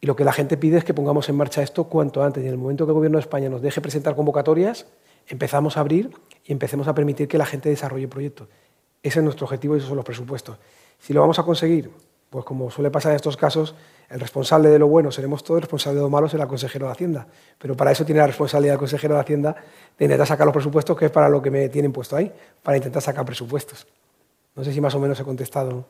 Y 0.02 0.06
lo 0.08 0.18
que 0.18 0.26
la 0.26 0.34
gente 0.34 0.58
pide 0.58 0.78
es 0.78 0.84
que 0.84 0.94
pongamos 0.94 1.30
en 1.30 1.38
marcha 1.38 1.64
esto 1.64 1.86
cuanto 1.86 2.22
antes. 2.22 2.44
Y 2.44 2.48
en 2.48 2.52
el 2.52 2.58
momento 2.58 2.86
que 2.86 2.92
el 2.92 2.96
Gobierno 2.96 3.18
de 3.18 3.22
España 3.22 3.48
nos 3.48 3.62
deje 3.62 3.80
presentar 3.80 4.16
convocatorias, 4.16 4.86
empezamos 5.28 5.78
a 5.78 5.80
abrir 5.80 6.12
y 6.44 6.52
empecemos 6.52 6.90
a 6.90 6.94
permitir 6.94 7.30
que 7.30 7.38
la 7.38 7.46
gente 7.46 7.70
desarrolle 7.70 8.10
proyectos. 8.10 8.50
Ese 9.02 9.20
es 9.20 9.24
nuestro 9.24 9.46
objetivo 9.46 9.76
y 9.76 9.78
esos 9.78 9.88
son 9.88 9.96
los 9.96 10.06
presupuestos. 10.06 10.58
Si 11.00 11.14
lo 11.14 11.22
vamos 11.22 11.40
a 11.40 11.44
conseguir, 11.44 11.92
pues 12.34 12.46
como 12.46 12.72
suele 12.72 12.90
pasar 12.90 13.12
en 13.12 13.18
estos 13.18 13.38
casos, 13.38 13.76
el 14.10 14.20
responsable 14.20 14.70
de 14.70 14.80
lo 14.80 14.88
bueno 14.88 15.12
seremos 15.12 15.44
todos, 15.44 15.60
el 15.60 15.62
responsable 15.62 15.98
de 15.98 16.02
lo 16.02 16.10
malo 16.10 16.28
será 16.28 16.46
el 16.46 16.50
consejero 16.50 16.88
de 16.88 16.94
Hacienda. 16.94 17.28
Pero 17.60 17.78
para 17.78 17.92
eso 17.92 18.04
tiene 18.04 18.22
la 18.22 18.26
responsabilidad 18.26 18.74
el 18.74 18.80
consejero 18.80 19.14
de 19.14 19.20
Hacienda 19.20 19.56
de 19.96 20.06
intentar 20.06 20.26
sacar 20.26 20.48
los 20.48 20.54
presupuestos, 20.54 20.98
que 20.98 21.06
es 21.06 21.12
para 21.12 21.30
lo 21.30 21.44
que 21.44 21.52
me 21.52 21.70
tienen 21.70 21.94
puesto 21.94 22.16
ahí, 22.16 22.32
para 22.64 22.76
intentar 22.76 23.04
sacar 23.04 23.24
presupuestos. 23.24 23.86
No 24.56 24.64
sé 24.64 24.74
si 24.74 24.82
más 24.82 24.96
o 24.96 25.00
menos 25.00 25.20
he 25.20 25.24
contestado. 25.24 25.86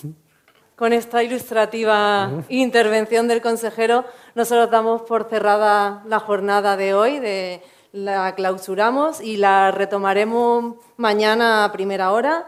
Con 0.76 0.94
esta 0.94 1.22
ilustrativa 1.22 2.30
intervención 2.48 3.28
del 3.28 3.42
consejero, 3.42 4.06
nosotros 4.34 4.70
damos 4.70 5.02
por 5.02 5.28
cerrada 5.28 6.02
la 6.06 6.20
jornada 6.20 6.78
de 6.78 6.94
hoy, 6.94 7.20
de, 7.20 7.60
la 7.92 8.34
clausuramos 8.34 9.20
y 9.20 9.36
la 9.36 9.70
retomaremos 9.70 10.76
mañana 10.96 11.64
a 11.64 11.72
primera 11.72 12.12
hora. 12.12 12.46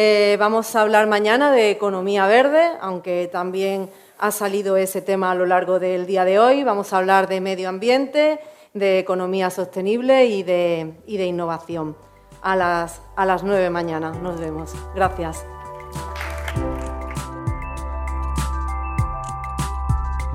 Eh, 0.00 0.36
vamos 0.38 0.76
a 0.76 0.82
hablar 0.82 1.08
mañana 1.08 1.50
de 1.50 1.72
economía 1.72 2.24
verde, 2.28 2.70
aunque 2.80 3.28
también 3.32 3.90
ha 4.16 4.30
salido 4.30 4.76
ese 4.76 5.02
tema 5.02 5.32
a 5.32 5.34
lo 5.34 5.44
largo 5.44 5.80
del 5.80 6.06
día 6.06 6.24
de 6.24 6.38
hoy. 6.38 6.62
Vamos 6.62 6.92
a 6.92 6.98
hablar 6.98 7.26
de 7.26 7.40
medio 7.40 7.68
ambiente, 7.68 8.38
de 8.74 9.00
economía 9.00 9.50
sostenible 9.50 10.26
y 10.26 10.44
de, 10.44 10.94
innovación. 11.04 11.96
A 12.42 12.54
las, 12.54 13.02
a 13.16 13.26
las 13.26 13.42
nueve 13.42 13.70
mañana 13.70 14.12
nos 14.12 14.38
vemos. 14.38 14.72
Gracias. 14.94 15.44